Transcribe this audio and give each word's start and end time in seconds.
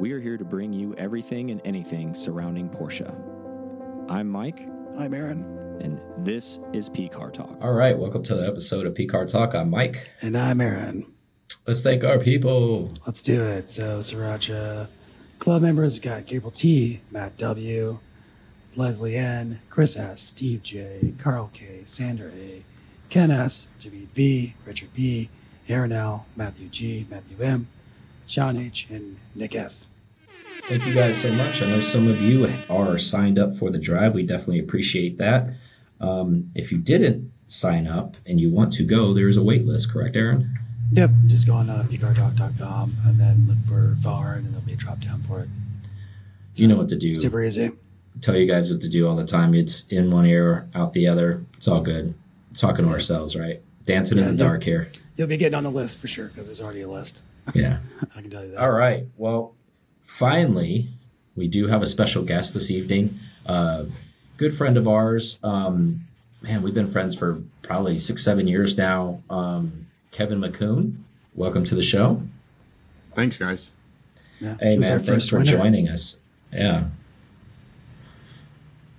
we 0.00 0.12
are 0.12 0.20
here 0.20 0.38
to 0.38 0.44
bring 0.46 0.72
you 0.72 0.94
everything 0.96 1.50
and 1.50 1.60
anything 1.62 2.14
surrounding 2.14 2.70
Porsche. 2.70 3.14
I'm 4.08 4.30
Mike, 4.30 4.66
I'm 4.98 5.12
Aaron. 5.12 5.42
and 5.82 6.00
this 6.24 6.58
is 6.72 6.88
P 6.88 7.06
Car 7.06 7.30
Talk. 7.30 7.58
All 7.60 7.74
right, 7.74 7.98
welcome 7.98 8.22
to 8.22 8.34
the 8.34 8.46
episode 8.46 8.86
of 8.86 8.94
P 8.94 9.06
Car 9.06 9.26
Talk. 9.26 9.54
I'm 9.54 9.68
Mike. 9.68 10.08
And 10.22 10.38
I'm 10.38 10.62
Aaron. 10.62 11.04
Let's 11.66 11.82
thank 11.82 12.02
our 12.02 12.18
people. 12.18 12.94
Let's 13.06 13.20
do 13.20 13.42
it. 13.42 13.68
So, 13.68 13.98
Sriracha 13.98 14.88
club 15.38 15.60
members 15.60 15.94
we 15.96 16.00
got 16.00 16.24
Gabriel 16.24 16.50
T, 16.50 17.02
Matt 17.10 17.36
W, 17.36 17.98
Leslie 18.76 19.16
N, 19.16 19.60
Chris 19.68 19.98
S, 19.98 20.22
Steve 20.22 20.62
J, 20.62 21.12
Carl 21.18 21.50
K, 21.52 21.82
Sandra 21.84 22.30
A, 22.30 22.64
Ken 23.10 23.30
S, 23.30 23.68
David 23.78 24.14
B, 24.14 24.54
Richard 24.64 24.94
B, 24.94 25.28
Aaron 25.68 25.92
L, 25.92 26.24
Matthew 26.36 26.68
G, 26.68 27.06
Matthew 27.10 27.44
M, 27.44 27.68
Sean 28.26 28.56
H, 28.56 28.86
and 28.88 29.18
Nick 29.34 29.54
F. 29.54 29.84
Thank 30.64 30.86
you 30.86 30.94
guys 30.94 31.20
so 31.20 31.32
much. 31.32 31.62
I 31.62 31.66
know 31.66 31.80
some 31.80 32.08
of 32.08 32.20
you 32.22 32.50
are 32.68 32.96
signed 32.98 33.38
up 33.38 33.56
for 33.56 33.70
the 33.70 33.78
drive. 33.78 34.14
We 34.14 34.22
definitely 34.22 34.60
appreciate 34.60 35.18
that. 35.18 35.50
Um, 36.00 36.50
if 36.54 36.70
you 36.70 36.78
didn't 36.78 37.32
sign 37.46 37.86
up 37.86 38.16
and 38.26 38.40
you 38.40 38.50
want 38.50 38.72
to 38.74 38.84
go, 38.84 39.12
there 39.12 39.28
is 39.28 39.36
a 39.36 39.42
wait 39.42 39.64
list, 39.66 39.92
correct, 39.92 40.16
Aaron? 40.16 40.56
Yep, 40.92 41.10
just 41.26 41.46
go 41.46 41.54
on 41.54 41.70
uh, 41.70 41.86
pcartalk.com 41.88 42.96
and 43.04 43.20
then 43.20 43.46
look 43.48 43.58
for 43.68 43.96
Valhar 44.00 44.36
and 44.36 44.46
there'll 44.46 44.60
be 44.60 44.72
a 44.72 44.76
drop 44.76 45.00
down 45.00 45.22
for 45.22 45.40
it. 45.40 45.48
You 46.54 46.68
know 46.68 46.76
what 46.76 46.88
to 46.88 46.96
do. 46.96 47.16
Super 47.16 47.42
easy. 47.42 47.72
Tell 48.20 48.36
you 48.36 48.46
guys 48.46 48.70
what 48.70 48.80
to 48.82 48.88
do 48.88 49.06
all 49.08 49.16
the 49.16 49.26
time. 49.26 49.54
It's 49.54 49.86
in 49.86 50.10
one 50.10 50.26
ear, 50.26 50.68
out 50.74 50.92
the 50.92 51.06
other. 51.06 51.44
It's 51.56 51.68
all 51.68 51.80
good. 51.80 52.14
Talking 52.54 52.86
to 52.86 52.90
ourselves, 52.90 53.36
right? 53.36 53.62
Dancing 53.86 54.18
in 54.18 54.36
the 54.36 54.44
dark 54.44 54.64
here. 54.64 54.90
You'll 55.16 55.28
be 55.28 55.36
getting 55.36 55.54
on 55.54 55.62
the 55.64 55.70
list 55.70 55.98
for 55.98 56.08
sure 56.08 56.28
because 56.28 56.46
there's 56.46 56.60
already 56.60 56.82
a 56.82 56.88
list. 56.88 57.22
Yeah. 57.54 57.78
I 58.16 58.20
can 58.20 58.30
tell 58.30 58.44
you 58.44 58.50
that. 58.52 58.60
All 58.60 58.72
right. 58.72 59.06
Well, 59.16 59.54
finally, 60.02 60.88
we 61.36 61.48
do 61.48 61.66
have 61.68 61.82
a 61.82 61.86
special 61.86 62.24
guest 62.24 62.54
this 62.54 62.70
evening. 62.70 63.18
Uh, 63.46 63.84
good 64.36 64.54
friend 64.54 64.76
of 64.76 64.86
ours. 64.88 65.38
Um, 65.42 66.06
man, 66.42 66.62
we've 66.62 66.74
been 66.74 66.90
friends 66.90 67.14
for 67.14 67.42
probably 67.62 67.98
six, 67.98 68.22
seven 68.24 68.46
years 68.48 68.76
now. 68.76 69.22
Um, 69.30 69.86
Kevin 70.10 70.40
Mckoon, 70.40 70.96
welcome 71.34 71.64
to 71.64 71.74
the 71.74 71.82
show. 71.82 72.22
Thanks, 73.14 73.38
guys. 73.38 73.70
Yeah, 74.40 74.56
Hey, 74.60 74.72
he 74.72 74.78
was 74.78 74.88
our 74.90 74.96
man, 74.96 75.04
thanks 75.04 75.28
for 75.28 75.38
winner. 75.38 75.50
joining 75.50 75.88
us. 75.88 76.18
Yeah. 76.52 76.88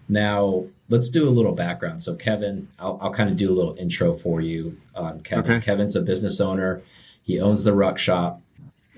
Now, 0.08 0.66
let's 0.90 1.10
do 1.10 1.28
a 1.28 1.32
little 1.32 1.54
background. 1.54 2.02
So, 2.02 2.16
Kevin, 2.16 2.68
I'll, 2.80 2.98
I'll 3.02 3.14
kind 3.14 3.30
of 3.30 3.38
do 3.38 3.50
a 3.50 3.56
little 3.56 3.76
intro 3.80 4.14
for 4.14 4.42
you. 4.42 4.78
Um, 4.96 5.22
Kevin, 5.22 5.52
Okay. 5.52 5.66
Kevin's 5.66 5.96
a 5.96 6.02
business 6.02 6.40
owner. 6.42 6.82
He 7.24 7.40
owns 7.40 7.64
the 7.64 7.74
Ruck 7.74 7.98
Shop. 7.98 8.42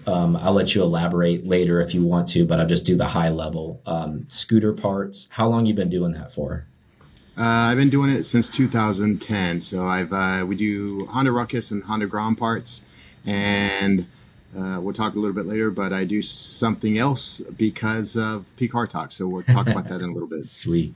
Um, 0.06 0.36
I'll 0.36 0.54
let 0.54 0.76
you 0.76 0.82
elaborate 0.82 1.46
later 1.46 1.82
if 1.82 1.94
you 1.94 2.04
want 2.04 2.28
to, 2.30 2.46
but 2.46 2.60
I'll 2.60 2.68
just 2.68 2.86
do 2.86 2.96
the 2.96 3.08
high 3.08 3.30
level. 3.30 3.82
Um, 3.86 4.26
scooter 4.28 4.74
parts. 4.74 5.28
How 5.32 5.48
long 5.48 5.66
you 5.66 5.74
been 5.74 5.90
doing 5.90 6.14
that 6.14 6.32
for? 6.32 6.66
Uh, 7.38 7.42
I've 7.72 7.78
been 7.78 7.90
doing 7.90 8.12
it 8.12 8.26
since 8.26 8.48
2010. 8.48 9.62
So 9.62 9.88
I've 9.88 10.14
uh, 10.14 10.46
we 10.46 10.56
do 10.56 11.06
Honda 11.08 11.32
Ruckus 11.32 11.72
and 11.72 11.84
Honda 11.84 12.06
Grom 12.06 12.36
parts, 12.36 12.84
and 13.26 14.06
uh, 14.58 14.80
we'll 14.80 14.94
talk 14.94 15.16
a 15.16 15.20
little 15.20 15.34
bit 15.34 15.48
later. 15.48 15.72
But 15.72 15.94
I 15.94 16.04
do 16.04 16.22
something 16.22 16.98
else 16.98 17.40
because 17.58 18.16
of 18.16 18.46
P 18.58 18.68
Car 18.68 18.86
Talk. 18.86 19.12
So 19.12 19.28
we'll 19.28 19.44
talk 19.44 19.68
about 19.68 19.86
that 19.90 20.02
in 20.02 20.10
a 20.10 20.14
little 20.14 20.30
bit. 20.30 20.44
Sweet. 20.44 20.94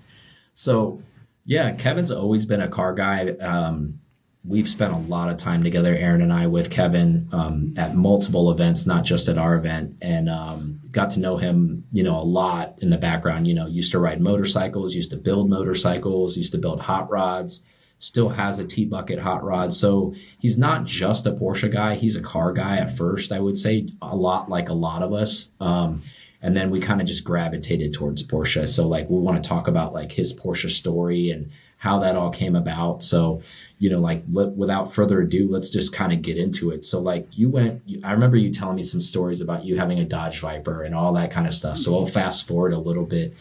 So, 0.53 1.01
yeah, 1.45 1.71
Kevin's 1.71 2.11
always 2.11 2.45
been 2.45 2.61
a 2.61 2.67
car 2.67 2.93
guy. 2.93 3.29
Um, 3.29 3.99
we've 4.47 4.67
spent 4.67 4.93
a 4.93 4.97
lot 4.97 5.29
of 5.29 5.37
time 5.37 5.63
together, 5.63 5.93
Aaron 5.95 6.21
and 6.21 6.31
I, 6.31 6.47
with 6.47 6.69
Kevin 6.69 7.27
um, 7.31 7.73
at 7.77 7.95
multiple 7.95 8.49
events, 8.49 8.85
not 8.85 9.03
just 9.03 9.27
at 9.27 9.37
our 9.37 9.55
event, 9.55 9.97
and 10.01 10.29
um, 10.29 10.79
got 10.91 11.09
to 11.11 11.19
know 11.19 11.37
him, 11.37 11.83
you 11.91 12.03
know, 12.03 12.15
a 12.15 12.23
lot 12.23 12.75
in 12.81 12.89
the 12.89 12.97
background. 12.97 13.47
You 13.47 13.53
know, 13.53 13.67
used 13.67 13.91
to 13.91 13.99
ride 13.99 14.21
motorcycles, 14.21 14.95
used 14.95 15.11
to 15.11 15.17
build 15.17 15.49
motorcycles, 15.49 16.37
used 16.37 16.53
to 16.53 16.57
build 16.57 16.81
hot 16.81 17.09
rods. 17.09 17.61
Still 17.99 18.29
has 18.29 18.59
a 18.59 18.65
T 18.65 18.85
bucket 18.85 19.19
hot 19.19 19.43
rod, 19.43 19.73
so 19.73 20.13
he's 20.39 20.57
not 20.57 20.85
just 20.85 21.25
a 21.25 21.31
Porsche 21.31 21.71
guy. 21.71 21.95
He's 21.95 22.15
a 22.15 22.21
car 22.21 22.53
guy 22.53 22.77
at 22.77 22.95
first, 22.95 23.31
I 23.31 23.39
would 23.39 23.57
say, 23.57 23.89
a 24.01 24.15
lot 24.15 24.49
like 24.49 24.69
a 24.69 24.73
lot 24.73 25.01
of 25.01 25.13
us. 25.13 25.51
Um, 25.59 26.03
and 26.39 26.55
then 26.55 26.69
we 26.69 26.79
kind 26.79 27.01
of 27.01 27.07
just 27.07 27.23
gravitated 27.23 27.93
towards 27.93 28.25
Porsche. 28.25 28.67
So 28.67 28.87
like 28.87 29.09
we 29.09 29.17
want 29.17 29.43
to 29.43 29.47
talk 29.47 29.67
about 29.67 29.93
like 29.93 30.11
his 30.11 30.37
Porsche 30.37 30.69
story 30.69 31.31
and 31.31 31.49
how 31.77 31.99
that 31.99 32.15
all 32.15 32.31
came 32.31 32.55
about. 32.55 33.03
So 33.03 33.41
you 33.79 33.89
know, 33.89 33.99
like 33.99 34.23
let, 34.31 34.49
without 34.53 34.93
further 34.93 35.21
ado, 35.21 35.47
let's 35.47 35.69
just 35.69 35.93
kind 35.93 36.11
of 36.11 36.21
get 36.21 36.37
into 36.37 36.71
it. 36.71 36.83
So 36.83 36.99
like 36.99 37.27
you 37.37 37.49
went, 37.49 37.83
I 38.03 38.11
remember 38.11 38.37
you 38.37 38.49
telling 38.51 38.75
me 38.75 38.81
some 38.81 39.01
stories 39.01 39.39
about 39.39 39.65
you 39.65 39.77
having 39.77 39.99
a 39.99 40.05
Dodge 40.05 40.39
Viper 40.39 40.81
and 40.81 40.95
all 40.95 41.13
that 41.13 41.31
kind 41.31 41.47
of 41.47 41.53
stuff. 41.53 41.77
So 41.77 41.95
I'll 41.95 42.05
fast 42.05 42.47
forward 42.47 42.73
a 42.73 42.79
little 42.79 43.05
bit. 43.05 43.35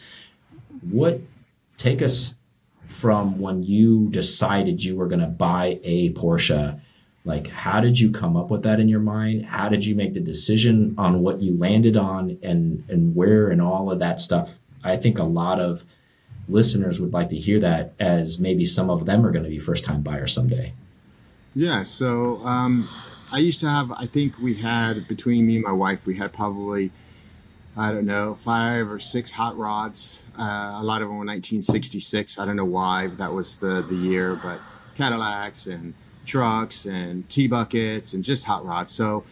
What 0.83 1.21
take 1.79 2.03
us 2.03 2.35
from 2.85 3.41
when 3.41 3.63
you 3.63 4.09
decided 4.11 4.85
you 4.85 4.97
were 4.97 5.09
going 5.09 5.21
to 5.21 5.27
buy 5.27 5.81
a 5.83 6.13
Porsche? 6.13 6.81
Like, 7.25 7.49
how 7.49 7.81
did 7.81 7.99
you 7.99 8.13
come 8.13 8.37
up 8.37 8.51
with 8.51 8.63
that 8.63 8.79
in 8.79 8.89
your 8.89 9.01
mind? 9.01 9.47
How 9.47 9.69
did 9.69 9.85
you 9.85 9.97
make 9.97 10.13
the 10.13 10.21
decision 10.21 10.95
on 10.97 11.23
what 11.23 11.41
you 11.41 11.57
landed 11.59 11.97
on 11.97 12.39
and, 12.43 12.85
and 12.89 13.17
where 13.17 13.49
and 13.49 13.61
all 13.61 13.91
of 13.91 13.99
that 13.99 14.21
stuff? 14.21 14.59
I 14.85 14.97
think 14.97 15.19
a 15.19 15.25
lot 15.25 15.59
of 15.59 15.85
listeners 16.49 17.01
would 17.01 17.13
like 17.13 17.29
to 17.31 17.37
hear 17.37 17.59
that 17.61 17.93
as 17.99 18.39
maybe 18.39 18.65
some 18.65 18.91
of 18.91 19.07
them 19.07 19.25
are 19.27 19.31
going 19.31 19.45
to 19.45 19.51
be 19.51 19.59
first 19.59 19.85
time 19.85 20.03
buyers 20.03 20.33
someday. 20.33 20.73
Yeah. 21.55 21.83
So 21.83 22.39
um, 22.45 22.89
I 23.33 23.39
used 23.39 23.61
to 23.61 23.69
have. 23.69 23.91
I 23.93 24.07
think 24.07 24.39
we 24.39 24.55
had 24.55 25.09
between 25.09 25.47
me 25.47 25.57
and 25.57 25.65
my 25.65 25.73
wife, 25.73 26.05
we 26.07 26.17
had 26.17 26.33
probably. 26.33 26.91
I 27.79 27.93
don't 27.93 28.07
know, 28.07 28.39
five 28.41 28.91
or 28.91 28.99
six 28.99 29.31
hot 29.31 29.59
rods. 29.59 30.23
Uh, 30.39 30.79
a 30.81 30.83
lot 30.83 31.03
of 31.03 31.09
them 31.09 31.19
were 31.19 31.27
1966. 31.27 32.39
I 32.39 32.47
don't 32.47 32.57
know 32.57 32.65
why 32.65 33.09
that 33.19 33.31
was 33.31 33.57
the, 33.57 33.85
the 33.87 33.95
year, 33.95 34.35
but 34.43 34.61
Cadillacs 34.97 35.67
and 35.67 35.93
trucks 36.25 36.87
and 36.87 37.29
T 37.29 37.47
buckets 37.47 38.15
and 38.15 38.25
just 38.25 38.45
hot 38.45 38.65
rods. 38.65 38.93
So, 38.93 39.25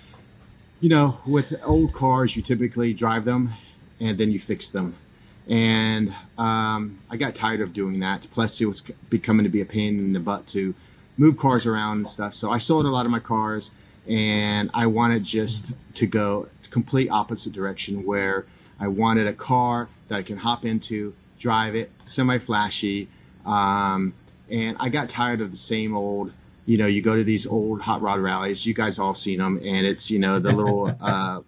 you 0.80 0.90
know, 0.90 1.18
with 1.26 1.54
old 1.64 1.94
cars, 1.94 2.36
you 2.36 2.42
typically 2.42 2.92
drive 2.92 3.24
them 3.24 3.54
and 4.00 4.18
then 4.18 4.30
you 4.30 4.38
fix 4.38 4.68
them. 4.68 4.96
And 5.48 6.14
um, 6.38 6.98
I 7.10 7.16
got 7.16 7.34
tired 7.34 7.60
of 7.60 7.72
doing 7.72 8.00
that. 8.00 8.26
Plus, 8.32 8.60
it 8.60 8.66
was 8.66 8.80
becoming 9.10 9.44
to 9.44 9.50
be 9.50 9.60
a 9.60 9.66
pain 9.66 9.98
in 9.98 10.12
the 10.12 10.20
butt 10.20 10.46
to 10.48 10.74
move 11.16 11.36
cars 11.36 11.66
around 11.66 11.98
and 11.98 12.08
stuff. 12.08 12.34
So 12.34 12.50
I 12.50 12.58
sold 12.58 12.86
a 12.86 12.90
lot 12.90 13.06
of 13.06 13.12
my 13.12 13.20
cars 13.20 13.70
and 14.08 14.70
I 14.74 14.86
wanted 14.86 15.24
just 15.24 15.72
to 15.94 16.06
go 16.06 16.48
complete 16.70 17.08
opposite 17.08 17.52
direction 17.52 18.04
where 18.04 18.46
I 18.80 18.88
wanted 18.88 19.28
a 19.28 19.32
car 19.32 19.88
that 20.08 20.16
I 20.16 20.22
can 20.22 20.38
hop 20.38 20.64
into, 20.64 21.14
drive 21.38 21.76
it, 21.76 21.92
semi 22.04 22.38
flashy. 22.38 23.08
Um, 23.46 24.12
and 24.50 24.76
I 24.80 24.88
got 24.88 25.08
tired 25.08 25.40
of 25.40 25.50
the 25.50 25.56
same 25.56 25.96
old, 25.96 26.32
you 26.66 26.76
know, 26.76 26.86
you 26.86 27.00
go 27.00 27.14
to 27.14 27.22
these 27.24 27.46
old 27.46 27.82
hot 27.82 28.02
rod 28.02 28.18
rallies, 28.18 28.66
you 28.66 28.74
guys 28.74 28.98
all 28.98 29.14
seen 29.14 29.38
them, 29.38 29.60
and 29.64 29.86
it's, 29.86 30.10
you 30.10 30.18
know, 30.18 30.38
the 30.38 30.52
little 30.52 30.94
uh, 31.00 31.40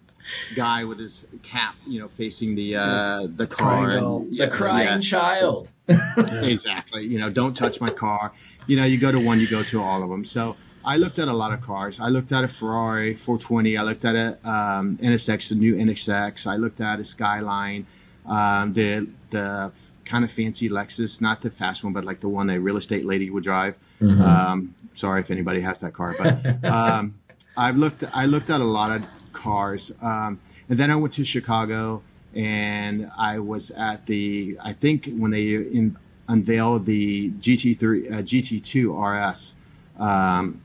guy 0.55 0.83
with 0.83 0.99
his 0.99 1.27
cap, 1.43 1.75
you 1.85 1.99
know, 1.99 2.07
facing 2.07 2.55
the 2.55 2.75
uh, 2.75 3.27
the 3.35 3.47
car. 3.47 3.85
triangle. 3.85 4.17
And, 4.21 4.37
The 4.37 4.47
crying 4.47 4.87
yeah. 4.87 4.99
child. 4.99 5.71
Exactly. 6.43 7.05
You 7.05 7.19
know, 7.19 7.29
don't 7.29 7.55
touch 7.55 7.79
my 7.79 7.89
car. 7.89 8.33
You 8.67 8.77
know, 8.77 8.83
you 8.85 8.97
go 8.97 9.11
to 9.11 9.19
one, 9.19 9.39
you 9.39 9.47
go 9.47 9.63
to 9.63 9.81
all 9.81 10.03
of 10.03 10.09
them. 10.09 10.23
So 10.23 10.55
I 10.83 10.97
looked 10.97 11.19
at 11.19 11.27
a 11.27 11.33
lot 11.33 11.53
of 11.53 11.61
cars. 11.61 11.99
I 11.99 12.07
looked 12.07 12.31
at 12.31 12.43
a 12.43 12.47
Ferrari 12.47 13.13
420. 13.13 13.77
I 13.77 13.83
looked 13.83 14.05
at 14.05 14.15
a 14.15 14.49
um, 14.49 14.97
NSX, 14.97 15.49
the 15.49 15.55
new 15.55 15.75
NSX. 15.75 16.47
I 16.47 16.55
looked 16.55 16.79
at 16.81 16.99
a 16.99 17.05
Skyline, 17.05 17.85
um, 18.25 18.73
the 18.73 19.07
the 19.29 19.71
kind 20.05 20.23
of 20.23 20.31
fancy 20.31 20.69
Lexus, 20.69 21.21
not 21.21 21.41
the 21.41 21.49
fast 21.49 21.83
one, 21.83 21.91
but 21.93 22.05
like 22.05 22.21
the 22.21 22.29
one 22.29 22.49
a 22.49 22.59
real 22.59 22.77
estate 22.77 23.05
lady 23.05 23.29
would 23.29 23.43
drive. 23.43 23.75
Um, 24.01 24.75
sorry 24.93 25.21
if 25.21 25.31
anybody 25.31 25.61
has 25.61 25.79
that 25.79 25.93
car, 25.93 26.13
but 26.17 26.63
um, 26.63 27.15
I've 27.57 27.77
looked. 27.77 28.03
I 28.13 28.25
looked 28.25 28.49
at 28.49 28.61
a 28.61 28.65
lot 28.79 28.95
of 28.95 29.05
cars, 29.37 29.93
um, 30.01 30.39
and 30.69 30.77
then 30.77 30.91
I 30.91 30.95
went 30.95 31.13
to 31.13 31.23
Chicago, 31.23 32.01
and 32.35 33.09
I 33.17 33.39
was 33.39 33.71
at 33.71 34.05
the. 34.05 34.57
I 34.61 34.73
think 34.73 35.09
when 35.17 35.31
they 35.31 35.55
in, 35.55 35.95
unveiled 36.27 36.85
the 36.85 37.31
GT3, 37.31 38.11
uh, 38.11 38.15
GT2 38.21 38.91
RS, 38.93 39.55
um, 39.97 40.61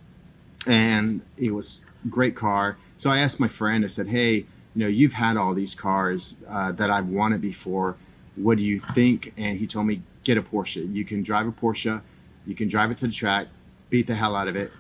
and 0.67 1.21
it 1.37 1.53
was 1.53 1.85
great 2.11 2.35
car. 2.35 2.77
So 2.99 3.11
I 3.11 3.19
asked 3.19 3.39
my 3.39 3.49
friend. 3.49 3.85
I 3.85 3.89
said, 3.89 4.09
"Hey, 4.09 4.35
you 4.35 4.47
know, 4.75 4.89
you've 4.89 5.13
had 5.13 5.37
all 5.37 5.55
these 5.55 5.75
cars 5.75 6.37
uh, 6.49 6.73
that 6.73 6.91
I've 6.91 7.09
wanted 7.09 7.41
before. 7.41 7.97
What 8.37 8.59
do 8.59 8.65
you 8.65 8.81
think?" 8.81 9.33
And 9.37 9.59
he 9.59 9.67
told 9.67 9.87
me, 9.87 10.03
"Get 10.25 10.37
a 10.39 10.43
Porsche. 10.43 10.93
You 10.93 11.05
can 11.05 11.23
drive 11.23 11.47
a 11.47 11.53
Porsche. 11.53 12.03
You 12.47 12.57
can 12.57 12.67
drive 12.69 12.91
it 12.91 12.99
to 12.99 13.07
the 13.07 13.13
track, 13.13 13.47
beat 13.89 14.09
the 14.09 14.17
hell 14.17 14.35
out 14.35 14.49
of 14.49 14.57
it, 14.57 14.73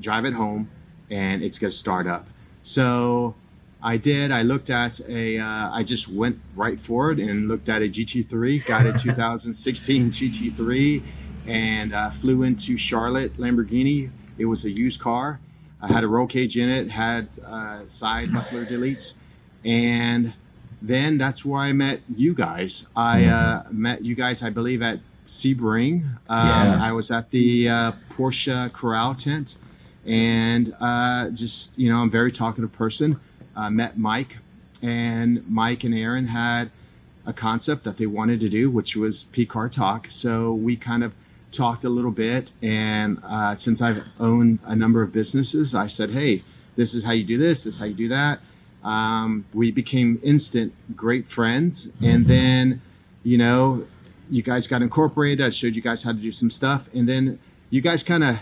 drive 0.00 0.24
it 0.24 0.34
home, 0.34 0.70
and 1.10 1.42
it's 1.42 1.58
going 1.58 1.72
to 1.72 1.76
start 1.76 2.06
up." 2.06 2.28
So 2.64 3.34
I 3.82 3.98
did. 3.98 4.32
I 4.32 4.42
looked 4.42 4.70
at 4.70 4.98
a. 5.08 5.38
Uh, 5.38 5.70
I 5.70 5.82
just 5.84 6.08
went 6.08 6.40
right 6.56 6.80
forward 6.80 7.20
and 7.20 7.46
looked 7.46 7.68
at 7.68 7.82
a 7.82 7.88
GT3. 7.88 8.66
Got 8.66 8.86
a 8.86 8.92
2016 8.98 10.10
GT3, 10.10 11.02
and 11.46 11.94
uh, 11.94 12.10
flew 12.10 12.42
into 12.42 12.76
Charlotte 12.76 13.36
Lamborghini. 13.36 14.10
It 14.38 14.46
was 14.46 14.64
a 14.64 14.70
used 14.70 14.98
car. 15.00 15.38
I 15.82 15.92
had 15.92 16.02
a 16.02 16.08
roll 16.08 16.26
cage 16.26 16.56
in 16.56 16.70
it. 16.70 16.90
Had 16.90 17.28
uh, 17.46 17.84
side 17.84 18.30
muffler 18.30 18.64
deletes, 18.64 19.12
and 19.64 20.32
then 20.80 21.18
that's 21.18 21.44
where 21.44 21.60
I 21.60 21.72
met 21.74 22.00
you 22.16 22.32
guys. 22.34 22.88
I 22.96 23.26
uh, 23.26 23.64
met 23.70 24.02
you 24.02 24.14
guys, 24.14 24.42
I 24.42 24.48
believe, 24.48 24.80
at 24.80 25.00
Sebring. 25.26 26.04
Um, 26.28 26.48
Yeah. 26.48 26.78
I 26.82 26.92
was 26.92 27.10
at 27.10 27.30
the 27.30 27.68
uh, 27.68 27.92
Porsche 28.10 28.72
Corral 28.72 29.14
tent, 29.14 29.56
and 30.06 30.74
uh, 30.80 31.30
just 31.30 31.78
you 31.78 31.90
know, 31.90 31.98
I'm 31.98 32.08
a 32.08 32.10
very 32.10 32.32
talkative 32.32 32.72
person. 32.72 33.20
Uh, 33.56 33.70
met 33.70 33.96
Mike, 33.96 34.38
and 34.82 35.48
Mike 35.48 35.84
and 35.84 35.94
Aaron 35.94 36.26
had 36.26 36.70
a 37.26 37.32
concept 37.32 37.84
that 37.84 37.96
they 37.96 38.06
wanted 38.06 38.40
to 38.40 38.48
do, 38.48 38.70
which 38.70 38.96
was 38.96 39.24
P 39.24 39.46
Car 39.46 39.68
Talk. 39.68 40.10
So 40.10 40.52
we 40.52 40.76
kind 40.76 41.04
of 41.04 41.14
talked 41.52 41.84
a 41.84 41.88
little 41.88 42.10
bit, 42.10 42.50
and 42.62 43.18
uh, 43.22 43.54
since 43.54 43.80
I've 43.80 44.02
owned 44.18 44.58
a 44.64 44.74
number 44.74 45.02
of 45.02 45.12
businesses, 45.12 45.74
I 45.74 45.86
said, 45.86 46.10
"Hey, 46.10 46.42
this 46.76 46.94
is 46.94 47.04
how 47.04 47.12
you 47.12 47.24
do 47.24 47.38
this. 47.38 47.64
This 47.64 47.74
is 47.74 47.80
how 47.80 47.86
you 47.86 47.94
do 47.94 48.08
that." 48.08 48.40
Um, 48.82 49.46
we 49.54 49.70
became 49.70 50.20
instant 50.22 50.74
great 50.94 51.28
friends, 51.28 51.88
and 52.02 52.26
then, 52.26 52.82
you 53.22 53.38
know, 53.38 53.86
you 54.30 54.42
guys 54.42 54.66
got 54.66 54.82
incorporated. 54.82 55.44
I 55.44 55.50
showed 55.50 55.74
you 55.74 55.80
guys 55.80 56.02
how 56.02 56.12
to 56.12 56.18
do 56.18 56.30
some 56.30 56.50
stuff, 56.50 56.90
and 56.92 57.08
then 57.08 57.38
you 57.70 57.80
guys 57.80 58.02
kind 58.02 58.22
of 58.22 58.38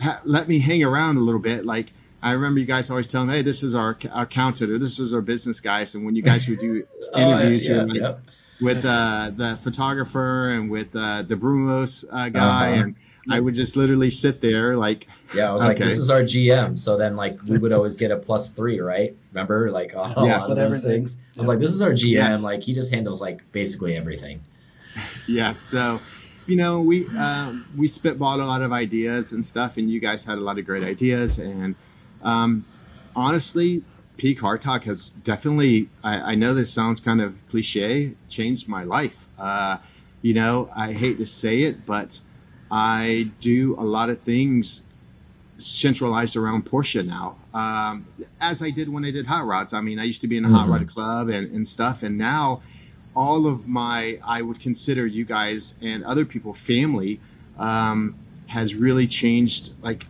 ha- 0.00 0.20
let 0.24 0.48
me 0.48 0.58
hang 0.58 0.82
around 0.84 1.16
a 1.16 1.20
little 1.20 1.40
bit. 1.40 1.64
Like 1.66 1.92
I 2.22 2.32
remember 2.32 2.60
you 2.60 2.66
guys 2.66 2.90
always 2.90 3.06
telling 3.06 3.28
"Hey, 3.28 3.42
this 3.42 3.62
is 3.62 3.74
our 3.74 3.96
our 4.12 4.22
accountant, 4.24 4.70
or 4.70 4.78
this 4.78 4.98
is 4.98 5.12
our 5.14 5.20
business 5.20 5.60
guys." 5.60 5.94
And 5.94 6.04
when 6.04 6.16
you 6.16 6.22
guys 6.22 6.48
would 6.48 6.58
do 6.58 6.86
Oh, 7.14 7.20
interviews, 7.20 7.66
you 7.66 7.74
yeah, 7.76 7.82
like, 7.84 7.94
yep. 7.94 8.20
with 8.60 8.84
uh, 8.84 9.30
the 9.34 9.58
photographer 9.62 10.50
and 10.50 10.70
with 10.70 10.94
uh, 10.96 11.22
the 11.22 11.36
Brumos 11.36 12.04
uh, 12.10 12.28
guy, 12.30 12.72
Uh-huh. 12.72 12.82
and 12.82 12.96
I 13.30 13.40
would 13.40 13.54
just 13.54 13.76
literally 13.76 14.10
sit 14.10 14.40
there 14.40 14.76
like, 14.76 15.06
Yeah, 15.34 15.48
I 15.50 15.52
was 15.52 15.64
like, 15.64 15.78
this 15.78 15.98
is 15.98 16.10
our 16.10 16.22
GM. 16.22 16.78
So 16.78 16.96
then, 16.96 17.16
like, 17.16 17.38
we 17.44 17.58
would 17.58 17.72
always 17.72 17.96
get 17.96 18.10
a 18.10 18.16
plus 18.16 18.50
three, 18.50 18.80
right? 18.80 19.16
Remember, 19.32 19.70
like, 19.70 19.92
oh, 19.96 20.02
a 20.16 20.26
Yeah. 20.26 20.38
lot 20.38 20.42
of 20.42 20.48
With 20.50 20.58
those 20.58 20.76
everything. 20.78 20.90
things. 21.02 21.18
I 21.36 21.40
was 21.40 21.48
like, 21.48 21.58
this 21.58 21.72
is 21.72 21.80
our 21.82 21.90
GM. 21.92 22.12
Yes. 22.12 22.42
Like, 22.42 22.62
he 22.62 22.72
just 22.74 22.92
handles 22.94 23.20
like 23.20 23.50
basically 23.52 23.96
everything. 23.96 24.42
yeah. 25.28 25.52
So, 25.52 26.00
you 26.46 26.56
know, 26.56 26.80
we 26.80 27.06
um, 27.16 27.66
we 27.76 27.88
spitballed 27.88 28.40
a 28.40 28.44
lot 28.44 28.62
of 28.62 28.72
ideas 28.72 29.32
and 29.32 29.44
stuff, 29.44 29.76
and 29.76 29.90
you 29.90 30.00
guys 30.00 30.24
had 30.24 30.38
a 30.38 30.40
lot 30.40 30.58
of 30.58 30.64
great 30.66 30.82
ideas. 30.84 31.38
And 31.38 31.74
um, 32.22 32.64
honestly, 33.14 33.82
P 34.16 34.34
Car 34.34 34.56
Talk 34.58 34.84
has 34.84 35.10
definitely. 35.10 35.88
I, 36.04 36.32
I 36.32 36.34
know 36.34 36.54
this 36.54 36.72
sounds 36.72 37.00
kind 37.00 37.20
of 37.20 37.34
cliche, 37.50 38.12
changed 38.28 38.68
my 38.68 38.84
life. 38.84 39.26
Uh, 39.38 39.78
you 40.22 40.34
know, 40.34 40.70
I 40.74 40.92
hate 40.92 41.18
to 41.18 41.26
say 41.26 41.62
it, 41.62 41.84
but 41.86 42.20
I 42.70 43.30
do 43.40 43.74
a 43.78 43.84
lot 43.84 44.10
of 44.10 44.20
things 44.20 44.82
centralized 45.58 46.36
around 46.36 46.66
Porsche 46.66 47.06
now. 47.06 47.36
Um, 47.54 48.06
as 48.40 48.62
I 48.62 48.70
did 48.70 48.88
when 48.88 49.04
I 49.04 49.10
did 49.10 49.26
hot 49.26 49.46
rods. 49.46 49.72
I 49.72 49.80
mean, 49.80 49.98
I 49.98 50.04
used 50.04 50.20
to 50.20 50.28
be 50.28 50.36
in 50.36 50.44
a 50.44 50.48
hot 50.50 50.66
Mhm. 50.66 50.70
rod 50.70 50.88
club 50.88 51.28
and, 51.28 51.50
and 51.50 51.66
stuff, 51.66 52.02
and 52.02 52.18
now 52.18 52.62
all 53.16 53.46
of 53.46 53.66
my, 53.66 54.20
I 54.22 54.42
would 54.42 54.60
consider 54.60 55.06
you 55.06 55.24
guys 55.24 55.74
and 55.80 56.04
other 56.04 56.26
people 56.26 56.52
family, 56.52 57.18
um, 57.58 58.14
has 58.48 58.74
really 58.74 59.06
changed. 59.06 59.72
Like, 59.82 60.06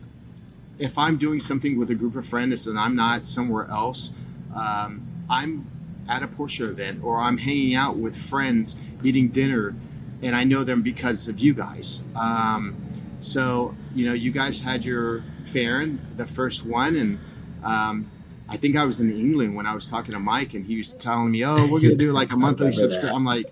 if 0.77 0.97
I'm 0.97 1.17
doing 1.17 1.39
something 1.39 1.79
with 1.79 1.89
a 1.89 1.95
group 1.95 2.15
of 2.15 2.27
friends 2.27 2.67
and 2.67 2.77
I'm 2.77 2.95
not 2.95 3.25
somewhere 3.25 3.65
else, 3.69 4.11
um, 4.53 5.07
I'm 5.29 5.65
at 6.09 6.21
a 6.21 6.27
Porsche 6.27 6.69
event 6.69 7.03
or 7.03 7.21
I'm 7.21 7.37
hanging 7.37 7.75
out 7.75 7.97
with 7.97 8.15
friends 8.15 8.75
eating 9.03 9.29
dinner, 9.29 9.73
and 10.21 10.35
I 10.35 10.43
know 10.43 10.63
them 10.63 10.81
because 10.81 11.27
of 11.27 11.39
you 11.39 11.53
guys. 11.53 12.01
Um, 12.15 12.75
so 13.21 13.75
you 13.95 14.05
know, 14.05 14.13
you 14.13 14.31
guys 14.31 14.61
had 14.61 14.85
your 14.85 15.23
Fahren, 15.43 15.97
the 16.17 16.25
first 16.25 16.65
one, 16.65 16.95
and 16.95 17.19
um, 17.63 18.11
I 18.49 18.57
think 18.57 18.75
I 18.75 18.85
was 18.85 18.99
in 18.99 19.11
England 19.11 19.55
when 19.55 19.65
I 19.65 19.73
was 19.75 19.85
talking 19.85 20.13
to 20.13 20.19
Mike, 20.19 20.53
and 20.53 20.65
he 20.65 20.77
was 20.77 20.93
telling 20.93 21.31
me, 21.31 21.43
"Oh, 21.45 21.67
we're 21.69 21.81
gonna 21.81 21.95
do 21.95 22.11
like 22.11 22.31
a 22.31 22.37
monthly 22.45 22.71
subscription." 22.71 23.09
I'm 23.15 23.25
like, 23.25 23.45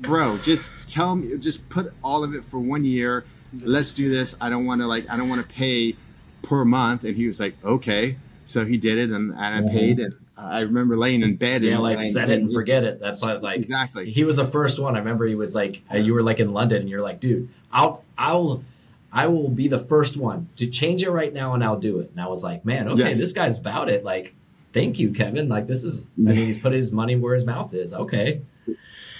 "Bro, 0.00 0.38
just 0.38 0.70
tell 0.86 1.16
me, 1.16 1.36
just 1.38 1.68
put 1.68 1.92
all 2.02 2.24
of 2.24 2.34
it 2.34 2.44
for 2.44 2.58
one 2.58 2.84
year. 2.84 3.24
Let's 3.62 3.92
do 3.94 4.08
this. 4.08 4.36
I 4.40 4.48
don't 4.48 4.64
want 4.66 4.80
to 4.80 4.86
like, 4.86 5.08
I 5.10 5.16
don't 5.16 5.28
want 5.28 5.46
to 5.46 5.54
pay 5.54 5.96
per 6.42 6.64
month." 6.64 7.04
And 7.04 7.16
he 7.16 7.26
was 7.26 7.38
like, 7.40 7.54
"Okay." 7.64 8.16
So 8.46 8.64
he 8.64 8.78
did 8.78 8.98
it, 8.98 9.10
and, 9.10 9.30
and 9.32 9.38
I 9.38 9.60
Mhm. 9.60 9.70
paid, 9.72 10.00
and 10.00 10.12
I 10.36 10.60
remember 10.62 10.96
laying 10.96 11.22
in 11.22 11.36
bed. 11.36 11.62
Yeah, 11.62 11.74
and 11.74 11.82
like 11.82 12.00
set 12.00 12.30
it 12.30 12.40
and 12.40 12.52
forget 12.52 12.82
it. 12.82 12.98
That's 12.98 13.22
why 13.22 13.30
I 13.30 13.34
was 13.34 13.42
like, 13.44 13.56
Exactly. 13.56 14.10
he 14.10 14.24
was 14.24 14.36
the 14.36 14.44
first 14.44 14.80
one. 14.80 14.96
I 14.96 14.98
remember 14.98 15.24
he 15.26 15.36
was 15.36 15.54
like, 15.54 15.82
you 15.94 16.14
were 16.14 16.22
like 16.22 16.40
in 16.40 16.50
London, 16.50 16.80
and 16.80 16.88
you're 16.88 17.02
like, 17.02 17.20
dude, 17.20 17.48
I'll, 17.72 18.02
I'll, 18.18 18.64
I 19.12 19.26
will 19.26 19.48
be 19.48 19.66
the 19.68 19.78
first 19.78 20.16
one 20.16 20.48
to 20.56 20.66
change 20.66 21.02
it 21.02 21.10
right 21.10 21.32
now, 21.32 21.52
and 21.54 21.64
I'll 21.64 21.78
do 21.80 21.98
it. 22.00 22.10
And 22.10 22.20
I 22.20 22.28
was 22.28 22.44
like, 22.44 22.64
man, 22.64 22.88
okay, 22.88 23.08
Yes. 23.10 23.18
this 23.18 23.32
guy's 23.32 23.58
about 23.58 23.88
it. 23.88 24.04
Like, 24.04 24.34
thank 24.72 24.98
you, 25.00 25.12
Kevin. 25.12 25.48
Like, 25.48 25.66
this 25.66 25.82
is, 25.82 26.12
I 26.18 26.20
mean, 26.32 26.46
he's 26.46 26.58
put 26.58 26.72
his 26.72 26.92
money 26.92 27.16
where 27.16 27.34
his 27.34 27.44
mouth 27.44 27.74
is. 27.74 27.92
Okay. 27.92 28.42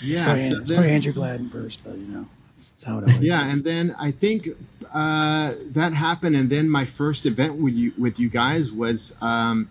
Yeah. 0.03 0.25
probably, 0.25 0.51
so 0.51 0.57
it's 0.61 0.71
probably 0.71 0.91
Andrew 0.91 1.13
Gladden 1.13 1.49
first, 1.51 1.81
but 1.85 1.97
you 1.99 2.07
know, 2.07 2.29
that's 2.57 2.85
how 2.85 2.99
it 2.99 3.03
always 3.05 3.19
yeah 3.21 3.49
is. 3.49 3.55
and 3.57 3.65
then 3.65 3.95
i 3.99 4.11
think 4.11 4.49
uh, 4.95 5.55
that 5.67 5.93
happened 5.93 6.35
and 6.37 6.49
then 6.51 6.69
my 6.71 6.85
first 6.87 7.27
event 7.27 7.57
with 7.57 7.75
you 7.75 7.93
with 7.99 8.19
you 8.19 8.29
guys 8.31 8.73
was 8.73 9.15
um, 9.21 9.69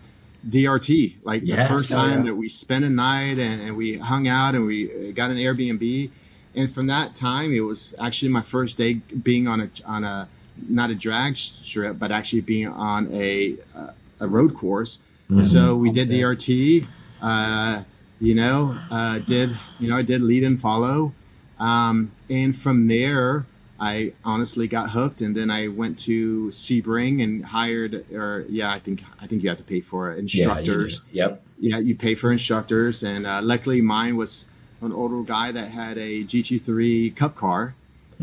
drt 0.48 1.14
like 1.24 1.42
Yes. 1.44 1.68
the 1.68 1.74
first 1.74 1.92
Oh, 1.92 1.96
time 1.96 2.18
yeah. 2.20 2.24
that 2.26 2.34
we 2.36 2.48
spent 2.48 2.84
a 2.84 2.88
night 2.90 3.38
and, 3.38 3.60
and 3.60 3.76
we 3.76 3.98
hung 3.98 4.28
out 4.28 4.54
and 4.54 4.64
we 4.66 5.12
got 5.12 5.30
an 5.30 5.36
airbnb 5.36 6.10
and 6.54 6.72
from 6.72 6.86
that 6.86 7.14
time 7.14 7.52
it 7.52 7.60
was 7.60 7.94
actually 7.98 8.30
my 8.30 8.42
first 8.42 8.76
day 8.78 8.94
being 9.22 9.48
on 9.48 9.60
a 9.60 9.70
on 9.86 10.04
a 10.04 10.28
not 10.68 10.90
a 10.90 10.94
drag 10.94 11.36
strip 11.36 11.98
but 11.98 12.10
actually 12.12 12.40
being 12.40 12.68
on 12.68 13.08
a 13.12 13.56
uh, 13.76 13.90
a 14.20 14.28
road 14.28 14.54
course 14.54 14.98
so 15.46 15.76
we 15.76 15.92
did 15.92 16.10
Homestead. 16.10 16.82
drt 16.82 16.86
uh, 17.22 17.82
you 18.20 18.34
know 18.34 18.76
uh, 18.90 19.18
did 19.20 19.56
you 19.78 19.88
know 19.88 19.96
i 19.96 20.02
did 20.02 20.20
lead 20.20 20.42
and 20.44 20.60
follow 20.60 21.12
um, 21.60 22.10
and 22.30 22.56
from 22.56 22.88
there, 22.88 23.44
I 23.78 24.12
honestly 24.24 24.66
got 24.66 24.90
hooked, 24.90 25.20
and 25.20 25.36
then 25.36 25.50
I 25.50 25.68
went 25.68 25.98
to 26.00 26.48
Sebring 26.48 27.22
and 27.22 27.44
hired, 27.44 28.06
or 28.12 28.46
yeah, 28.48 28.72
I 28.72 28.78
think 28.78 29.04
I 29.20 29.26
think 29.26 29.42
you 29.42 29.50
have 29.50 29.58
to 29.58 29.64
pay 29.64 29.80
for 29.80 30.12
instructors. 30.12 31.02
Yeah, 31.12 31.26
you. 31.26 31.30
Yep. 31.30 31.42
Yeah, 31.62 31.78
you 31.78 31.94
pay 31.94 32.14
for 32.14 32.32
instructors, 32.32 33.02
and 33.02 33.26
uh, 33.26 33.40
luckily 33.42 33.82
mine 33.82 34.16
was 34.16 34.46
an 34.82 34.92
older 34.92 35.22
guy 35.22 35.52
that 35.52 35.68
had 35.68 35.98
a 35.98 36.24
GT3 36.24 37.14
Cup 37.16 37.34
car, 37.36 37.74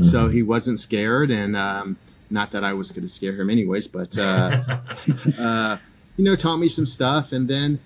so 0.02 0.28
he 0.30 0.44
wasn't 0.44 0.80
scared, 0.80 1.32
and 1.32 1.56
um, 1.56 1.98
not 2.30 2.52
that 2.52 2.64
I 2.64 2.74
was 2.74 2.92
going 2.92 3.08
to 3.08 3.10
scare 3.14 3.34
him 3.34 3.50
anyways, 3.50 3.88
but 3.88 4.16
uh, 4.18 4.64
uh, 5.40 5.78
you 6.18 6.24
know, 6.24 6.36
taught 6.36 6.58
me 6.58 6.68
some 6.68 6.86
stuff, 6.86 7.32
and 7.32 7.48
then 7.48 7.80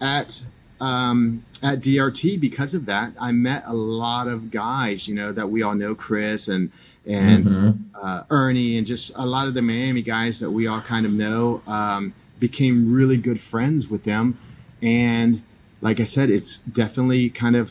at 0.00 0.42
um, 0.80 1.44
at 1.62 1.78
DRT 1.80 2.40
because 2.40 2.74
of 2.74 2.86
that, 2.86 3.12
I 3.20 3.30
met 3.30 3.62
a 3.66 3.72
lot 3.74 4.26
of 4.26 4.50
guys, 4.50 5.06
you 5.06 5.14
know, 5.14 5.30
that 5.32 5.48
we 5.48 5.62
all 5.62 5.74
know, 5.76 5.94
Chris 5.94 6.48
and 6.48 6.70
and 7.06 7.46
Mhm. 7.46 7.78
uh, 8.00 8.22
Ernie, 8.30 8.76
and 8.78 8.86
just 8.86 9.12
a 9.16 9.24
lot 9.26 9.46
of 9.48 9.54
the 9.54 9.62
Miami 9.62 10.02
guys 10.02 10.40
that 10.40 10.50
we 10.50 10.66
all 10.66 10.80
kind 10.80 11.06
of 11.06 11.12
know. 11.12 11.62
Um, 11.66 12.12
became 12.40 12.92
really 12.92 13.16
good 13.16 13.40
friends 13.40 13.88
with 13.88 14.02
them, 14.02 14.36
and 14.82 15.42
like 15.80 16.00
I 16.00 16.04
said, 16.04 16.28
it's 16.28 16.58
definitely 16.58 17.30
kind 17.30 17.54
of 17.54 17.70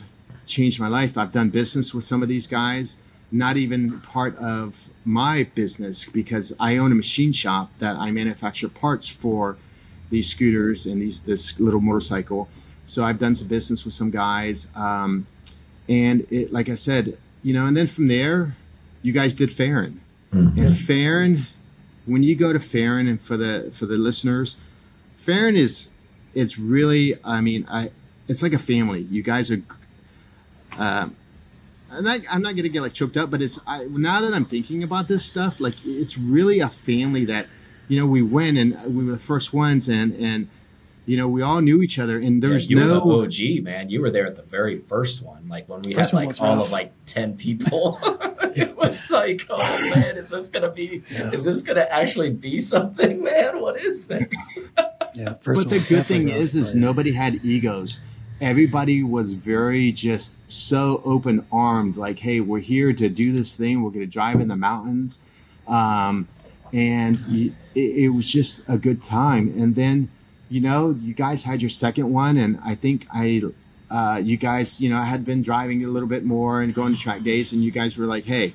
changed 0.52 0.78
my 0.78 0.88
life. 0.88 1.16
I've 1.16 1.32
done 1.32 1.50
business 1.50 1.94
with 1.94 2.04
some 2.04 2.22
of 2.22 2.28
these 2.28 2.46
guys, 2.46 2.98
not 3.30 3.56
even 3.56 4.00
part 4.00 4.36
of 4.36 4.88
my 5.04 5.44
business 5.54 6.04
because 6.04 6.52
I 6.60 6.76
own 6.76 6.92
a 6.92 6.94
machine 6.94 7.32
shop 7.32 7.70
that 7.78 7.96
I 7.96 8.10
manufacture 8.10 8.68
parts 8.68 9.08
for 9.08 9.56
these 10.10 10.28
scooters 10.28 10.84
and 10.86 11.00
these 11.00 11.20
this 11.22 11.58
little 11.58 11.80
motorcycle. 11.80 12.48
So 12.86 13.04
I've 13.04 13.18
done 13.18 13.34
some 13.34 13.48
business 13.48 13.84
with 13.84 13.94
some 13.94 14.10
guys, 14.10 14.68
um, 14.74 15.26
and 15.88 16.26
it, 16.30 16.52
like 16.52 16.68
I 16.68 16.74
said, 16.74 17.16
you 17.42 17.54
know, 17.54 17.66
and 17.66 17.76
then 17.76 17.86
from 17.86 18.08
there, 18.08 18.54
you 19.02 19.12
guys 19.12 19.32
did 19.32 19.50
Fahren, 19.50 19.98
and 20.30 20.56
Fahren. 20.56 21.46
When 22.04 22.22
you 22.22 22.34
go 22.34 22.52
to 22.52 22.58
Fahren, 22.58 23.08
and 23.08 23.20
for 23.20 23.36
the 23.36 23.70
for 23.72 23.86
the 23.86 23.96
listeners, 23.96 24.58
Fahren 25.16 25.56
is 25.56 25.88
it's 26.34 26.58
really 26.58 27.14
I 27.24 27.40
mean 27.40 27.66
I 27.70 27.90
it's 28.28 28.42
like 28.42 28.52
a 28.52 28.58
family. 28.58 29.02
You 29.10 29.22
guys 29.22 29.50
are. 29.50 29.62
Um, 30.78 31.16
I'm 31.90 32.04
not, 32.04 32.20
I'm 32.30 32.42
not 32.42 32.56
gonna 32.56 32.68
get 32.70 32.80
like 32.82 32.94
choked 32.94 33.16
up, 33.16 33.30
but 33.30 33.42
it's 33.42 33.60
I, 33.66 33.84
now 33.84 34.20
that 34.22 34.32
I'm 34.32 34.44
thinking 34.46 34.82
about 34.82 35.08
this 35.08 35.24
stuff, 35.24 35.60
like 35.60 35.74
it's 35.84 36.16
really 36.16 36.60
a 36.60 36.68
family 36.70 37.24
that, 37.26 37.46
you 37.88 37.98
know, 37.98 38.06
we 38.06 38.22
went 38.22 38.56
and 38.56 38.76
we 38.94 39.04
were 39.04 39.12
the 39.12 39.18
first 39.18 39.52
ones, 39.52 39.88
and 39.88 40.14
and 40.14 40.48
you 41.04 41.16
know 41.18 41.28
we 41.28 41.42
all 41.42 41.60
knew 41.60 41.82
each 41.82 41.98
other, 41.98 42.18
and 42.18 42.42
Yeah, 42.42 42.48
there's 42.48 42.70
you 42.70 42.76
no 42.76 43.04
were 43.04 43.26
the 43.28 43.58
OG, 43.58 43.64
man. 43.64 43.90
You 43.90 44.00
were 44.00 44.10
there 44.10 44.26
at 44.26 44.36
the 44.36 44.42
very 44.42 44.78
first 44.78 45.22
one, 45.22 45.48
like 45.48 45.68
when 45.68 45.82
we 45.82 45.92
First 45.94 46.12
had 46.12 46.16
like 46.16 46.40
all 46.40 46.56
rough. 46.56 46.66
of 46.66 46.72
like 46.72 46.92
ten 47.04 47.36
people. 47.36 47.98
it 48.54 48.74
was 48.76 49.10
like, 49.10 49.46
oh 49.50 49.90
man, 49.94 50.16
is 50.16 50.30
this 50.30 50.48
gonna 50.48 50.70
be? 50.70 51.02
Yeah. 51.10 51.30
Is 51.32 51.44
this 51.44 51.62
gonna 51.62 51.86
actually 51.90 52.30
be 52.30 52.56
something, 52.56 53.22
man? 53.24 53.60
What 53.60 53.76
is 53.76 54.06
this? 54.06 54.28
yeah, 55.14 55.34
first 55.42 55.44
but 55.44 55.54
one 55.54 55.68
the 55.68 55.78
good 55.88 56.06
thing 56.06 56.24
definitely 56.26 56.32
is, 56.32 56.54
is 56.54 56.70
but- 56.72 56.78
nobody 56.80 57.12
had 57.12 57.34
egos. 57.44 58.00
Everybody 58.42 59.04
was 59.04 59.34
very 59.34 59.92
just 59.92 60.38
so 60.50 61.00
open 61.04 61.46
armed. 61.52 61.96
Like, 61.96 62.18
hey, 62.18 62.40
we're 62.40 62.58
here 62.58 62.92
to 62.92 63.08
do 63.08 63.32
this 63.32 63.56
thing. 63.56 63.82
We're 63.82 63.90
going 63.90 64.04
to 64.04 64.10
drive 64.10 64.40
in 64.40 64.48
the 64.48 64.56
mountains, 64.56 65.20
um, 65.68 66.26
and 66.72 67.54
it, 67.74 67.80
it 67.80 68.08
was 68.08 68.26
just 68.26 68.62
a 68.68 68.78
good 68.78 69.00
time. 69.00 69.54
And 69.56 69.76
then, 69.76 70.08
you 70.50 70.60
know, 70.60 70.90
you 70.90 71.14
guys 71.14 71.44
had 71.44 71.62
your 71.62 71.70
second 71.70 72.12
one, 72.12 72.36
and 72.36 72.58
I 72.64 72.74
think 72.74 73.06
I 73.14 73.42
uh, 73.88 74.20
you 74.22 74.36
guys, 74.36 74.80
you 74.80 74.90
know, 74.90 74.96
I 74.96 75.04
had 75.04 75.24
been 75.24 75.42
driving 75.42 75.84
a 75.84 75.88
little 75.88 76.08
bit 76.08 76.24
more 76.24 76.62
and 76.62 76.74
going 76.74 76.94
to 76.94 77.00
track 77.00 77.22
days, 77.22 77.52
and 77.52 77.62
you 77.62 77.70
guys 77.70 77.96
were 77.96 78.06
like, 78.06 78.24
"Hey, 78.24 78.54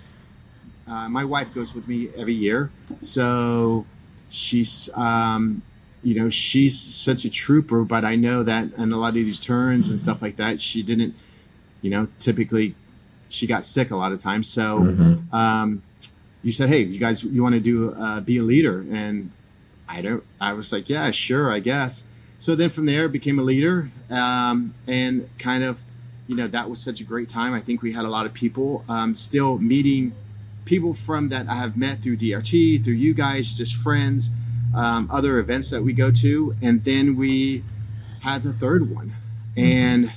uh, 0.86 1.08
my 1.08 1.24
wife 1.24 1.54
goes 1.54 1.74
with 1.74 1.88
me 1.88 2.10
every 2.18 2.34
year, 2.34 2.72
so 3.02 3.86
she's, 4.30 4.90
um, 4.96 5.62
you 6.08 6.16
know, 6.18 6.30
she's 6.30 6.80
such 6.80 7.26
a 7.26 7.30
trooper. 7.30 7.84
But 7.84 8.06
I 8.06 8.16
know 8.16 8.42
that 8.44 8.72
in 8.78 8.94
a 8.94 8.98
lot 8.98 9.10
of 9.10 9.16
these 9.16 9.42
turns 9.42 9.90
and 9.90 10.00
stuff 10.00 10.22
like 10.22 10.38
that, 10.38 10.62
she 10.62 10.82
didn't, 10.82 11.14
you 11.82 11.90
know, 11.90 12.08
typically 12.20 12.76
she 13.28 13.46
got 13.46 13.66
sick 13.66 13.92
a 13.92 13.96
lot 13.98 14.14
of 14.14 14.20
times. 14.22 14.48
So 14.48 14.84
Mhm. 14.86 15.34
um, 15.34 15.82
you 16.44 16.54
said, 16.54 16.70
"Hey, 16.70 16.84
you 16.84 16.98
guys, 16.98 17.26
you 17.26 17.44
want 17.44 17.56
to 17.56 17.60
do 17.60 17.92
uh, 17.92 18.22
be 18.22 18.38
a 18.38 18.44
leader?" 18.44 18.86
And 18.90 19.32
I 19.90 20.02
don't. 20.02 20.24
I 20.40 20.54
was 20.54 20.72
like, 20.72 20.88
"Yeah, 20.88 21.12
sure, 21.12 21.52
I 21.52 21.60
guess." 21.60 22.04
So 22.40 22.56
then 22.56 22.70
from 22.70 22.86
there, 22.86 23.10
became 23.10 23.38
a 23.38 23.44
leader, 23.44 23.90
um, 24.10 24.74
and 24.88 25.28
kind 25.40 25.64
of, 25.66 25.82
you 26.28 26.36
know, 26.38 26.48
that 26.48 26.70
was 26.70 26.80
such 26.80 27.02
a 27.02 27.04
great 27.04 27.28
time. 27.28 27.54
I 27.54 27.60
think 27.60 27.82
we 27.82 27.92
had 27.92 28.06
a 28.06 28.10
lot 28.10 28.26
of 28.26 28.34
people 28.34 28.86
um, 28.88 29.14
still 29.14 29.58
meeting 29.58 30.14
people 30.64 30.94
from 30.94 31.28
that 31.30 31.50
I 31.50 31.56
have 31.56 31.76
met 31.76 32.02
through 32.02 32.16
DRT, 32.18 32.82
through 32.84 32.94
you 32.94 33.14
guys, 33.14 33.54
just 33.56 33.76
friends, 33.76 34.32
um, 34.76 35.10
other 35.12 35.40
events 35.40 35.70
that 35.70 35.84
we 35.84 35.94
go 35.94 36.12
to, 36.12 36.56
and 36.62 36.84
then 36.84 37.16
we 37.16 37.64
had 38.22 38.44
the 38.44 38.54
third 38.54 38.94
one, 38.94 39.14
and 39.56 40.12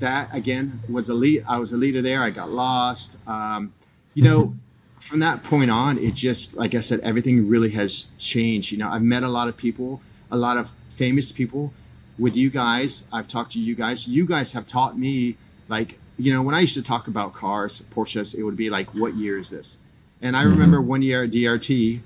that 0.00 0.34
again 0.34 0.80
was 0.88 1.08
a 1.08 1.14
lead. 1.14 1.44
I 1.48 1.58
was 1.58 1.72
a 1.72 1.76
leader 1.76 2.02
there. 2.02 2.22
I 2.22 2.30
got 2.30 2.50
lost. 2.50 3.18
Um, 3.26 3.72
you 4.14 4.22
know, 4.24 4.54
from 4.98 5.20
that 5.20 5.44
point 5.44 5.70
on, 5.70 5.98
it 5.98 6.14
just 6.14 6.54
like 6.56 6.74
I 6.74 6.80
said, 6.80 7.00
everything 7.00 7.48
really 7.48 7.70
has 7.70 8.08
changed. 8.18 8.72
You 8.72 8.78
know, 8.78 8.88
I've 8.88 9.02
met 9.02 9.22
a 9.22 9.28
lot 9.28 9.48
of 9.48 9.56
people, 9.56 10.00
a 10.30 10.36
lot 10.36 10.56
of 10.56 10.70
famous 10.88 11.32
people. 11.32 11.72
With 12.18 12.34
you 12.34 12.50
guys, 12.50 13.04
I've 13.12 13.28
talked 13.28 13.52
to 13.52 13.60
you 13.60 13.76
guys. 13.76 14.08
You 14.08 14.26
guys 14.26 14.52
have 14.52 14.66
taught 14.66 14.98
me, 14.98 15.36
like, 15.68 16.00
you 16.18 16.32
know, 16.32 16.42
when 16.42 16.52
I 16.52 16.60
used 16.60 16.74
to 16.74 16.82
talk 16.82 17.06
about 17.06 17.32
cars, 17.32 17.84
Porsches, 17.94 18.34
it 18.34 18.42
would 18.42 18.56
be 18.56 18.70
like, 18.70 18.92
"What 18.92 19.14
year 19.14 19.38
is 19.38 19.50
this?" 19.50 19.78
And 20.20 20.36
I 20.36 20.42
remember 20.42 20.80
one 20.82 21.00
year 21.02 21.22
at 21.24 21.30
DRT, 21.30 22.00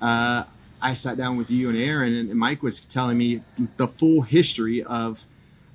uh, 0.00 0.44
I 0.82 0.94
sat 0.94 1.16
down 1.16 1.36
with 1.36 1.50
you 1.50 1.68
and 1.68 1.76
Aaron, 1.78 2.14
and 2.14 2.34
Mike 2.34 2.62
was 2.62 2.80
telling 2.80 3.18
me 3.18 3.42
the 3.76 3.86
full 3.88 4.22
history 4.22 4.82
of 4.82 5.24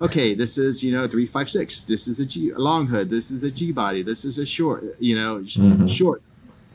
okay, 0.02 0.34
this 0.34 0.58
is 0.58 0.84
you 0.84 0.92
know 0.92 1.08
three 1.08 1.26
five 1.28 1.50
six. 1.50 1.84
This 1.84 2.08
is 2.08 2.20
a 2.20 2.26
G 2.26 2.50
a 2.50 2.60
long 2.60 2.88
hood. 2.88 3.10
This 3.10 3.32
is 3.32 3.44
a 3.44 3.52
G 3.52 3.72
body. 3.72 4.02
This 4.04 4.26
is 4.26 4.40
a 4.40 4.46
short. 4.46 4.84
You 5.00 5.16
know, 5.16 5.38
Mhm. 5.40 5.90
short 5.90 6.22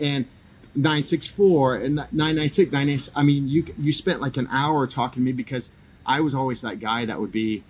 and 0.01 0.25
nine 0.77 1.05
six 1.05 1.27
four 1.27 1.75
and 1.77 1.97
nine 2.13 2.37
nine 2.37 2.51
six 2.51 2.71
nine 2.71 2.89
eight. 2.89 3.09
I 3.17 3.23
mean, 3.25 3.49
you 3.49 3.65
you 3.79 3.93
spent 3.93 4.21
like 4.21 4.37
an 4.37 4.49
hour 4.51 4.87
talking 4.87 5.23
to 5.23 5.25
me 5.27 5.33
because 5.33 5.71
I 6.07 6.21
was 6.21 6.35
always 6.35 6.61
that 6.63 6.79
guy 6.81 7.05
that 7.05 7.21
would 7.21 7.33
be, 7.33 7.63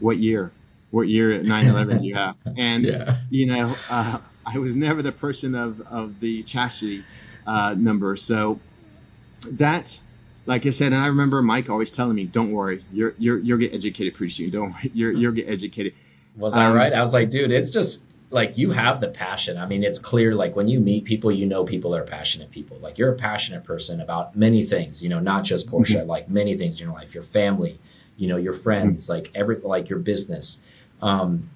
what 0.00 0.18
year, 0.18 0.50
what 0.90 1.08
year 1.08 1.32
at 1.32 1.44
nine 1.44 1.66
eleven 1.68 2.02
you 2.02 2.16
have, 2.16 2.34
and 2.56 2.84
Yeah. 2.84 3.16
you 3.30 3.46
know, 3.46 3.74
uh, 3.88 4.18
I 4.44 4.58
was 4.58 4.74
never 4.74 5.02
the 5.02 5.12
person 5.12 5.54
of 5.54 5.80
of 5.82 6.18
the 6.20 6.42
chassis 6.42 7.04
uh, 7.46 7.74
number. 7.78 8.16
So 8.16 8.58
that, 9.42 10.00
like 10.46 10.66
I 10.66 10.70
said, 10.70 10.92
and 10.92 11.02
I 11.02 11.06
remember 11.06 11.42
Mike 11.42 11.70
always 11.70 11.90
telling 11.90 12.14
me, 12.16 12.24
"Don't 12.24 12.52
worry, 12.52 12.84
you're 12.92 13.14
you're 13.18 13.38
you'll 13.38 13.58
get 13.58 13.74
educated 13.74 14.14
pretty 14.14 14.32
soon. 14.32 14.50
Don't 14.50 14.72
worry, 14.72 14.90
you're 14.94 15.12
you'll 15.12 15.32
get 15.32 15.48
educated." 15.48 15.94
Was 16.36 16.54
I 16.56 16.66
Um, 16.66 16.74
right? 16.74 16.92
I 16.92 17.00
was 17.02 17.12
like, 17.12 17.30
dude, 17.30 17.50
it's 17.52 17.70
just 17.70 18.02
like 18.30 18.56
you 18.56 18.70
have 18.70 19.00
the 19.00 19.08
passion. 19.08 19.58
I 19.58 19.66
mean, 19.66 19.82
it's 19.82 19.98
clear. 19.98 20.34
Like 20.34 20.54
when 20.54 20.68
you 20.68 20.80
meet 20.80 21.04
people, 21.04 21.32
you 21.32 21.44
know 21.44 21.64
people 21.64 21.94
are 21.94 22.04
passionate 22.04 22.50
people. 22.50 22.78
Like 22.80 22.98
you're 22.98 23.12
a 23.12 23.16
passionate 23.16 23.64
person 23.64 24.00
about 24.00 24.36
many 24.36 24.64
things. 24.64 25.02
You 25.02 25.08
know, 25.08 25.20
not 25.20 25.44
just 25.44 25.68
Porsche. 25.68 26.06
Like 26.06 26.28
many 26.28 26.56
things 26.56 26.80
in 26.80 26.86
your 26.86 26.94
life, 26.94 27.14
your 27.14 27.24
family, 27.24 27.78
you 28.16 28.28
know, 28.28 28.36
your 28.36 28.52
friends, 28.52 29.08
like 29.08 29.30
every 29.34 29.56
like 29.56 29.88
your 29.88 29.98
business. 29.98 30.60
Um, 31.02 31.50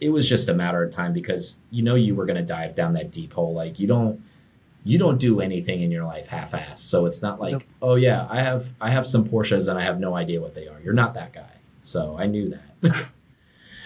it 0.00 0.10
was 0.10 0.28
just 0.28 0.48
a 0.48 0.54
matter 0.54 0.82
of 0.82 0.90
time 0.92 1.12
because 1.12 1.56
you 1.70 1.82
know 1.82 1.94
you 1.94 2.14
were 2.14 2.26
going 2.26 2.36
to 2.36 2.42
dive 2.44 2.74
down 2.74 2.92
that 2.92 3.10
deep 3.10 3.32
hole. 3.32 3.54
Like 3.54 3.80
you 3.80 3.86
don't 3.86 4.22
you 4.84 4.98
don't 4.98 5.18
do 5.18 5.40
anything 5.40 5.82
in 5.82 5.90
your 5.90 6.04
life 6.04 6.28
half-assed. 6.28 6.78
So 6.78 7.04
it's 7.06 7.20
not 7.22 7.40
like, 7.40 7.52
Nope. 7.52 7.62
oh 7.82 7.94
yeah, 7.96 8.26
I 8.30 8.42
have 8.42 8.72
I 8.80 8.90
have 8.90 9.06
some 9.06 9.26
Porsches 9.28 9.68
and 9.68 9.78
I 9.78 9.82
have 9.82 9.98
no 10.00 10.14
idea 10.16 10.40
what 10.40 10.54
they 10.54 10.66
are. 10.68 10.80
You're 10.82 10.94
not 10.94 11.14
that 11.14 11.32
guy. 11.32 11.50
So 11.82 12.16
I 12.18 12.26
knew 12.26 12.48
that. 12.50 13.06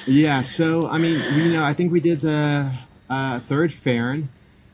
Yeah, 0.04 0.40
so 0.42 0.88
I 0.88 0.98
mean, 0.98 1.20
you 1.36 1.52
know, 1.52 1.62
I 1.64 1.74
think 1.74 1.92
we 1.92 2.00
did 2.00 2.20
the 2.22 2.74
uh, 3.08 3.38
third 3.40 3.70
Fahren, 3.70 4.26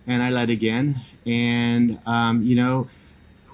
and 0.07 0.23
I 0.23 0.31
led 0.31 0.49
again. 0.49 1.03
And 1.27 1.99
um, 2.07 2.43
you 2.45 2.57
know, 2.57 2.89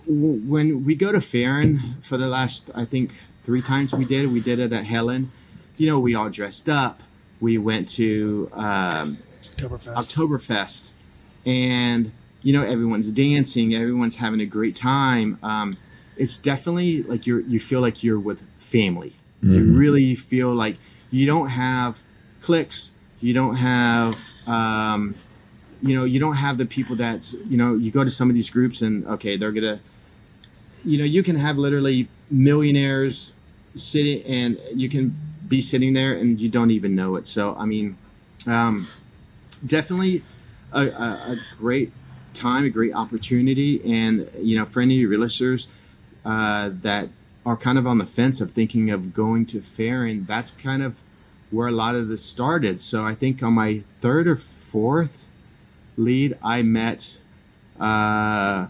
w- 0.07 0.41
when 0.49 0.85
we 0.85 0.95
go 0.95 1.11
to 1.11 1.19
Fahren 1.19 2.01
for 2.05 2.17
the 2.17 2.29
last, 2.29 2.71
I 2.77 2.85
think 2.85 3.11
three 3.43 3.61
times 3.61 3.93
we 3.93 4.05
did, 4.05 4.33
we 4.33 4.39
did 4.41 4.61
it 4.61 4.73
at 4.73 4.85
Helen. 4.85 5.33
You 5.77 5.89
know, 5.89 5.99
we 5.99 6.15
all 6.15 6.31
dressed 6.31 6.69
up. 6.69 7.01
We 7.41 7.59
went 7.59 7.89
to 7.91 8.49
um, 8.53 9.19
Oktoberfest. 9.59 9.95
Oktoberfest, 9.97 10.91
and 11.45 12.13
you 12.45 12.53
know 12.53 12.63
everyone's 12.63 13.11
dancing, 13.11 13.75
everyone's 13.75 14.17
having 14.17 14.41
a 14.41 14.47
great 14.47 14.77
time. 14.77 15.39
Um, 15.43 15.77
it's 16.17 16.37
definitely 16.39 17.03
like 17.03 17.27
you're 17.27 17.41
you 17.41 17.59
feel 17.59 17.81
like 17.81 18.05
you're 18.05 18.21
with 18.21 18.41
family. 18.59 19.13
You 19.43 19.51
Mhm. 19.65 19.77
really 19.79 20.15
feel 20.15 20.51
like 20.65 20.77
you 21.11 21.27
don't 21.27 21.49
have 21.49 21.93
cliques. 22.43 22.93
You 23.21 23.33
don't 23.35 23.57
have 23.57 24.15
um, 24.47 25.15
you 25.83 25.95
know 25.97 26.05
you 26.05 26.21
don't 26.21 26.37
have 26.47 26.57
the 26.59 26.67
people 26.67 26.95
that 26.97 27.21
you 27.51 27.57
know 27.57 27.75
you 27.75 27.91
go 27.91 28.05
to 28.05 28.11
some 28.11 28.29
of 28.31 28.35
these 28.35 28.51
groups 28.51 28.81
and 28.83 29.05
okay 29.07 29.37
they're 29.37 29.53
gonna 29.59 29.81
you 30.85 30.97
know 30.99 31.05
you 31.17 31.23
can 31.23 31.37
have 31.37 31.57
literally 31.59 32.09
millionaires 32.31 33.33
sitting 33.75 34.23
and 34.25 34.59
you 34.75 34.89
can 34.89 35.15
be 35.49 35.61
sitting 35.61 35.93
there 35.95 36.15
and 36.15 36.39
you 36.41 36.49
don't 36.49 36.71
even 36.71 36.95
know 36.95 37.17
it. 37.17 37.27
So 37.27 37.57
I 37.59 37.65
mean. 37.65 37.97
Um, 38.47 38.87
definitely 39.67 40.23
a, 40.73 40.83
a, 40.89 41.09
a 41.33 41.37
great 41.59 41.91
time, 42.35 42.65
a 42.65 42.71
great 42.71 42.95
opportunity, 42.95 43.81
and 43.85 44.29
you 44.39 44.59
know, 44.59 44.65
for 44.65 44.81
any 44.81 45.03
of 45.03 45.11
your 45.11 45.59
uh, 46.25 46.71
that 46.83 47.09
are 47.47 47.57
kind 47.57 47.79
of 47.79 47.87
on 47.87 47.99
the 47.99 48.07
fence 48.07 48.41
of 48.41 48.53
thinking 48.53 48.91
of 48.91 49.15
going 49.15 49.47
to 49.47 49.61
Fahren, 49.61 50.27
that's 50.27 50.51
kind 50.51 50.83
of 50.83 51.01
where 51.51 51.69
a 51.69 51.73
lot 51.73 51.95
of 51.95 52.09
this 52.09 52.25
started. 52.25 52.81
So 52.81 53.05
I 53.05 53.15
think 53.15 53.43
on 53.43 53.53
my 53.53 53.83
third 54.01 54.27
or 54.27 54.37
fourth 54.37 55.27
lead, 55.97 56.37
I 56.43 56.63
met 56.63 57.19
uh, 57.79 58.69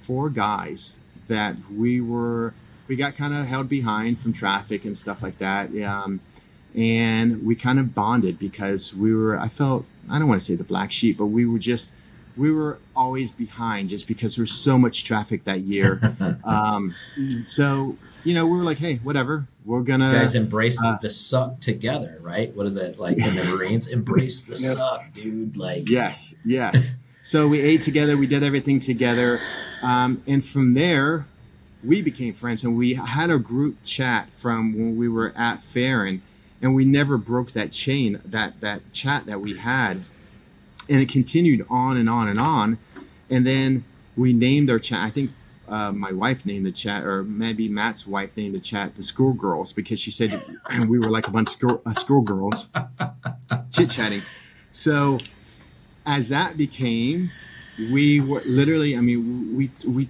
four 0.00 0.28
guys 0.30 0.96
that 1.28 1.56
we 1.72 2.00
were 2.00 2.54
we 2.86 2.94
got 2.94 3.16
kind 3.16 3.34
of 3.34 3.46
held 3.46 3.68
behind 3.68 4.20
from 4.20 4.32
traffic 4.32 4.84
and 4.84 4.96
stuff 4.96 5.22
like 5.22 5.38
that. 5.38 5.70
Um, 5.82 6.20
and 6.76 7.44
we 7.44 7.54
kind 7.54 7.78
of 7.78 7.94
bonded 7.94 8.38
because 8.38 8.94
we 8.94 9.14
were 9.14 9.38
i 9.40 9.48
felt 9.48 9.86
i 10.10 10.18
don't 10.18 10.28
want 10.28 10.38
to 10.38 10.44
say 10.44 10.54
the 10.54 10.64
black 10.64 10.92
sheep 10.92 11.16
but 11.16 11.26
we 11.26 11.46
were 11.46 11.58
just 11.58 11.92
we 12.36 12.50
were 12.52 12.78
always 12.94 13.32
behind 13.32 13.88
just 13.88 14.06
because 14.06 14.36
there 14.36 14.42
was 14.42 14.52
so 14.52 14.76
much 14.78 15.04
traffic 15.04 15.44
that 15.44 15.60
year 15.62 16.00
um, 16.44 16.94
so 17.44 17.96
you 18.24 18.34
know 18.34 18.46
we 18.46 18.56
were 18.58 18.64
like 18.64 18.78
hey 18.78 18.96
whatever 18.96 19.46
we're 19.64 19.80
gonna 19.82 20.12
You 20.12 20.18
guys 20.18 20.34
embrace 20.36 20.78
uh, 20.84 20.96
the 21.02 21.10
suck 21.10 21.58
together, 21.58 22.18
right? 22.20 22.54
What 22.54 22.66
is 22.66 22.74
that 22.74 23.00
like 23.00 23.18
in 23.18 23.34
the 23.34 23.42
Marines? 23.56 23.88
Embrace 23.88 24.42
the 24.44 24.52
Yep. 24.52 24.76
suck, 24.76 25.12
dude. 25.12 25.56
Like 25.56 25.88
yes 25.88 26.34
yes 26.44 26.94
so 27.24 27.48
we 27.48 27.60
ate 27.60 27.80
together 27.82 28.16
we 28.16 28.28
did 28.28 28.44
everything 28.44 28.78
together 28.78 29.40
um, 29.82 30.22
and 30.26 30.44
from 30.44 30.74
there 30.74 31.26
we 31.82 32.00
became 32.02 32.32
friends 32.34 32.62
and 32.64 32.76
we 32.76 32.94
had 32.94 33.28
a 33.30 33.38
group 33.38 33.76
chat 33.84 34.28
from 34.36 34.72
when 34.74 34.96
we 34.96 35.08
were 35.08 35.32
at 35.36 35.58
Fahren 35.60 36.20
and 36.62 36.74
we 36.74 36.84
never 36.84 37.18
broke 37.18 37.50
that 37.52 37.72
chain 37.72 38.20
that 38.24 38.60
that 38.60 38.80
chat 38.92 39.26
that 39.26 39.40
we 39.40 39.56
had 39.56 40.02
and 40.88 41.00
it 41.00 41.08
continued 41.08 41.66
on 41.68 41.96
and 41.96 42.08
on 42.08 42.28
and 42.28 42.40
on. 42.40 42.78
And 43.28 43.46
then 43.46 43.84
we 44.16 44.32
named 44.32 44.70
our 44.70 44.78
chat 44.78 45.02
i 45.02 45.10
think 45.10 45.30
uh, 45.68 45.90
my 45.90 46.12
wife 46.12 46.46
named 46.46 46.64
the 46.64 46.72
chat 46.72 47.04
or 47.04 47.24
maybe 47.24 47.68
matt's 47.68 48.06
wife 48.06 48.30
named 48.36 48.54
the 48.54 48.60
chat 48.60 48.96
the 48.96 49.02
schoolgirls 49.02 49.72
because 49.72 49.98
she 49.98 50.12
said 50.12 50.32
and 50.70 50.88
we 50.88 50.96
were 50.98 51.10
like 51.10 51.26
a 51.26 51.30
bunch 51.30 51.48
of 51.48 51.54
school, 51.54 51.82
uh, 51.84 51.92
schoolgirls 51.92 52.68
chit-chatting. 53.72 54.22
So 54.70 55.18
as 56.06 56.28
that 56.28 56.56
became 56.56 57.30
we 57.78 58.20
were 58.20 58.42
literally 58.46 58.96
i 58.96 59.00
mean 59.00 59.56
we 59.56 59.70
we 59.84 60.08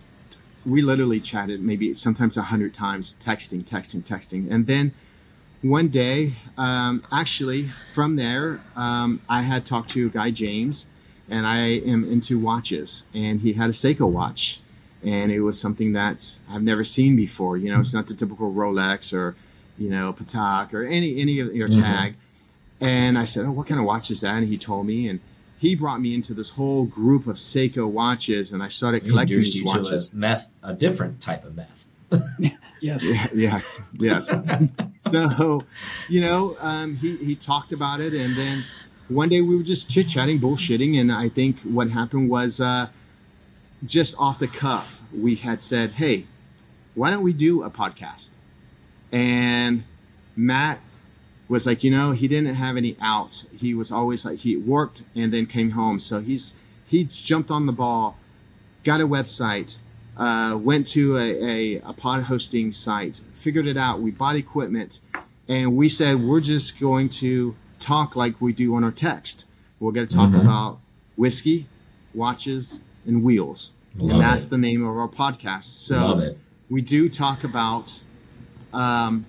we 0.66 0.82
literally 0.82 1.20
chatted 1.20 1.62
maybe 1.62 1.94
sometimes 1.94 2.36
a 2.36 2.42
hundred 2.42 2.74
times 2.74 3.14
texting 3.20 3.64
texting 3.64 4.02
texting. 4.02 4.50
And 4.50 4.66
then 4.66 4.92
one 5.62 5.88
day, 5.88 6.36
um, 6.58 7.02
actually, 7.10 7.70
from 7.92 8.16
there, 8.16 8.60
um, 8.76 9.20
I 9.28 9.42
had 9.42 9.64
talked 9.66 9.90
to 9.90 10.06
a 10.06 10.10
guy, 10.10 10.30
James, 10.30 10.86
and 11.28 11.46
I 11.46 11.58
am 11.58 12.10
into 12.10 12.38
watches, 12.38 13.04
and 13.14 13.40
he 13.40 13.54
had 13.54 13.70
a 13.70 13.72
Seiko 13.72 14.10
watch, 14.10 14.60
and 15.02 15.32
it 15.32 15.40
was 15.40 15.60
something 15.60 15.92
that 15.94 16.36
I've 16.48 16.62
never 16.62 16.84
seen 16.84 17.16
before. 17.16 17.56
You 17.56 17.72
know, 17.72 17.80
it's 17.80 17.94
not 17.94 18.06
the 18.06 18.14
typical 18.14 18.52
Rolex 18.52 19.12
or, 19.12 19.34
you 19.78 19.90
know, 19.90 20.12
Patek 20.12 20.72
or 20.72 20.82
any 20.84 21.20
any 21.20 21.40
of 21.40 21.54
your 21.54 21.68
Mhm. 21.68 21.82
tag. 21.82 22.14
And 22.80 23.18
I 23.18 23.24
said, 23.24 23.46
"Oh, 23.46 23.52
what 23.52 23.66
kind 23.66 23.80
of 23.80 23.86
watch 23.86 24.10
is 24.10 24.20
that?" 24.20 24.34
And 24.36 24.48
he 24.48 24.58
told 24.58 24.86
me, 24.86 25.08
and 25.08 25.20
he 25.58 25.74
brought 25.74 26.00
me 26.00 26.14
into 26.14 26.34
this 26.34 26.50
whole 26.50 26.84
group 26.84 27.26
of 27.26 27.36
Seiko 27.36 27.88
watches, 27.88 28.52
and 28.52 28.62
I 28.62 28.68
started 28.68 29.02
he 29.02 29.08
collecting 29.08 29.40
these 29.40 29.62
watches. 29.64 30.12
a 30.12 30.16
meth, 30.16 30.48
a 30.62 30.74
different 30.74 31.20
type 31.20 31.44
of 31.44 31.56
meth. 31.56 31.86
Yes. 32.80 33.32
Yes, 33.34 33.80
yes. 33.98 34.28
so, 35.12 35.64
you 36.08 36.20
know, 36.20 36.56
um, 36.60 36.96
he 36.96 37.16
he 37.16 37.34
talked 37.34 37.72
about 37.72 38.00
it, 38.00 38.12
and 38.12 38.34
then 38.34 38.64
one 39.08 39.28
day 39.28 39.40
we 39.40 39.56
were 39.56 39.62
just 39.62 39.88
chit 39.88 40.08
chatting, 40.08 40.40
bullshitting, 40.40 40.98
and 41.00 41.12
I 41.12 41.28
think 41.28 41.60
what 41.60 41.90
happened 41.90 42.28
was 42.28 42.60
uh, 42.60 42.88
just 43.84 44.14
off 44.18 44.38
the 44.38 44.48
cuff, 44.48 45.02
we 45.12 45.36
had 45.36 45.62
said, 45.62 45.92
"Hey, 45.92 46.26
why 46.94 47.10
don't 47.10 47.22
we 47.22 47.32
do 47.32 47.62
a 47.62 47.70
podcast?" 47.70 48.30
And 49.12 49.84
Matt 50.34 50.80
was 51.48 51.66
like, 51.66 51.84
you 51.84 51.90
know, 51.90 52.10
he 52.12 52.26
didn't 52.26 52.54
have 52.54 52.76
any 52.76 52.96
out. 53.00 53.44
He 53.56 53.72
was 53.72 53.92
always 53.92 54.24
like 54.24 54.40
he 54.40 54.56
worked 54.56 55.02
and 55.14 55.32
then 55.32 55.46
came 55.46 55.70
home, 55.72 56.00
so 56.00 56.20
he's 56.20 56.54
he 56.86 57.04
jumped 57.04 57.50
on 57.50 57.66
the 57.66 57.72
ball, 57.72 58.16
got 58.84 59.00
a 59.00 59.06
website, 59.06 59.78
uh, 60.16 60.56
went 60.60 60.86
to 60.88 61.16
a, 61.16 61.20
a, 61.76 61.80
a 61.84 61.92
pod 61.92 62.24
hosting 62.24 62.72
site, 62.72 63.20
figured 63.34 63.66
it 63.66 63.76
out. 63.76 64.00
We 64.00 64.10
bought 64.10 64.36
equipment, 64.36 65.00
and 65.48 65.76
we 65.76 65.88
said 65.88 66.20
we're 66.22 66.40
just 66.40 66.80
going 66.80 67.08
to 67.10 67.54
talk 67.80 68.16
like 68.16 68.40
we 68.40 68.52
do 68.52 68.74
on 68.74 68.82
our 68.84 68.90
text. 68.90 69.44
We're 69.78 69.92
going 69.92 70.08
to 70.08 70.16
talk 70.16 70.30
Mhm. 70.30 70.40
about 70.40 70.78
whiskey, 71.16 71.66
watches, 72.14 72.80
and 73.06 73.22
wheels, 73.22 73.72
Love 73.96 74.10
and 74.10 74.20
that's 74.20 74.46
it. 74.46 74.50
the 74.50 74.58
name 74.58 74.84
of 74.84 74.96
our 74.96 75.08
podcast. 75.08 75.64
So 75.64 76.34
we 76.70 76.80
do 76.80 77.08
talk 77.08 77.44
about 77.44 78.00
um, 78.72 79.26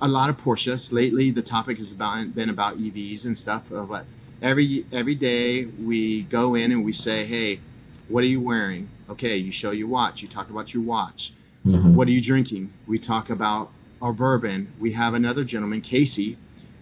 a 0.00 0.08
lot 0.08 0.30
of 0.30 0.36
Porsches. 0.38 0.92
Lately, 0.92 1.30
the 1.30 1.42
topic 1.42 1.78
has 1.78 1.92
about, 1.92 2.34
been 2.34 2.50
about 2.50 2.78
EVs 2.78 3.24
and 3.24 3.36
stuff. 3.38 3.62
uh, 3.72 3.82
But 3.82 4.04
every 4.42 4.84
every 4.92 5.14
day 5.14 5.64
we 5.64 6.22
go 6.22 6.54
in 6.54 6.70
and 6.72 6.84
we 6.84 6.92
say, 6.92 7.24
"Hey, 7.24 7.60
what 8.08 8.22
are 8.24 8.26
you 8.28 8.40
wearing?" 8.40 8.88
Okay, 9.10 9.36
you 9.36 9.50
show 9.50 9.70
your 9.70 9.88
watch. 9.88 10.22
You 10.22 10.28
talk 10.28 10.50
about 10.50 10.74
your 10.74 10.82
watch. 10.82 11.32
Mhm. 11.66 11.94
What 11.94 12.08
are 12.08 12.10
you 12.12 12.20
drinking? 12.20 12.70
We 12.86 12.98
talk 12.98 13.30
about 13.30 13.70
our 14.02 14.12
bourbon. 14.12 14.68
We 14.78 14.92
have 14.92 15.14
another 15.14 15.44
gentleman, 15.44 15.80
Casey, 15.80 16.36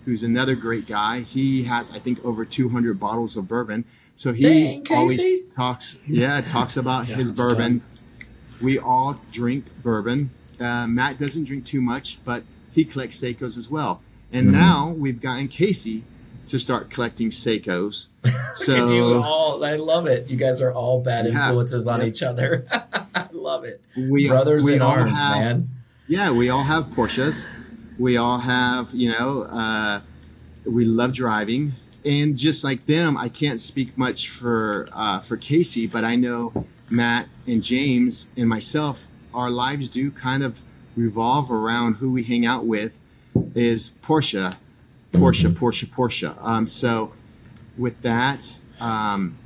who's 0.04 0.22
another 0.22 0.54
great 0.54 0.86
guy. 0.86 1.20
He 1.20 1.64
has, 1.64 1.92
I 1.92 1.98
think, 1.98 2.22
over 2.24 2.44
200 2.44 2.98
bottles 3.00 3.36
of 3.36 3.48
bourbon. 3.48 3.84
So 4.16 4.32
he 4.32 4.42
Dang, 4.42 4.86
always 4.90 5.42
talks, 5.54 5.96
yeah, 6.06 6.40
talks 6.40 6.76
about 6.76 7.08
Yeah, 7.08 7.16
his 7.16 7.28
that's 7.32 7.40
bourbon. 7.40 7.82
We 8.60 8.78
all 8.78 9.20
drink 9.32 9.66
bourbon. 9.82 10.30
Uh, 10.60 10.86
Matt 10.86 11.18
doesn't 11.18 11.44
drink 11.44 11.64
too 11.66 11.80
much, 11.82 12.18
but 12.24 12.42
he 12.72 12.84
collects 12.84 13.20
Seikos 13.20 13.58
as 13.58 13.70
well. 13.70 14.00
And 14.32 14.48
Mhm. 14.48 14.52
now 14.52 14.90
we've 14.96 15.20
gotten 15.20 15.48
Casey 15.48 16.02
to 16.46 16.58
start 16.58 16.90
collecting 16.90 17.30
Seikos. 17.30 18.08
Could 18.22 18.32
you 18.34 18.54
So 18.54 19.22
all, 19.22 19.64
I 19.64 19.76
love 19.76 20.06
it. 20.06 20.28
You 20.30 20.36
guys 20.36 20.60
are 20.60 20.72
all 20.72 21.00
bad 21.00 21.26
Yeah. 21.26 21.32
influences 21.32 21.86
on 21.88 22.00
Yep. 22.00 22.08
each 22.08 22.22
other. 22.22 22.66
I 23.14 23.26
love 23.32 23.64
it. 23.64 23.80
we 23.96 24.28
Brothers 24.28 24.64
we 24.64 24.74
in 24.74 24.82
arms, 24.82 25.12
have- 25.18 25.36
man. 25.38 25.68
Yeah, 26.08 26.30
we 26.30 26.50
all 26.50 26.62
have 26.62 26.84
Porsches. 26.86 27.46
We 27.98 28.16
all 28.16 28.38
have, 28.38 28.92
you 28.94 29.10
know, 29.10 29.42
uh, 29.42 30.00
we 30.64 30.84
love 30.84 31.12
driving, 31.12 31.74
and 32.04 32.36
just 32.36 32.62
like 32.62 32.86
them, 32.86 33.16
I 33.16 33.28
can't 33.28 33.58
speak 33.60 33.96
much 33.98 34.28
for 34.28 34.88
uh, 34.92 35.20
for 35.20 35.36
Casey, 35.36 35.86
but 35.86 36.04
I 36.04 36.14
know 36.14 36.66
Matt 36.90 37.26
and 37.48 37.62
James 37.62 38.30
and 38.36 38.48
myself, 38.48 39.06
our 39.34 39.50
lives 39.50 39.88
do 39.88 40.10
kind 40.12 40.42
of 40.44 40.60
revolve 40.94 41.50
around 41.50 41.94
who 41.94 42.12
we 42.12 42.22
hang 42.22 42.44
out 42.46 42.66
with. 42.66 42.98
Is 43.54 43.90
Porsche, 44.02 44.54
Porsche, 45.18 45.52
Porsche, 45.54 45.86
Porsche. 45.88 46.36
Um, 46.44 46.66
so 46.66 47.12
with 47.76 48.00
that, 48.02 48.56
um, 48.80 49.36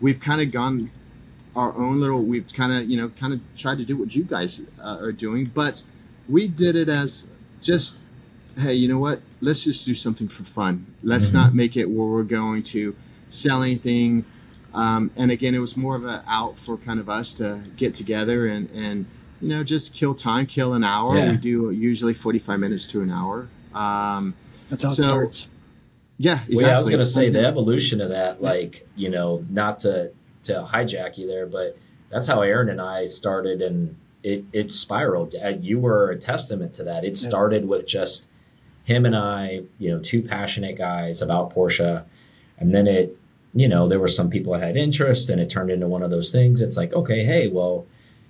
we've 0.00 0.20
kind 0.20 0.40
of 0.40 0.50
gone 0.52 0.90
our 1.56 1.74
own 1.76 1.98
little 1.98 2.22
we've 2.22 2.46
kind 2.52 2.72
of 2.72 2.88
you 2.88 2.96
know 2.96 3.08
kind 3.08 3.32
of 3.32 3.40
tried 3.56 3.78
to 3.78 3.84
do 3.84 3.96
what 3.96 4.14
you 4.14 4.22
guys 4.22 4.62
uh, 4.80 4.98
are 5.00 5.10
doing 5.10 5.46
but 5.52 5.82
we 6.28 6.46
did 6.46 6.76
it 6.76 6.88
as 6.88 7.26
just 7.60 7.98
hey 8.58 8.74
you 8.74 8.86
know 8.86 8.98
what 8.98 9.20
let's 9.40 9.64
just 9.64 9.84
do 9.84 9.92
something 9.94 10.28
for 10.28 10.44
fun 10.44 10.86
let's 11.02 11.30
Mhm. 11.30 11.34
not 11.34 11.54
make 11.54 11.76
it 11.76 11.86
where 11.90 12.06
we're 12.06 12.22
going 12.22 12.62
to 12.64 12.94
sell 13.30 13.62
anything 13.64 14.24
um, 14.72 15.10
and 15.16 15.32
again 15.32 15.52
it 15.54 15.58
was 15.58 15.76
more 15.76 15.96
of 15.96 16.04
a 16.04 16.22
out 16.28 16.60
for 16.60 16.76
kind 16.76 17.00
of 17.00 17.08
us 17.08 17.32
to 17.34 17.60
get 17.76 17.92
together 17.92 18.46
and 18.46 18.70
and 18.70 19.06
you 19.40 19.48
know 19.48 19.64
just 19.64 19.92
kill 19.94 20.14
time 20.14 20.46
kill 20.46 20.74
an 20.74 20.84
hour 20.84 21.16
Yeah. 21.18 21.32
we 21.32 21.38
do 21.38 21.70
usually 21.72 22.14
45 22.14 22.60
minutes 22.60 22.86
to 22.88 23.00
an 23.00 23.10
hour 23.10 23.48
um, 23.74 24.34
That's 24.68 24.82
how 24.84 24.90
it 24.90 24.94
So- 24.94 25.02
starts. 25.02 25.48
yeah 26.18 26.32
exactly. 26.34 26.56
Well, 26.56 26.66
yeah, 26.66 26.74
I 26.74 26.78
was 26.78 26.88
going 26.88 26.98
to 27.00 27.06
say 27.06 27.28
the 27.30 27.44
evolution 27.46 28.00
of 28.00 28.08
that, 28.10 28.42
like 28.42 28.86
you 28.96 29.08
know, 29.10 29.44
not 29.50 29.80
to 29.80 30.10
to 30.44 30.66
hijack 30.72 31.18
you 31.18 31.26
there, 31.26 31.46
but 31.46 31.76
that's 32.10 32.26
how 32.26 32.42
Aaron 32.42 32.68
and 32.68 32.80
I 32.80 33.04
started, 33.06 33.60
and 33.62 33.96
it 34.22 34.44
it 34.52 34.70
spiraled. 34.72 35.34
Uh, 35.44 35.48
You 35.60 35.78
were 35.78 36.10
a 36.10 36.16
testament 36.16 36.72
to 36.74 36.84
that. 36.84 37.04
It 37.04 37.16
started 37.16 37.68
with 37.68 37.86
just 37.86 38.28
him 38.84 39.04
and 39.04 39.14
I, 39.14 39.62
you 39.78 39.90
know, 39.90 39.98
two 39.98 40.22
passionate 40.22 40.76
guys 40.78 41.20
about 41.20 41.52
Porsche, 41.52 42.04
and 42.58 42.74
then 42.74 42.86
it, 42.86 43.16
you 43.52 43.68
know, 43.68 43.86
there 43.86 44.00
were 44.00 44.08
some 44.08 44.30
people 44.30 44.54
that 44.54 44.62
had 44.62 44.76
interest, 44.76 45.28
and 45.30 45.40
it 45.40 45.50
turned 45.50 45.70
into 45.70 45.86
one 45.86 46.02
of 46.02 46.10
those 46.10 46.32
things. 46.32 46.60
It's 46.62 46.76
like, 46.76 46.94
okay, 46.94 47.22
hey, 47.24 47.48
well, 47.48 47.84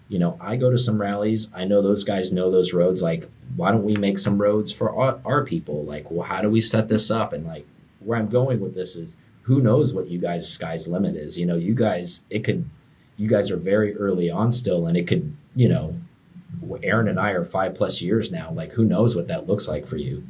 you 0.09 0.19
know, 0.19 0.37
I 0.41 0.57
go 0.57 0.69
to 0.71 0.79
some 0.79 1.01
rallies. 1.01 1.51
I 1.55 1.65
know 1.65 1.81
those 1.81 2.03
guys 2.03 2.33
know 2.33 2.51
those 2.51 2.73
roads. 2.73 3.01
Like, 3.03 3.29
why 3.57 3.71
don't 3.73 3.85
we 3.85 3.97
make 3.97 4.19
some 4.19 4.39
roads 4.41 4.71
for 4.73 4.95
our, 4.95 5.19
our 5.25 5.45
people? 5.45 5.85
Like, 5.85 6.11
well, 6.11 6.27
how 6.27 6.43
do 6.43 6.51
we 6.51 6.61
set 6.61 6.89
this 6.89 7.11
up? 7.11 7.33
And 7.33 7.47
like, 7.47 7.67
where 8.01 8.19
I'm 8.19 8.29
going 8.29 8.61
with 8.61 8.75
this 8.75 8.95
is 8.97 9.17
who 9.43 9.61
knows 9.61 9.95
what 9.95 10.09
you 10.09 10.19
guys 10.19 10.49
sky's 10.51 10.87
limit 10.89 11.17
is. 11.17 11.39
You 11.39 11.47
know, 11.47 11.57
you 11.57 11.75
guys 11.75 12.23
it 12.31 12.45
could 12.45 12.69
you 13.17 13.29
guys 13.29 13.51
are 13.51 13.57
very 13.57 13.97
early 13.97 14.31
on 14.31 14.53
still 14.53 14.87
and 14.87 14.97
it 14.97 15.07
could, 15.07 15.37
you 15.55 15.69
know, 15.69 15.97
Aaron 16.83 17.09
and 17.09 17.19
I 17.19 17.31
are 17.31 17.45
five 17.45 17.75
plus 17.75 18.01
years 18.01 18.31
now. 18.31 18.51
Like 18.53 18.73
who 18.73 18.85
knows 18.85 19.17
what 19.17 19.29
that 19.29 19.47
looks 19.47 19.67
like 19.69 19.87
for 19.87 19.97
you. 19.97 20.25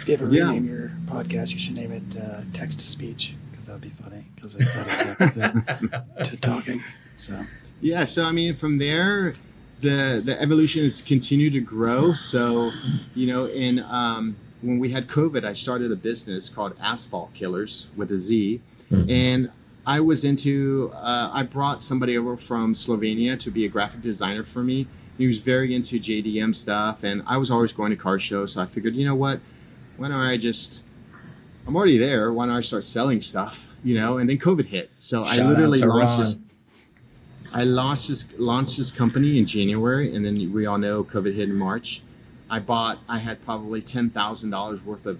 If 0.00 0.08
you 0.08 0.14
ever 0.14 0.28
Yeah. 0.32 0.44
rename 0.48 0.66
your 0.66 0.92
podcast, 1.06 1.52
you 1.52 1.58
should 1.58 1.74
name 1.76 1.92
it 1.92 2.02
uh, 2.20 2.42
Text 2.52 2.80
to 2.80 2.86
Speech 2.86 3.34
because 3.50 3.66
that 3.66 3.74
would 3.74 3.82
be 3.82 3.92
funny 4.02 4.24
because 4.34 4.54
it's 4.56 4.76
out 4.76 4.86
of 4.86 5.18
text 5.18 5.34
to, 5.34 6.04
to 6.24 6.36
talking. 6.38 6.82
So 7.16 7.40
Yeah, 7.80 8.04
so 8.04 8.24
I 8.24 8.32
mean, 8.32 8.56
from 8.56 8.78
there, 8.78 9.34
the 9.80 10.22
the 10.24 10.40
evolution 10.40 10.84
has 10.84 11.00
continued 11.02 11.52
to 11.54 11.60
grow. 11.60 12.12
So, 12.12 12.72
you 13.14 13.26
know, 13.26 13.46
in 13.46 13.80
um, 13.80 14.36
when 14.62 14.78
we 14.78 14.90
had 14.90 15.06
COVID, 15.08 15.44
I 15.44 15.52
started 15.52 15.92
a 15.92 15.96
business 15.96 16.48
called 16.48 16.74
Asphalt 16.80 17.32
Killers 17.34 17.90
with 17.96 18.10
a 18.10 18.16
Z, 18.16 18.60
Mhm. 18.90 19.10
and 19.10 19.50
I 19.86 20.00
was 20.00 20.24
into. 20.24 20.90
Uh, 20.94 21.30
I 21.32 21.42
brought 21.42 21.82
somebody 21.82 22.16
over 22.18 22.36
from 22.36 22.74
Slovenia 22.74 23.38
to 23.40 23.50
be 23.50 23.64
a 23.64 23.68
graphic 23.68 24.02
designer 24.02 24.42
for 24.44 24.62
me. 24.64 24.86
He 25.18 25.26
was 25.26 25.38
very 25.38 25.74
into 25.74 25.98
JDM 25.98 26.52
stuff, 26.54 27.04
and 27.04 27.22
I 27.26 27.36
was 27.38 27.50
always 27.50 27.72
going 27.72 27.90
to 27.90 27.96
car 27.96 28.18
shows. 28.18 28.52
So 28.52 28.62
I 28.62 28.66
figured, 28.66 28.94
you 28.94 29.06
know 29.06 29.14
what? 29.14 29.40
Why 29.96 30.08
don't 30.08 30.18
I 30.18 30.36
just? 30.36 30.82
I'm 31.66 31.74
already 31.76 31.98
there. 31.98 32.32
Why 32.32 32.46
don't 32.46 32.54
I 32.56 32.60
start 32.60 32.84
selling 32.84 33.20
stuff? 33.20 33.66
You 33.84 33.94
know, 33.96 34.18
and 34.18 34.28
then 34.28 34.38
COVID 34.38 34.64
hit, 34.66 34.90
so 34.98 35.22
I 35.24 35.36
Shout 35.36 35.46
out 35.46 35.50
literally 35.50 35.80
launched 35.80 36.10
Ron. 36.12 36.20
this. 36.20 36.38
I 37.54 37.64
launched 37.64 38.08
this 38.08 38.26
launched 38.38 38.76
this 38.76 38.90
company 38.90 39.38
in 39.38 39.46
January, 39.46 40.14
and 40.14 40.24
then 40.24 40.52
we 40.52 40.66
all 40.66 40.78
know 40.78 41.04
COVID 41.04 41.34
hit 41.34 41.48
in 41.48 41.54
March. 41.54 42.02
I 42.50 42.58
bought. 42.60 42.98
I 43.08 43.18
had 43.18 43.42
probably 43.44 43.82
ten 43.82 44.10
thousand 44.10 44.50
dollars 44.50 44.84
worth 44.84 45.06
of 45.06 45.18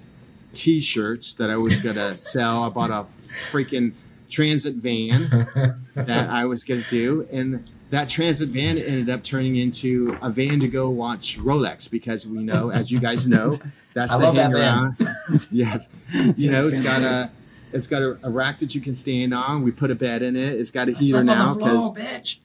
T-shirts 0.52 1.34
that 1.34 1.50
I 1.50 1.56
was 1.56 1.82
gonna 1.82 2.16
sell. 2.34 2.64
I 2.64 2.68
bought 2.68 2.90
a 2.90 3.06
freaking 3.50 3.92
transit 4.30 4.74
van 4.76 5.28
that 5.94 6.30
I 6.30 6.44
was 6.44 6.64
gonna 6.64 6.82
do, 6.90 7.26
and 7.32 7.70
that 7.90 8.08
transit 8.08 8.48
van 8.48 8.78
ended 8.78 9.08
up 9.08 9.22
turning 9.22 9.56
into 9.56 10.16
a 10.22 10.30
van 10.30 10.60
to 10.60 10.68
go 10.68 10.90
watch 10.90 11.38
Rolex 11.38 11.90
because 11.90 12.26
we 12.26 12.42
know, 12.42 12.70
as 12.70 12.90
you 12.90 12.98
guys 12.98 13.28
know, 13.28 13.58
that's 13.94 14.12
I 14.12 14.18
the 14.18 14.24
love 14.24 14.34
that 14.36 14.52
hanger 14.52 14.96
van. 14.98 15.40
yes, 15.50 15.88
you 16.36 16.50
know, 16.50 16.68
it's 16.68 16.80
got 16.80 17.02
a. 17.02 17.30
It's 17.72 17.86
got 17.86 18.02
a, 18.02 18.18
a 18.22 18.30
rack 18.30 18.58
that 18.60 18.74
you 18.74 18.80
can 18.80 18.94
stand 18.94 19.34
on. 19.34 19.62
We 19.62 19.70
put 19.70 19.90
a 19.90 19.94
bed 19.94 20.22
in 20.22 20.36
it. 20.36 20.54
It's 20.54 20.70
got 20.70 20.88
a 20.88 20.92
heater 20.92 21.24
slept 21.24 21.28
on 21.28 21.38
now 21.38 21.54
the 21.54 21.60
floor, 21.60 21.94
because 21.94 21.94
bitch. 21.94 22.38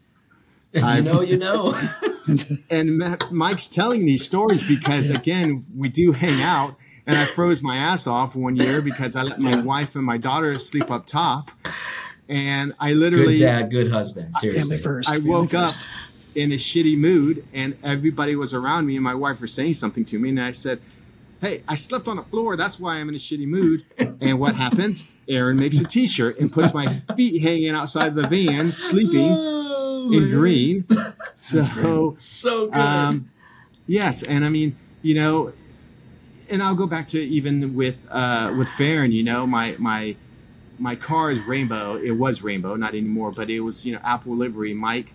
If 0.73 0.83
I- 0.83 0.97
you 0.97 1.03
know, 1.03 1.21
you 1.21 1.37
know. 1.37 1.79
and 2.69 3.01
Mike's 3.31 3.67
telling 3.67 4.05
these 4.05 4.23
stories 4.23 4.63
because 4.63 5.09
again, 5.09 5.65
we 5.75 5.89
do 5.89 6.11
hang 6.11 6.41
out. 6.41 6.75
And 7.07 7.17
I 7.17 7.25
froze 7.25 7.63
my 7.63 7.77
ass 7.77 8.05
off 8.05 8.35
one 8.35 8.55
year 8.55 8.79
because 8.79 9.15
I 9.15 9.23
let 9.23 9.39
my 9.39 9.61
wife 9.63 9.95
and 9.95 10.05
my 10.05 10.17
daughter 10.17 10.57
sleep 10.59 10.91
up 10.91 11.07
top, 11.07 11.49
and 12.29 12.73
I 12.79 12.93
literally 12.93 13.35
good 13.37 13.43
dad, 13.43 13.71
good 13.71 13.91
husband. 13.91 14.35
Seriously. 14.35 14.77
family 14.77 14.83
first. 14.83 15.09
I 15.09 15.13
family 15.13 15.29
woke 15.31 15.53
up 15.55 15.73
in 16.35 16.51
a 16.51 16.55
shitty 16.55 16.95
mood, 16.97 17.43
and 17.53 17.75
everybody 17.83 18.35
was 18.35 18.53
around 18.53 18.85
me, 18.85 18.95
and 18.95 19.03
my 19.03 19.15
wife 19.15 19.41
was 19.41 19.51
saying 19.51 19.73
something 19.73 20.05
to 20.05 20.19
me, 20.19 20.29
and 20.29 20.39
I 20.39 20.51
said, 20.51 20.79
"Hey, 21.41 21.63
I 21.67 21.75
slept 21.75 22.07
on 22.07 22.15
the 22.17 22.23
floor. 22.23 22.55
That's 22.55 22.79
why 22.79 22.95
I'm 22.97 23.09
in 23.09 23.15
a 23.15 23.17
shitty 23.17 23.47
mood." 23.47 23.81
And 24.21 24.39
what 24.39 24.55
happens? 24.55 25.03
Aaron 25.27 25.57
makes 25.57 25.79
a 25.79 25.83
T-shirt 25.85 26.39
and 26.39 26.51
puts 26.51 26.73
my 26.73 27.01
feet 27.17 27.41
hanging 27.41 27.71
outside 27.71 28.15
the 28.15 28.27
van, 28.27 28.71
sleeping 28.71 29.31
Oh, 29.31 30.11
in 30.11 30.29
green. 30.29 30.85
So. 31.35 32.13
So 32.15 32.67
good. 32.67 32.75
Um, 32.79 33.29
yes, 33.87 34.23
and 34.23 34.45
I 34.45 34.49
mean, 34.49 34.77
you 35.01 35.15
know, 35.15 35.51
and 36.49 36.61
I'll 36.63 36.75
go 36.75 36.87
back 36.87 37.07
to 37.09 37.21
even 37.21 37.75
with 37.75 37.97
uh, 38.09 38.53
with 38.57 38.67
Fahren. 38.69 39.11
You 39.11 39.23
know, 39.23 39.45
my 39.47 39.75
my 39.79 40.15
my 40.79 40.95
car 40.95 41.29
is 41.31 41.39
rainbow. 41.41 41.95
It 41.97 42.11
was 42.11 42.41
rainbow, 42.41 42.75
not 42.75 42.93
anymore, 42.93 43.31
but 43.31 43.49
it 43.49 43.59
was 43.61 43.85
you 43.85 43.93
know 43.93 43.99
Apple 44.03 44.35
livery. 44.35 44.73
Mike, 44.73 45.11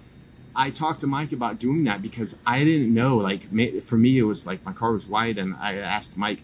I 0.57 0.71
talked 0.71 1.01
to 1.01 1.07
Mike 1.07 1.33
about 1.33 1.59
doing 1.59 1.85
that 1.85 2.01
because 2.03 2.37
I 2.47 2.65
didn't 2.65 2.93
know. 2.95 3.17
Like 3.19 3.43
for 3.85 3.97
me, 3.97 4.19
it 4.19 4.23
was 4.23 4.47
like 4.47 4.65
my 4.65 4.73
car 4.73 4.93
was 4.93 5.07
white, 5.07 5.37
and 5.39 5.55
I 5.61 5.77
asked 5.77 6.17
Mike, 6.17 6.41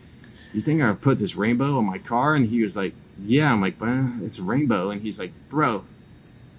"You 0.52 0.60
think 0.60 0.82
I 0.82 0.92
put 0.92 1.18
this 1.18 1.34
rainbow 1.34 1.78
on 1.78 1.86
my 1.86 1.98
car?" 1.98 2.34
And 2.34 2.48
he 2.48 2.62
was 2.62 2.76
like, 2.76 2.94
"Yeah." 3.18 3.52
I'm 3.52 3.60
like, 3.60 3.80
well, 3.80 4.12
"It's 4.22 4.38
a 4.38 4.42
rainbow," 4.42 4.90
and 4.90 5.00
he's 5.02 5.18
like, 5.18 5.32
"Bro, 5.48 5.84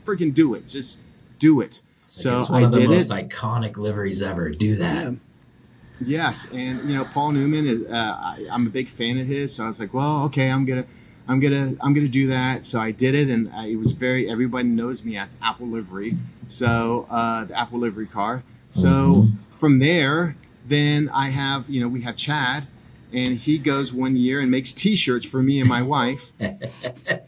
freaking 0.05 0.33
do 0.33 0.53
it! 0.55 0.67
Just 0.67 0.97
do 1.39 1.61
it." 1.61 1.81
It's, 2.05 2.17
like, 2.17 2.23
So 2.23 2.39
it's 2.39 2.49
one 2.49 2.63
I 2.63 2.65
of 2.65 2.71
the 2.73 2.79
did 2.81 2.89
most 2.89 3.11
it. 3.11 3.29
iconic 3.29 3.77
liveries 3.77 4.21
ever. 4.21 4.49
Do 4.49 4.75
that. 4.77 5.03
Yeah. 5.11 5.15
Yes, 6.05 6.51
and 6.51 6.89
you 6.89 6.95
know 6.95 7.05
Paul 7.05 7.31
Newman 7.33 7.67
is. 7.67 7.85
Uh, 7.85 7.93
I, 8.19 8.47
I'm 8.51 8.67
a 8.67 8.69
big 8.69 8.89
fan 8.89 9.17
of 9.19 9.27
his, 9.27 9.53
so 9.55 9.63
I 9.63 9.67
was 9.67 9.79
like, 9.79 9.93
well, 9.93 10.23
okay, 10.25 10.49
I'm 10.49 10.65
gonna, 10.65 10.85
I'm 11.27 11.39
gonna, 11.39 11.75
I'm 11.81 11.93
gonna 11.93 12.07
do 12.07 12.27
that. 12.27 12.65
So 12.65 12.79
I 12.79 12.91
did 12.91 13.15
it, 13.15 13.29
and 13.29 13.49
I, 13.53 13.67
it 13.67 13.75
was 13.77 13.91
very. 13.93 14.29
Everybody 14.29 14.67
knows 14.67 15.03
me 15.03 15.15
as 15.17 15.37
Apple 15.41 15.67
Livery, 15.67 16.17
so 16.49 17.07
uh, 17.09 17.45
the 17.45 17.57
Apple 17.57 17.79
Livery 17.79 18.07
car. 18.07 18.43
So 18.71 18.87
Mhm. 18.87 19.33
from 19.57 19.79
there, 19.79 20.35
then 20.67 21.09
I 21.13 21.29
have, 21.29 21.69
you 21.69 21.79
know, 21.81 21.87
we 21.87 22.01
have 22.01 22.15
Chad, 22.15 22.67
and 23.13 23.37
he 23.37 23.57
goes 23.57 23.93
one 23.93 24.15
year 24.15 24.39
and 24.41 24.49
makes 24.51 24.73
T-shirts 24.73 25.25
for 25.25 25.41
me 25.43 25.59
and 25.59 25.69
my 25.69 25.81
wife, 25.81 26.31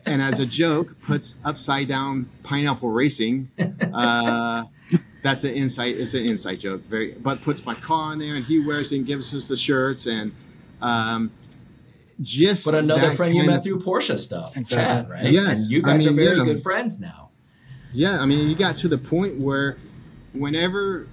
and 0.06 0.22
as 0.22 0.40
a 0.40 0.46
joke, 0.46 1.00
puts 1.02 1.36
upside 1.46 1.88
down 1.88 2.30
pineapple 2.44 2.90
racing. 2.90 3.50
Uh, 3.94 4.66
that's 5.24 5.44
an 5.46 5.54
insight. 5.56 5.96
It's 5.98 6.14
an 6.14 6.26
inside 6.26 6.60
joke. 6.60 6.82
Very, 6.84 7.14
but 7.14 7.42
puts 7.42 7.66
my 7.66 7.74
car 7.76 8.12
on 8.12 8.20
there, 8.20 8.36
and 8.36 8.44
he 8.46 8.60
wears 8.60 8.92
it 8.92 8.98
and 8.98 9.06
gives 9.08 9.34
us 9.34 9.48
the 9.48 9.56
shirts, 9.58 10.06
and 10.06 10.34
um, 10.82 11.32
just. 12.22 12.66
But 12.66 12.76
another 12.76 13.12
friend 13.12 13.36
you 13.36 13.44
met 13.46 13.58
of- 13.60 13.64
through 13.64 13.80
Porsche 13.82 14.18
stuff, 14.18 14.56
Exactly. 14.58 14.76
Chad, 14.76 15.10
right? 15.10 15.32
Yes. 15.32 15.62
And 15.64 15.72
you 15.72 15.80
I 15.80 15.82
guys 15.92 16.00
mean, 16.00 16.10
are 16.10 16.14
very 16.24 16.38
yeah. 16.38 16.44
good 16.44 16.62
friends 16.62 17.00
now. 17.00 17.30
Yeah, 17.94 18.20
I 18.20 18.26
mean, 18.26 18.50
you 18.50 18.56
got 18.56 18.76
to 18.78 18.88
the 18.88 18.98
point 18.98 19.40
where, 19.40 19.78
whenever 20.34 21.08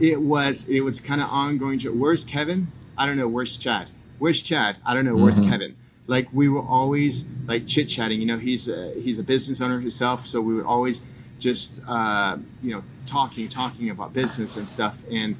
it 0.00 0.20
was, 0.20 0.68
it 0.68 0.82
was 0.82 1.00
kind 1.00 1.20
of 1.20 1.28
ongoing. 1.30 1.78
jo- 1.78 1.92
Where's 1.92 2.24
Kevin? 2.24 2.68
I 2.96 3.06
don't 3.06 3.16
know. 3.16 3.28
Where's 3.28 3.56
Chad? 3.56 3.88
Where's 4.18 4.42
Chad? 4.42 4.76
I 4.84 4.94
don't 4.94 5.04
know. 5.04 5.16
Where's 5.16 5.38
Mhm. 5.40 5.48
Kevin? 5.48 5.76
Like 6.06 6.28
we 6.32 6.48
were 6.48 6.62
always 6.62 7.24
like 7.46 7.66
chit 7.66 7.88
chatting. 7.88 8.20
You 8.20 8.26
know, 8.26 8.38
he's 8.38 8.68
a, 8.68 8.92
he's 9.00 9.18
a 9.18 9.22
business 9.22 9.60
owner 9.60 9.78
himself, 9.80 10.26
so 10.26 10.40
we 10.40 10.54
would 10.54 10.64
always 10.64 11.02
just 11.38 11.80
uh, 11.86 12.36
you 12.62 12.72
know 12.72 12.82
talking, 13.06 13.48
talking 13.48 13.90
about 13.90 14.12
business 14.12 14.56
and 14.56 14.66
stuff. 14.66 15.02
And 15.10 15.36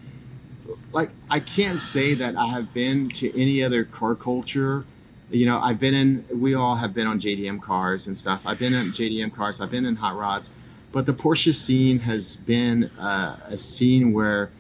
like 0.93 1.11
I 1.31 1.41
can't 1.41 1.81
say 1.81 2.15
that 2.15 2.37
I 2.37 2.47
have 2.49 2.73
been 2.75 3.09
to 3.11 3.39
any 3.39 3.63
other 3.63 3.85
car 3.85 4.15
culture. 4.15 4.85
You 5.31 5.47
know, 5.47 5.61
I've 5.61 5.79
been 5.79 5.95
in. 5.95 6.25
We 6.33 6.55
all 6.55 6.77
have 6.77 6.95
been 6.95 7.07
on 7.07 7.21
JDM 7.21 7.61
cars 7.61 8.07
and 8.07 8.17
stuff. 8.17 8.47
I've 8.47 8.59
been 8.59 8.75
in 8.75 8.87
JDM 8.87 9.35
cars. 9.35 9.61
I've 9.61 9.71
been 9.71 9.85
in 9.85 9.97
hot 9.97 10.17
rods, 10.17 10.51
but 10.93 11.07
the 11.07 11.13
Porsche 11.13 11.55
scene 11.55 12.01
has 12.01 12.37
been 12.37 12.85
uh, 12.99 13.39
a 13.45 13.59
scene 13.59 14.13
where, 14.13 14.51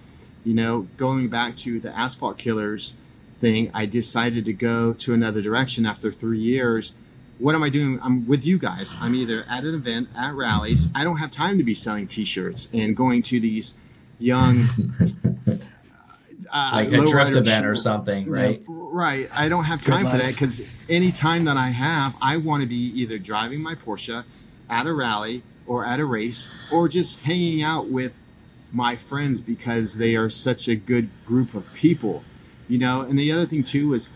you 0.44 0.54
know, 0.54 0.82
going 0.96 1.28
back 1.28 1.56
to 1.56 1.80
the 1.80 1.96
Asphalt 1.96 2.38
Killers 2.38 2.94
thing, 3.40 3.70
I 3.72 3.86
decided 3.86 4.44
to 4.44 4.52
go 4.52 4.92
to 4.94 5.14
another 5.14 5.40
direction 5.40 5.86
after 5.86 6.12
three 6.12 6.38
years. 6.38 6.94
What 7.38 7.54
am 7.54 7.62
I 7.62 7.68
doing? 7.68 8.00
I'm 8.02 8.26
with 8.26 8.44
you 8.44 8.58
guys. 8.58 8.96
I'm 9.00 9.14
either 9.14 9.44
at 9.48 9.64
an 9.64 9.74
event, 9.74 10.08
at 10.16 10.34
rallies. 10.34 10.88
I 10.94 11.04
don't 11.04 11.18
have 11.18 11.30
time 11.30 11.56
to 11.58 11.64
be 11.64 11.74
selling 11.74 12.08
T-shirts 12.08 12.68
and 12.72 12.96
going 12.96 13.22
to 13.22 13.38
these 13.40 13.74
young, 14.18 14.64
uh, 16.52 16.70
Like 16.74 16.88
a 16.92 17.06
drift 17.06 17.34
event 17.34 17.66
or 17.66 17.74
something, 17.74 18.28
right? 18.28 18.62
Right. 18.66 19.28
I 19.36 19.48
don't 19.48 19.64
have 19.64 19.82
time 19.82 20.06
for 20.06 20.16
that 20.16 20.28
because 20.28 20.60
any 20.88 21.12
time 21.12 21.44
that 21.44 21.56
I 21.56 21.68
have, 21.70 22.14
I 22.20 22.36
want 22.38 22.62
to 22.62 22.66
be 22.68 22.76
either 23.00 23.18
driving 23.18 23.62
my 23.62 23.74
Porsche 23.74 24.24
at 24.68 24.86
a 24.86 24.92
rally 24.92 25.42
or 25.66 25.84
at 25.84 26.00
a 26.00 26.04
race 26.04 26.48
or 26.72 26.88
just 26.88 27.20
hanging 27.20 27.62
out 27.62 27.88
with 27.88 28.12
my 28.72 28.96
friends 28.96 29.40
because 29.40 29.94
they 29.96 30.16
are 30.16 30.28
such 30.30 30.68
a 30.68 30.74
good 30.74 31.08
group 31.26 31.54
of 31.54 31.64
people, 31.74 32.24
you 32.68 32.78
know. 32.78 33.02
And 33.02 33.18
the 33.18 33.30
other 33.32 33.46
thing 33.46 33.62
too 33.64 33.94
is 33.94 34.08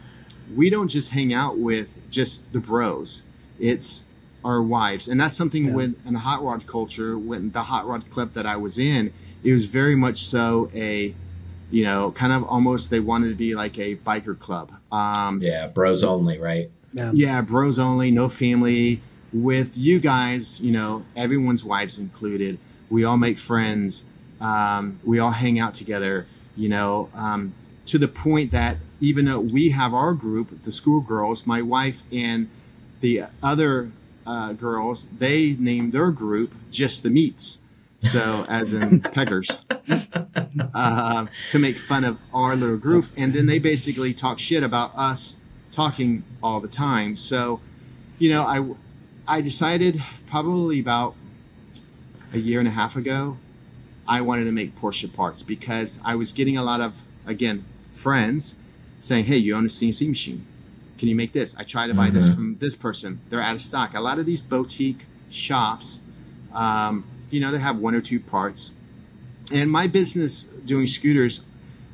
we 0.54 0.68
don't 0.70 0.88
just 0.88 1.10
hang 1.10 1.32
out 1.32 1.58
with 1.58 1.88
just 2.10 2.52
the 2.52 2.58
bros. 2.60 3.22
It's 3.58 4.04
our 4.44 4.60
wives, 4.60 5.06
and 5.08 5.20
that's 5.20 5.36
something 5.36 5.66
Yeah. 5.66 5.74
with 5.74 6.06
in 6.06 6.14
the 6.14 6.18
hot 6.20 6.42
rod 6.42 6.66
culture. 6.66 7.16
When 7.16 7.52
the 7.52 7.62
hot 7.64 7.86
rod 7.86 8.10
club 8.10 8.34
that 8.34 8.44
I 8.44 8.56
was 8.56 8.76
in, 8.78 9.12
it 9.44 9.52
was 9.52 9.66
very 9.66 9.94
much 9.94 10.18
so 10.24 10.70
a 10.74 11.14
you 11.72 11.84
know, 11.84 12.12
kind 12.12 12.32
of 12.32 12.44
almost 12.44 12.90
they 12.90 13.00
wanted 13.00 13.30
to 13.30 13.34
be 13.34 13.54
like 13.54 13.78
a 13.78 13.96
biker 13.96 14.38
club. 14.38 14.70
Um, 14.92 15.40
Yeah, 15.42 15.66
bros 15.68 16.04
only, 16.04 16.38
right? 16.38 16.70
Yeah. 16.92 17.10
yeah, 17.14 17.40
bros 17.40 17.78
only, 17.78 18.10
no 18.10 18.28
family. 18.28 19.00
With 19.32 19.78
you 19.78 19.98
guys, 19.98 20.60
you 20.60 20.70
know, 20.70 21.04
everyone's 21.16 21.64
wives 21.64 21.98
included. 21.98 22.58
We 22.90 23.02
all 23.04 23.16
make 23.16 23.38
friends. 23.38 24.04
Um, 24.42 25.00
we 25.02 25.18
all 25.18 25.30
hang 25.30 25.58
out 25.58 25.72
together. 25.72 26.26
You 26.54 26.68
know, 26.68 27.08
um, 27.14 27.54
to 27.86 27.96
the 27.96 28.08
point 28.08 28.52
that 28.52 28.76
even 29.00 29.24
though 29.24 29.40
we 29.40 29.70
have 29.70 29.94
our 29.94 30.12
group, 30.12 30.62
the 30.64 30.72
schoolgirls, 30.72 31.46
my 31.46 31.62
wife 31.62 32.02
and 32.12 32.50
the 33.00 33.24
other 33.42 33.90
uh, 34.26 34.52
girls, 34.52 35.08
they 35.18 35.56
named 35.58 35.92
their 35.92 36.10
group 36.10 36.54
just 36.70 37.02
the 37.02 37.08
meats. 37.08 37.58
So, 38.02 38.44
as 38.48 38.72
in 38.74 39.00
peggers, 39.00 39.48
uh, 40.74 41.26
to 41.50 41.58
make 41.58 41.78
fun 41.78 42.04
of 42.04 42.18
our 42.34 42.56
little 42.56 42.76
group, 42.76 43.06
and 43.16 43.32
then 43.32 43.46
they 43.46 43.58
basically 43.60 44.12
talk 44.12 44.38
shit 44.40 44.62
about 44.64 44.92
us 44.96 45.36
talking 45.70 46.24
all 46.42 46.60
the 46.60 46.68
time. 46.68 47.16
So, 47.16 47.60
you 48.18 48.28
know, 48.30 48.42
I 48.42 49.36
I 49.36 49.40
decided 49.40 50.02
probably 50.26 50.80
about 50.80 51.14
a 52.32 52.38
year 52.38 52.58
and 52.58 52.66
a 52.68 52.72
half 52.72 52.96
ago, 52.96 53.36
I 54.06 54.20
wanted 54.20 54.44
to 54.44 54.52
make 54.52 54.78
Porsche 54.78 55.10
parts 55.12 55.42
because 55.44 56.00
I 56.04 56.16
was 56.16 56.32
getting 56.32 56.56
a 56.56 56.64
lot 56.64 56.80
of 56.80 57.02
again 57.24 57.64
friends 57.94 58.56
saying, 59.00 59.26
"Hey, 59.26 59.36
you 59.36 59.54
own 59.54 59.64
a 59.66 59.68
CNC 59.68 60.08
machine? 60.08 60.44
Can 60.98 61.08
you 61.08 61.14
make 61.14 61.32
this?" 61.32 61.54
I 61.56 61.62
tried 61.62 61.86
to 61.86 61.94
buy 61.94 62.10
this 62.10 62.28
Mhm. 62.28 62.34
from 62.34 62.56
this 62.58 62.74
person. 62.74 63.20
They're 63.30 63.40
out 63.40 63.54
of 63.54 63.62
stock. 63.62 63.94
A 63.94 64.00
lot 64.00 64.18
of 64.18 64.26
these 64.26 64.42
boutique 64.42 65.06
shops, 65.30 66.00
um, 66.52 67.04
you 67.32 67.40
know, 67.40 67.50
they 67.50 67.58
have 67.58 67.78
one 67.78 67.94
or 67.94 68.00
two 68.00 68.20
parts. 68.20 68.72
And 69.50 69.70
my 69.70 69.86
business 69.86 70.44
doing 70.44 70.86
scooters, 70.86 71.42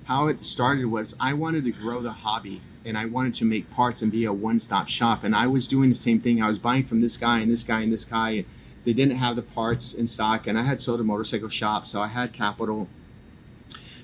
how 0.05 0.27
it 0.27 0.43
started 0.45 0.87
was 0.87 1.15
I 1.21 1.33
wanted 1.33 1.65
to 1.65 1.71
grow 1.71 2.03
the 2.03 2.13
hobby 2.13 2.61
and 2.85 2.99
I 2.99 3.07
wanted 3.07 3.35
to 3.35 3.45
make 3.45 3.71
parts 3.71 4.03
and 4.03 4.11
be 4.11 4.25
a 4.25 4.33
one-stop 4.33 4.89
shop. 4.89 5.23
And 5.23 5.37
I 5.37 5.47
was 5.47 5.69
doing 5.69 5.91
the 5.91 5.95
same 5.95 6.21
thing. 6.21 6.43
I 6.43 6.49
was 6.49 6.59
buying 6.59 6.85
from 6.85 7.01
this 7.01 7.17
guy 7.17 7.39
and 7.39 7.51
this 7.51 7.63
guy 7.63 7.83
and 7.83 7.93
this 7.93 8.05
guy. 8.05 8.31
And 8.31 8.47
they 8.85 8.93
didn't 8.93 9.17
have 9.17 9.37
the 9.37 9.43
parts 9.43 9.95
in 9.95 10.07
stock. 10.07 10.47
And 10.47 10.59
I 10.59 10.63
had 10.63 10.81
sold 10.81 11.01
a 11.01 11.05
motorcycle 11.05 11.49
shop, 11.49 11.87
so 11.87 12.01
I 12.01 12.09
had 12.09 12.33
capital. 12.33 12.89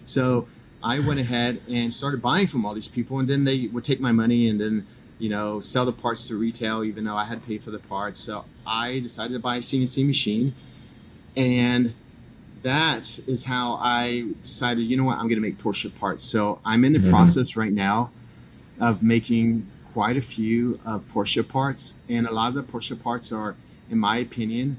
So 0.07 0.47
I 0.83 1.01
went 1.01 1.19
ahead 1.19 1.63
and 1.69 1.93
started 1.93 2.21
buying 2.21 2.47
from 2.47 2.65
all 2.67 2.75
these 2.75 2.89
people, 2.89 3.19
and 3.19 3.27
then 3.27 3.45
they 3.45 3.69
would 3.69 3.85
take 3.85 4.01
my 4.01 4.13
money 4.13 4.49
and 4.49 4.61
then, 4.61 4.87
you 5.19 5.31
know, 5.31 5.61
sell 5.61 5.87
the 5.87 5.93
parts 5.93 6.29
to 6.29 6.37
retail, 6.37 6.85
even 6.85 7.05
though 7.05 7.17
I 7.17 7.25
had 7.25 7.45
paid 7.47 7.65
for 7.65 7.71
the 7.71 7.79
parts. 7.79 8.21
So 8.21 8.45
I 8.67 9.01
decided 9.01 9.33
to 9.33 9.41
buy 9.41 9.57
a 9.57 9.61
CNC 9.61 10.07
machine, 10.07 10.55
and 11.37 11.95
that 12.63 13.19
is 13.27 13.45
how 13.45 13.75
I 13.81 14.27
decided. 14.43 14.83
You 14.87 14.97
know 14.97 15.05
what? 15.05 15.15
I'm 15.19 15.25
going 15.29 15.35
to 15.37 15.41
make 15.41 15.59
Porsche 15.59 15.95
parts. 15.95 16.25
So 16.25 16.61
I'm 16.65 16.85
in 16.85 16.93
the 16.95 16.99
Mhm. 16.99 17.11
process 17.11 17.57
right 17.57 17.73
now 17.73 18.11
of 18.81 19.03
making 19.03 19.67
quite 19.93 20.17
a 20.17 20.23
few 20.23 20.81
of 20.85 21.03
Porsche 21.13 21.47
parts, 21.47 21.95
and 22.09 22.27
a 22.27 22.33
lot 22.33 22.49
of 22.49 22.55
the 22.55 22.63
Porsche 22.63 23.01
parts 23.01 23.31
are, 23.33 23.55
in 23.91 23.99
my 23.99 24.17
opinion, 24.19 24.79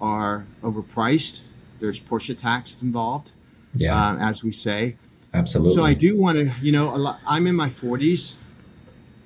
are 0.00 0.44
overpriced. 0.62 1.40
There's 1.78 1.98
Porsche 2.00 2.36
tax 2.36 2.82
involved, 2.82 3.30
Yeah, 3.74 3.94
um, 4.10 4.18
as 4.18 4.42
we 4.44 4.52
say. 4.52 4.96
absolutely. 5.32 5.74
So 5.74 5.84
I 5.84 5.94
do 5.94 6.18
want 6.18 6.36
to, 6.38 6.52
you 6.60 6.72
know, 6.72 6.94
a 6.94 6.98
lot, 6.98 7.20
I'm 7.26 7.46
in 7.46 7.54
my 7.54 7.68
40s. 7.70 8.36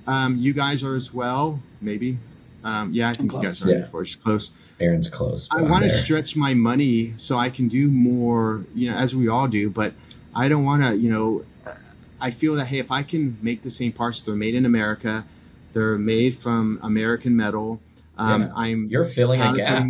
Um, 0.07 0.37
you 0.37 0.53
guys 0.53 0.85
are 0.85 0.95
as 0.95 1.15
well, 1.15 1.61
maybe. 1.81 2.19
Um, 2.63 2.93
yeah, 2.93 3.09
I 3.09 3.15
think 3.15 3.33
you 3.33 3.41
guys 3.41 3.61
close. 3.61 3.67
are 3.67 3.73
in 3.75 3.79
your 3.81 3.89
40s, 3.89 4.17
close. 4.23 4.53
Aaron's 4.81 5.09
close. 5.09 5.49
I 5.51 5.63
want 5.63 5.85
to 5.85 5.91
stretch 5.91 6.37
my 6.37 6.53
money 6.55 7.15
so 7.17 7.39
I 7.39 7.49
can 7.51 7.69
do 7.69 7.89
more, 7.89 8.65
you 8.75 8.91
know, 8.91 8.97
as 8.97 9.15
we 9.15 9.29
all 9.29 9.47
do. 9.49 9.71
But 9.71 9.93
I 10.35 10.49
don't 10.49 10.65
want 10.65 10.83
to, 10.83 10.97
you 10.97 11.11
know, 11.11 11.45
I 12.21 12.31
feel 12.31 12.55
that 12.57 12.67
hey, 12.67 12.79
if 12.79 12.91
I 12.91 13.03
can 13.03 13.37
make 13.43 13.63
the 13.63 13.71
same 13.71 13.93
parts, 13.93 14.21
they're 14.21 14.35
made 14.35 14.55
in 14.55 14.65
America, 14.67 15.25
they're 15.73 15.99
made 15.99 16.39
from 16.39 16.79
American 16.83 17.37
metal. 17.37 17.81
Um, 18.17 18.43
Yeah. 18.43 18.53
I'm 18.55 18.89
You're 18.89 19.05
filling 19.05 19.41
a 19.41 19.53
gap. 19.55 19.87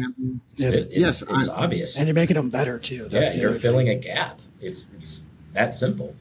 It's, 0.52 0.60
Yeah. 0.62 0.68
it's, 0.70 0.96
Yes, 0.96 1.22
it's 1.22 1.48
I'm- 1.48 1.64
obvious. 1.64 1.98
And 1.98 2.06
you're 2.06 2.14
making 2.14 2.36
them 2.36 2.50
better 2.50 2.78
too. 2.78 3.08
That's 3.10 3.34
yeah, 3.34 3.40
you're 3.42 3.52
filling 3.52 3.86
thing. 3.86 3.98
a 3.98 4.00
gap. 4.00 4.40
It's 4.60 4.86
it's 4.96 5.24
that 5.52 5.72
simple. 5.72 6.14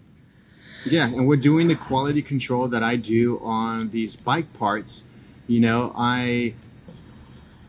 Yeah, 0.85 1.07
and 1.07 1.27
we're 1.27 1.37
doing 1.37 1.69
the 1.69 1.75
quality 1.75 2.21
control 2.21 2.67
that 2.67 2.83
I 2.83 2.97
do 2.97 3.39
on 3.41 3.89
these 3.91 4.17
bike 4.17 4.51
parts. 4.53 5.03
You 5.47 5.61
know, 5.61 5.93
I, 5.97 6.55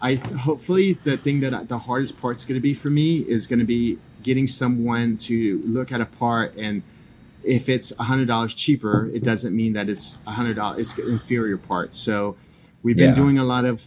I 0.01 0.17
hopefully 0.17 0.95
the 1.05 1.17
thing 1.17 1.41
that 1.41 1.55
I, 1.55 1.65
the 1.65 1.79
hardest 1.79 2.21
part's 2.21 2.45
going 2.45 2.57
to 2.57 2.61
be 2.61 2.75
for 2.75 2.91
me 2.91 3.19
is 3.19 3.47
going 3.47 3.59
to 3.61 3.65
be 3.65 3.99
getting 4.23 4.47
someone 4.47 5.17
to 5.19 5.61
look 5.65 5.93
at 5.93 6.01
a 6.01 6.07
part 6.07 6.55
and 6.57 6.83
if 7.43 7.69
it's 7.69 7.93
a 7.99 8.05
hundred 8.05 8.27
dollars 8.27 8.55
cheaper, 8.55 9.11
it 9.13 9.23
doesn't 9.23 9.55
mean 9.55 9.75
that 9.75 9.89
it's 9.91 10.19
a 10.27 10.31
hundred 10.33 10.57
dollars. 10.57 10.81
It's 10.81 10.99
an 10.99 11.13
inferior 11.13 11.59
part. 11.59 11.95
So 11.95 12.37
we've 12.83 12.97
been 12.97 13.11
Yeah. 13.11 13.15
doing 13.15 13.39
a 13.39 13.45
lot 13.45 13.67
of 13.67 13.85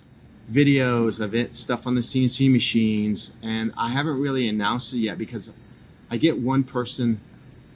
videos 0.52 1.20
of 1.20 1.34
it, 1.34 1.58
stuff 1.58 1.88
on 1.88 1.96
the 1.96 2.02
CNC 2.02 2.50
machines, 2.52 3.34
and 3.42 3.74
I 3.76 3.90
haven't 3.90 4.20
really 4.20 4.48
announced 4.48 4.94
it 4.94 5.00
yet 5.00 5.18
because 5.18 5.52
I 6.12 6.18
get 6.18 6.38
one 6.38 6.64
person 6.64 7.20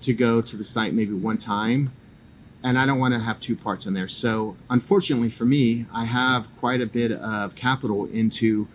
to 0.04 0.14
go 0.14 0.40
to 0.42 0.56
the 0.56 0.64
site 0.64 0.94
maybe 0.94 1.14
one 1.14 1.38
time, 1.38 1.92
and 2.64 2.78
I 2.78 2.86
don't 2.86 3.00
want 3.00 3.14
to 3.14 3.20
have 3.20 3.40
two 3.40 3.56
parts 3.56 3.86
in 3.86 3.94
there. 3.94 4.08
So 4.08 4.56
unfortunately 4.70 5.30
for 5.30 5.46
me, 5.46 5.86
I 5.94 6.06
have 6.06 6.48
quite 6.60 6.82
a 6.82 6.86
bit 6.86 7.12
of 7.12 7.56
capital 7.56 8.06
into 8.06 8.68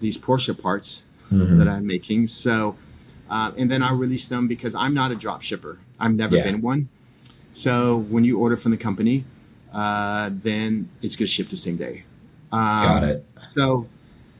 these 0.00 0.18
Porsche 0.18 0.58
parts 0.60 1.02
Mhm. 1.32 1.58
that 1.58 1.68
I'm 1.68 1.86
making. 1.86 2.26
So, 2.28 2.76
uh, 3.30 3.52
and 3.56 3.70
then 3.70 3.82
I 3.82 3.92
release 3.92 4.28
them 4.28 4.46
because 4.46 4.74
I'm 4.74 4.94
not 4.94 5.10
a 5.10 5.14
drop 5.14 5.42
shipper. 5.42 5.78
I've 5.98 6.14
never 6.14 6.36
Yeah. 6.36 6.44
been 6.44 6.60
one. 6.60 6.88
So 7.54 7.96
when 7.96 8.24
you 8.24 8.38
order 8.38 8.56
from 8.56 8.70
the 8.70 8.76
company, 8.76 9.24
uh, 9.72 10.30
then 10.42 10.88
it's 11.02 11.16
going 11.16 11.26
to 11.26 11.32
ship 11.32 11.48
the 11.48 11.56
same 11.56 11.76
day. 11.76 12.04
Um, 12.52 12.60
Got 12.60 13.04
it. 13.04 13.24
So, 13.50 13.86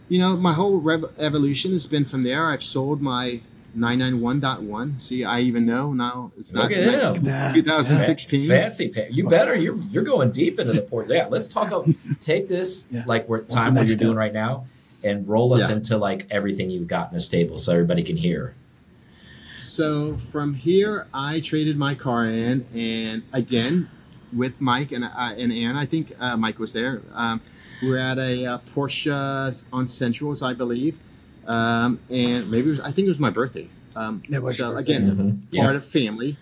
you 0.08 0.18
know, 0.18 0.36
my 0.36 0.52
whole 0.52 0.78
rev- 0.80 1.10
evolution 1.18 1.72
has 1.72 1.86
been 1.86 2.04
from 2.04 2.22
there. 2.22 2.46
I've 2.46 2.62
sold 2.62 3.00
my 3.00 3.40
991.1. 3.76 5.00
See, 5.00 5.24
I 5.24 5.40
even 5.40 5.66
know 5.66 5.92
now 5.92 6.32
it's 6.38 6.52
not 6.52 6.64
Look 6.70 6.72
at 6.78 6.86
nine- 6.86 7.14
him. 7.16 7.22
Nah. 7.24 7.52
2016. 7.52 8.48
Fancy 8.48 8.88
pa 8.88 9.02
You 9.10 9.28
better. 9.28 9.54
You're 9.54 9.76
you're 9.90 10.02
going 10.02 10.30
deep 10.32 10.58
into 10.58 10.72
the 10.72 10.82
port. 10.82 11.08
Yeah, 11.08 11.26
let's 11.28 11.48
talk. 11.48 11.68
About, 11.68 11.88
take 12.20 12.48
this 12.48 12.88
Yeah. 12.90 13.04
like 13.06 13.28
where 13.28 13.40
the 13.42 13.46
time 13.48 13.74
what 13.74 13.88
you're 13.88 13.96
doing 13.96 14.10
step? 14.12 14.16
right 14.18 14.32
now, 14.32 14.66
and 15.04 15.26
roll 15.28 15.52
us 15.54 15.68
Yeah. 15.68 15.76
into 15.76 15.98
like 15.98 16.26
everything 16.30 16.70
you've 16.70 16.88
got 16.88 17.08
in 17.08 17.14
the 17.14 17.20
stable, 17.20 17.58
so 17.58 17.72
everybody 17.72 18.02
can 18.02 18.16
hear. 18.16 18.54
So 19.56 20.16
from 20.16 20.54
here, 20.54 21.06
I 21.14 21.40
traded 21.40 21.76
my 21.76 21.94
car 21.94 22.24
in, 22.26 22.66
and 22.74 23.22
again 23.32 23.88
with 24.34 24.60
Mike 24.60 24.92
and 24.92 25.04
uh, 25.04 25.10
and 25.36 25.52
Aaron. 25.52 25.76
I 25.76 25.86
think 25.86 26.12
uh, 26.20 26.36
Mike 26.36 26.58
was 26.58 26.72
there. 26.72 27.02
Um, 27.14 27.40
we 27.82 27.90
are 27.92 27.98
at 27.98 28.18
a 28.18 28.46
uh, 28.46 28.58
Porsche 28.74 29.64
on 29.72 29.86
Centrals, 29.86 30.42
I 30.42 30.54
believe, 30.54 30.98
um, 31.46 31.98
and 32.10 32.50
maybe 32.50 32.68
it 32.68 32.72
was, 32.72 32.80
I 32.80 32.90
think 32.92 33.06
it 33.06 33.10
was 33.10 33.18
my 33.18 33.30
birthday. 33.30 33.68
Um, 33.94 34.22
It 34.28 34.42
was 34.42 34.56
so 34.56 34.72
birthday. 34.74 34.94
again, 34.96 35.42
Mhm. 35.52 35.56
part 35.58 35.76
of 35.76 35.84
family. 35.84 36.36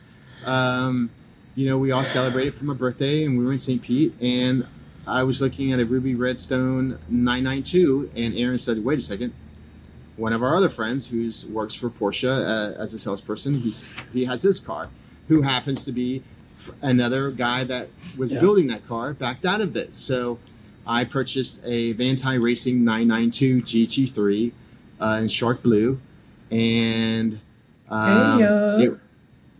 Um, 0.44 1.10
you 1.54 1.66
know, 1.66 1.78
we 1.78 1.90
all 1.92 2.04
celebrated 2.04 2.54
for 2.54 2.64
my 2.64 2.74
birthday, 2.74 3.24
and 3.24 3.38
we 3.38 3.44
were 3.44 3.52
in 3.52 3.58
St. 3.58 3.80
Pete, 3.80 4.12
and 4.20 4.66
I 5.06 5.22
was 5.22 5.40
looking 5.40 5.72
at 5.72 5.78
a 5.78 5.84
Ruby 5.84 6.14
Redstone 6.14 6.98
992, 7.08 8.10
and 8.16 8.34
Aaron 8.34 8.58
said, 8.58 8.84
"Wait 8.84 8.98
a 8.98 9.02
second, 9.02 9.32
one 10.16 10.32
of 10.32 10.42
our 10.42 10.56
other 10.56 10.68
friends 10.68 11.06
who 11.08 11.30
works 11.52 11.74
for 11.74 11.90
Porsche 11.90 12.28
uh, 12.28 12.74
as 12.80 12.94
a 12.94 12.98
salesperson, 12.98 13.60
he's 13.60 13.84
he 14.12 14.24
has 14.24 14.42
this 14.42 14.58
car, 14.58 14.88
who 15.28 15.42
happens 15.42 15.84
to 15.84 15.92
be 15.92 16.22
another 16.82 17.30
guy 17.30 17.64
that 17.64 17.88
was 18.16 18.32
Yeah. 18.32 18.40
building 18.40 18.66
that 18.68 18.86
car 18.88 19.12
backed 19.12 19.44
out 19.44 19.60
of 19.60 19.72
this. 19.74 19.96
So 19.96 20.38
I 20.86 21.04
purchased 21.04 21.60
a 21.64 21.94
Vantai 21.94 22.40
Racing 22.42 22.84
992 22.84 23.60
GT3 23.62 24.52
uh, 25.04 25.18
in 25.22 25.28
shark 25.28 25.62
blue, 25.62 26.00
and 26.50 27.38
um, 27.90 28.38
Hey-ya. 28.40 28.76
it- 28.78 28.98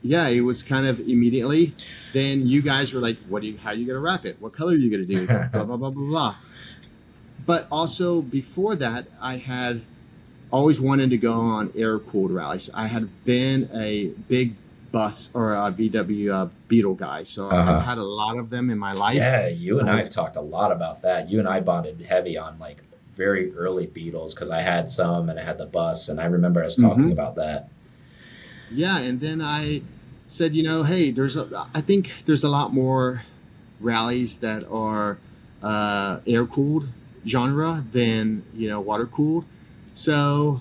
yeah, 0.07 0.29
it 0.29 0.43
was 0.43 0.63
kind 0.63 0.87
of 0.87 1.01
immediately. 1.01 1.73
Then 2.13 2.47
you 2.47 2.61
guys 2.63 2.93
were 2.93 3.01
like, 3.01 3.17
"What 3.29 3.41
do 3.43 3.49
you? 3.49 3.57
How 3.57 3.71
are 3.71 3.75
you 3.75 3.87
gonna 3.87 4.01
wrap 4.01 4.25
it? 4.27 4.37
What 4.39 4.53
color 4.53 4.73
are 4.73 4.77
you 4.77 4.91
gonna 4.91 5.05
do?" 5.17 5.27
blah 5.53 5.65
blah 5.65 5.77
blah 5.77 5.91
blah 5.91 5.91
blah. 5.91 6.35
But 7.47 7.67
also 7.71 8.21
before 8.23 8.77
that, 8.77 9.07
I 9.21 9.37
had 9.39 9.81
always 10.51 10.81
wanted 10.81 11.11
to 11.11 11.17
go 11.19 11.33
on 11.33 11.73
air 11.75 11.99
cooled 11.99 12.31
rallies. 12.33 12.71
I 12.75 12.87
had 12.87 13.09
been 13.25 13.69
a 13.75 14.09
big 14.29 14.55
bus 14.93 15.31
or 15.35 15.55
a 15.55 15.73
VW 15.73 16.31
uh, 16.33 16.49
Beetle 16.69 16.95
guy, 16.95 17.25
so 17.25 17.49
Uh-huh. 17.49 17.73
I've 17.79 17.83
had 17.83 17.99
a 17.99 18.05
lot 18.05 18.39
of 18.39 18.51
them 18.51 18.71
in 18.71 18.79
my 18.79 18.93
life. 18.93 19.17
Yeah, 19.17 19.49
you 19.49 19.81
and 19.81 19.89
I 19.91 19.97
have 19.99 20.11
talked 20.11 20.37
a 20.37 20.41
lot 20.41 20.71
about 20.71 21.03
that. 21.03 21.29
You 21.31 21.39
and 21.41 21.49
I 21.49 21.61
bonded 21.61 22.01
heavy 22.03 22.37
on 22.39 22.59
like 22.61 22.83
very 23.17 23.53
early 23.55 23.87
Beetles 23.87 24.35
because 24.35 24.51
I 24.51 24.61
had 24.61 24.89
some 24.89 25.29
and 25.29 25.39
I 25.39 25.43
had 25.45 25.59
the 25.59 25.67
bus, 25.67 26.09
and 26.09 26.21
I 26.21 26.25
remember 26.27 26.63
us 26.63 26.77
talking 26.77 27.05
Mhm. 27.09 27.13
about 27.13 27.37
that. 27.37 27.69
Yeah, 28.71 28.99
and 28.99 29.21
then 29.21 29.41
I 29.41 29.83
said, 30.29 30.55
you 30.55 30.63
know, 30.63 30.83
hey, 30.83 31.11
there's 31.11 31.37
a, 31.37 31.67
I 31.75 31.81
think 31.81 32.11
there's 32.27 32.45
a 32.45 32.49
lot 32.49 32.73
more 32.73 33.23
rallies 33.81 34.39
that 34.39 34.67
are 34.71 35.19
uh, 35.63 36.19
air 36.27 36.45
cooled 36.47 36.89
genre 37.27 37.85
than 37.93 38.43
you 38.55 38.69
know 38.69 38.81
water 38.81 39.07
cooled. 39.07 39.45
So 39.95 40.61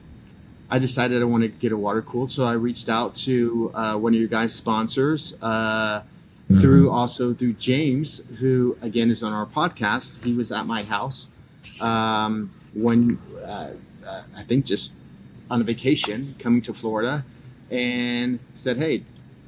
I 0.69 0.79
decided 0.79 1.21
I 1.21 1.25
wanted 1.25 1.53
to 1.55 1.59
get 1.59 1.71
a 1.71 1.77
water 1.77 2.01
cooled. 2.01 2.31
So 2.31 2.45
I 2.45 2.53
reached 2.53 2.87
out 2.87 3.15
to 3.27 3.71
uh, 3.73 3.97
one 3.97 4.13
of 4.13 4.19
your 4.19 4.29
guys' 4.29 4.53
sponsors. 4.53 5.35
Uh, 5.41 6.03
Mm-hmm. 6.49 6.59
through 6.59 6.89
also 6.91 7.33
through 7.33 7.53
James, 7.53 8.19
who 8.39 8.75
again 8.81 9.09
is 9.09 9.23
on 9.23 9.31
our 9.31 9.45
podcast. 9.45 10.21
He 10.25 10.33
was 10.33 10.51
at 10.51 10.67
my 10.67 10.83
house 10.83 11.29
um, 11.81 12.49
when 12.73 13.17
uh, 13.45 13.71
I 14.35 14.43
think 14.43 14.65
just 14.65 14.93
on 15.49 15.61
a 15.61 15.63
vacation 15.63 16.35
coming 16.39 16.61
to 16.63 16.73
Florida, 16.73 17.23
and 17.71 18.39
said, 18.55 18.77
"Hey, 18.77 19.03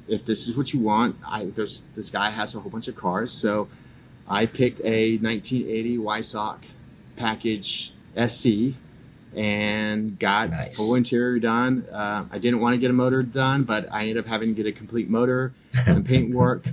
if 0.08 0.24
this 0.24 0.48
is 0.48 0.56
what 0.56 0.72
you 0.72 0.80
want, 0.80 1.16
I 1.26 1.46
there's 1.46 1.82
this 1.94 2.10
guy 2.10 2.30
has 2.30 2.54
a 2.54 2.60
whole 2.60 2.70
bunch 2.70 2.88
of 2.88 2.96
cars, 2.96 3.30
so 3.30 3.68
I 4.28 4.46
picked 4.46 4.80
a 4.80 5.18
1980 5.18 5.98
Weissach 5.98 6.58
package 7.16 7.92
SC." 8.16 8.74
And 9.34 10.18
got 10.18 10.48
Nice. 10.48 10.78
full 10.78 10.94
interior 10.94 11.38
done. 11.38 11.84
Uh, 11.92 12.24
I 12.32 12.38
didn't 12.38 12.60
want 12.60 12.72
to 12.72 12.78
get 12.78 12.88
a 12.90 12.94
motor 12.94 13.22
done, 13.22 13.64
but 13.64 13.86
I 13.92 14.02
ended 14.08 14.16
up 14.16 14.24
having 14.26 14.54
to 14.54 14.54
get 14.54 14.66
a 14.66 14.72
complete 14.72 15.10
motor, 15.10 15.52
some 15.84 16.04
paint 16.12 16.34
work, 16.34 16.64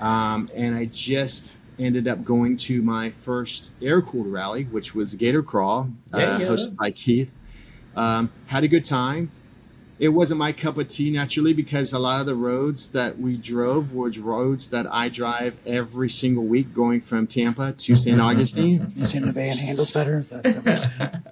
um, 0.00 0.48
and 0.56 0.74
I 0.74 0.86
just 0.86 1.52
ended 1.78 2.06
up 2.08 2.24
going 2.24 2.56
to 2.56 2.82
my 2.82 3.10
first 3.10 3.70
air 3.82 4.00
cooled 4.02 4.26
rally, 4.28 4.64
which 4.64 4.94
was 4.94 5.14
Gator 5.14 5.42
Crawl, 5.42 5.88
uh, 6.12 6.18
Yeah, 6.18 6.38
yeah. 6.38 6.46
hosted 6.46 6.76
by 6.76 6.90
Keith. 6.90 7.32
Um, 7.96 8.30
had 8.46 8.64
a 8.64 8.68
good 8.68 8.84
time. 8.84 9.30
It 10.00 10.08
wasn't 10.08 10.38
my 10.40 10.52
cup 10.52 10.76
of 10.76 10.88
tea 10.88 11.12
naturally 11.12 11.52
because 11.52 11.92
a 11.92 12.00
lot 12.00 12.20
of 12.20 12.26
the 12.26 12.34
roads 12.34 12.88
that 12.88 13.18
we 13.18 13.36
drove 13.36 13.92
were 13.94 14.10
roads 14.10 14.68
that 14.70 14.86
I 14.92 15.08
drive 15.08 15.54
every 15.64 16.10
single 16.10 16.44
week 16.44 16.74
going 16.74 17.00
from 17.00 17.28
Tampa 17.28 17.72
to 17.72 17.94
St. 17.96 18.20
Augustine. 18.20 18.92
You 18.96 19.06
saying 19.06 19.24
the 19.26 19.32
van 19.32 19.56
handles 19.56 19.92
better? 19.92 20.18
Is 20.18 20.30
that 20.30 20.44
what 20.44 20.64
you're 20.66 20.76
saying? 20.76 21.22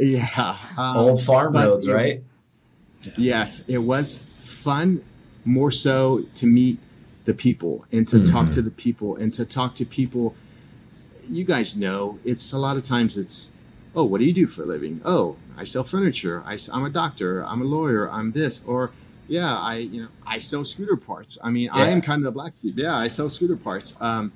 Yeah. 0.00 0.56
um, 0.78 0.96
Old 0.96 1.22
farm 1.22 1.54
roads, 1.54 1.86
you- 1.86 1.94
right? 1.94 2.22
Yes, 3.16 3.68
it 3.68 3.78
was 3.78 4.18
fun, 4.18 5.02
more 5.44 5.72
so 5.72 6.22
to 6.36 6.46
meet 6.46 6.78
the 7.24 7.34
people 7.34 7.84
and 7.92 8.06
to 8.08 8.24
talk 8.26 8.46
Mhm. 8.48 8.52
to 8.54 8.62
the 8.62 8.70
people 8.70 9.16
and 9.16 9.32
to 9.34 9.44
talk 9.44 9.74
to 9.76 9.84
people. 9.84 10.34
You 11.30 11.44
guys 11.44 11.76
know 11.76 12.18
it's 12.24 12.52
a 12.52 12.58
lot 12.58 12.76
of 12.76 12.82
times 12.82 13.16
it's, 13.16 13.52
oh, 13.94 14.04
what 14.04 14.18
do 14.20 14.26
you 14.26 14.32
do 14.32 14.46
for 14.46 14.62
a 14.62 14.66
living? 14.66 15.00
Oh, 15.04 15.36
I 15.56 15.64
sell 15.64 15.84
furniture. 15.84 16.42
I, 16.44 16.58
am 16.72 16.84
a 16.84 16.90
doctor. 16.90 17.44
I'm 17.44 17.60
a 17.62 17.64
lawyer. 17.64 18.10
I'm 18.10 18.32
this. 18.32 18.62
Or, 18.66 18.90
yeah, 19.28 19.56
I 19.56 19.76
you 19.76 20.02
know 20.02 20.08
I 20.26 20.40
sell 20.40 20.64
scooter 20.64 20.96
parts. 20.96 21.38
I 21.42 21.50
mean, 21.50 21.68
I 21.72 21.88
am 21.88 22.00
kind 22.02 22.18
of 22.20 22.24
the 22.24 22.32
black 22.32 22.52
sheep. 22.60 22.74
Yeah, 22.76 22.96
I 22.96 23.08
sell 23.08 23.30
scooter 23.30 23.56
parts. 23.56 23.94
Um, 24.00 24.32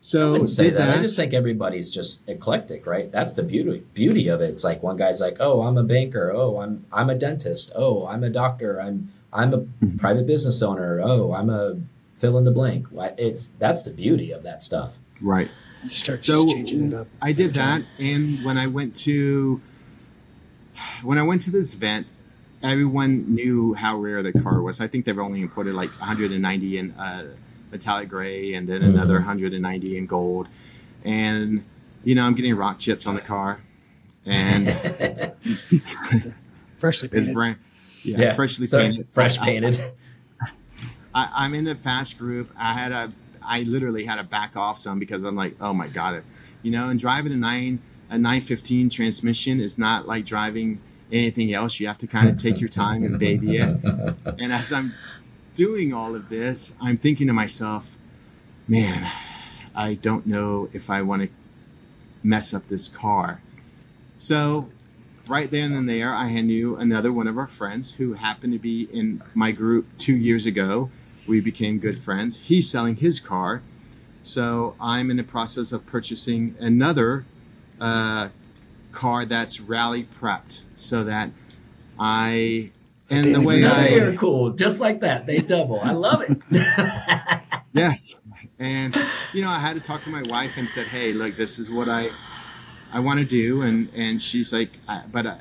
so 0.00 0.32
wouldn't 0.32 0.50
say 0.50 0.64
did 0.64 0.76
that. 0.76 0.98
I 0.98 1.00
just 1.02 1.16
think 1.16 1.32
everybody's 1.32 1.88
just 1.90 2.28
eclectic, 2.28 2.86
right? 2.86 3.10
That's 3.10 3.32
the 3.32 3.42
beauty 3.42 3.82
beauty 3.94 4.28
of 4.28 4.40
it. 4.42 4.50
It's 4.50 4.62
like 4.62 4.82
one 4.82 4.96
guy's 4.98 5.20
like, 5.20 5.38
"Oh, 5.40 5.62
I'm 5.62 5.76
a 5.78 5.82
banker. 5.82 6.30
Oh, 6.32 6.58
I'm 6.60 6.84
I'm 6.92 7.08
a 7.10 7.14
dentist. 7.14 7.72
Oh, 7.74 8.06
I'm 8.06 8.22
a 8.22 8.30
doctor. 8.30 8.78
I'm 8.80 9.08
I'm 9.32 9.52
a 9.54 9.58
Mhm. 9.82 9.98
private 9.98 10.26
business 10.26 10.62
owner. 10.62 11.00
Oh, 11.02 11.32
I'm 11.32 11.48
a 11.50 11.76
fill 12.16 12.36
in 12.38 12.44
the 12.44 12.50
blank." 12.50 12.88
It's 13.18 13.48
that's 13.58 13.82
the 13.84 13.92
beauty 13.92 14.32
of 14.32 14.42
that 14.42 14.62
stuff. 14.62 14.98
right. 15.20 15.48
Start 15.88 16.20
just 16.22 16.26
So 16.26 16.48
changing 16.52 16.88
it 16.92 16.94
up. 16.94 17.06
I 17.22 17.30
did 17.32 17.54
that, 17.54 17.82
and 17.98 18.44
when 18.44 18.58
I 18.58 18.66
went 18.66 18.96
to 19.04 19.60
when 21.02 21.16
I 21.18 21.22
went 21.22 21.42
to 21.42 21.50
this 21.52 21.74
event, 21.74 22.06
everyone 22.62 23.32
knew 23.34 23.74
how 23.74 23.96
rare 23.98 24.20
the 24.22 24.32
car 24.32 24.60
was. 24.62 24.80
I 24.80 24.88
think 24.88 25.04
they've 25.04 25.18
only 25.18 25.42
imported 25.42 25.74
like 25.74 25.90
190 26.00 26.78
in 26.78 26.90
uh, 26.92 27.26
metallic 27.70 28.08
gray, 28.08 28.54
and 28.54 28.68
then 28.68 28.82
another 28.82 29.14
Mhm. 29.20 29.26
190 29.26 29.96
in 29.96 30.06
gold. 30.06 30.48
And 31.04 31.64
you 32.02 32.14
know, 32.16 32.24
I'm 32.24 32.34
getting 32.34 32.54
rock 32.56 32.78
chips 32.80 33.06
on 33.06 33.14
the 33.14 33.20
car, 33.20 33.60
and 34.24 34.66
Freshly 36.78 37.06
it's 37.08 37.14
painted. 37.14 37.34
brand 37.34 37.56
yeah, 38.02 38.34
freshly 38.34 38.66
so 38.66 38.78
painted, 38.80 39.08
fresh 39.10 39.38
I- 39.38 39.44
painted. 39.44 39.80
I, 41.16 41.30
I'm 41.34 41.54
in 41.54 41.66
a 41.66 41.74
fast 41.74 42.18
group. 42.18 42.50
I 42.58 42.74
had 42.74 42.92
a, 42.92 43.10
I 43.42 43.62
literally 43.62 44.04
had 44.04 44.16
to 44.16 44.22
back 44.22 44.54
off 44.54 44.78
some 44.78 44.98
because 44.98 45.24
I'm 45.24 45.34
like, 45.34 45.56
oh 45.62 45.72
my 45.72 45.88
god, 45.88 46.16
it 46.16 46.24
you 46.62 46.70
know. 46.70 46.90
And 46.90 47.00
driving 47.00 47.32
a 47.32 47.36
nine, 47.36 47.80
a 48.10 48.18
915 48.18 48.90
transmission 48.90 49.58
is 49.58 49.78
not 49.78 50.06
like 50.06 50.26
driving 50.26 50.78
anything 51.10 51.54
else. 51.54 51.80
You 51.80 51.86
have 51.86 51.98
to 51.98 52.06
kind 52.06 52.28
of 52.28 52.36
take 52.36 52.60
your 52.60 52.68
time 52.68 53.02
and 53.02 53.18
baby 53.18 53.56
it. 53.56 53.82
And 54.38 54.52
as 54.52 54.70
I'm 54.72 54.92
doing 55.54 55.94
all 55.94 56.14
of 56.14 56.28
this, 56.28 56.74
I'm 56.82 56.98
thinking 56.98 57.28
to 57.28 57.32
myself, 57.32 57.86
man, 58.68 59.10
I 59.74 59.94
don't 59.94 60.26
know 60.26 60.68
if 60.74 60.90
I 60.90 61.00
want 61.00 61.22
to 61.22 61.28
mess 62.22 62.52
up 62.52 62.68
this 62.68 62.88
car. 62.88 63.40
So 64.18 64.68
right 65.28 65.50
then 65.50 65.72
and 65.72 65.88
there, 65.88 66.12
I 66.12 66.40
knew 66.40 66.76
another 66.76 67.12
one 67.12 67.26
of 67.26 67.38
our 67.38 67.46
friends 67.46 67.94
who 67.94 68.14
happened 68.14 68.52
to 68.52 68.58
be 68.58 68.88
in 68.92 69.22
my 69.34 69.52
group 69.52 69.86
two 69.98 70.16
years 70.16 70.44
ago. 70.44 70.90
We 71.26 71.40
became 71.40 71.78
good 71.78 71.98
friends. 71.98 72.38
He's 72.40 72.68
selling 72.68 72.96
his 72.96 73.20
car. 73.20 73.62
So 74.22 74.74
I'm 74.80 75.10
in 75.10 75.16
the 75.16 75.24
process 75.24 75.72
of 75.72 75.86
purchasing 75.86 76.56
another 76.58 77.24
uh, 77.80 78.30
car 78.92 79.24
that's 79.24 79.60
rally 79.60 80.04
prepped 80.04 80.62
so 80.74 81.04
that 81.04 81.30
I 81.98 82.70
And 83.08 83.34
the 83.34 83.40
way. 83.40 83.64
I, 83.64 83.88
you're 83.88 84.14
cool, 84.14 84.50
just 84.50 84.80
like 84.80 85.00
that. 85.00 85.26
They 85.26 85.38
double. 85.38 85.80
I 85.80 85.92
love 85.92 86.24
it. 86.28 86.42
yes 87.72 88.16
and 88.58 88.96
you 89.34 89.42
know 89.42 89.50
i 89.50 89.58
had 89.58 89.74
to 89.74 89.80
talk 89.80 90.02
to 90.02 90.10
my 90.10 90.22
wife 90.22 90.52
and 90.56 90.68
said 90.68 90.86
hey 90.86 91.12
look 91.12 91.36
this 91.36 91.58
is 91.58 91.70
what 91.70 91.88
i 91.88 92.08
i 92.92 92.98
want 92.98 93.18
to 93.18 93.24
do 93.24 93.62
and 93.62 93.88
and 93.94 94.20
she's 94.20 94.52
like 94.52 94.70
I, 94.88 95.02
but 95.12 95.26
i 95.26 95.40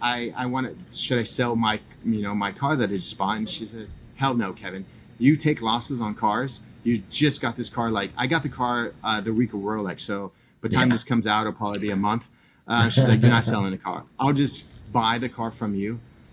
i, 0.00 0.34
I 0.36 0.46
want 0.46 0.66
to 0.66 0.96
should 0.96 1.18
i 1.18 1.24
sell 1.24 1.56
my 1.56 1.80
you 2.04 2.22
know 2.22 2.34
my 2.34 2.52
car 2.52 2.76
that 2.76 2.90
I 2.90 2.94
just 2.94 3.16
bought 3.18 3.36
and 3.36 3.48
she 3.48 3.66
said 3.66 3.88
hell 4.16 4.34
no 4.34 4.52
kevin 4.52 4.86
you 5.24 5.34
take 5.36 5.58
losses 5.70 5.98
on 6.06 6.12
cars 6.14 6.52
you 6.86 6.94
just 7.22 7.40
got 7.44 7.54
this 7.60 7.70
car 7.76 7.88
like 8.00 8.10
i 8.22 8.24
got 8.34 8.42
the 8.42 8.48
car 8.60 8.76
uh, 9.08 9.20
the 9.26 9.32
week 9.40 9.52
of 9.56 9.60
rolex 9.60 10.00
so 10.00 10.16
by 10.60 10.68
the 10.68 10.74
time 10.76 10.88
Yeah. 10.88 10.94
this 10.96 11.04
comes 11.04 11.26
out 11.26 11.40
it'll 11.42 11.52
probably 11.62 11.78
be 11.88 11.90
a 11.90 11.96
month 12.10 12.24
uh, 12.72 12.88
she's 12.92 13.08
like 13.08 13.20
you're 13.22 13.30
not 13.38 13.44
selling 13.44 13.70
the 13.76 13.82
car 13.88 14.00
i'll 14.20 14.32
just 14.44 14.58
buy 14.92 15.14
the 15.24 15.28
car 15.38 15.50
from 15.60 15.74
you 15.82 15.90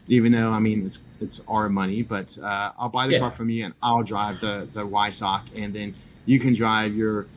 even 0.07 0.31
though 0.33 0.51
I 0.51 0.59
mean 0.59 0.79
it's 0.87 0.99
it's 1.25 1.39
our 1.47 1.69
money, 1.69 2.01
but 2.01 2.29
uh, 2.49 2.71
I'll 2.79 2.89
buy 2.89 3.05
the 3.07 3.13
Yeah. 3.13 3.19
car 3.19 3.31
from 3.31 3.49
you 3.53 3.63
and 3.65 3.73
I'll 3.81 4.03
drive 4.13 4.41
the 4.41 4.67
the 4.77 4.83
Weissach, 4.93 5.43
and 5.55 5.69
then 5.77 5.93
you 6.25 6.37
can 6.39 6.53
drive 6.53 6.91
your 7.01 7.27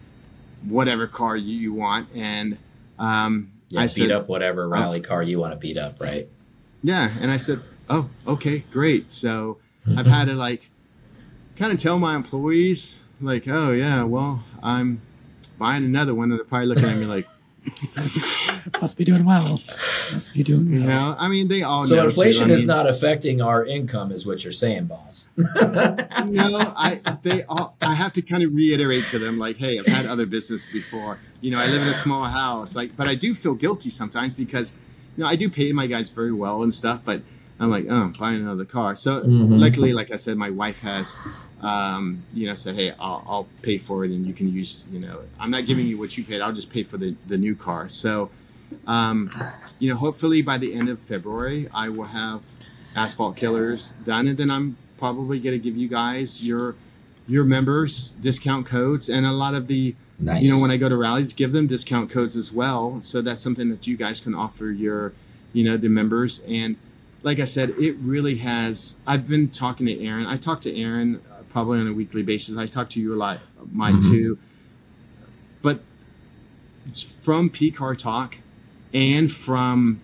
whatever 0.67 1.07
car 1.07 1.37
you, 1.37 1.55
you 1.65 1.73
want. 1.75 2.09
And 2.15 2.57
um, 2.99 3.53
Yeah, 3.71 3.81
I 3.81 3.83
beat 3.85 3.89
said, 4.09 4.11
up 4.11 4.29
whatever 4.29 4.67
rally 4.69 5.01
car 5.03 5.23
you 5.23 5.39
want 5.39 5.53
to 5.53 5.59
beat 5.59 5.77
up, 5.77 6.01
right? 6.01 6.27
yeah, 6.83 7.11
and 7.21 7.31
I 7.31 7.37
said, 7.37 7.61
oh, 7.91 8.09
okay, 8.27 8.65
great. 8.73 9.13
So 9.13 9.59
I've 9.97 10.07
had 10.07 10.25
to 10.29 10.35
like 10.35 10.63
kind 11.57 11.73
of 11.73 11.79
tell 11.79 11.99
my 11.99 12.15
employees, 12.17 13.01
like, 13.21 13.47
oh 13.49 13.73
yeah, 13.73 14.03
well, 14.03 14.45
I'm 14.63 15.01
buying 15.59 15.85
another 15.85 16.15
one, 16.15 16.31
and 16.31 16.39
they're 16.39 16.45
probably 16.47 16.67
looking 16.67 16.89
at 16.89 16.97
me 16.99 17.07
like, 17.07 17.27
Must 18.83 18.97
be 18.99 19.05
doing 19.05 19.25
well. 19.25 19.61
Must 20.13 20.35
be 20.35 20.43
doing 20.43 20.71
well. 20.71 20.81
you 20.81 20.87
know, 20.87 21.17
I 21.19 21.29
mean, 21.29 21.49
they 21.49 21.63
all 21.63 21.85
So 21.85 21.97
know. 21.97 22.03
too. 22.03 22.09
inflation 22.09 22.51
I 22.51 22.55
is 22.55 22.61
mean- 22.61 22.67
not 22.67 22.87
affecting 22.89 23.41
our 23.41 23.65
income, 23.65 24.13
is 24.13 24.27
what 24.27 24.45
you're 24.45 24.53
saying, 24.53 24.85
boss. 24.87 25.31
no, 25.37 25.47
I 26.77 27.01
they 27.23 27.43
all, 27.45 27.75
I 27.81 27.95
have 27.95 28.13
to 28.15 28.23
kind 28.23 28.43
of 28.43 28.55
reiterate 28.55 29.05
to 29.07 29.19
them 29.19 29.39
like, 29.39 29.57
hey, 29.57 29.79
I've 29.79 29.87
had 29.87 30.07
other 30.07 30.27
business 30.27 30.71
before. 30.73 31.19
You 31.41 31.53
know, 31.53 31.59
I 31.59 31.67
live 31.67 31.83
in 31.83 31.89
a 31.89 31.95
small 31.95 32.25
house, 32.25 32.77
like, 32.77 32.97
but 32.97 33.09
I 33.09 33.15
do 33.15 33.35
feel 33.35 33.55
guilty 33.55 33.89
sometimes 33.91 34.35
because, 34.35 34.73
you 35.17 35.23
know, 35.25 35.29
I 35.29 35.37
do 35.37 35.49
pay 35.49 35.73
my 35.73 35.87
guys 35.87 36.09
very 36.11 36.33
well 36.33 36.63
and 36.63 36.75
stuff, 36.75 37.01
but 37.05 37.23
I'm 37.61 37.71
like, 37.71 37.87
oh, 37.89 37.95
I'm 37.95 38.13
buying 38.13 38.41
another 38.41 38.65
car. 38.65 38.97
So 38.97 39.23
Mhm. 39.23 39.61
luckily, 39.61 39.93
like 39.93 40.11
I 40.11 40.17
said, 40.17 40.37
my 40.37 40.51
wife 40.51 40.81
has, 40.81 41.15
um, 41.61 42.23
you 42.35 42.47
know, 42.47 42.55
said, 42.55 42.75
hey, 42.75 42.93
I'll, 42.99 43.25
I'll 43.27 43.49
pay 43.63 43.79
for 43.79 44.05
it 44.05 44.11
and 44.11 44.27
you 44.27 44.33
can 44.35 44.53
use, 44.53 44.85
you 44.93 44.99
know, 45.01 45.21
I'm 45.39 45.51
not 45.51 45.67
giving 45.67 45.87
you 45.87 45.97
what 45.97 46.17
you 46.19 46.25
paid. 46.25 46.41
I'll 46.41 46.53
just 46.53 46.71
pay 46.71 46.83
for 46.83 46.97
the 46.99 47.15
the 47.29 47.39
new 47.39 47.55
car. 47.55 47.89
So, 47.89 48.31
um, 48.87 49.31
you 49.79 49.89
know, 49.91 49.97
hopefully 49.97 50.43
by 50.43 50.59
the 50.59 50.75
end 50.75 50.89
of 50.89 50.99
February, 51.01 51.69
I 51.73 51.89
will 51.89 52.05
have 52.07 52.41
asphalt 52.97 53.37
killers 53.37 53.91
done 54.07 54.29
and 54.29 54.39
then 54.39 54.51
i'm 54.53 54.77
probably 54.99 55.41
going 55.41 55.53
to 55.53 55.59
give 55.59 55.77
you 55.77 55.89
guys 55.89 56.45
your 56.45 56.77
your 57.27 57.43
members 57.43 58.11
discount 58.21 58.65
codes 58.67 59.09
and 59.09 59.27
a 59.27 59.33
lot 59.33 59.53
of 59.53 59.67
the 59.67 59.95
Nice. 60.21 60.43
you 60.45 60.49
know 60.49 60.61
when 60.61 60.71
i 60.71 60.77
go 60.77 60.89
to 60.89 60.97
rallies 60.97 61.33
give 61.33 61.51
them 61.51 61.67
discount 61.67 62.09
codes 62.09 62.37
as 62.37 62.53
well 62.53 63.01
so 63.03 63.21
that's 63.21 63.43
something 63.43 63.69
that 63.71 63.89
you 63.89 63.97
guys 63.97 64.21
can 64.21 64.33
offer 64.33 64.67
your 64.71 65.13
you 65.53 65.65
know 65.65 65.77
the 65.77 65.89
members 65.89 66.41
and 66.47 66.77
like 67.25 67.41
i 67.41 67.45
said 67.45 67.71
it 67.71 67.97
really 68.01 68.37
has 68.37 68.97
i've 69.07 69.27
been 69.27 69.49
talking 69.49 69.87
to 69.87 69.95
aaron. 70.07 70.27
I 70.27 70.37
talk 70.37 70.61
to 70.63 70.81
aaron 70.81 71.21
uh, 71.33 71.43
probably 71.51 71.81
on 71.81 71.89
a 71.89 71.93
weekly 71.93 72.23
basis. 72.23 72.57
I 72.57 72.67
talk 72.67 72.89
to 72.91 73.01
you 73.01 73.15
a 73.15 73.19
lot 73.27 73.41
mine 73.73 73.97
Mhm. 73.97 74.11
too. 74.11 74.39
But 75.63 75.81
from 77.21 77.49
p 77.51 77.71
car 77.71 77.95
talk 77.95 78.37
and 78.93 79.33
from 79.33 80.01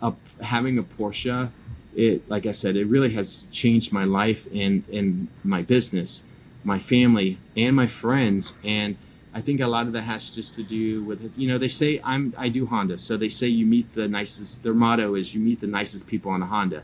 a, 0.00 0.12
having 0.40 0.78
a 0.78 0.82
porsche 0.82 1.50
it 1.94 2.26
like 2.30 2.46
i 2.46 2.52
said 2.52 2.76
it 2.76 2.86
really 2.86 3.10
has 3.10 3.46
changed 3.50 3.92
my 3.92 4.04
life 4.04 4.46
and 4.54 4.84
and 4.92 5.28
my 5.44 5.60
business 5.60 6.22
my 6.64 6.78
family 6.78 7.38
and 7.56 7.74
my 7.74 7.88
friends. 7.88 8.54
And 8.62 8.96
i 9.34 9.40
think 9.40 9.60
a 9.60 9.66
lot 9.66 9.86
of 9.86 9.92
that 9.92 10.02
has 10.02 10.30
just 10.34 10.54
to 10.56 10.62
do 10.62 11.02
with 11.04 11.32
you 11.36 11.48
know 11.48 11.58
they 11.58 11.68
say 11.68 12.00
i'm 12.04 12.34
i 12.36 12.48
do 12.48 12.66
honda 12.66 12.96
so 12.98 13.16
they 13.16 13.28
say 13.28 13.46
you 13.46 13.64
meet 13.66 13.92
the 13.94 14.06
nicest 14.08 14.62
their 14.62 14.74
motto 14.74 15.14
is 15.14 15.34
you 15.34 15.40
meet 15.40 15.60
the 15.60 15.66
nicest 15.66 16.06
people 16.06 16.30
on 16.30 16.42
a 16.42 16.46
honda 16.46 16.82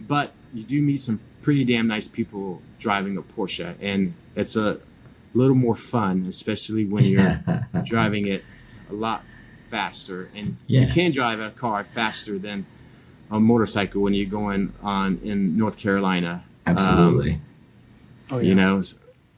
but 0.00 0.32
you 0.54 0.62
do 0.62 0.80
meet 0.82 1.00
some 1.00 1.18
pretty 1.42 1.64
damn 1.64 1.86
nice 1.88 2.06
people 2.06 2.62
driving 2.78 3.16
a 3.16 3.22
porsche 3.22 3.74
and 3.80 4.14
it's 4.36 4.54
a 4.56 4.78
little 5.34 5.54
more 5.56 5.76
fun 5.76 6.26
especially 6.28 6.84
when 6.84 7.04
you're 7.04 7.40
driving 7.84 8.26
it 8.28 8.44
a 8.90 8.94
lot 8.94 9.24
faster 9.70 10.28
and 10.36 10.56
Yeah. 10.66 10.82
you 10.82 10.92
can 10.92 11.10
drive 11.10 11.40
a 11.40 11.50
car 11.50 11.82
faster 11.84 12.38
than 12.38 12.66
a 13.30 13.40
motorcycle 13.40 14.02
when 14.02 14.12
you're 14.14 14.28
going 14.28 14.72
on 14.82 15.18
in 15.24 15.56
north 15.56 15.78
carolina 15.78 16.44
um, 16.66 16.76
Absolutely. 16.76 17.40
Oh, 18.30 18.38
you 18.38 18.54
know 18.54 18.82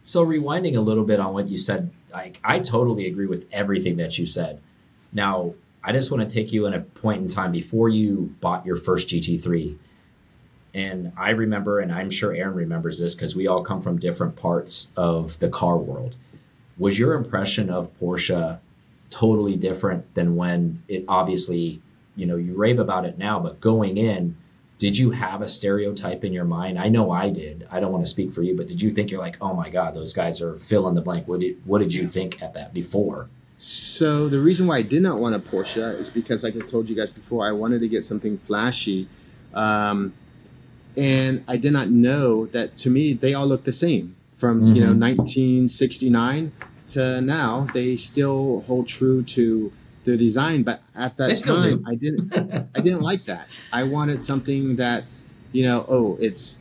So 0.02 0.26
rewinding 0.26 0.76
a 0.76 0.80
little 0.80 1.04
bit 1.04 1.18
on 1.20 1.32
what 1.32 1.48
you 1.48 1.56
said, 1.56 1.90
like 2.14 2.40
I 2.44 2.60
totally 2.60 3.06
agree 3.06 3.26
with 3.26 3.46
everything 3.52 3.96
that 3.96 4.18
you 4.18 4.26
said. 4.26 4.60
Now, 5.12 5.54
I 5.82 5.92
just 5.92 6.10
want 6.10 6.26
to 6.28 6.34
take 6.34 6.52
you 6.52 6.64
in 6.66 6.72
a 6.72 6.80
point 6.80 7.20
in 7.20 7.28
time 7.28 7.52
before 7.52 7.88
you 7.88 8.34
bought 8.40 8.64
your 8.64 8.76
first 8.76 9.08
GT3. 9.08 9.76
And 10.72 11.12
I 11.16 11.30
remember, 11.30 11.80
and 11.80 11.92
I'm 11.92 12.10
sure 12.10 12.32
Aaron 12.32 12.54
remembers 12.54 12.98
this 12.98 13.14
because 13.14 13.36
we 13.36 13.46
all 13.46 13.62
come 13.62 13.82
from 13.82 13.98
different 13.98 14.36
parts 14.36 14.92
of 14.96 15.38
the 15.40 15.48
car 15.48 15.76
world. 15.76 16.16
Was 16.78 16.98
your 16.98 17.14
impression 17.14 17.68
of 17.68 17.96
Porsche 18.00 18.60
totally 19.10 19.56
different 19.56 20.14
than 20.14 20.34
when 20.36 20.82
it 20.88 21.04
obviously, 21.06 21.80
you 22.16 22.26
know, 22.26 22.36
you 22.36 22.54
rave 22.56 22.78
about 22.78 23.04
it 23.04 23.18
now, 23.18 23.38
but 23.38 23.60
going 23.60 23.96
in, 23.96 24.36
did 24.78 24.98
you 24.98 25.10
have 25.12 25.40
a 25.40 25.48
stereotype 25.48 26.24
in 26.24 26.32
your 26.32 26.44
mind? 26.44 26.78
I 26.78 26.88
know 26.88 27.10
I 27.10 27.30
did. 27.30 27.66
I 27.70 27.78
don't 27.80 27.92
want 27.92 28.04
to 28.04 28.10
speak 28.10 28.32
for 28.32 28.42
you, 28.42 28.56
but 28.56 28.66
did 28.66 28.82
you 28.82 28.90
think 28.90 29.10
you're 29.10 29.20
like, 29.20 29.36
oh 29.40 29.54
my 29.54 29.70
god, 29.70 29.94
those 29.94 30.12
guys 30.12 30.40
are 30.42 30.56
fill 30.56 30.88
in 30.88 30.94
the 30.94 31.00
blank? 31.00 31.28
What 31.28 31.40
did 31.40 31.56
what 31.64 31.78
did 31.78 31.94
you 31.94 32.06
think 32.06 32.42
at 32.42 32.54
that 32.54 32.74
before? 32.74 33.28
So 33.56 34.28
the 34.28 34.40
reason 34.40 34.66
why 34.66 34.78
I 34.78 34.82
did 34.82 35.00
not 35.02 35.18
want 35.20 35.34
a 35.36 35.38
Porsche 35.38 35.98
is 35.98 36.10
because, 36.10 36.42
like 36.42 36.56
I 36.56 36.60
told 36.60 36.88
you 36.88 36.96
guys 36.96 37.12
before, 37.12 37.46
I 37.46 37.52
wanted 37.52 37.80
to 37.80 37.88
get 37.88 38.04
something 38.04 38.36
flashy, 38.38 39.06
um, 39.54 40.12
and 40.96 41.44
I 41.46 41.56
did 41.56 41.72
not 41.72 41.88
know 41.88 42.46
that. 42.46 42.76
To 42.78 42.90
me, 42.90 43.12
they 43.12 43.32
all 43.32 43.46
look 43.46 43.64
the 43.64 43.72
same 43.72 44.16
from 44.36 44.74
you 44.74 44.84
know 44.84 44.92
Mhm. 44.92 44.98
1969 44.98 46.52
to 46.88 47.20
now. 47.20 47.66
They 47.72 47.96
still 47.96 48.64
hold 48.66 48.88
true 48.88 49.22
to 49.22 49.72
the 50.04 50.16
design, 50.16 50.62
but 50.62 50.80
at 50.94 51.16
that 51.16 51.36
still 51.36 51.56
time, 51.56 51.78
do. 51.78 51.84
I 51.86 51.94
didn't. 51.94 52.68
I 52.76 52.80
didn't 52.80 53.00
like 53.02 53.24
that. 53.24 53.58
I 53.72 53.84
wanted 53.84 54.20
something 54.22 54.76
that, 54.76 55.04
you 55.52 55.64
know, 55.64 55.84
oh, 55.88 56.16
it's, 56.20 56.58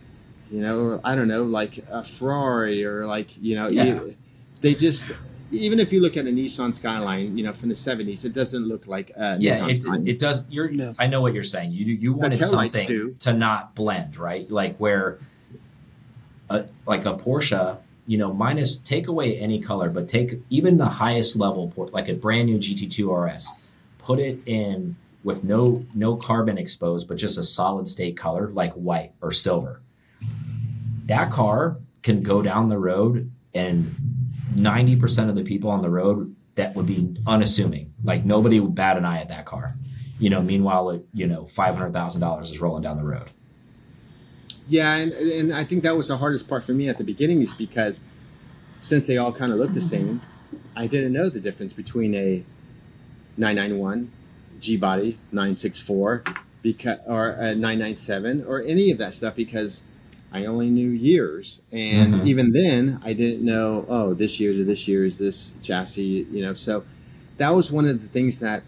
you 0.52 0.62
know, 0.62 1.00
I 1.04 1.16
don't 1.16 1.28
know, 1.28 1.44
like 1.44 1.84
a 1.90 2.04
Ferrari 2.04 2.86
or 2.86 3.06
like 3.06 3.30
you 3.42 3.56
know, 3.56 3.68
Yeah. 3.68 3.84
you- 3.86 4.16
they 4.62 4.74
just 4.76 5.12
even 5.52 5.80
if 5.80 5.94
you 5.94 6.02
look 6.02 6.18
at 6.18 6.26
a 6.26 6.30
Nissan 6.30 6.74
Skyline, 6.74 7.38
you 7.38 7.44
know, 7.44 7.54
from 7.54 7.70
the 7.70 7.76
'70s, 7.76 8.26
it 8.26 8.34
doesn't 8.34 8.66
look 8.68 8.88
like 8.88 9.12
a 9.16 9.38
yeah, 9.40 9.60
Nissan 9.60 9.70
it, 9.70 9.82
Skyline. 9.82 10.08
it 10.08 10.20
does. 10.20 10.46
You're. 10.50 10.70
No. 10.70 10.96
I 10.98 11.06
know 11.08 11.22
what 11.22 11.34
you're 11.36 11.44
saying. 11.44 11.72
You 11.74 11.86
you 11.86 12.14
wanted 12.14 12.44
something 12.44 12.88
do. 12.88 13.14
to 13.20 13.34
not 13.34 13.76
blend, 13.76 14.18
right? 14.18 14.50
Like 14.50 14.78
where, 14.78 15.20
a, 16.50 16.66
like 16.88 17.06
a 17.06 17.14
Porsche, 17.16 17.78
you 18.06 18.18
know, 18.18 18.34
minus 18.34 18.78
take 18.78 19.08
away 19.08 19.38
any 19.40 19.60
color, 19.60 19.90
but 19.90 20.08
take 20.08 20.42
even 20.50 20.78
the 20.78 20.86
highest 20.86 21.36
level, 21.36 21.70
Por- 21.70 21.88
like 21.88 22.10
a 22.10 22.14
brand 22.14 22.48
new 22.48 22.58
GT2 22.58 23.08
RS, 23.10 23.72
put 23.98 24.20
it 24.20 24.40
in 24.46 24.96
with 25.24 25.44
no 25.44 25.86
no 25.94 26.16
carbon 26.16 26.58
exposed, 26.58 27.08
but 27.08 27.18
just 27.18 27.38
a 27.38 27.44
solid 27.44 27.88
state 27.88 28.18
color 28.18 28.50
like 28.50 28.74
white 28.74 29.14
or 29.22 29.32
silver. 29.32 29.82
That 31.06 31.32
car 31.32 31.78
can 32.02 32.22
go 32.22 32.42
down 32.42 32.68
the 32.68 32.78
road 32.78 33.32
and 33.54 33.96
90% 34.56 35.30
of 35.30 35.36
the 35.36 35.44
people 35.44 35.70
on 35.70 35.82
the 35.82 35.90
road 35.90 36.36
that 36.56 36.76
would 36.76 36.86
be 36.86 37.16
unassuming. 37.26 37.94
Like 38.04 38.26
nobody 38.26 38.60
would 38.60 38.76
bat 38.76 38.98
an 38.98 39.06
eye 39.06 39.20
at 39.20 39.30
that 39.30 39.46
car. 39.46 39.76
You 40.20 40.30
know, 40.30 40.42
meanwhile, 40.42 41.02
you 41.14 41.28
know, 41.28 41.44
$500,000 41.44 42.42
is 42.42 42.62
rolling 42.62 42.84
down 42.84 42.98
the 42.98 43.04
road. 43.04 43.30
Yeah, 44.74 44.96
and 44.96 45.14
and 45.14 45.54
I 45.54 45.64
think 45.66 45.84
that 45.84 45.96
was 45.96 46.08
the 46.08 46.18
hardest 46.18 46.48
part 46.48 46.64
for 46.64 46.72
me 46.72 46.90
at 46.90 46.98
the 46.98 47.04
beginning 47.04 47.44
is 47.44 47.54
because 47.54 48.02
since 48.82 49.06
they 49.06 49.18
all 49.18 49.32
kind 49.32 49.52
of 49.54 49.60
look 49.60 49.72
the 49.76 49.82
same, 49.82 50.20
I 50.76 50.88
didn't 50.88 51.14
know 51.14 51.30
the 51.30 51.40
difference 51.40 51.74
between 51.74 52.16
a 52.16 52.44
991 53.38 54.10
G 54.60 54.76
body 54.78 55.18
964 55.32 56.24
because 56.64 56.98
or 57.06 57.30
a 57.30 57.54
997 57.54 58.46
or 58.48 58.64
any 58.64 58.90
of 58.90 58.98
that 58.98 59.14
stuff 59.14 59.36
because 59.36 59.84
I 60.32 60.46
only 60.46 60.72
knew 60.72 60.90
years, 60.90 61.62
and 61.72 62.16
Mhm. 62.16 62.26
even 62.26 62.52
then 62.52 63.00
I 63.04 63.14
didn't 63.14 63.46
know. 63.46 63.86
Oh, 63.88 64.16
this 64.16 64.40
year's 64.40 64.60
or 64.60 64.64
this 64.64 64.88
year's 64.88 65.20
this 65.20 65.54
chassis, 65.62 66.26
you 66.32 66.42
know. 66.42 66.54
So 66.56 66.84
that 67.38 67.52
was 67.52 67.72
one 67.72 67.86
of 67.86 68.02
the 68.02 68.08
things 68.08 68.40
that 68.40 68.64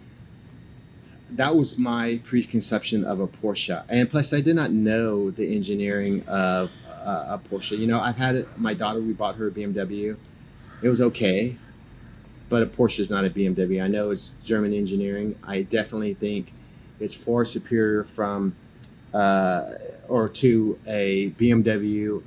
that 1.35 1.55
was 1.55 1.77
my 1.77 2.19
preconception 2.23 3.03
of 3.03 3.19
a 3.19 3.27
Porsche, 3.27 3.83
and 3.89 4.09
plus 4.09 4.33
I 4.33 4.41
did 4.41 4.55
not 4.55 4.71
know 4.71 5.31
the 5.31 5.55
engineering 5.55 6.23
of 6.27 6.71
uh, 6.89 7.37
a 7.37 7.41
Porsche. 7.49 7.77
You 7.77 7.87
know, 7.87 7.99
I've 7.99 8.17
had 8.17 8.35
it, 8.35 8.47
my 8.57 8.73
daughter. 8.73 9.01
We 9.01 9.13
bought 9.13 9.35
her 9.35 9.47
a 9.47 9.51
BMW. 9.51 10.17
It 10.81 10.89
was 10.89 11.01
okay, 11.01 11.57
but 12.49 12.63
a 12.63 12.65
Porsche 12.65 12.99
is 12.99 13.09
not 13.09 13.25
a 13.25 13.29
BMW. 13.29 13.83
I 13.83 13.87
know 13.87 14.11
it's 14.11 14.31
German 14.43 14.73
engineering. 14.73 15.35
I 15.43 15.63
definitely 15.63 16.13
think 16.13 16.53
it's 16.99 17.15
far 17.15 17.45
superior 17.45 18.03
from 18.03 18.55
uh, 19.13 19.63
or 20.07 20.27
to 20.27 20.79
a 20.87 21.29
BMW, 21.31 22.21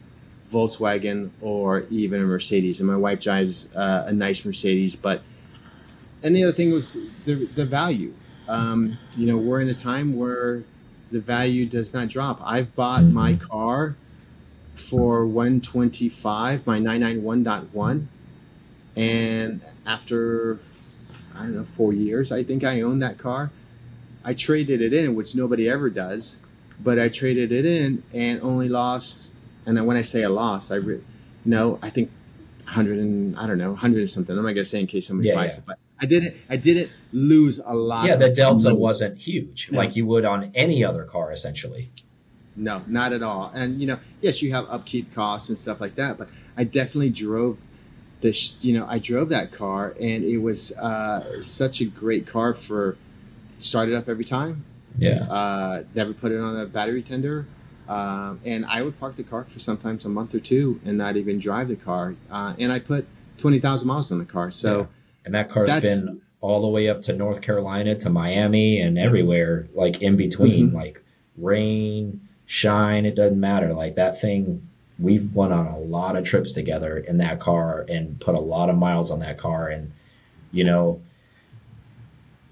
Volkswagen, 0.52 1.30
or 1.40 1.86
even 1.90 2.22
a 2.22 2.24
Mercedes. 2.24 2.80
And 2.80 2.88
my 2.88 2.96
wife 2.96 3.20
drives 3.20 3.68
uh, 3.74 4.04
a 4.06 4.12
nice 4.12 4.44
Mercedes. 4.44 4.96
But 4.96 5.22
and 6.22 6.34
the 6.34 6.44
other 6.44 6.52
thing 6.52 6.72
was 6.72 6.96
the 7.24 7.46
the 7.46 7.66
value. 7.66 8.14
Um, 8.48 8.98
you 9.16 9.26
know, 9.26 9.36
we're 9.36 9.60
in 9.60 9.68
a 9.68 9.74
time 9.74 10.16
where 10.16 10.62
the 11.12 11.20
value 11.20 11.66
does 11.66 11.92
not 11.92 12.08
drop. 12.08 12.40
I've 12.42 12.74
bought 12.74 13.02
Mhm. 13.04 13.12
my 13.12 13.34
car 13.34 13.94
for 14.74 15.26
125, 15.26 16.66
my 16.66 16.78
991.1, 16.78 18.06
and 18.96 19.60
after 19.86 20.58
I 21.34 21.42
don't 21.42 21.54
know 21.54 21.66
four 21.74 21.92
years, 21.92 22.32
I 22.32 22.42
think 22.42 22.64
I 22.64 22.80
owned 22.80 23.02
that 23.02 23.18
car. 23.18 23.50
I 24.24 24.34
traded 24.34 24.80
it 24.80 24.92
in, 24.92 25.14
which 25.14 25.34
nobody 25.36 25.68
ever 25.68 25.88
does, 25.90 26.36
but 26.82 26.98
I 26.98 27.08
traded 27.08 27.52
it 27.52 27.64
in 27.64 28.02
and 28.12 28.40
only 28.42 28.68
lost. 28.68 29.30
And 29.66 29.84
when 29.86 29.96
I 29.96 30.02
say 30.02 30.24
I 30.24 30.28
lost, 30.28 30.72
I 30.72 30.76
re- 30.76 31.00
no, 31.44 31.78
I 31.82 31.90
think 31.90 32.10
100 32.64 32.98
and 32.98 33.36
I 33.36 33.46
don't 33.46 33.58
know, 33.58 33.70
100 33.70 34.00
and 34.00 34.10
something. 34.10 34.36
I'm 34.36 34.44
not 34.44 34.52
gonna 34.52 34.64
say 34.64 34.80
in 34.80 34.86
case 34.86 35.06
somebody 35.06 35.28
Yeah, 35.28 35.36
buys 35.36 35.52
yeah. 35.52 35.58
it, 35.58 35.64
but 35.66 35.78
I 36.00 36.06
did 36.06 36.24
it. 36.24 36.36
I 36.50 36.56
didn't 36.56 36.90
lose 37.12 37.60
a 37.64 37.74
lot. 37.74 38.06
Yeah, 38.06 38.16
the 38.16 38.30
delta 38.30 38.64
money. 38.64 38.76
wasn't 38.76 39.18
huge 39.18 39.70
like 39.72 39.96
you 39.96 40.06
would 40.06 40.24
on 40.24 40.50
any 40.54 40.84
other 40.84 41.04
car, 41.04 41.32
essentially. 41.32 41.90
No, 42.56 42.82
not 42.86 43.12
at 43.12 43.22
all. 43.22 43.50
And 43.54 43.80
you 43.80 43.86
know, 43.86 43.98
yes, 44.20 44.42
you 44.42 44.52
have 44.52 44.68
upkeep 44.68 45.14
costs 45.14 45.48
and 45.48 45.56
stuff 45.56 45.80
like 45.80 45.94
that, 45.94 46.18
but 46.18 46.28
I 46.56 46.64
definitely 46.64 47.10
drove 47.10 47.58
this. 48.20 48.62
You 48.62 48.78
know, 48.78 48.86
I 48.88 48.98
drove 48.98 49.28
that 49.30 49.52
car, 49.52 49.94
and 50.00 50.24
it 50.24 50.38
was 50.38 50.76
uh, 50.76 51.42
such 51.42 51.80
a 51.80 51.84
great 51.84 52.26
car 52.26 52.54
for 52.54 52.96
started 53.58 53.94
up 53.94 54.08
every 54.08 54.24
time. 54.24 54.64
Yeah. 54.98 55.22
Uh, 55.30 55.84
never 55.94 56.12
put 56.12 56.32
it 56.32 56.40
on 56.40 56.58
a 56.58 56.66
battery 56.66 57.02
tender, 57.02 57.46
um, 57.88 58.40
and 58.44 58.66
I 58.66 58.82
would 58.82 58.98
park 58.98 59.16
the 59.16 59.22
car 59.22 59.44
for 59.44 59.60
sometimes 59.60 60.04
a 60.04 60.08
month 60.08 60.34
or 60.34 60.40
two 60.40 60.80
and 60.84 60.98
not 60.98 61.16
even 61.16 61.38
drive 61.38 61.68
the 61.68 61.76
car. 61.76 62.16
Uh, 62.30 62.54
and 62.58 62.72
I 62.72 62.80
put 62.80 63.06
twenty 63.38 63.60
thousand 63.60 63.88
miles 63.88 64.12
on 64.12 64.18
the 64.18 64.24
car, 64.24 64.50
so. 64.50 64.80
Yeah. 64.80 64.86
And 65.24 65.34
that 65.34 65.50
car's 65.50 65.68
been 65.82 66.22
all 66.40 66.60
the 66.60 66.68
way 66.68 66.88
up 66.88 67.02
to 67.02 67.12
North 67.12 67.40
Carolina 67.40 67.94
to 67.96 68.10
Miami 68.10 68.80
and 68.80 68.98
everywhere, 68.98 69.68
like 69.74 70.00
in 70.02 70.16
between, 70.16 70.70
Mhm. 70.70 70.74
like 70.74 71.02
rain, 71.36 72.20
shine, 72.46 73.04
it 73.04 73.14
doesn't 73.16 73.40
matter. 73.40 73.74
Like 73.74 73.96
that 73.96 74.20
thing, 74.20 74.62
we've 74.98 75.34
went 75.34 75.52
on 75.52 75.66
a 75.66 75.78
lot 75.78 76.16
of 76.16 76.24
trips 76.24 76.52
together 76.52 76.96
in 76.96 77.18
that 77.18 77.40
car 77.40 77.84
and 77.88 78.20
put 78.20 78.34
a 78.34 78.40
lot 78.40 78.70
of 78.70 78.76
miles 78.76 79.10
on 79.10 79.20
that 79.20 79.38
car. 79.38 79.68
And, 79.68 79.92
you 80.52 80.64
know, 80.64 81.00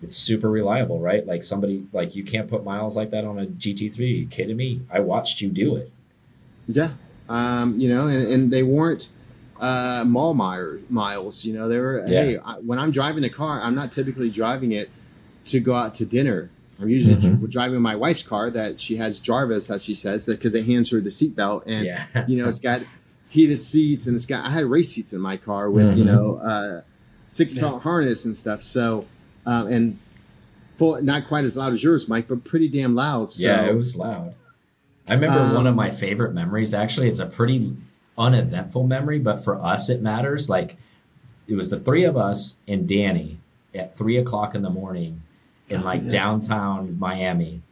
it's 0.03 0.16
super 0.16 0.51
reliable, 0.51 1.01
right? 1.01 1.26
Like 1.26 1.43
somebody, 1.43 1.84
like 1.93 2.14
you 2.14 2.22
can't 2.24 2.49
put 2.49 2.64
miles 2.64 2.97
like 2.97 3.11
that 3.11 3.24
on 3.24 3.39
a 3.39 3.47
GT3. 3.47 3.99
Are 3.99 4.03
you 4.18 4.26
kidding 4.26 4.57
me? 4.57 4.82
I 4.91 5.01
watched 5.01 5.41
you 5.41 5.49
do 5.49 5.76
it. 5.76 5.91
Yeah, 6.68 6.91
um, 7.28 7.78
you 7.80 7.89
know, 7.89 8.07
and, 8.09 8.26
and 8.26 8.51
they 8.53 8.62
weren't 8.64 9.09
uh, 9.61 10.04
mall 10.07 10.34
miles. 10.34 11.44
You 11.44 11.54
know, 11.54 11.68
they 11.68 11.78
were. 11.78 11.98
Yeah. 12.07 12.22
Hey, 12.24 12.38
I, 12.38 12.54
when 12.54 12.78
I'm 12.78 12.90
driving 12.90 13.22
the 13.22 13.30
car, 13.30 13.61
I'm 13.62 13.74
not 13.74 13.92
typically 13.92 14.30
driving 14.30 14.72
it 14.72 14.90
to 15.46 15.61
go 15.61 15.74
out 15.74 15.94
to 15.96 16.07
dinner. 16.07 16.50
I'm 16.80 16.88
usually 16.90 17.14
Mhm. 17.16 17.50
driving 17.50 17.80
my 17.80 17.96
wife's 17.96 18.22
car 18.22 18.50
that 18.50 18.78
she 18.78 18.96
has 18.96 19.18
Jarvis, 19.18 19.70
as 19.70 19.82
she 19.82 19.94
says, 19.94 20.26
because 20.26 20.54
it 20.54 20.66
hands 20.66 20.90
her 20.90 21.00
the 21.00 21.09
seatbelt, 21.09 21.62
and 21.66 21.86
yeah. 21.86 22.04
you 22.28 22.36
know, 22.42 22.48
it's 22.48 22.59
got 22.59 22.82
heated 23.30 23.62
seats, 23.62 24.07
and 24.07 24.14
it's 24.16 24.26
got. 24.26 24.44
I 24.44 24.50
had 24.50 24.64
race 24.66 24.92
seats 24.92 25.12
in 25.14 25.20
my 25.20 25.36
car 25.38 25.70
with 25.70 25.96
you 25.96 26.04
Mhm. 26.04 26.07
know 26.07 26.36
uh, 26.36 26.80
six 27.28 27.54
Yeah. 27.54 27.62
belt 27.62 27.82
harness 27.82 28.24
and 28.26 28.36
stuff. 28.36 28.61
So, 28.61 29.07
um, 29.46 29.68
and 29.68 29.98
full, 30.76 31.00
not 31.02 31.26
quite 31.28 31.44
as 31.44 31.57
loud 31.57 31.72
as 31.72 31.82
yours, 31.82 32.09
Mike, 32.09 32.28
but 32.28 32.44
pretty 32.44 32.68
damn 32.68 32.94
loud. 32.94 33.32
So, 33.32 33.42
Yeah, 33.44 33.64
it 33.64 33.74
was 33.74 33.96
loud. 33.96 34.34
I 35.09 35.14
remember 35.14 35.38
Um, 35.38 35.54
one 35.54 35.66
of 35.66 35.74
my 35.74 35.88
favorite 35.88 36.34
memories. 36.34 36.74
Actually, 36.74 37.09
it's 37.09 37.20
a 37.20 37.26
pretty 37.26 37.74
uneventful 38.18 38.86
memory, 38.86 39.18
but 39.18 39.42
for 39.44 39.60
us, 39.62 39.88
it 39.88 40.00
matters. 40.02 40.48
Like 40.48 40.76
it 41.46 41.54
was 41.56 41.70
the 41.70 41.78
three 41.80 42.04
of 42.04 42.16
us 42.16 42.56
and 42.66 42.88
Danny 42.88 43.38
at 43.74 43.96
three 43.96 44.16
o'clock 44.16 44.54
in 44.54 44.62
the 44.62 44.70
morning 44.70 45.22
in 45.68 45.82
like 45.82 46.02
Yeah. 46.04 46.10
downtown 46.10 46.98
Miami 46.98 47.62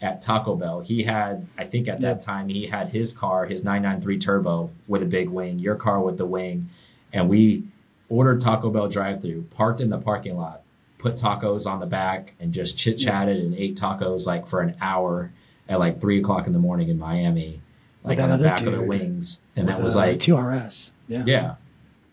at 0.00 0.22
Taco 0.22 0.54
Bell. 0.54 0.80
He 0.80 1.02
had, 1.02 1.46
I 1.58 1.64
think 1.64 1.88
at 1.88 2.00
that 2.02 2.20
time, 2.20 2.48
he 2.48 2.66
had 2.66 2.90
his 2.90 3.12
car, 3.12 3.46
his 3.46 3.64
993 3.64 4.18
Turbo 4.18 4.70
with 4.86 5.02
a 5.02 5.06
big 5.06 5.28
wing, 5.28 5.58
your 5.58 5.74
car 5.74 6.00
with 6.00 6.18
the 6.18 6.26
wing, 6.26 6.68
and 7.12 7.28
we 7.28 7.64
ordered 8.08 8.40
Taco 8.40 8.70
Bell 8.70 8.88
drive-through, 8.88 9.42
parked 9.50 9.80
in 9.80 9.90
the 9.90 9.98
parking 9.98 10.36
lot, 10.36 10.62
put 10.98 11.16
tacos 11.16 11.66
on 11.68 11.80
the 11.80 11.86
back, 11.86 12.34
and 12.38 12.52
just 12.52 12.78
chit 12.78 12.96
chatted 12.98 13.38
and 13.38 13.54
ate 13.54 13.76
tacos 13.76 14.26
like 14.26 14.46
for 14.46 14.60
an 14.60 14.74
hour 14.80 15.32
at 15.68 15.78
like 15.80 16.00
three 16.00 16.18
o'clock 16.20 16.46
in 16.46 16.52
the 16.52 16.58
morning 16.58 16.88
in 16.88 16.98
Miami, 16.98 17.60
like 18.08 18.18
that 18.18 18.24
on 18.24 18.28
the 18.30 18.34
other 18.34 18.44
back 18.44 18.66
of 18.66 18.72
the 18.72 18.82
wings, 18.82 19.42
and 19.56 19.66
With, 19.66 19.76
that 19.76 19.82
was 19.82 19.96
like, 19.96 20.20
two 20.20 20.36
RS. 20.36 20.92
Yeah. 21.08 21.24
yeah, 21.26 21.54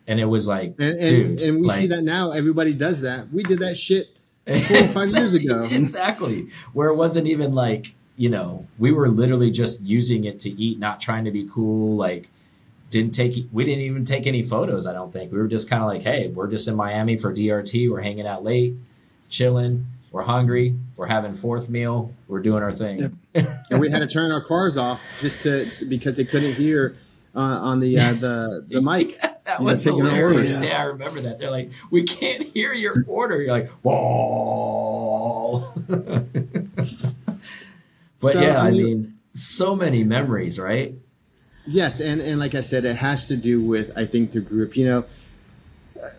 and 0.07 0.19
it 0.19 0.25
was 0.25 0.47
like, 0.47 0.75
and 0.79 0.97
and, 0.97 1.07
dude, 1.07 1.41
and 1.41 1.61
we 1.61 1.67
like, 1.67 1.77
see 1.77 1.87
that 1.87 2.03
now. 2.03 2.31
Everybody 2.31 2.73
does 2.73 3.01
that. 3.01 3.31
We 3.31 3.43
did 3.43 3.59
that 3.59 3.75
shit 3.75 4.15
four 4.45 4.77
or 4.77 4.87
five 4.87 5.09
years 5.09 5.33
ago. 5.33 5.63
exactly. 5.71 6.47
Where 6.73 6.89
it 6.89 6.95
wasn't 6.95 7.27
even 7.27 7.51
like, 7.53 7.95
you 8.15 8.29
know, 8.29 8.67
we 8.77 8.91
were 8.91 9.09
literally 9.09 9.49
just 9.49 9.81
using 9.81 10.23
it 10.25 10.39
to 10.39 10.49
eat, 10.49 10.77
not 10.77 10.99
trying 10.99 11.25
to 11.25 11.31
be 11.31 11.49
cool. 11.51 11.95
Like, 11.95 12.29
didn't 12.91 13.13
take, 13.13 13.47
we 13.51 13.65
didn't 13.65 13.83
even 13.83 14.05
take 14.05 14.27
any 14.27 14.43
photos, 14.43 14.85
I 14.85 14.93
don't 14.93 15.11
think. 15.11 15.31
We 15.31 15.39
were 15.39 15.47
just 15.47 15.67
kind 15.69 15.81
of 15.81 15.89
like, 15.89 16.03
hey, 16.03 16.27
we're 16.27 16.47
just 16.47 16.67
in 16.67 16.75
Miami 16.75 17.17
for 17.17 17.33
DRT. 17.33 17.89
We're 17.89 18.01
hanging 18.01 18.27
out 18.27 18.43
late, 18.43 18.75
chilling. 19.29 19.87
We're 20.11 20.23
hungry. 20.23 20.75
We're 20.95 21.07
having 21.07 21.33
fourth 21.33 21.67
meal. 21.69 22.13
We're 22.27 22.39
doing 22.41 22.63
our 22.63 22.71
thing. 22.71 22.99
Yep. 23.33 23.45
and 23.71 23.79
we 23.81 23.89
had 23.89 23.99
to 23.99 24.07
turn 24.07 24.31
our 24.31 24.41
cars 24.41 24.77
off 24.77 25.01
just 25.19 25.43
to 25.43 25.65
because 25.89 26.15
they 26.15 26.23
couldn't 26.25 26.53
hear 26.55 26.97
uh, 27.35 27.39
on 27.39 27.79
the 27.81 27.99
uh, 27.99 28.13
the 28.13 28.65
the 28.69 28.81
mic. 28.89 29.19
that 29.21 29.59
You 29.59 29.65
was 29.65 29.85
know, 29.85 29.97
hilarious. 29.97 30.55
orders. 30.55 30.61
Yeah, 30.61 30.81
I 30.81 30.85
remember 30.85 31.21
that. 31.21 31.37
They're 31.39 31.51
like, 31.51 31.71
we 31.91 32.03
can't 32.03 32.41
hear 32.43 32.73
your 32.73 33.03
order. 33.07 33.41
You're 33.41 33.51
like, 33.51 33.69
whoa. 33.83 35.73
but 38.21 38.33
So, 38.33 38.41
yeah, 38.41 38.61
I 38.61 38.67
I 38.67 38.71
mean- 38.71 38.83
mean, 38.83 39.13
so 39.33 39.75
many 39.75 40.03
memories, 40.03 40.57
right? 40.57 40.95
Yes, 41.67 41.99
and 41.99 42.21
and 42.21 42.39
like 42.39 42.55
I 42.55 42.61
said, 42.61 42.85
it 42.85 42.95
has 42.95 43.25
to 43.27 43.35
do 43.35 43.61
with 43.61 43.91
I 43.97 44.05
think 44.05 44.31
the 44.31 44.39
group. 44.39 44.77
You 44.77 44.85
know, 44.85 45.05
uh, 46.01 46.09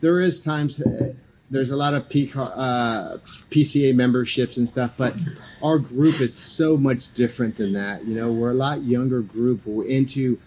there 0.00 0.20
is 0.20 0.40
times 0.42 0.82
uh, 0.82 1.14
there's 1.50 1.70
a 1.70 1.76
lot 1.76 1.94
of 1.94 2.08
P, 2.08 2.30
uh, 2.34 3.16
PCA 3.50 3.94
memberships 3.94 4.56
and 4.58 4.68
stuff, 4.68 4.92
but 4.96 5.14
our 5.62 5.78
group 5.78 6.20
is 6.20 6.34
so 6.34 6.76
much 6.76 7.12
different 7.14 7.56
than 7.56 7.72
that. 7.72 8.04
You 8.04 8.14
know, 8.14 8.30
we're 8.32 8.50
a 8.50 8.54
lot 8.54 8.82
younger 8.82 9.22
group. 9.22 9.64
We're 9.66 9.86
into 9.86 10.38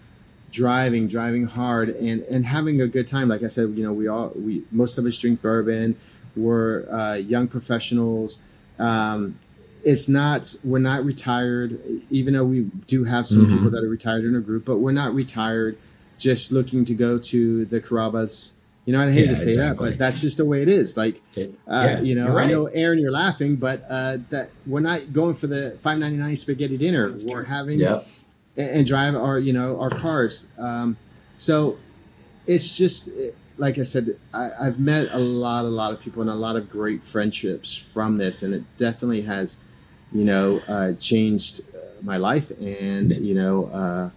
driving, 0.52 1.08
driving 1.08 1.46
hard, 1.46 1.88
and 1.88 2.22
and 2.22 2.44
having 2.44 2.80
a 2.80 2.86
good 2.86 3.06
time. 3.08 3.28
Like 3.28 3.42
I 3.42 3.48
said, 3.48 3.70
you 3.70 3.84
know, 3.84 3.92
we 3.92 4.06
all 4.08 4.32
we 4.36 4.62
most 4.70 4.98
of 4.98 5.04
us 5.06 5.18
drink 5.18 5.42
bourbon. 5.42 5.96
We're 6.36 6.88
uh, 6.90 7.14
young 7.16 7.48
professionals. 7.48 8.38
Um, 8.78 9.36
it's 9.84 10.08
not 10.08 10.54
we're 10.62 10.78
not 10.78 11.04
retired, 11.04 11.78
even 12.10 12.34
though 12.34 12.44
we 12.44 12.60
do 12.86 13.04
have 13.04 13.26
some 13.26 13.46
Mhm. 13.46 13.52
people 13.54 13.70
that 13.70 13.82
are 13.82 13.88
retired 13.88 14.24
in 14.24 14.34
our 14.34 14.40
group, 14.40 14.64
but 14.64 14.78
we're 14.78 14.92
not 14.92 15.14
retired 15.14 15.76
just 16.18 16.52
looking 16.52 16.84
to 16.84 16.94
go 16.94 17.18
to 17.18 17.64
the 17.64 17.80
Carrabba's. 17.80 18.54
You 18.84 18.92
know, 18.92 19.00
I 19.00 19.10
hate 19.12 19.24
Yeah, 19.26 19.30
to 19.30 19.36
say 19.36 19.48
exactly. 19.48 19.90
that, 19.90 19.92
but 19.92 19.98
that's 19.98 20.20
just 20.20 20.36
the 20.38 20.44
way 20.44 20.62
it 20.62 20.68
is. 20.68 20.96
Like 20.96 21.20
It, 21.36 21.54
uh, 21.68 21.82
yeah, 21.84 22.00
you 22.00 22.14
know, 22.16 22.26
you're 22.26 22.40
I 22.40 22.46
know 22.50 22.66
Aaron, 22.66 22.98
you're 22.98 23.12
laughing, 23.12 23.56
but 23.56 23.82
uh, 23.88 24.18
that 24.30 24.50
we're 24.66 24.80
not 24.80 25.12
going 25.12 25.34
for 25.34 25.46
the 25.46 25.78
five 25.82 25.98
ninety 25.98 26.16
nine 26.16 26.36
spaghetti 26.36 26.76
dinner. 26.76 27.14
We're 27.24 27.44
having 27.44 27.78
Yep. 27.78 28.04
and, 28.56 28.68
and 28.70 28.86
drive 28.86 29.14
our 29.14 29.38
you 29.38 29.52
know 29.52 29.78
our 29.80 29.90
cars. 29.90 30.48
Um, 30.58 30.96
so 31.38 31.78
it's 32.46 32.76
just 32.76 33.08
like 33.58 33.78
I 33.78 33.82
said, 33.82 34.16
I, 34.34 34.50
I've 34.60 34.80
met 34.80 35.08
a 35.12 35.18
lot, 35.18 35.64
a 35.64 35.68
lot 35.68 35.92
of 35.92 36.00
people 36.00 36.22
and 36.22 36.30
a 36.30 36.34
lot 36.34 36.56
of 36.56 36.68
great 36.70 37.04
friendships 37.04 37.76
from 37.76 38.16
this, 38.18 38.42
and 38.42 38.52
it 38.54 38.64
definitely 38.78 39.22
has, 39.22 39.58
you 40.10 40.24
know, 40.24 40.60
uh, 40.66 40.94
changed 40.94 41.60
uh, 41.74 41.78
my 42.02 42.16
life. 42.16 42.50
And 42.60 43.12
you 43.12 43.34
know, 43.34 43.66
uh, 43.66 44.10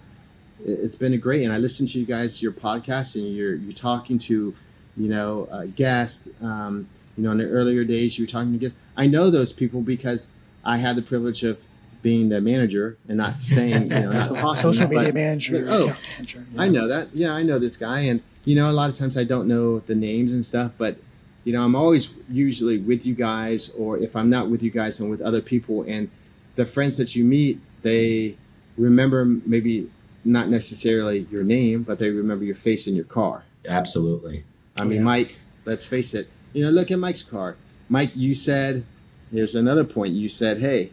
it's 0.66 0.95
been 0.95 1.13
a 1.13 1.18
great. 1.18 1.43
And 1.43 1.53
I 1.53 1.57
listen 1.57 1.86
to 1.88 1.99
you 1.99 2.05
guys, 2.05 2.41
your 2.41 2.51
podcast, 2.51 3.16
and 3.16 3.34
you're 3.34 3.55
you're 3.55 3.74
talking 3.74 4.18
to, 4.20 4.53
you 4.97 5.09
know, 5.09 5.47
uh, 5.51 5.66
guests. 5.76 6.28
Um, 6.41 6.88
you 7.16 7.24
know, 7.24 7.32
in 7.32 7.38
the 7.38 7.47
earlier 7.47 7.86
days, 7.86 8.18
you 8.18 8.26
were 8.26 8.30
talking 8.30 8.51
to 8.51 8.57
guests. 8.57 8.78
I 8.97 9.07
know 9.07 9.30
those 9.30 9.53
people 9.53 9.82
because 9.82 10.28
I 10.66 10.78
had 10.78 10.95
the 10.95 11.01
privilege 11.01 11.43
of 11.43 11.63
being 12.01 12.30
the 12.30 12.41
manager 12.41 12.97
and 13.07 13.18
not 13.18 13.41
saying, 13.41 13.84
you 13.84 13.89
know, 13.89 14.11
not 14.11 14.30
talking, 14.36 14.61
social 14.61 14.88
media 14.88 15.13
manager. 15.13 15.66
oh, 15.70 15.97
manager. 16.18 16.45
yeah. 16.51 16.61
I 16.61 16.68
know 16.68 16.88
that. 16.88 17.16
Yeah, 17.16 17.34
I 17.34 17.43
know 17.43 17.59
this 17.59 17.78
guy, 17.78 18.01
and 18.01 18.22
you 18.43 18.55
know, 18.55 18.70
a 18.70 18.74
lot 18.74 18.89
of 18.89 18.95
times 18.95 19.18
I 19.18 19.24
don't 19.24 19.47
know 19.47 19.80
the 19.80 19.95
names 19.95 20.34
and 20.34 20.45
stuff, 20.45 20.72
but 20.78 20.97
you 21.43 21.53
know, 21.53 21.63
I'm 21.63 21.76
always 21.76 22.09
usually 22.30 22.80
with 22.80 23.05
you 23.05 23.13
guys, 23.13 23.70
or 23.78 23.97
if 23.97 24.16
I'm 24.16 24.30
not 24.30 24.49
with 24.49 24.63
you 24.63 24.72
guys, 24.72 24.99
I'm 24.99 25.09
with 25.09 25.22
other 25.22 25.41
people, 25.41 25.84
and 25.88 26.09
the 26.55 26.66
friends 26.66 26.97
that 26.97 27.16
you 27.16 27.24
meet, 27.24 27.59
they 27.82 28.36
remember 28.78 29.26
maybe 29.26 29.89
not 30.26 30.50
necessarily 30.50 31.28
your 31.32 31.44
name, 31.44 31.84
but 31.84 32.00
they 32.00 32.10
remember 32.10 32.44
your 32.44 32.56
face 32.56 32.88
in 32.88 32.96
your 32.96 33.06
car. 33.06 33.44
Absolutely. 33.68 34.44
I 34.76 34.84
mean, 34.84 35.00
Yeah. 35.00 35.04
Mike, 35.06 35.36
let's 35.66 35.86
face 35.86 36.14
it. 36.14 36.28
You 36.54 36.64
know, 36.64 36.72
look 36.72 36.92
at 36.92 37.00
Mike's 37.00 37.24
car. 37.24 37.56
Mike, 37.90 38.12
you 38.16 38.34
said, 38.34 38.84
here's 39.32 39.56
another 39.56 39.84
point. 39.84 40.14
You 40.14 40.28
said, 40.30 40.58
hey, 40.60 40.92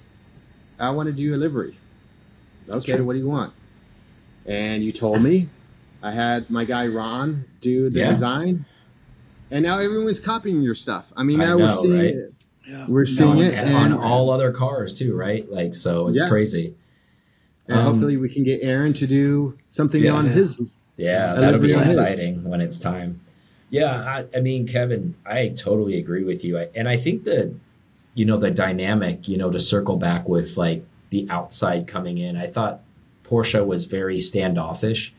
I 0.79 0.91
want 0.91 1.07
to 1.09 1.13
do 1.13 1.35
a 1.35 1.37
livery. 1.37 1.77
Okay, 2.69 3.01
what 3.01 3.15
do 3.15 3.19
you 3.19 3.29
want? 3.29 3.53
And 4.47 4.83
you 4.85 4.93
told 4.93 5.23
me. 5.23 5.49
I 6.05 6.11
had 6.11 6.51
my 6.51 6.65
guy 6.65 6.89
Ron 6.89 7.45
do 7.61 7.89
the 7.89 8.01
Yeah. 8.01 8.09
design, 8.09 8.65
and 9.53 9.65
now 9.65 9.79
everyone's 9.79 10.19
copying 10.19 10.61
your 10.61 10.75
stuff. 10.75 11.07
I 11.17 11.23
mean, 11.23 11.41
I 11.41 11.45
now 11.47 11.59
we're 11.59 11.71
seeing 11.71 11.93
right? 11.97 12.15
it. 12.15 12.35
Yeah. 12.69 12.87
We're 12.89 13.07
seeing 13.07 13.31
on, 13.31 13.39
it, 13.39 13.57
on 13.59 13.93
and, 13.93 13.95
all 13.95 14.31
other 14.31 14.51
cars 14.51 14.95
too, 14.95 15.15
right? 15.17 15.49
Like 15.51 15.77
so, 15.77 16.09
it's 16.09 16.19
Yeah. 16.19 16.29
crazy. 16.29 16.75
And 17.73 17.81
Um, 17.81 17.87
hopefully 17.93 18.17
we 18.17 18.29
can 18.29 18.43
get 18.45 18.61
Aaron 18.63 18.93
to 18.95 19.07
do 19.07 19.57
something 19.71 20.03
Yeah. 20.03 20.13
on 20.13 20.27
his. 20.27 20.71
Yeah, 20.97 21.35
that'll 21.35 21.59
be 21.61 21.69
livery 21.69 21.75
on 21.75 21.81
his. 21.81 21.97
exciting 21.99 22.45
when 22.45 22.61
it's 22.61 22.79
time. 22.79 23.21
Yeah, 23.71 23.91
I, 23.93 24.27
I 24.37 24.41
mean, 24.41 24.67
Kevin, 24.67 25.15
I 25.25 25.49
totally 25.49 25.97
agree 25.99 26.25
with 26.25 26.45
you, 26.45 26.59
I, 26.59 26.69
and 26.75 26.89
I 26.89 26.97
think 26.99 27.25
that 27.25 27.55
you 28.15 28.25
know 28.27 28.37
the 28.37 28.51
dynamic. 28.51 29.27
You 29.29 29.39
know, 29.39 29.51
to 29.51 29.59
circle 29.59 29.97
back 29.97 30.29
with 30.29 30.57
like 30.57 30.85
the 31.11 31.27
outside 31.31 31.87
coming 31.87 32.19
in, 32.19 32.37
I 32.37 32.47
thought 32.47 32.81
Porsche 33.25 33.65
was 33.67 33.87
very 33.87 34.19
standoffish, 34.19 35.15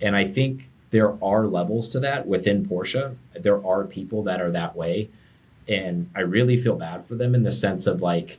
and 0.00 0.14
I 0.14 0.24
think 0.24 0.68
there 0.90 1.22
are 1.22 1.46
levels 1.46 1.88
to 1.90 2.00
that 2.00 2.26
within 2.28 2.64
Porsche. 2.64 3.16
There 3.34 3.64
are 3.66 3.84
people 3.84 4.22
that 4.22 4.40
are 4.40 4.52
that 4.52 4.76
way, 4.76 5.08
and 5.68 6.08
I 6.14 6.20
really 6.20 6.56
feel 6.56 6.76
bad 6.76 7.04
for 7.04 7.16
them 7.16 7.34
in 7.34 7.42
the 7.42 7.52
sense 7.52 7.86
of 7.88 8.00
like 8.00 8.38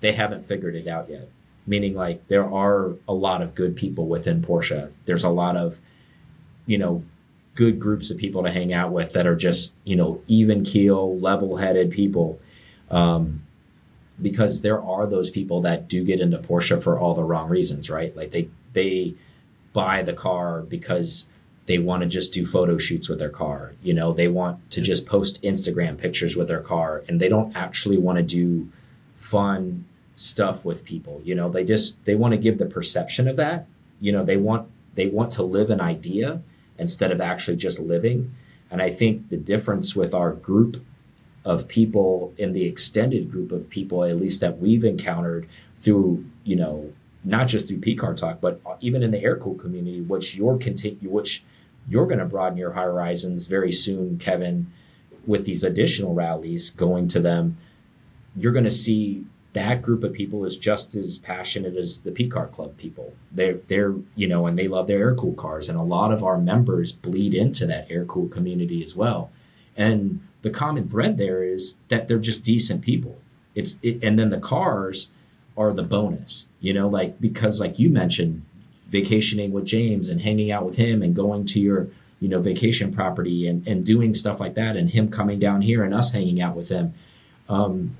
they 0.00 0.12
haven't 0.12 0.46
figured 0.46 0.74
it 0.74 0.86
out 0.88 1.10
yet. 1.10 1.28
Meaning, 1.66 1.94
like 1.94 2.26
there 2.28 2.44
are 2.44 2.94
a 3.08 3.14
lot 3.14 3.40
of 3.40 3.54
good 3.54 3.74
people 3.74 4.06
within 4.06 4.42
Porsche. 4.42 4.92
There's 5.06 5.24
a 5.24 5.30
lot 5.30 5.56
of 5.56 5.80
you 6.66 6.78
know 6.78 7.04
good 7.54 7.78
groups 7.78 8.10
of 8.10 8.18
people 8.18 8.42
to 8.42 8.50
hang 8.50 8.72
out 8.72 8.90
with 8.90 9.12
that 9.12 9.26
are 9.26 9.36
just 9.36 9.74
you 9.84 9.96
know 9.96 10.20
even 10.26 10.64
keel 10.64 11.18
level 11.18 11.56
headed 11.56 11.90
people. 11.90 12.38
Um, 12.90 13.42
because 14.20 14.62
there 14.62 14.80
are 14.80 15.06
those 15.06 15.30
people 15.30 15.60
that 15.62 15.88
do 15.88 16.04
get 16.04 16.20
into 16.20 16.38
porsche 16.38 16.80
for 16.80 16.98
all 16.98 17.14
the 17.14 17.24
wrong 17.24 17.48
reasons 17.48 17.90
right? 17.90 18.16
Like 18.16 18.30
they 18.30 18.48
they 18.72 19.14
buy 19.72 20.02
the 20.02 20.12
car 20.12 20.62
because 20.62 21.26
they 21.66 21.78
want 21.78 22.02
to 22.02 22.08
just 22.08 22.32
do 22.32 22.46
photo 22.46 22.76
shoots 22.78 23.08
with 23.08 23.18
their 23.18 23.30
car. 23.30 23.72
You 23.82 23.94
know 23.94 24.12
they 24.12 24.28
want 24.28 24.70
to 24.72 24.80
just 24.80 25.06
post 25.06 25.42
instagram 25.42 25.98
pictures 25.98 26.36
with 26.36 26.48
their 26.48 26.60
car 26.60 27.02
and 27.08 27.20
they 27.20 27.28
don't 27.28 27.56
actually 27.56 27.98
want 27.98 28.18
to 28.18 28.22
do 28.22 28.68
fun 29.16 29.84
stuff 30.14 30.64
with 30.64 30.84
people 30.84 31.20
you 31.24 31.34
know? 31.34 31.48
They 31.48 31.64
just 31.64 32.04
they 32.04 32.14
want 32.14 32.32
to 32.32 32.38
give 32.38 32.58
the 32.58 32.66
perception 32.66 33.28
of 33.28 33.36
that 33.36 33.66
you 34.00 34.12
know? 34.12 34.24
They 34.24 34.36
want 34.36 34.68
they 34.94 35.06
want 35.06 35.32
to 35.32 35.42
live 35.42 35.70
an 35.70 35.80
idea 35.80 36.42
instead 36.78 37.10
of 37.10 37.20
actually 37.20 37.56
just 37.56 37.78
living. 37.80 38.34
And 38.70 38.82
i 38.82 38.90
think 38.90 39.28
the 39.28 39.36
difference 39.36 39.94
with 39.94 40.14
our 40.14 40.32
group 40.32 40.84
of 41.44 41.68
people 41.68 42.32
in 42.38 42.52
the 42.52 42.64
extended 42.64 43.30
group 43.30 43.52
of 43.52 43.68
people 43.68 44.04
at 44.04 44.16
least 44.16 44.40
that 44.40 44.58
we've 44.58 44.84
encountered 44.84 45.46
through 45.78 46.24
you 46.42 46.56
know 46.56 46.92
not 47.22 47.48
just 47.48 47.68
through 47.68 47.78
pcar 47.78 48.16
talk 48.16 48.40
but 48.40 48.60
even 48.80 49.02
in 49.02 49.10
the 49.10 49.22
air 49.22 49.36
cool 49.36 49.54
community 49.54 50.00
which 50.00 50.36
you're 50.36 50.56
continue 50.56 51.08
which 51.08 51.44
you're 51.88 52.06
going 52.06 52.18
to 52.18 52.24
broaden 52.24 52.56
your 52.56 52.72
horizons 52.72 53.46
very 53.46 53.72
soon 53.72 54.18
kevin 54.18 54.70
with 55.26 55.44
these 55.44 55.62
additional 55.62 56.14
rallies 56.14 56.70
going 56.70 57.06
to 57.08 57.20
them 57.20 57.56
you're 58.36 58.52
going 58.52 58.64
to 58.64 58.70
see 58.70 59.24
that 59.54 59.82
group 59.82 60.02
of 60.02 60.12
people 60.12 60.44
is 60.44 60.56
just 60.56 60.94
as 60.96 61.16
passionate 61.16 61.76
as 61.76 62.02
the 62.02 62.10
PCAR 62.10 62.50
club 62.52 62.76
people. 62.76 63.14
They're 63.32 63.54
they're 63.68 63.94
you 64.14 64.28
know, 64.28 64.46
and 64.46 64.58
they 64.58 64.68
love 64.68 64.86
their 64.88 64.98
air 64.98 65.14
cool 65.14 65.34
cars, 65.34 65.68
and 65.68 65.78
a 65.78 65.82
lot 65.82 66.12
of 66.12 66.22
our 66.22 66.36
members 66.36 66.92
bleed 66.92 67.34
into 67.34 67.64
that 67.66 67.86
air 67.88 68.04
cool 68.04 68.28
community 68.28 68.82
as 68.82 68.94
well. 68.94 69.30
And 69.76 70.20
the 70.42 70.50
common 70.50 70.88
thread 70.88 71.18
there 71.18 71.42
is 71.42 71.76
that 71.88 72.06
they're 72.06 72.18
just 72.18 72.44
decent 72.44 72.82
people. 72.82 73.18
It's 73.54 73.76
it, 73.82 74.02
and 74.02 74.18
then 74.18 74.30
the 74.30 74.40
cars 74.40 75.10
are 75.56 75.72
the 75.72 75.84
bonus, 75.84 76.48
you 76.60 76.74
know, 76.74 76.88
like 76.88 77.20
because 77.20 77.60
like 77.60 77.78
you 77.78 77.88
mentioned, 77.88 78.44
vacationing 78.88 79.52
with 79.52 79.64
James 79.64 80.08
and 80.08 80.20
hanging 80.20 80.50
out 80.50 80.66
with 80.66 80.76
him 80.76 81.00
and 81.00 81.14
going 81.14 81.44
to 81.46 81.60
your 81.60 81.88
you 82.18 82.28
know 82.28 82.40
vacation 82.40 82.92
property 82.92 83.46
and 83.46 83.66
and 83.68 83.86
doing 83.86 84.14
stuff 84.14 84.40
like 84.40 84.54
that, 84.54 84.76
and 84.76 84.90
him 84.90 85.10
coming 85.10 85.38
down 85.38 85.62
here 85.62 85.84
and 85.84 85.94
us 85.94 86.10
hanging 86.10 86.40
out 86.40 86.56
with 86.56 86.70
him. 86.70 86.92
Um, 87.48 87.96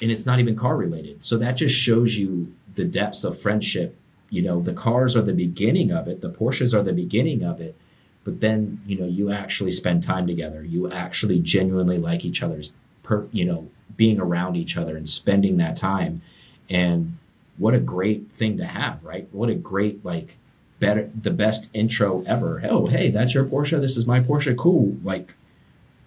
and 0.00 0.10
it's 0.10 0.26
not 0.26 0.38
even 0.38 0.56
car 0.56 0.76
related. 0.76 1.24
So 1.24 1.36
that 1.38 1.56
just 1.56 1.74
shows 1.74 2.16
you 2.16 2.52
the 2.74 2.84
depths 2.84 3.24
of 3.24 3.38
friendship. 3.38 3.96
You 4.30 4.42
know, 4.42 4.60
the 4.60 4.72
cars 4.72 5.16
are 5.16 5.22
the 5.22 5.32
beginning 5.32 5.90
of 5.92 6.08
it, 6.08 6.20
the 6.20 6.30
Porsches 6.30 6.74
are 6.74 6.82
the 6.82 6.92
beginning 6.92 7.42
of 7.42 7.60
it, 7.60 7.76
but 8.24 8.40
then, 8.40 8.80
you 8.86 8.98
know, 8.98 9.06
you 9.06 9.30
actually 9.30 9.70
spend 9.70 10.02
time 10.02 10.26
together. 10.26 10.64
You 10.64 10.90
actually 10.90 11.40
genuinely 11.40 11.96
like 11.96 12.24
each 12.24 12.42
other's 12.42 12.72
per, 13.04 13.28
you 13.30 13.44
know, 13.44 13.68
being 13.96 14.20
around 14.20 14.56
each 14.56 14.76
other 14.76 14.96
and 14.96 15.08
spending 15.08 15.58
that 15.58 15.76
time. 15.76 16.22
And 16.68 17.18
what 17.56 17.74
a 17.74 17.78
great 17.78 18.30
thing 18.32 18.56
to 18.58 18.64
have, 18.64 19.04
right? 19.04 19.28
What 19.30 19.48
a 19.48 19.54
great 19.54 20.04
like 20.04 20.38
better 20.80 21.10
the 21.18 21.30
best 21.30 21.70
intro 21.72 22.22
ever. 22.26 22.60
Oh, 22.68 22.86
hey, 22.86 23.10
that's 23.10 23.34
your 23.34 23.44
Porsche. 23.44 23.80
This 23.80 23.96
is 23.96 24.06
my 24.06 24.20
Porsche. 24.20 24.56
Cool. 24.56 24.96
Like 25.04 25.34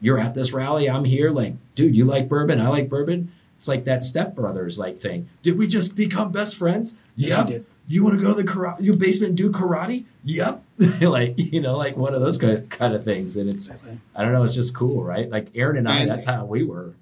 you're 0.01 0.19
at 0.19 0.35
this 0.35 0.53
rally. 0.53 0.89
I'm 0.89 1.05
here. 1.05 1.31
Like, 1.31 1.55
dude, 1.75 1.95
you 1.95 2.05
like 2.05 2.27
bourbon. 2.29 2.59
I 2.59 2.67
like 2.67 2.89
bourbon. 2.89 3.31
It's 3.59 3.67
like 3.67 3.83
that 3.83 3.99
stepbrothers 4.03 4.77
like 4.79 4.97
thing. 4.97 5.27
Did 5.41 5.57
we 5.57 5.67
just 5.67 5.93
become 5.93 6.31
best 6.31 6.55
friends? 6.55 6.95
Yes, 7.17 7.31
Yep. 7.31 7.45
we 7.45 7.51
did. 7.51 7.65
You 7.89 8.05
want 8.05 8.17
to 8.17 8.25
go 8.25 8.33
to 8.33 8.41
the 8.41 8.47
karate, 8.49 8.81
your 8.81 8.95
basement 8.95 9.31
and 9.31 9.37
do 9.37 9.49
karate? 9.51 10.05
Yep. 10.23 10.63
like, 11.01 11.33
you 11.37 11.59
know, 11.59 11.75
like 11.75 11.97
one 11.97 12.13
of 12.13 12.21
those 12.21 12.37
kind 12.37 12.69
kind 12.69 12.93
of 12.93 13.03
things. 13.03 13.35
And 13.35 13.49
it's, 13.49 13.69
I 14.15 14.23
don't 14.23 14.31
know, 14.31 14.43
it's 14.43 14.55
just 14.55 14.73
cool, 14.73 15.03
right? 15.03 15.29
Like 15.29 15.47
Aaron 15.55 15.75
and 15.75 15.89
I, 15.89 15.97
And- 15.99 16.09
that's 16.09 16.23
how 16.23 16.45
we 16.45 16.63
were. 16.63 16.93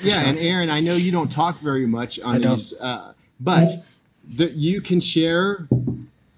Yeah, 0.00 0.20
and. 0.20 0.38
Aaron, 0.38 0.70
I 0.70 0.78
know 0.78 0.94
you 0.94 1.10
don't 1.10 1.32
talk 1.32 1.58
very 1.58 1.86
much 1.86 2.20
on 2.20 2.36
I 2.36 2.38
these, 2.54 2.72
uh, 2.80 3.12
but 3.40 3.68
the, 4.28 4.48
you 4.52 4.80
can 4.80 5.00
share. 5.00 5.66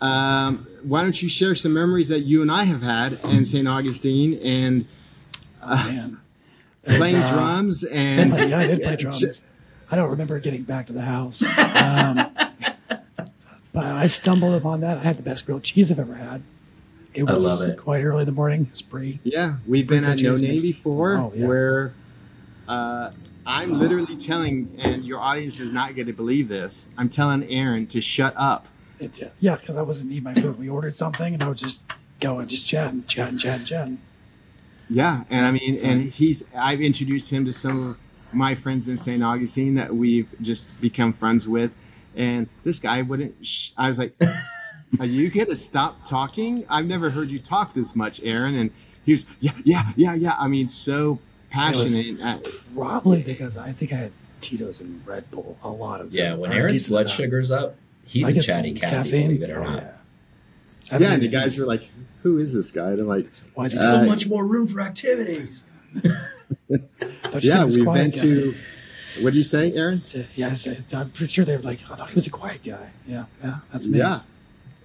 Um, 0.01 0.67
why 0.83 1.03
don't 1.03 1.21
you 1.23 1.29
share 1.29 1.55
some 1.55 1.75
memories 1.75 2.09
that 2.09 2.21
you 2.21 2.41
and 2.41 2.51
I 2.51 2.65
have 2.65 2.81
had 2.83 3.21
in 3.25 3.45
St. 3.45 3.69
Augustine 3.69 4.39
and 4.43 4.87
Oh, 5.63 5.77
man. 5.87 6.09
There's, 6.09 6.22
playing 6.85 7.17
uh, 7.17 7.33
drums 7.33 7.85
and 7.93 8.31
play- 8.33 8.49
yeah, 8.51 8.59
I 8.59 8.67
did 8.67 8.83
play 8.83 8.97
drums. 9.01 9.45
I 9.91 9.97
don't 9.97 10.11
remember 10.11 10.39
getting 10.41 10.63
back 10.63 10.87
to 10.87 10.93
the 10.93 11.03
house. 11.03 11.43
Um, 11.43 12.17
but 13.73 13.85
I 13.85 14.07
stumbled 14.07 14.55
upon 14.55 14.81
that. 14.81 14.99
I 14.99 15.03
had 15.03 15.19
the 15.19 15.23
best 15.23 15.47
grilled 15.47 15.63
cheese 15.63 15.91
I've 15.91 15.99
ever 15.99 16.15
had. 16.15 16.43
It 17.15 17.29
I 17.29 17.33
was 17.35 17.43
love 17.45 17.61
it. 17.63 17.79
quite 17.79 18.03
early 18.03 18.21
in 18.21 18.27
the 18.27 18.33
morning. 18.33 18.67
It's 18.71 18.81
free. 18.81 19.21
Yeah, 19.23 19.57
we've 19.67 19.87
been 19.87 20.03
at 20.05 20.19
No 20.21 20.33
Cheese 20.33 20.43
Name 20.43 20.51
mix. 20.53 20.63
before, 20.63 21.19
Oh, 21.19 21.33
yeah. 21.37 21.47
where 21.47 21.95
uh, 22.69 23.11
I'm 23.45 23.73
literally 23.79 24.17
telling, 24.17 24.75
and 24.79 25.05
your 25.05 25.21
audience 25.21 25.61
is 25.61 25.75
not 25.75 25.95
going 25.95 26.07
to 26.07 26.15
believe 26.15 26.49
this. 26.49 26.89
I'm 26.97 27.11
telling 27.11 27.45
Aaron 27.51 27.87
to 27.89 28.01
shut 28.01 28.33
up. 28.39 28.67
It, 28.99 29.21
yeah, 29.41 29.57
because 29.57 29.77
I 29.77 29.83
wasn't 29.83 30.13
eating 30.13 30.25
my 30.25 30.33
food. 30.33 30.59
We 30.59 30.71
ordered 30.71 30.95
something, 30.95 31.35
and 31.35 31.43
I 31.43 31.49
was 31.49 31.61
just 31.61 31.83
going, 32.21 32.47
just 32.49 32.67
chatting, 32.67 33.05
chatting, 33.05 33.37
chatting, 33.39 33.67
chatting. 33.67 34.01
Yeah, 34.93 35.25
and 35.31 35.47
I 35.47 35.51
mean, 35.53 35.79
and 35.83 36.13
he's. 36.13 36.45
I've 36.57 36.81
introduced 36.81 37.31
him 37.31 37.45
to 37.47 37.53
some 37.53 37.91
of 37.91 37.97
my 38.35 38.55
friends 38.55 38.89
in 38.89 38.99
St. 38.99 39.23
Augustine 39.23 39.75
that 39.77 39.95
we've 39.95 40.29
just 40.41 40.79
become 40.81 41.13
friends 41.13 41.49
with, 41.49 41.71
and 42.17 42.47
this 42.65 42.79
guy 42.79 43.03
wouldn't. 43.03 43.35
Sh- 43.45 43.71
I 43.79 43.89
was 43.89 43.99
like, 43.99 44.15
"Are 45.01 45.07
you 45.07 45.31
gonna 45.31 45.57
stop 45.57 46.05
talking? 46.07 46.65
I've 46.69 46.87
never 46.87 47.11
heard 47.11 47.31
you 47.31 47.39
talk 47.39 47.75
this 47.75 47.97
much, 47.97 48.21
Aaron." 48.23 48.55
And 48.57 48.71
he 49.07 49.13
was, 49.13 49.27
"Yeah, 49.41 49.53
yeah, 49.65 49.93
yeah, 49.97 50.15
yeah." 50.15 50.37
I 50.39 50.49
mean, 50.49 50.69
so 50.69 51.19
passionate. 51.51 52.21
Uh, 52.21 52.39
Probably 52.75 53.23
because 53.23 53.57
I 53.57 53.73
think 53.73 53.93
I 53.93 53.97
had 53.97 54.13
Tito's 54.41 54.81
and 54.81 55.01
Red 55.07 55.31
Bull, 55.31 55.57
a 55.63 55.71
lot 55.71 56.01
of 56.01 56.13
Yeah. 56.13 56.31
them 56.31 56.41
When 56.41 56.53
Aaron's 56.53 56.89
blood 56.89 57.09
sugar's 57.09 57.51
up, 57.51 57.77
he's 58.07 58.27
I 58.27 58.31
a 58.31 58.33
get 58.35 58.45
chatty 58.45 58.79
some 58.79 58.91
catty, 58.91 59.11
believe 59.11 59.43
it 59.43 59.51
or 59.51 59.61
Oh, 59.61 59.65
not. 59.65 59.83
Yeah, 59.83 59.93
I 60.93 60.99
yeah, 60.99 61.13
and 61.15 61.23
the 61.23 61.29
guys 61.29 61.57
were 61.59 61.67
like, 61.67 61.89
"Who 62.23 62.39
is 62.39 62.53
this 62.53 62.71
guy?" 62.71 62.91
And 62.91 63.01
I'm 63.01 63.07
like, 63.09 63.29
Why 63.55 63.65
is 63.67 63.75
Uh, 63.79 64.03
so 64.03 64.05
much? 64.05 64.29
more 64.29 64.47
room 64.47 64.67
for 64.67 64.81
activities. 64.81 65.65
"Yeah, 67.41 67.65
we've 67.65 67.85
been 67.85 68.13
to." 68.13 68.55
What 69.21 69.33
do 69.33 69.37
you 69.39 69.45
say, 69.45 69.73
Aaron? 69.75 70.03
Yeah, 70.35 70.55
I'm 70.95 71.11
pretty 71.11 71.33
sure 71.33 71.45
they 71.45 71.57
were 71.57 71.63
like, 71.63 71.81
I 71.91 71.97
thought 71.97 72.09
he 72.09 72.15
was 72.15 72.27
a 72.27 72.31
quiet 72.31 72.65
guy. 72.65 72.91
Yeah, 73.07 73.27
yeah, 73.45 73.57
that's 73.71 73.87
me. 73.87 73.99
Yeah. 73.99 74.21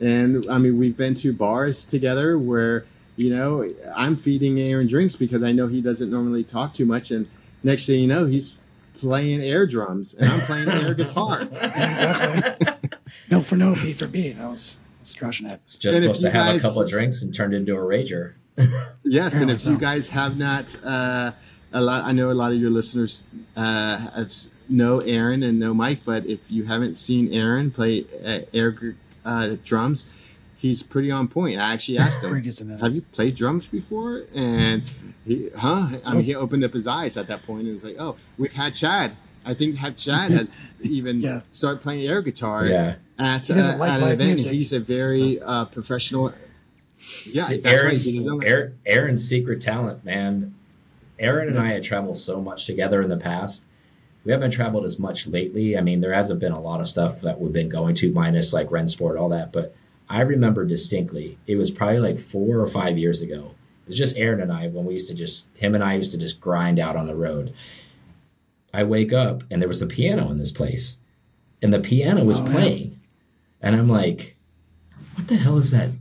And 0.01 0.49
I 0.49 0.57
mean, 0.57 0.77
we've 0.77 0.97
been 0.97 1.13
to 1.15 1.31
bars 1.33 1.85
together 1.85 2.37
where, 2.37 2.85
you 3.15 3.33
know, 3.35 3.73
I'm 3.95 4.17
feeding 4.17 4.59
Aaron 4.59 4.85
drinks 4.85 5.15
because 5.15 5.43
I 5.43 5.53
know 5.53 5.67
he 5.67 5.81
doesn't 5.81 6.11
normally 6.11 6.43
talk 6.43 6.73
too 6.73 6.85
much. 6.85 7.11
And 7.11 7.27
next 7.63 7.85
thing 7.85 8.01
you 8.01 8.07
know, 8.07 8.25
he's 8.25 8.57
playing 8.99 9.41
air 9.41 9.65
drums 9.65 10.13
and 10.13 10.29
I'm 10.29 10.41
playing 10.41 10.69
air 10.69 10.93
guitar. 10.93 11.41
exactly. 11.51 12.89
no 13.31 13.41
for 13.41 13.55
no, 13.55 13.73
for 13.75 14.05
I 14.05 14.47
was, 14.47 14.77
I 15.07 15.11
was 15.11 15.19
crushing 15.19 15.47
it. 15.47 15.59
It's 15.65 15.77
just 15.77 15.95
And 15.97 16.03
supposed 16.03 16.21
to 16.21 16.27
you 16.27 16.31
have 16.33 16.55
a 16.55 16.59
couple 16.59 16.81
of 16.81 16.89
drinks 16.89 17.21
and 17.21 17.33
turned 17.33 17.53
into 17.53 17.73
a 17.75 17.79
rager. 17.79 18.33
Yes. 19.03 19.33
And 19.35 19.49
Apparently 19.49 19.53
if 19.53 19.65
you 19.65 19.77
guys 19.77 20.09
have 20.09 20.37
not, 20.37 20.75
uh, 20.83 21.31
a 21.73 21.81
lot, 21.81 22.03
I 22.03 22.11
know 22.11 22.31
a 22.31 22.33
lot 22.33 22.51
of 22.51 22.59
your 22.59 22.69
listeners 22.69 23.23
uh, 23.55 23.97
have, 23.97 24.27
s- 24.27 24.49
know 24.69 24.99
Aaron 24.99 25.43
and 25.43 25.59
know 25.59 25.73
Mike, 25.73 25.99
but 26.05 26.25
if 26.25 26.39
you 26.49 26.65
haven't 26.65 26.97
seen 26.97 27.31
Aaron 27.33 27.71
play 27.71 28.05
uh, 28.25 28.39
air 28.53 28.75
uh, 29.25 29.55
drums, 29.63 30.07
he's 30.57 30.81
pretty 30.83 31.11
on 31.11 31.27
point. 31.27 31.59
I 31.59 31.73
actually 31.73 31.97
asked 32.05 32.23
him, 32.23 32.31
Pretty 32.31 32.45
decent 32.45 32.71
at 32.71 32.79
it. 32.79 32.83
have 32.83 32.95
you 32.95 33.01
played 33.01 33.35
drums 33.35 33.65
before? 33.67 34.23
And 34.33 34.91
he, 35.25 35.49
huh? 35.55 35.89
I 36.05 36.13
mean, 36.15 36.23
he 36.23 36.35
opened 36.35 36.63
up 36.63 36.73
his 36.73 36.87
eyes 36.87 37.15
at 37.17 37.27
that 37.27 37.43
point 37.43 37.63
and 37.65 37.73
was 37.73 37.83
like, 37.83 37.97
oh, 37.99 38.15
we've 38.37 38.53
had 38.53 38.73
Chad 38.73 39.15
I 39.45 39.53
think 39.53 39.75
had 39.77 39.95
Chad 39.95 40.31
has 40.31 40.57
even 40.81 41.21
Yeah. 41.21 41.41
started 41.53 41.81
playing 41.81 42.05
air 42.07 42.21
guitar 42.21 42.65
Yeah. 42.65 42.95
At, 43.19 43.47
He 43.47 43.53
uh, 43.53 43.77
like 43.77 43.91
at 43.91 44.03
an 44.03 44.09
event. 44.09 44.27
music. 44.29 44.51
He's 44.51 44.73
a 44.73 44.79
very 44.79 45.39
uh, 45.41 45.65
professional. 45.65 46.29
Yeah, 46.29 47.43
Se- 47.43 47.59
that's 47.61 47.65
right. 47.65 47.65
Aaron's, 47.65 48.05
He 48.05 48.17
doesn't- 48.19 48.43
Aaron, 48.43 48.77
Aaron's 48.85 49.27
secret 49.27 49.61
talent, 49.61 50.03
man. 50.05 50.53
Aaron 51.19 51.47
and 51.47 51.57
I 51.57 51.73
had 51.73 51.83
traveled 51.83 52.17
so 52.17 52.41
much 52.41 52.65
together 52.65 53.01
in 53.01 53.09
the 53.09 53.17
past. 53.17 53.67
We 54.23 54.31
haven't 54.31 54.51
traveled 54.51 54.85
as 54.85 54.99
much 54.99 55.25
lately. 55.25 55.77
I 55.77 55.81
mean, 55.81 56.01
there 56.01 56.13
hasn't 56.13 56.39
been 56.39 56.51
a 56.51 56.59
lot 56.61 56.79
of 56.81 56.87
stuff 56.87 57.21
that 57.21 57.39
we've 57.39 57.53
been 57.53 57.69
going 57.69 57.95
to, 57.95 58.11
minus 58.11 58.53
like 58.53 58.67
Rennsport, 58.69 59.19
all 59.19 59.29
that. 59.29 59.51
But 59.53 59.75
I 60.09 60.21
remember 60.21 60.65
distinctly, 60.65 61.37
it 61.47 61.55
was 61.55 61.71
probably 61.71 61.99
like 61.99 62.19
four 62.19 62.59
or 62.59 62.67
five 62.67 62.97
years 62.97 63.21
ago. 63.21 63.55
It 63.85 63.89
was 63.91 63.97
just 63.97 64.17
Aaron 64.17 64.41
and 64.41 64.51
I 64.51 64.67
when 64.67 64.85
we 64.85 64.93
used 64.93 65.07
to 65.07 65.15
just, 65.15 65.47
him 65.55 65.73
and 65.73 65.83
I 65.83 65.95
used 65.95 66.11
to 66.11 66.17
just 66.17 66.39
grind 66.41 66.77
out 66.77 66.95
on 66.95 67.07
the 67.07 67.15
road. 67.15 67.53
I 68.73 68.83
wake 68.83 69.13
up 69.13 69.43
and 69.49 69.61
there 69.61 69.69
was 69.69 69.81
a 69.81 69.87
piano 69.87 70.29
in 70.29 70.37
this 70.37 70.51
place, 70.51 70.97
and 71.61 71.73
the 71.73 71.79
piano 71.79 72.23
was 72.23 72.39
Oh, 72.39 72.45
yeah. 72.45 72.51
playing. 72.51 72.96
And 73.61 73.75
I'm 73.75 73.89
like, 73.89 74.37
what 75.15 75.27
the 75.27 75.35
hell 75.35 75.57
is 75.57 75.71
that? 75.71 75.91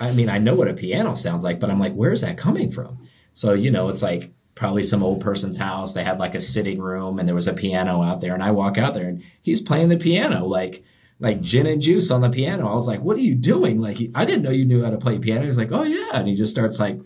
I 0.00 0.12
mean, 0.12 0.28
I 0.28 0.38
know 0.38 0.54
what 0.54 0.68
a 0.68 0.74
piano 0.74 1.14
sounds 1.14 1.44
like, 1.44 1.60
but 1.60 1.70
I'm 1.70 1.80
like, 1.80 1.94
where's 1.94 2.22
that 2.22 2.38
coming 2.38 2.70
from? 2.70 3.06
So, 3.32 3.52
you 3.52 3.70
know, 3.70 3.88
it's 3.88 4.02
like 4.02 4.32
probably 4.54 4.82
some 4.82 5.02
old 5.02 5.20
person's 5.20 5.56
house. 5.56 5.94
They 5.94 6.04
had 6.04 6.18
like 6.18 6.34
a 6.34 6.40
sitting 6.40 6.80
room 6.80 7.18
and 7.18 7.28
there 7.28 7.34
was 7.34 7.48
a 7.48 7.52
piano 7.52 8.02
out 8.02 8.20
there. 8.20 8.34
And 8.34 8.42
I 8.42 8.50
walk 8.50 8.78
out 8.78 8.94
there 8.94 9.08
and 9.08 9.22
he's 9.42 9.60
playing 9.60 9.88
the 9.88 9.96
piano, 9.96 10.46
like, 10.46 10.84
like 11.18 11.40
gin 11.40 11.66
and 11.66 11.82
juice 11.82 12.10
on 12.10 12.22
the 12.22 12.30
piano. 12.30 12.68
I 12.68 12.74
was 12.74 12.86
like, 12.86 13.00
what 13.00 13.16
are 13.16 13.22
you 13.22 13.34
doing? 13.34 13.80
Like, 13.80 13.98
I 14.14 14.24
didn't 14.24 14.42
know 14.42 14.50
you 14.50 14.64
knew 14.64 14.82
how 14.82 14.90
to 14.90 14.98
play 14.98 15.18
piano. 15.18 15.44
He's 15.44 15.58
like, 15.58 15.72
oh, 15.72 15.82
yeah. 15.82 16.10
And 16.14 16.28
he 16.28 16.34
just 16.34 16.52
starts 16.52 16.80
like, 16.80 16.98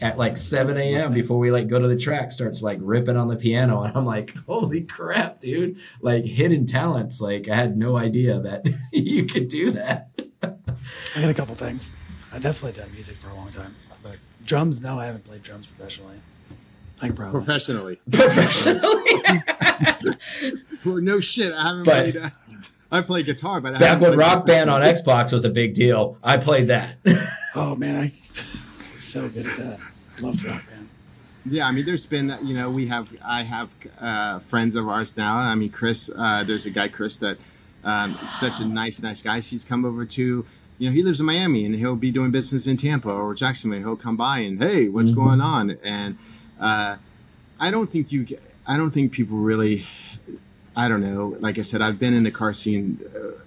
at 0.00 0.16
like 0.18 0.36
7 0.36 0.76
a.m. 0.76 1.12
before 1.12 1.38
we 1.38 1.50
like 1.50 1.68
go 1.68 1.78
to 1.78 1.86
the 1.88 1.96
track, 1.96 2.30
starts 2.30 2.62
like 2.62 2.78
ripping 2.80 3.16
on 3.16 3.28
the 3.28 3.36
piano. 3.36 3.82
And 3.82 3.96
I'm 3.96 4.04
like, 4.06 4.34
holy 4.46 4.82
crap, 4.82 5.40
dude. 5.40 5.76
Like 6.00 6.24
hidden 6.24 6.66
talents. 6.66 7.20
Like 7.20 7.48
I 7.48 7.54
had 7.56 7.76
no 7.76 7.96
idea 7.96 8.40
that 8.40 8.66
you 8.92 9.26
could 9.26 9.48
do 9.48 9.70
that. 9.72 10.08
I 10.42 11.20
got 11.20 11.30
a 11.30 11.34
couple 11.34 11.54
things. 11.54 11.92
I 12.32 12.38
definitely 12.38 12.80
done 12.80 12.92
music 12.92 13.16
for 13.16 13.28
a 13.28 13.34
long 13.34 13.52
time, 13.52 13.74
but 14.02 14.16
drums. 14.44 14.80
No, 14.80 14.98
I 14.98 15.06
haven't 15.06 15.24
played 15.24 15.42
drums 15.42 15.66
professionally. 15.66 16.16
I 17.02 17.06
can 17.08 17.16
probably. 17.16 17.40
professionally. 17.42 18.00
Professionally. 18.10 19.04
Well, 20.84 20.96
no 20.96 21.20
shit. 21.20 21.52
I 21.52 21.62
haven't 21.68 21.84
But- 21.84 22.12
played. 22.12 22.16
Uh, 22.16 22.30
I 22.92 23.00
play 23.02 23.22
guitar, 23.22 23.60
but 23.60 23.74
I 23.74 23.78
Back 23.78 23.82
haven't 23.88 24.00
when 24.02 24.10
played 24.12 24.18
Rock 24.18 24.46
Band 24.46 24.68
on 24.70 24.80
Xbox 24.80 25.32
was 25.32 25.44
a 25.44 25.50
big 25.50 25.74
deal, 25.74 26.16
I 26.24 26.38
played 26.38 26.68
that. 26.68 26.96
Oh 27.54 27.76
man, 27.76 28.04
I 28.04 28.08
so 28.98 29.28
good 29.28 29.46
at 29.46 29.56
that. 29.58 29.78
Loved 30.22 30.44
rock 30.44 30.62
band. 30.68 30.88
Yeah, 31.46 31.66
I 31.66 31.72
mean, 31.72 31.86
there's 31.86 32.04
been, 32.04 32.36
you 32.42 32.54
know, 32.54 32.70
we 32.70 32.86
have, 32.88 33.08
I 33.24 33.42
have 33.44 33.70
uh, 33.98 34.40
friends 34.40 34.74
of 34.74 34.88
ours 34.88 35.16
now. 35.16 35.36
I 35.36 35.54
mean, 35.54 35.70
Chris, 35.70 36.10
uh, 36.14 36.44
there's 36.44 36.66
a 36.66 36.70
guy, 36.70 36.88
Chris, 36.88 37.16
that 37.18 37.38
um, 37.82 38.18
is 38.22 38.30
such 38.38 38.60
a 38.60 38.66
nice, 38.66 39.02
nice 39.02 39.22
guy. 39.22 39.40
He's 39.40 39.64
come 39.64 39.86
over 39.86 40.04
to, 40.04 40.46
you 40.78 40.88
know, 40.88 40.94
he 40.94 41.02
lives 41.02 41.18
in 41.18 41.26
Miami 41.26 41.64
and 41.64 41.74
he'll 41.74 41.96
be 41.96 42.10
doing 42.10 42.30
business 42.30 42.66
in 42.66 42.76
Tampa 42.76 43.10
or 43.10 43.34
Jacksonville. 43.34 43.78
He'll 43.80 43.96
come 43.96 44.16
by 44.16 44.40
and, 44.40 44.62
hey, 44.62 44.88
what's 44.88 45.12
going 45.12 45.40
on? 45.40 45.78
And 45.82 46.18
uh, 46.60 46.96
I 47.58 47.70
don't 47.70 47.90
think 47.90 48.12
you, 48.12 48.26
I 48.66 48.76
don't 48.76 48.90
think 48.90 49.10
people 49.12 49.38
really, 49.38 49.86
I 50.76 50.88
don't 50.88 51.00
know. 51.00 51.36
Like 51.40 51.58
I 51.58 51.62
said, 51.62 51.80
I've 51.80 51.98
been 51.98 52.12
in 52.12 52.24
the 52.24 52.30
car 52.30 52.52
scene 52.52 53.00
uh, 53.16 53.40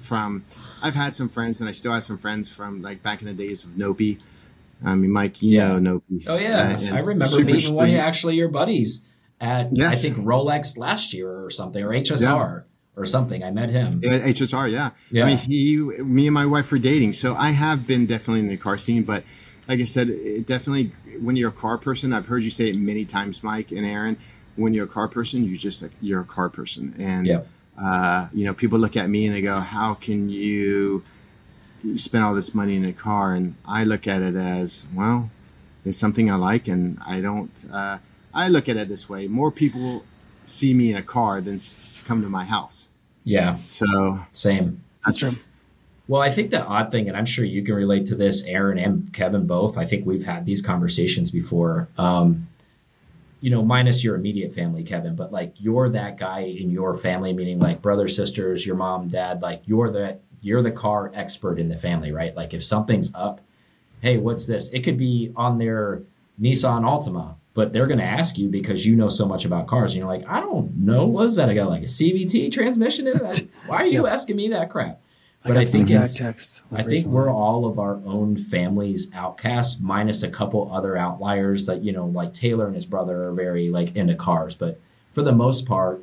from, 0.00 0.44
I've 0.82 0.94
had 0.94 1.16
some 1.16 1.30
friends 1.30 1.58
and 1.60 1.68
I 1.70 1.72
still 1.72 1.94
have 1.94 2.04
some 2.04 2.18
friends 2.18 2.50
from 2.50 2.82
like 2.82 3.02
back 3.02 3.22
in 3.22 3.26
the 3.26 3.32
days 3.32 3.64
of 3.64 3.70
Nopi. 3.70 4.20
I 4.84 4.94
mean, 4.94 5.10
Mike, 5.10 5.42
you 5.42 5.52
Yeah. 5.52 5.78
know 5.78 6.00
Nopi. 6.10 6.24
Oh 6.26 6.36
yeah, 6.36 6.74
Uh, 6.90 6.94
I 6.96 7.00
remember 7.00 7.44
meeting 7.44 7.74
one 7.74 7.88
of 7.90 7.96
actually 7.96 8.36
your 8.36 8.48
buddies 8.48 9.02
at 9.40 9.70
I 9.80 9.94
think 9.94 10.16
Rolex 10.18 10.76
last 10.78 11.12
year 11.14 11.30
or 11.44 11.50
something 11.50 11.82
or 11.82 11.90
HSR 11.92 12.64
or 12.96 13.04
something. 13.04 13.42
I 13.42 13.50
met 13.50 13.70
him. 13.70 14.00
Yeah, 14.02 14.18
HSR, 14.20 14.70
yeah. 14.70 14.90
Yeah. 15.10 15.24
I 15.24 15.28
mean, 15.28 15.38
he, 15.38 15.76
me 15.78 16.26
and 16.28 16.34
my 16.34 16.46
wife 16.46 16.70
were 16.70 16.78
dating, 16.78 17.14
so 17.14 17.34
I 17.34 17.50
have 17.50 17.86
been 17.86 18.06
definitely 18.06 18.40
in 18.40 18.48
the 18.48 18.56
car 18.56 18.78
scene. 18.78 19.02
But 19.02 19.24
like 19.68 19.80
I 19.80 19.84
said, 19.84 20.08
it 20.10 20.46
definitely 20.46 20.92
when 21.20 21.36
you're 21.36 21.48
a 21.50 21.52
car 21.52 21.78
person, 21.78 22.12
I've 22.12 22.26
heard 22.26 22.44
you 22.44 22.50
say 22.50 22.68
it 22.68 22.76
many 22.76 23.04
times, 23.04 23.42
Mike 23.42 23.70
and 23.72 23.84
Aaron. 23.86 24.16
When 24.56 24.72
you're 24.74 24.84
a 24.84 24.88
car 24.88 25.08
person, 25.08 25.44
you 25.44 25.56
just 25.58 25.82
like 25.82 25.90
you're 26.00 26.20
a 26.20 26.24
car 26.24 26.48
person, 26.48 26.94
and 26.98 27.26
Yep. 27.26 27.48
uh, 27.82 28.28
you 28.32 28.44
know, 28.44 28.54
people 28.54 28.78
look 28.78 28.96
at 28.96 29.10
me 29.10 29.26
and 29.26 29.34
they 29.34 29.40
go, 29.42 29.58
"How 29.58 29.94
can 29.94 30.28
you 30.28 31.02
spend 31.96 32.24
all 32.24 32.34
this 32.34 32.54
money 32.54 32.76
in 32.76 32.84
a 32.84 32.92
car?" 32.92 33.34
And 33.34 33.54
I 33.66 33.84
look 33.84 34.06
at 34.06 34.22
it 34.22 34.36
as, 34.36 34.84
well, 34.94 35.30
it's 35.84 35.98
something 35.98 36.30
I 36.30 36.36
like, 36.36 36.68
and 36.68 36.98
I 37.06 37.20
don't. 37.20 37.66
Uh, 37.72 37.98
I 38.32 38.48
look 38.48 38.68
at 38.68 38.76
it 38.76 38.88
this 38.88 39.08
way: 39.08 39.26
more 39.28 39.50
people 39.50 40.04
see 40.46 40.74
me 40.74 40.90
in 40.90 40.96
a 40.96 41.02
car 41.02 41.40
than 41.40 41.60
come 42.04 42.22
to 42.22 42.28
my 42.28 42.44
house. 42.44 42.88
Yeah, 43.24 43.58
So 43.68 44.20
same. 44.30 44.82
That's 45.04 45.18
true. 45.18 45.30
Well, 46.06 46.20
I 46.20 46.30
think 46.30 46.50
the 46.50 46.62
odd 46.62 46.90
thing, 46.90 47.08
and 47.08 47.16
I'm 47.16 47.24
sure 47.24 47.44
you 47.44 47.62
can 47.62 47.74
relate 47.74 48.04
to 48.06 48.14
this, 48.14 48.44
Aaron 48.44 48.78
and 48.78 49.10
Kevin 49.14 49.46
both. 49.46 49.78
I 49.78 49.86
think 49.86 50.04
we've 50.04 50.26
had 50.26 50.44
these 50.44 50.60
conversations 50.60 51.30
before. 51.30 51.88
Um, 51.96 52.48
you 53.40 53.50
know, 53.50 53.62
minus 53.62 54.04
your 54.04 54.14
immediate 54.14 54.54
family, 54.54 54.82
Kevin, 54.82 55.16
but 55.16 55.32
like 55.32 55.54
you're 55.58 55.88
that 55.90 56.18
guy 56.18 56.40
in 56.40 56.70
your 56.70 56.96
family, 56.96 57.32
meaning 57.32 57.58
like 57.58 57.80
brothers, 57.82 58.16
sisters, 58.16 58.66
your 58.66 58.76
mom, 58.76 59.08
dad, 59.08 59.42
like 59.42 59.62
you're 59.66 59.90
the 59.90 60.18
you're 60.44 60.62
the 60.62 60.70
car 60.70 61.10
expert 61.14 61.58
in 61.58 61.68
the 61.68 61.76
family, 61.76 62.12
right? 62.12 62.36
Like 62.36 62.52
if 62.54 62.62
something's 62.62 63.10
up, 63.14 63.40
hey, 64.00 64.18
what's 64.18 64.46
this? 64.46 64.68
It 64.70 64.80
could 64.84 64.98
be 64.98 65.32
on 65.34 65.58
their 65.58 66.02
Nissan 66.40 66.82
Altima, 66.82 67.36
but 67.54 67.72
they're 67.72 67.86
going 67.86 67.98
to 67.98 68.04
ask 68.04 68.36
you 68.36 68.48
because 68.48 68.84
you 68.84 68.94
know 68.94 69.08
so 69.08 69.26
much 69.26 69.44
about 69.44 69.66
cars, 69.66 69.92
and 69.92 69.98
you're 70.00 70.08
like, 70.08 70.26
I 70.28 70.40
don't 70.40 70.76
know, 70.76 71.06
what 71.06 71.26
is 71.26 71.36
that? 71.36 71.48
I 71.48 71.54
got 71.54 71.68
like 71.70 71.82
a 71.82 71.86
CVT 71.86 72.52
transmission 72.52 73.06
in 73.06 73.24
it. 73.24 73.48
Why 73.66 73.78
are 73.78 73.86
you 73.86 74.06
asking 74.06 74.36
me 74.36 74.48
that 74.48 74.70
crap? 74.70 75.00
I 75.44 75.48
But 75.48 75.54
got 75.54 75.60
I 75.60 75.64
think 75.66 75.90
it's, 75.90 76.14
text. 76.14 76.62
I 76.72 76.76
think 76.78 76.88
recently. 76.88 77.14
we're 77.14 77.30
all 77.32 77.66
of 77.66 77.78
our 77.78 78.00
own 78.04 78.36
family's 78.36 79.10
outcasts, 79.14 79.78
minus 79.80 80.22
a 80.22 80.28
couple 80.30 80.70
other 80.72 80.96
outliers 80.96 81.66
that 81.66 81.82
you 81.82 81.92
know, 81.92 82.06
like 82.06 82.34
Taylor 82.34 82.66
and 82.66 82.74
his 82.74 82.86
brother 82.86 83.24
are 83.24 83.32
very 83.32 83.70
like 83.70 83.94
into 83.96 84.14
cars, 84.14 84.54
but 84.54 84.80
for 85.12 85.22
the 85.22 85.32
most 85.32 85.64
part, 85.66 86.02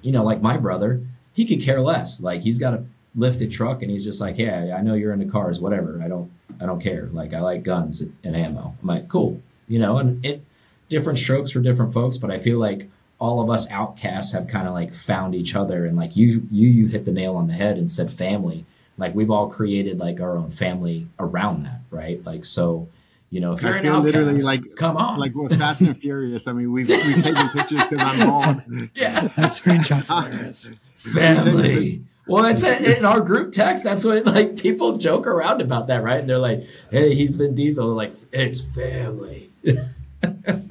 you 0.00 0.12
know, 0.12 0.22
like 0.22 0.40
my 0.42 0.56
brother, 0.56 1.02
he 1.32 1.44
could 1.44 1.60
care 1.62 1.80
less. 1.80 2.20
Like 2.20 2.42
he's 2.42 2.58
got 2.58 2.74
a 2.74 2.84
lifted 3.14 3.50
truck, 3.52 3.82
and 3.82 3.90
he's 3.90 4.04
just 4.04 4.20
like, 4.20 4.38
yeah, 4.38 4.74
I 4.76 4.82
know 4.82 4.94
you're 4.94 5.12
into 5.12 5.26
cars, 5.26 5.60
whatever. 5.60 6.00
I 6.02 6.08
don't, 6.08 6.30
I 6.60 6.66
don't 6.66 6.80
care. 6.80 7.08
Like 7.12 7.34
I 7.34 7.40
like 7.40 7.62
guns 7.62 8.00
and 8.00 8.36
ammo. 8.36 8.74
I'm 8.80 8.86
like, 8.88 9.08
cool, 9.08 9.40
you 9.68 9.78
know, 9.78 9.98
and 9.98 10.24
it 10.24 10.42
different 10.88 11.18
strokes 11.18 11.50
for 11.50 11.60
different 11.60 11.92
folks, 11.94 12.18
but 12.18 12.30
I 12.30 12.38
feel 12.38 12.58
like 12.58 12.88
all 13.18 13.40
of 13.40 13.48
us 13.48 13.70
outcasts 13.70 14.32
have 14.32 14.48
kind 14.48 14.66
of 14.66 14.74
like 14.74 14.92
found 14.92 15.34
each 15.34 15.54
other 15.54 15.86
and 15.86 15.96
like 15.96 16.16
you 16.16 16.46
you 16.50 16.66
you 16.68 16.86
hit 16.88 17.04
the 17.04 17.12
nail 17.12 17.36
on 17.36 17.46
the 17.46 17.52
head 17.52 17.78
and 17.78 17.88
said 17.88 18.12
family 18.12 18.64
like 18.98 19.14
we've 19.14 19.30
all 19.30 19.48
created 19.48 19.96
like 19.96 20.20
our 20.20 20.36
own 20.36 20.50
family 20.50 21.06
around 21.20 21.62
that 21.62 21.80
right 21.88 22.24
like 22.26 22.44
so 22.44 22.88
you 23.30 23.40
know 23.40 23.52
if 23.52 23.64
I 23.64 23.68
you're 23.68 23.76
an 23.76 23.82
feel 23.84 23.92
outcast 23.94 24.14
literally 24.16 24.42
like- 24.42 24.74
come 24.74 24.96
on 24.96 25.20
like 25.20 25.36
with 25.36 25.56
Fast 25.56 25.82
and 25.82 25.96
Furious. 25.96 26.48
I 26.48 26.52
mean, 26.52 26.72
we've 26.72 26.88
we've 26.88 27.22
taken 27.22 27.48
pictures 27.50 27.84
because 27.84 28.02
I'm 28.02 28.26
bald. 28.26 28.62
yeah 28.96 29.20
that 29.20 29.52
screenshot's 29.52 30.08
hilarious. 30.08 30.70
family 30.96 32.02
well 32.26 32.44
it's 32.44 32.62
a, 32.62 32.98
in 32.98 33.04
our 33.04 33.20
group 33.20 33.52
text 33.52 33.82
that's 33.84 34.04
what 34.04 34.24
like 34.26 34.56
people 34.60 34.96
joke 34.96 35.26
around 35.26 35.60
about 35.60 35.86
that 35.88 36.02
right 36.02 36.20
and 36.20 36.28
they're 36.28 36.38
like 36.38 36.64
hey 36.90 37.14
he's 37.14 37.36
Vin 37.36 37.54
Diesel 37.54 37.86
like 37.88 38.14
it's 38.32 38.60
family 38.60 39.50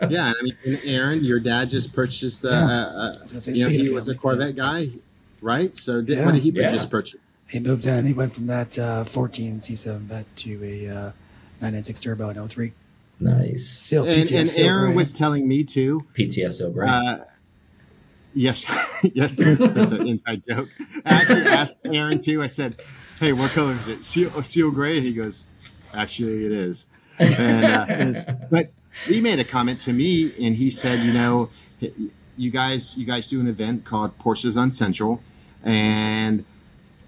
Yeah, 0.10 0.32
I 0.32 0.42
mean, 0.44 0.80
Aaron, 0.86 1.24
your 1.26 1.40
dad 1.42 1.70
just 1.70 1.92
purchased. 1.94 2.46
a. 2.46 2.50
Yeah. 2.50 2.66
uh, 2.66 3.18
was 3.34 3.48
you 3.48 3.64
know, 3.66 3.70
he 3.70 3.90
was 3.90 4.08
a 4.08 4.16
Corvette 4.16 4.56
guy, 4.56 4.88
right? 5.42 5.78
So 5.78 6.02
did, 6.02 6.18
Yeah. 6.18 6.26
what 6.26 6.34
did 6.36 6.44
he 6.44 6.52
Yeah. 6.52 6.72
just 6.72 6.90
purchase? 6.90 7.20
He 7.50 7.60
moved 7.60 7.86
in. 7.86 8.06
He 8.06 8.14
went 8.14 8.34
from 8.34 8.48
that 8.48 8.80
uh, 8.80 9.04
14 9.04 9.60
C7 9.60 10.00
vet 10.02 10.34
to 10.38 10.64
a 10.64 10.88
uh, 10.90 11.12
996 11.60 12.00
turbo 12.00 12.30
in 12.30 12.48
03. 12.48 12.72
nice 13.20 13.68
Still, 13.68 14.06
And, 14.06 14.24
PTS 14.24 14.40
and 14.40 14.50
still 14.50 14.68
Aaron 14.68 14.86
great. 14.86 14.96
was 14.96 15.12
telling 15.12 15.48
me 15.50 15.66
too. 15.66 16.02
PTS 16.18 16.54
so 16.54 16.72
great 16.72 16.90
Uh, 16.90 17.18
yes, 18.34 18.66
yes, 19.14 19.32
that's 19.36 19.92
an 19.92 20.08
inside 20.08 20.44
joke. 20.48 20.70
I 21.06 21.14
actually 21.14 21.42
asked 21.48 21.78
Aaron 21.86 22.20
too. 22.20 22.42
I 22.44 22.48
said, 22.48 22.82
"Hey, 23.20 23.34
what 23.34 23.52
color 23.52 23.74
is 23.74 23.88
it? 23.88 24.06
Seal, 24.06 24.32
oh, 24.36 24.42
seal 24.42 24.72
gray?" 24.72 25.00
He 25.02 25.14
goes, 25.14 25.46
"Actually, 25.94 26.46
it 26.46 26.52
is." 26.52 26.88
And, 27.20 27.66
uh, 27.66 28.34
but 28.50 28.72
he 29.06 29.22
made 29.22 29.40
a 29.40 29.44
comment 29.44 29.80
to 29.82 29.94
me, 29.94 30.34
and 30.44 30.56
he 30.56 30.70
said, 30.70 31.04
"You 31.04 31.14
know, 31.14 31.50
you 32.38 32.52
guys, 32.52 32.98
you 32.98 33.06
guys 33.06 33.28
do 33.30 33.40
an 33.40 33.48
event 33.48 33.86
called 33.86 34.18
Porsches 34.20 34.58
on 34.58 34.72
Central, 34.72 35.22
and 35.64 36.46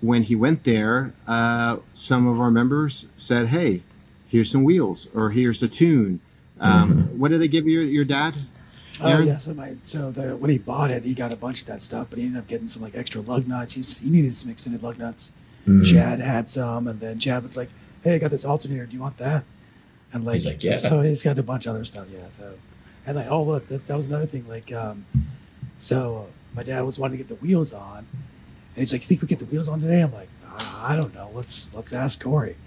when 0.01 0.23
he 0.23 0.35
went 0.35 0.63
there, 0.65 1.13
uh, 1.27 1.77
some 1.93 2.27
of 2.27 2.39
our 2.39 2.51
members 2.51 3.07
said, 3.17 3.47
"Hey, 3.47 3.81
here's 4.27 4.51
some 4.51 4.63
wheels, 4.63 5.07
or 5.13 5.31
here's 5.31 5.63
a 5.63 5.67
tune." 5.67 6.19
Um, 6.59 7.19
What 7.19 7.29
did 7.31 7.41
they 7.41 7.47
give 7.47 7.67
your 7.67 7.83
your 7.83 8.05
dad? 8.05 8.35
Oh 9.01 9.07
Aaron? 9.07 9.27
yeah, 9.27 9.37
so 9.37 9.53
my 9.53 9.75
so 9.81 10.11
the 10.11 10.35
when 10.37 10.51
he 10.51 10.57
bought 10.57 10.91
it, 10.91 11.03
he 11.03 11.13
got 11.13 11.33
a 11.33 11.37
bunch 11.37 11.61
of 11.61 11.67
that 11.67 11.81
stuff, 11.81 12.07
but 12.09 12.19
he 12.19 12.25
ended 12.25 12.41
up 12.41 12.47
getting 12.47 12.67
some 12.67 12.81
like 12.81 12.95
extra 12.95 13.21
lug 13.21 13.47
nuts. 13.47 13.73
He's 13.73 13.99
he 13.99 14.09
needed 14.09 14.35
some 14.35 14.51
extended 14.51 14.83
lug 14.83 14.97
nuts. 14.99 15.31
Mm. 15.67 15.85
Chad 15.85 16.19
had 16.19 16.49
some, 16.49 16.87
and 16.87 16.99
then 16.99 17.19
Chad 17.19 17.41
was 17.43 17.57
like, 17.57 17.69
"Hey, 18.03 18.15
I 18.15 18.17
got 18.19 18.31
this 18.31 18.45
alternator. 18.45 18.85
Do 18.85 18.93
you 18.93 19.01
want 19.01 19.17
that?" 19.17 19.45
And 20.11 20.25
like, 20.25 20.35
He's 20.35 20.45
like, 20.45 20.63
"Yeah." 20.63 20.77
So 20.77 21.01
he's 21.01 21.23
got 21.23 21.39
a 21.39 21.43
bunch 21.43 21.65
of 21.65 21.73
other 21.73 21.85
stuff. 21.85 22.07
Yeah. 22.11 22.29
So, 22.29 22.55
and 23.05 23.15
like, 23.15 23.31
oh 23.31 23.43
look, 23.43 23.67
that's, 23.67 23.85
that 23.85 23.97
was 23.97 24.07
another 24.07 24.25
thing. 24.27 24.47
Like, 24.47 24.71
um, 24.71 25.05
so 25.79 26.27
my 26.53 26.63
dad 26.63 26.81
was 26.81 26.99
wanting 26.99 27.17
to 27.17 27.23
get 27.23 27.29
the 27.29 27.43
wheels 27.43 27.73
on, 27.73 27.99
and 27.99 28.07
he's 28.75 28.91
like, 28.93 29.01
"You 29.01 29.07
think 29.07 29.21
we 29.21 29.27
get 29.27 29.39
the 29.39 29.45
wheels 29.45 29.67
on 29.67 29.81
today?" 29.81 30.01
I'm 30.01 30.13
like, 30.13 30.29
"I 30.55 30.95
don't 30.95 31.15
know. 31.15 31.31
Let's 31.33 31.73
let's 31.73 31.93
ask 31.93 32.21
Corey." 32.21 32.57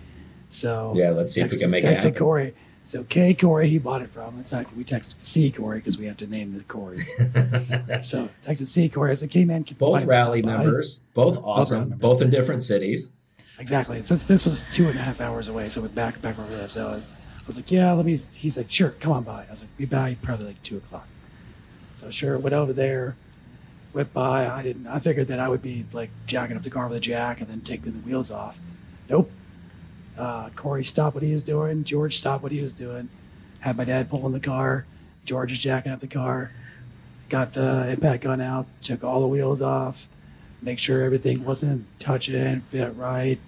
So 0.50 0.94
Yeah, 0.96 1.10
let's 1.10 1.32
see 1.32 1.42
if 1.42 1.52
we 1.52 1.58
can 1.58 1.70
make 1.70 1.84
it 1.84 1.88
texted 1.88 1.96
happen. 1.96 2.14
Corey. 2.14 2.54
So 2.86 3.02
K 3.02 3.34
Corey, 3.34 3.68
he 3.68 3.78
bought 3.80 4.00
it 4.02 4.10
from. 4.10 4.38
It's 4.38 4.52
like 4.52 4.68
we 4.76 4.84
text 4.84 5.16
C 5.18 5.50
Corey 5.50 5.78
because 5.78 5.98
we 5.98 6.06
have 6.06 6.18
to 6.18 6.26
name 6.28 6.52
the 6.52 6.62
Corys. 6.62 7.02
so 8.04 8.28
texted 8.42 8.68
C 8.68 8.88
Corey. 8.88 9.10
I 9.10 9.16
said, 9.16 9.32
"Hey 9.32 9.44
man, 9.44 9.66
both 9.76 10.04
rally 10.04 10.40
members, 10.40 11.00
both 11.12 11.42
awesome, 11.42 11.80
members. 11.80 11.98
both 11.98 12.22
in 12.22 12.30
different 12.30 12.62
cities. 12.62 13.10
Exactly. 13.58 14.02
So 14.02 14.14
this 14.14 14.44
was 14.44 14.64
two 14.72 14.86
and 14.86 14.96
a 14.96 15.02
half 15.02 15.20
hours 15.20 15.48
away. 15.48 15.68
So 15.68 15.80
with 15.80 15.96
back 15.96 16.22
back 16.22 16.38
where 16.38 16.46
we 16.46 16.54
live. 16.54 16.70
So 16.70 16.86
I 16.86 16.90
was, 16.92 17.20
I 17.38 17.46
was 17.48 17.56
like, 17.56 17.72
yeah, 17.72 17.92
let 17.92 18.06
me. 18.06 18.16
He's 18.34 18.56
like, 18.56 18.70
sure, 18.70 18.90
come 19.00 19.10
on 19.10 19.24
by. 19.24 19.46
I 19.48 19.50
was 19.50 19.62
like, 19.62 19.76
be 19.76 19.84
by 19.84 20.16
probably 20.22 20.46
like 20.46 20.62
two 20.62 20.76
o'clock. 20.76 21.08
So 22.00 22.08
sure, 22.12 22.38
went 22.38 22.54
over 22.54 22.72
there, 22.72 23.16
went 23.94 24.12
by. 24.12 24.46
I 24.46 24.62
didn't. 24.62 24.86
I 24.86 25.00
figured 25.00 25.26
that 25.26 25.40
I 25.40 25.48
would 25.48 25.60
be 25.60 25.86
like 25.92 26.10
jacking 26.26 26.56
up 26.56 26.62
the 26.62 26.70
car 26.70 26.86
with 26.86 26.98
a 26.98 27.00
jack 27.00 27.40
and 27.40 27.48
then 27.48 27.62
taking 27.62 27.90
the 27.90 27.98
wheels 27.98 28.30
off. 28.30 28.56
Nope. 29.10 29.28
Uh, 30.18 30.50
Corey 30.56 30.84
stopped 30.84 31.14
what 31.14 31.22
he 31.22 31.32
was 31.32 31.42
doing. 31.42 31.84
George 31.84 32.16
stopped 32.16 32.42
what 32.42 32.52
he 32.52 32.60
was 32.60 32.72
doing. 32.72 33.08
Had 33.60 33.76
my 33.76 33.84
dad 33.84 34.08
pull 34.08 34.26
in 34.26 34.32
the 34.32 34.40
car. 34.40 34.86
George 35.24 35.52
is 35.52 35.58
jacking 35.58 35.92
up 35.92 36.00
the 36.00 36.06
car. 36.06 36.52
Got 37.28 37.54
the 37.54 37.90
impact 37.90 38.24
gun 38.24 38.40
out. 38.40 38.66
Took 38.82 39.02
all 39.02 39.20
the 39.20 39.26
wheels 39.26 39.60
off 39.60 40.06
make 40.62 40.78
sure 40.78 41.02
everything 41.02 41.44
wasn't 41.44 41.86
touching, 41.98 42.60
fit 42.62 42.94
right. 42.96 43.38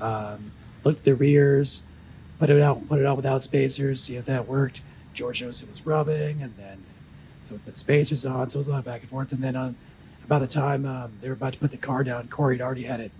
Um, 0.00 0.52
looked 0.82 1.00
at 1.00 1.04
the 1.04 1.14
rears, 1.14 1.82
put 2.38 2.50
it 2.50 2.60
out, 2.60 2.88
put 2.88 3.00
it 3.00 3.06
out 3.06 3.16
without 3.16 3.42
spacers, 3.42 4.02
see 4.02 4.16
if 4.16 4.26
that 4.26 4.48
worked. 4.48 4.80
George 5.12 5.42
noticed 5.42 5.62
it 5.62 5.70
was 5.70 5.86
rubbing, 5.86 6.42
and 6.42 6.56
then 6.56 6.82
so 7.42 7.54
we 7.54 7.58
put 7.58 7.76
spacers 7.76 8.24
on, 8.24 8.50
so 8.50 8.56
it 8.56 8.60
was 8.60 8.68
a 8.68 8.72
lot 8.72 8.78
of 8.78 8.84
back 8.84 9.02
and 9.02 9.10
forth. 9.10 9.30
And 9.30 9.42
then 9.42 9.54
on 9.54 9.76
about 10.24 10.40
the 10.40 10.46
time 10.46 10.86
um, 10.86 11.12
they 11.20 11.28
were 11.28 11.34
about 11.34 11.52
to 11.52 11.58
put 11.58 11.70
the 11.70 11.76
car 11.76 12.02
down, 12.02 12.28
Corey 12.28 12.56
had 12.56 12.64
already 12.64 12.84
had 12.84 13.00
it, 13.00 13.12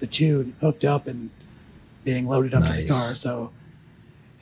the 0.00 0.06
tune 0.06 0.56
hooked 0.60 0.84
up 0.84 1.06
and 1.06 1.30
being 2.04 2.26
loaded 2.26 2.54
up 2.54 2.64
to 2.64 2.72
the 2.72 2.86
car. 2.88 2.96
So, 2.96 3.50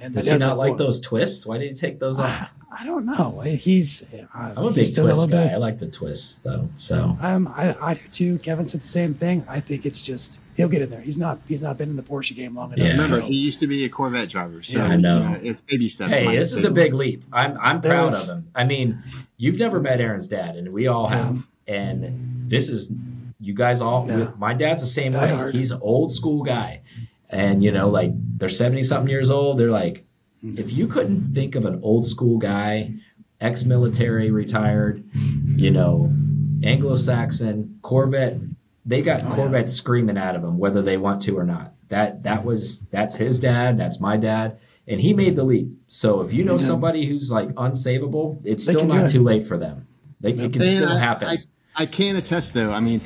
and 0.00 0.14
Does 0.14 0.28
he 0.30 0.36
not 0.38 0.58
like 0.58 0.70
"Well, 0.70 0.78
those 0.78 1.00
twists? 1.00 1.46
Why 1.46 1.58
did 1.58 1.68
he 1.68 1.74
take 1.74 1.98
those 1.98 2.18
off? 2.18 2.52
I 2.78 2.84
don't 2.84 3.06
know. 3.06 3.40
He's 3.40 4.02
uh, 4.12 4.26
I'm 4.34 4.58
a 4.58 4.62
he's 4.68 4.74
big 4.74 4.86
still 4.86 5.04
twist 5.04 5.18
little 5.20 5.30
bit- 5.38 5.48
guy. 5.48 5.54
I 5.54 5.56
like 5.56 5.78
the 5.78 5.86
twists 5.88 6.38
though. 6.40 6.68
So 6.76 7.16
Um, 7.22 7.48
I, 7.48 7.74
I 7.80 7.94
do 7.94 8.00
too. 8.12 8.38
Kevin 8.38 8.68
said 8.68 8.82
the 8.82 8.86
same 8.88 9.14
thing. 9.14 9.46
I 9.48 9.60
think 9.60 9.86
it's 9.86 10.02
just 10.02 10.38
he'll 10.58 10.68
get 10.68 10.82
in 10.82 10.90
there. 10.90 11.00
He's 11.00 11.16
not 11.16 11.38
he's 11.48 11.62
not 11.62 11.78
been 11.78 11.88
in 11.88 11.96
the 11.96 12.02
Porsche 12.02 12.36
game 12.36 12.54
long 12.54 12.74
enough. 12.74 12.84
Yeah. 12.86 12.92
Remember, 12.92 13.20
he 13.22 13.34
used 13.36 13.60
to 13.60 13.66
be 13.66 13.86
a 13.86 13.88
Corvette 13.88 14.28
driver, 14.28 14.62
so 14.62 14.76
Yeah, 14.78 14.88
I 14.88 14.96
know. 14.96 15.38
you 15.42 15.48
it's 15.50 15.62
baby 15.62 15.88
steps. 15.88 16.12
hey, 16.12 16.36
this 16.36 16.52
is 16.52 16.64
a 16.64 16.70
big 16.70 16.92
leap. 16.92 17.24
I'm 17.32 17.56
I'm 17.58 17.80
There 17.80 17.92
proud 17.92 18.12
was- 18.12 18.28
of 18.28 18.38
him. 18.38 18.48
I 18.54 18.64
mean, 18.64 19.02
you've 19.38 19.58
never 19.58 19.80
met 19.80 19.98
Aaron's 20.00 20.28
dad, 20.28 20.56
and 20.56 20.70
we 20.74 20.86
all 20.86 21.08
Yeah. 21.08 21.16
have. 21.28 21.48
And 21.66 22.48
this 22.50 22.68
is 22.68 22.92
you 23.40 23.54
guys 23.54 23.80
all. 23.80 24.06
Yeah. 24.06 24.32
My 24.38 24.52
dad's 24.52 24.82
the 24.82 24.86
same 24.86 25.12
Die 25.12 25.24
way. 25.24 25.34
hard. 25.34 25.54
He's 25.54 25.70
an 25.70 25.80
old 25.82 26.12
school 26.12 26.42
guy, 26.42 26.82
and 27.30 27.62
you 27.62 27.72
know, 27.72 27.88
like 27.88 28.12
they're 28.38 28.48
seventy 28.48 28.82
something 28.82 29.10
years 29.10 29.30
old. 29.30 29.58
They're 29.58 29.70
like, 29.70 30.04
if 30.42 30.72
you 30.72 30.86
couldn't 30.86 31.34
think 31.34 31.54
of 31.54 31.64
an 31.64 31.80
old 31.82 32.06
school 32.06 32.38
guy, 32.38 32.94
ex-military, 33.40 34.30
retired, 34.30 35.04
you 35.46 35.70
know, 35.70 36.12
Anglo-Saxon 36.62 37.78
Corvette. 37.82 38.38
They 38.84 39.02
got 39.02 39.24
Oh, 39.24 39.28
yeah. 39.28 39.34
Corvettes 39.34 39.72
screaming 39.72 40.16
out 40.16 40.36
of 40.36 40.44
him, 40.44 40.58
whether 40.58 40.80
they 40.80 40.96
want 40.96 41.20
to 41.22 41.36
or 41.36 41.44
not. 41.44 41.74
That 41.88 42.22
that 42.22 42.44
was 42.44 42.80
that's 42.90 43.16
his 43.16 43.40
dad. 43.40 43.78
That's 43.78 44.00
my 44.00 44.16
dad, 44.16 44.58
and 44.86 45.00
he 45.00 45.12
made 45.12 45.34
the 45.36 45.44
leap. 45.44 45.68
So 45.88 46.20
if 46.20 46.32
you 46.32 46.44
know 46.44 46.56
They 46.56 46.64
somebody 46.64 47.06
who's 47.06 47.32
like 47.32 47.48
unsavable, 47.50 48.40
it's 48.44 48.64
They 48.64 48.72
still 48.72 48.86
not 48.86 49.08
too 49.08 49.22
late 49.22 49.46
for 49.46 49.56
them. 49.56 49.88
They, 50.20 50.30
it 50.30 50.52
can 50.52 50.62
And 50.62 50.76
still 50.76 50.88
I, 50.88 50.98
happen. 50.98 51.28
I, 51.28 51.36
I 51.76 51.86
can 51.86 52.16
attest, 52.16 52.54
though. 52.54 52.72
I 52.72 52.80
mean, 52.80 53.00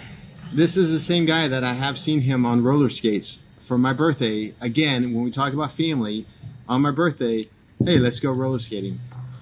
this 0.52 0.76
is 0.76 0.90
the 0.90 1.00
same 1.00 1.26
guy 1.26 1.48
that 1.48 1.64
I 1.64 1.72
have 1.72 1.98
seen 1.98 2.20
him 2.20 2.46
on 2.46 2.62
roller 2.62 2.88
skates 2.88 3.40
for 3.70 3.78
my 3.78 3.92
birthday. 3.92 4.52
Again, 4.60 5.14
when 5.14 5.22
we 5.22 5.30
talk 5.30 5.52
about 5.52 5.70
family, 5.70 6.26
on 6.68 6.82
my 6.82 6.90
birthday, 6.90 7.44
hey, 7.84 8.00
let's 8.00 8.18
go 8.18 8.32
roller 8.32 8.58
skating. 8.58 8.98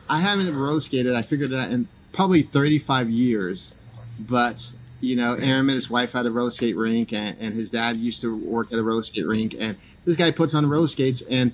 I 0.06 0.20
haven't 0.20 0.54
roller 0.54 0.82
skated. 0.82 1.14
I 1.14 1.22
figured 1.22 1.48
that 1.48 1.70
in 1.70 1.88
probably 2.12 2.42
35 2.42 3.08
years, 3.08 3.74
but 4.18 4.70
you 5.00 5.16
know, 5.16 5.32
Aaron 5.36 5.64
met 5.64 5.76
his 5.76 5.88
wife 5.88 6.14
at 6.14 6.26
a 6.26 6.30
roller 6.30 6.50
skate 6.50 6.76
rink, 6.76 7.14
and, 7.14 7.38
and 7.40 7.54
his 7.54 7.70
dad 7.70 7.96
used 7.96 8.20
to 8.20 8.36
work 8.36 8.70
at 8.70 8.78
a 8.78 8.82
roller 8.82 9.02
skate 9.02 9.26
rink, 9.26 9.56
and 9.58 9.78
this 10.04 10.14
guy 10.14 10.30
puts 10.30 10.52
on 10.54 10.68
roller 10.68 10.88
skates 10.88 11.22
and. 11.22 11.52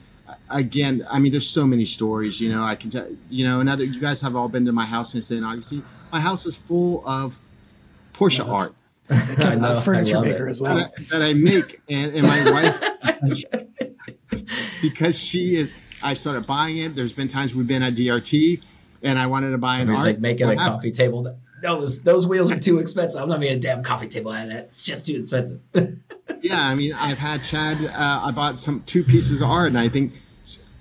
Again, 0.48 1.06
I 1.10 1.18
mean, 1.18 1.32
there's 1.32 1.48
so 1.48 1.66
many 1.66 1.84
stories. 1.84 2.40
You 2.40 2.50
know, 2.50 2.64
I 2.64 2.76
can 2.76 2.90
tell. 2.90 3.06
You 3.28 3.44
know, 3.46 3.60
another. 3.60 3.84
You 3.84 4.00
guys 4.00 4.22
have 4.22 4.34
all 4.34 4.48
been 4.48 4.64
to 4.64 4.72
my 4.72 4.84
house 4.84 5.14
in 5.14 5.20
St. 5.20 5.44
Augustine. 5.44 5.84
My 6.12 6.20
house 6.20 6.46
is 6.46 6.56
full 6.56 7.06
of 7.06 7.36
Porsche 8.14 8.38
Yeah, 8.38 8.50
art 8.50 8.74
I 9.10 9.14
Kevin's 9.36 9.62
know, 9.62 9.76
a 9.76 9.78
I 9.78 9.82
furniture 9.82 10.14
love 10.16 10.24
maker 10.24 10.46
it. 10.46 10.50
as 10.50 10.60
well. 10.60 10.76
that, 10.76 10.92
I, 10.98 11.02
that 11.10 11.22
I 11.22 11.32
make, 11.34 11.80
and, 11.88 12.14
and 12.14 12.22
my 12.26 12.50
wife, 12.50 13.84
because 14.82 15.18
she 15.18 15.56
is, 15.56 15.74
I 16.02 16.14
started 16.14 16.46
buying 16.46 16.78
it. 16.78 16.94
There's 16.94 17.12
been 17.12 17.28
times 17.28 17.54
we've 17.54 17.66
been 17.66 17.82
at 17.82 17.94
DRT, 17.94 18.62
and 19.02 19.18
I 19.18 19.26
wanted 19.26 19.50
to 19.50 19.58
buy 19.58 19.76
an 19.76 19.82
And 19.82 19.90
he's 19.90 20.00
art. 20.00 20.06
like 20.14 20.20
making 20.20 20.46
a 20.48 20.50
happened? 20.54 20.76
coffee 20.76 20.90
table. 20.90 21.22
That, 21.22 21.36
no, 21.62 21.80
those, 21.80 22.02
those 22.02 22.26
wheels 22.26 22.50
are 22.50 22.58
too 22.58 22.78
expensive. 22.78 23.20
I'm 23.22 23.28
not 23.28 23.40
making 23.40 23.56
a 23.58 23.60
damn 23.60 23.82
coffee 23.82 24.08
table 24.08 24.32
out 24.32 24.44
of 24.44 24.52
that. 24.52 24.64
It's 24.64 24.82
just 24.82 25.06
too 25.06 25.16
expensive. 25.16 25.60
Yeah, 26.40 26.60
I 26.60 26.74
mean, 26.74 26.94
I've 26.94 27.18
had 27.18 27.42
Chad. 27.42 27.76
Uh, 27.84 28.22
I 28.24 28.30
bought 28.30 28.58
some 28.58 28.82
two 28.82 29.02
pieces 29.04 29.42
of 29.42 29.48
art, 29.50 29.68
and 29.68 29.78
I 29.78 29.88
think, 29.90 30.14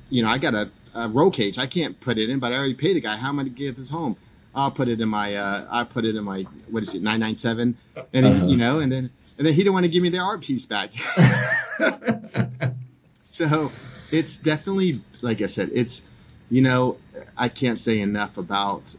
you 0.09 0.21
know, 0.23 0.29
I 0.29 0.37
got 0.37 0.53
a, 0.53 0.69
a 0.93 1.09
roll 1.09 1.31
cage. 1.31 1.57
I 1.57 1.67
can't 1.67 1.99
put 1.99 2.17
it 2.17 2.29
in, 2.29 2.39
but 2.39 2.53
I 2.53 2.55
already 2.57 2.73
paid 2.75 2.95
the 2.95 3.01
guy. 3.01 3.17
How 3.17 3.27
am 3.29 3.39
I 3.39 3.43
to 3.43 3.49
get 3.49 3.75
this 3.75 3.89
home? 3.89 4.15
I'll 4.55 4.71
put 4.71 4.87
it 4.87 5.01
in 5.01 5.09
my. 5.09 5.35
Uh, 5.35 5.65
I 5.69 5.83
put 5.83 6.05
it 6.05 6.15
in 6.15 6.23
my. 6.23 6.43
What 6.69 6.83
is 6.83 6.93
it? 6.93 7.01
Nine 7.01 7.19
nine 7.19 7.35
seven. 7.35 7.77
And 8.13 8.25
Uh-huh. 8.25 8.45
you 8.45 8.57
know, 8.57 8.79
and 8.79 8.91
then 8.91 9.09
and 9.37 9.47
then 9.47 9.53
he 9.53 9.61
didn't 9.63 9.73
want 9.73 9.85
to 9.85 9.91
give 9.91 10.03
me 10.03 10.09
the 10.09 10.19
art 10.19 10.41
piece 10.41 10.65
back. 10.65 10.91
so 13.25 13.71
it's 14.11 14.37
definitely 14.37 15.01
like 15.21 15.41
I 15.41 15.47
said. 15.47 15.69
It's 15.73 16.03
you 16.49 16.61
know 16.61 16.97
I 17.37 17.49
can't 17.49 17.79
say 17.79 17.99
enough 17.99 18.37
about 18.37 18.95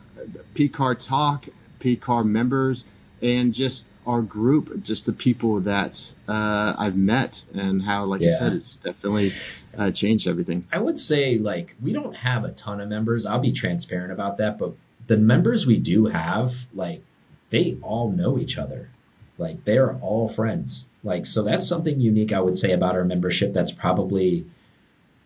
PCAR 0.54 0.98
talk, 1.04 1.46
PCAR 1.80 2.24
members, 2.24 2.84
and 3.22 3.52
just 3.54 3.86
our 4.06 4.20
group, 4.22 4.82
just 4.82 5.06
the 5.06 5.12
people 5.14 5.60
that 5.60 6.12
uh, 6.28 6.74
I've 6.76 6.96
met, 6.96 7.44
and 7.54 7.82
how, 7.82 8.04
like 8.04 8.20
I 8.20 8.30
said, 8.32 8.52
it's 8.52 8.76
definitely 8.76 9.32
uh, 9.78 9.90
changed 9.92 10.28
everything. 10.28 10.66
I 10.70 10.78
would 10.78 10.98
say 10.98 11.38
like 11.38 11.74
we 11.80 11.92
don't 11.92 12.16
have 12.16 12.44
a 12.44 12.50
ton 12.50 12.80
of 12.80 12.88
members. 12.88 13.24
I'll 13.24 13.38
be 13.38 13.52
transparent 13.52 14.12
about 14.12 14.36
that, 14.38 14.58
but 14.58 14.74
the 15.06 15.16
members 15.16 15.66
we 15.66 15.78
do 15.78 16.06
have, 16.06 16.66
like 16.74 17.02
they 17.50 17.76
all 17.82 18.10
know 18.10 18.38
each 18.38 18.58
other. 18.58 18.90
Like 19.38 19.64
they're 19.64 19.94
all 19.96 20.28
friends. 20.28 20.88
Like 21.02 21.26
so 21.26 21.42
that's 21.42 21.68
something 21.68 22.00
unique 22.00 22.32
I 22.32 22.40
would 22.40 22.56
say 22.56 22.72
about 22.72 22.94
our 22.94 23.04
membership 23.04 23.52
that's 23.52 23.72
probably 23.72 24.46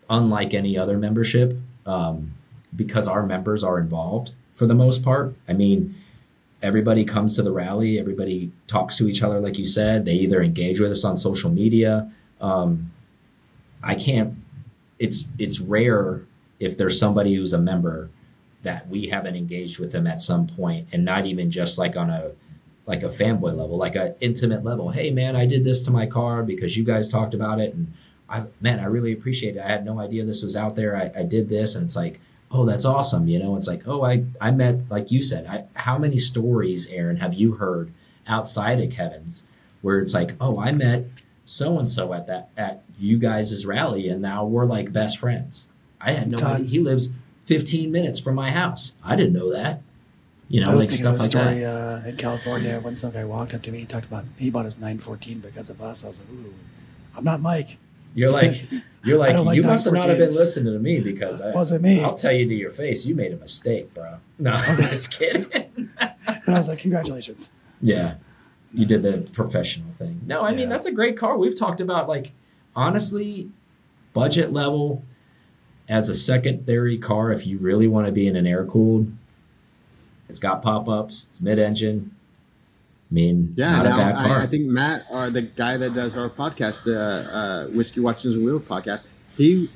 unlike 0.08 0.54
any 0.54 0.78
other 0.78 0.96
membership 0.96 1.58
um, 1.84 2.34
because 2.74 3.06
our 3.06 3.24
members 3.24 3.62
are 3.62 3.78
involved 3.78 4.32
for 4.54 4.66
the 4.66 4.74
most 4.74 5.02
part. 5.02 5.34
I 5.46 5.52
mean, 5.52 5.94
everybody 6.62 7.04
comes 7.04 7.36
to 7.36 7.42
the 7.42 7.52
rally, 7.52 7.98
everybody 7.98 8.50
talks 8.66 8.96
to 8.98 9.08
each 9.08 9.22
other 9.22 9.40
like 9.40 9.58
you 9.58 9.66
said. 9.66 10.04
They 10.04 10.14
either 10.14 10.42
engage 10.42 10.80
with 10.80 10.90
us 10.90 11.04
on 11.04 11.16
social 11.16 11.50
media. 11.50 12.10
Um, 12.40 12.92
I 13.82 13.94
can't 13.94 14.34
it's 14.98 15.24
it's 15.38 15.60
rare 15.60 16.22
if 16.58 16.76
there's 16.76 16.98
somebody 16.98 17.34
who's 17.34 17.52
a 17.52 17.58
member 17.58 18.10
that 18.62 18.88
we 18.88 19.08
haven't 19.08 19.36
engaged 19.36 19.78
with 19.78 19.92
them 19.92 20.06
at 20.06 20.20
some 20.20 20.46
point 20.46 20.88
and 20.92 21.04
not 21.04 21.26
even 21.26 21.50
just 21.50 21.78
like 21.78 21.96
on 21.96 22.10
a 22.10 22.32
like 22.86 23.02
a 23.02 23.08
fanboy 23.08 23.56
level 23.56 23.76
like 23.76 23.96
a 23.96 24.16
intimate 24.20 24.64
level. 24.64 24.90
Hey 24.90 25.10
man 25.10 25.36
i 25.36 25.46
did 25.46 25.64
this 25.64 25.82
to 25.82 25.90
my 25.90 26.06
car 26.06 26.42
because 26.42 26.76
you 26.76 26.84
guys 26.84 27.08
talked 27.08 27.34
about 27.34 27.60
it 27.60 27.74
and 27.74 27.92
i 28.28 28.44
man 28.60 28.80
i 28.80 28.84
really 28.84 29.12
appreciate 29.12 29.56
it. 29.56 29.60
I 29.60 29.68
had 29.68 29.84
no 29.84 30.00
idea 30.00 30.24
this 30.24 30.42
was 30.42 30.56
out 30.56 30.76
there. 30.76 30.96
I, 30.96 31.20
I 31.20 31.22
did 31.24 31.48
this 31.48 31.74
and 31.74 31.84
it's 31.84 31.96
like 31.96 32.20
oh 32.50 32.64
that's 32.64 32.84
awesome 32.84 33.28
you 33.28 33.38
know? 33.38 33.56
It's 33.56 33.66
like 33.66 33.86
oh 33.86 34.04
i 34.04 34.24
i 34.40 34.50
met 34.50 34.90
like 34.90 35.10
you 35.10 35.22
said 35.22 35.46
I, 35.46 35.64
how 35.80 35.98
many 35.98 36.18
stories 36.18 36.88
aaron 36.88 37.16
have 37.16 37.34
you 37.34 37.52
heard 37.52 37.92
outside 38.26 38.80
of 38.80 38.90
kevin's 38.90 39.44
where 39.80 39.98
it's 39.98 40.14
like 40.14 40.34
oh 40.40 40.60
i 40.60 40.72
met 40.72 41.06
so 41.48 41.78
and 41.78 41.88
so 41.88 42.12
at 42.12 42.26
that 42.26 42.50
at 42.56 42.82
you 42.98 43.18
guys' 43.18 43.64
rally, 43.64 44.08
and 44.08 44.20
now 44.20 44.44
we're 44.44 44.66
like 44.66 44.92
best 44.92 45.18
friends. 45.18 45.68
I 46.00 46.12
had 46.12 46.30
no 46.30 46.38
idea. 46.38 46.66
He 46.66 46.78
lives 46.78 47.10
15 47.48 47.90
minutes 47.90 48.20
from 48.20 48.34
my 48.34 48.50
house. 48.50 48.92
I 49.02 49.16
didn't 49.16 49.32
know 49.32 49.50
that. 49.52 49.80
You 50.48 50.62
know, 50.62 50.70
I 50.70 50.74
was 50.74 50.84
like 50.84 50.90
thinking 50.90 51.04
stuff 51.04 51.14
of 51.14 51.20
like 51.20 51.30
story 51.30 51.60
that. 51.60 52.04
uh, 52.04 52.08
in 52.08 52.16
California 52.18 52.78
when 52.80 52.94
some 52.94 53.10
guy 53.10 53.24
walked 53.24 53.54
up 53.54 53.62
to 53.62 53.72
me. 53.72 53.80
He 53.80 53.86
talked 53.86 54.04
about 54.04 54.26
he 54.36 54.50
bought 54.50 54.66
his 54.66 54.76
914 54.76 55.40
because 55.40 55.70
of 55.70 55.80
us. 55.80 56.04
I 56.04 56.08
was 56.08 56.20
like, 56.20 56.28
ooh, 56.30 56.52
I'm 57.16 57.24
not 57.24 57.40
Mike. 57.40 57.78
You're 58.14 58.30
like, 58.30 58.66
you're 59.04 59.16
like, 59.16 59.36
like 59.38 59.56
you 59.56 59.62
must 59.62 59.86
have 59.86 59.94
not 59.94 60.10
have 60.10 60.18
been 60.18 60.34
listening 60.34 60.74
to 60.74 60.78
me 60.78 61.00
because 61.00 61.40
I, 61.40 61.52
Wasn't 61.52 61.82
me. 61.82 62.04
I'll 62.04 62.16
tell 62.16 62.32
you 62.32 62.46
to 62.46 62.54
your 62.54 62.70
face, 62.70 63.06
you 63.06 63.14
made 63.14 63.32
a 63.32 63.36
mistake, 63.36 63.92
bro. 63.94 64.18
No, 64.38 64.52
I'm 64.52 64.76
just 64.76 65.18
kidding. 65.18 65.46
And 66.46 66.54
I 66.54 66.58
was 66.58 66.68
like, 66.68 66.78
congratulations. 66.78 67.50
Yeah. 67.82 68.14
You 68.72 68.86
did 68.86 69.02
the 69.02 69.28
professional 69.32 69.92
thing. 69.92 70.20
No, 70.26 70.42
I 70.42 70.54
mean 70.54 70.68
that's 70.68 70.84
a 70.84 70.92
great 70.92 71.16
car. 71.16 71.36
We've 71.38 71.58
talked 71.58 71.80
about 71.80 72.08
like 72.08 72.32
honestly, 72.76 73.50
budget 74.12 74.52
level 74.52 75.02
as 75.88 76.08
a 76.08 76.14
secondary 76.14 76.98
car, 76.98 77.32
if 77.32 77.46
you 77.46 77.58
really 77.58 77.88
want 77.88 78.06
to 78.06 78.12
be 78.12 78.26
in 78.26 78.36
an 78.36 78.46
air 78.46 78.64
cooled, 78.64 79.12
it's 80.28 80.38
got 80.38 80.62
pop 80.62 80.88
ups, 80.88 81.26
it's 81.26 81.40
mid 81.40 81.58
engine, 81.58 82.14
I 83.10 83.14
mean, 83.14 83.54
Yeah, 83.56 83.72
not 83.72 83.86
a 83.86 83.90
bad 83.90 84.14
car. 84.26 84.38
I, 84.40 84.42
I 84.42 84.46
think 84.46 84.66
Matt, 84.66 85.04
or 85.10 85.30
the 85.30 85.42
guy 85.42 85.78
that 85.78 85.94
does 85.94 86.16
our 86.16 86.28
podcast, 86.28 86.84
the 86.84 86.98
uh, 86.98 87.66
Whiskey 87.68 88.00
Watchers 88.00 88.36
and 88.36 88.44
Wheel 88.44 88.60
podcast, 88.60 89.08
he 89.36 89.70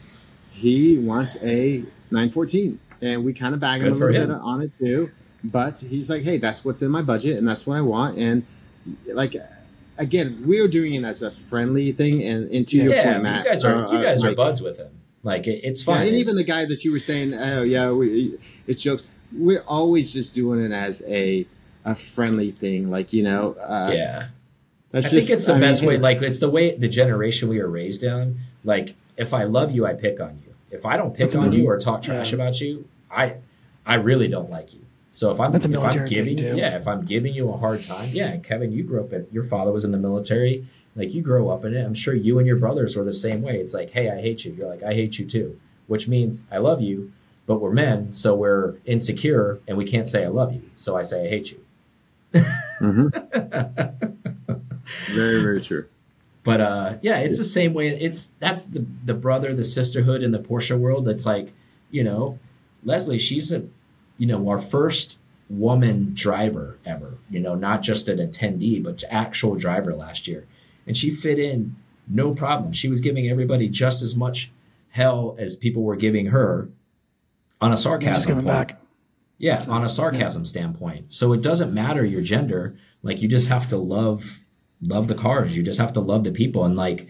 he 0.51 0.99
wants 0.99 1.37
a 1.43 1.79
914, 2.11 2.79
and 3.01 3.25
we 3.25 3.33
kind 3.33 3.55
of 3.55 3.61
bag 3.61 3.81
him 3.81 3.95
Good 3.95 4.03
a 4.03 4.07
little 4.07 4.23
him. 4.23 4.29
bit 4.29 4.37
on 4.37 4.63
it 4.63 4.75
too. 4.75 5.11
But 5.43 5.79
he's 5.79 6.11
like, 6.11 6.23
hey, 6.23 6.37
that's 6.37 6.65
what's 6.65 6.83
in 6.83 6.91
my 6.91 7.03
budget, 7.03 7.39
and 7.39 7.49
that's 7.49 7.67
what 7.67 7.77
I 7.77 7.81
want, 7.81 8.19
and 8.19 8.47
like. 9.07 9.35
Again, 9.99 10.45
we 10.47 10.59
are 10.59 10.69
doing 10.69 10.95
it 10.95 11.05
as 11.05 11.21
a 11.23 11.31
friendly 11.31 11.93
thing, 11.93 12.23
and, 12.23 12.51
and 12.51 12.67
to 12.67 12.77
your 12.79 12.95
yeah, 12.95 13.13
point, 13.13 13.25
Matt, 13.25 13.45
you 13.45 13.51
guys 13.51 13.63
are 13.63 13.87
uh, 13.87 13.93
you 13.93 14.03
guys 14.03 14.23
uh, 14.23 14.27
are 14.27 14.31
Mike, 14.31 14.37
buds 14.37 14.63
with 14.63 14.79
him. 14.79 15.02
Like 15.23 15.47
it, 15.47 15.61
it's 15.65 15.83
yeah, 15.83 15.95
fine. 15.95 16.07
and 16.09 16.17
It's- 16.17 16.27
even 16.27 16.37
the 16.37 16.45
guy 16.45 16.65
that 16.65 16.85
you 16.85 16.93
were 16.93 17.01
saying, 17.01 17.33
oh 17.35 17.63
yeah, 17.63 17.91
we, 17.93 18.39
it's 18.67 18.83
jokes. 18.83 19.05
We're 19.33 19.63
always 19.67 20.13
just 20.13 20.35
doing 20.35 20.63
it 20.63 20.73
as 20.73 21.03
a 21.07 21.47
a 21.85 21.95
friendly 21.95 22.51
thing, 22.51 22.91
like 22.91 23.13
you 23.13 23.23
know. 23.23 23.55
Uh, 23.55 23.91
yeah. 23.95 24.29
that's 24.91 25.07
I 25.07 25.11
just, 25.11 25.29
think 25.29 25.37
it's 25.39 25.47
the 25.47 25.55
I 25.55 25.59
best 25.59 25.83
mean, 25.83 25.89
way. 25.89 25.99
Like 26.09 26.23
it's 26.23 26.41
the 26.41 26.51
way 26.51 26.77
the 26.77 26.89
generation 26.89 27.49
we 27.49 27.61
were 27.61 27.69
raised 27.69 28.05
on. 28.05 28.39
Like 28.65 28.95
if 29.17 29.33
I 29.33 29.45
love 29.45 29.73
you, 29.73 29.87
I 29.87 29.95
pick 29.95 30.21
on 30.21 30.41
you. 30.45 30.55
If 30.71 30.87
I 30.87 30.97
don't 30.97 31.15
pick 31.15 31.35
on 31.35 31.51
mil- 31.51 31.59
you 31.59 31.69
or 31.69 31.79
talk 31.79 32.03
trash 32.03 32.31
yeah. 32.31 32.37
about 32.37 32.61
you, 32.61 32.89
I 33.11 33.37
I 33.87 33.97
really 33.97 34.29
don't 34.29 34.51
like 34.51 34.75
you. 34.75 34.81
So 35.13 35.31
if 35.31 35.41
I'm 35.41 35.55
if 35.55 35.65
I'm 35.65 36.07
giving 36.07 36.39
yeah 36.39 36.77
if 36.77 36.89
I'm 36.89 37.05
giving 37.05 37.35
you 37.35 37.51
a 37.51 37.57
hard 37.59 37.85
time 37.85 38.09
yeah 38.13 38.37
Kevin 38.39 38.73
you 38.73 38.83
grew 38.83 39.01
up 39.05 39.13
at 39.13 39.31
your 39.33 39.45
father 39.45 39.71
was 39.71 39.85
in 39.85 39.93
the 39.93 39.99
military 39.99 40.67
like 40.95 41.15
you 41.15 41.23
grow 41.23 41.49
up 41.49 41.65
in 41.65 41.75
it 41.75 41.85
I'm 41.85 41.95
sure 41.95 42.15
you 42.15 42.39
and 42.39 42.47
your 42.47 42.57
brothers 42.57 42.97
were 42.97 43.05
the 43.05 43.13
same 43.13 43.43
way 43.43 43.57
it's 43.57 43.75
like 43.75 43.91
hey 43.91 44.11
I 44.11 44.21
hate 44.21 44.45
you 44.45 44.53
you're 44.53 44.69
like 44.69 44.83
I 44.83 44.95
hate 44.95 45.19
you 45.19 45.27
too 45.27 45.59
which 45.87 46.09
means 46.09 46.43
I 46.51 46.59
love 46.59 46.81
you 46.81 47.13
but 47.47 47.61
we're 47.61 47.73
men 47.73 48.13
so 48.13 48.35
we're 48.35 48.77
insecure 48.85 49.61
and 49.67 49.77
we 49.77 49.85
can't 49.85 50.07
say 50.07 50.25
I 50.25 50.29
love 50.29 50.53
you 50.53 50.71
so 50.75 50.97
I 50.97 51.03
say 51.03 51.27
I 51.27 51.29
hate 51.29 51.51
you 51.51 51.61
very 55.13 55.43
very 55.43 55.61
true. 55.61 55.87
But 56.45 56.61
uh, 56.61 56.97
yeah, 57.03 57.19
it's 57.19 57.39
the 57.39 57.45
same 57.45 57.73
way. 57.75 57.89
It's 57.89 58.33
that's 58.39 58.65
the 58.65 58.85
the 59.05 59.15
brother, 59.15 59.55
the 59.55 59.65
sisterhood 59.65 60.23
in 60.23 60.33
the 60.33 60.39
Porsche 60.39 60.79
world. 60.79 61.09
It's 61.09 61.27
like 61.27 61.53
you 61.91 62.03
know, 62.03 62.39
Leslie. 62.85 63.19
She's 63.19 63.53
a 63.53 63.65
you 64.19 64.27
know 64.27 64.49
our 64.49 64.59
first 64.59 65.21
woman 65.49 66.13
driver 66.15 66.79
ever. 66.85 67.19
You 67.31 67.41
know, 67.41 67.55
not 67.55 67.83
just 67.83 68.09
an 68.09 68.19
attendee, 68.19 68.83
but 68.83 69.05
actual 69.11 69.55
driver 69.55 69.95
last 69.95 70.27
year, 70.27 70.47
and 70.87 70.97
she 70.97 71.11
fit 71.11 71.39
in 71.39 71.77
no 72.09 72.35
problem. 72.35 72.73
She 72.73 72.89
was 72.89 73.01
giving 73.01 73.29
everybody 73.29 73.69
just 73.69 74.03
as 74.03 74.17
much 74.17 74.51
hell 74.91 75.37
as 75.39 75.57
people 75.57 75.83
were 75.83 75.97
giving 75.97 76.27
her 76.27 76.69
on 77.61 77.71
a 77.71 77.75
Just 77.75 77.85
sarcasm. 77.85 78.35
point. 78.35 78.47
back. 78.47 78.81
Yeah, 79.39 79.65
on 79.69 79.83
a 79.85 79.89
sarcasm 79.89 80.45
standpoint. 80.45 81.13
So 81.13 81.33
it 81.33 81.43
doesn't 81.43 81.73
matter 81.73 82.05
your 82.05 82.21
gender. 82.23 82.77
Like 83.03 83.21
you 83.23 83.29
just 83.29 83.49
have 83.49 83.67
to 83.69 83.77
love 83.77 84.41
love 84.81 85.09
the 85.09 85.15
cars. 85.15 85.57
You 85.57 85.63
just 85.63 85.79
have 85.81 85.93
to 85.95 86.01
love 86.01 86.25
the 86.25 86.33
people 86.33 86.65
and 86.65 86.77
like 86.77 87.09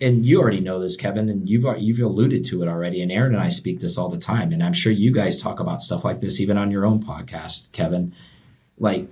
and 0.00 0.24
you 0.24 0.40
already 0.40 0.60
know 0.60 0.78
this 0.80 0.96
Kevin 0.96 1.28
and 1.28 1.48
you've 1.48 1.64
you've 1.78 2.00
alluded 2.00 2.44
to 2.46 2.62
it 2.62 2.68
already 2.68 3.02
and 3.02 3.12
Aaron 3.12 3.34
and 3.34 3.42
I 3.42 3.50
speak 3.50 3.80
this 3.80 3.98
all 3.98 4.08
the 4.08 4.18
time 4.18 4.52
and 4.52 4.62
I'm 4.62 4.72
sure 4.72 4.92
you 4.92 5.12
guys 5.12 5.40
talk 5.40 5.60
about 5.60 5.82
stuff 5.82 6.04
like 6.04 6.20
this 6.20 6.40
even 6.40 6.56
on 6.56 6.70
your 6.70 6.86
own 6.86 7.02
podcast, 7.02 7.70
Kevin. 7.72 8.14
Like 8.78 9.08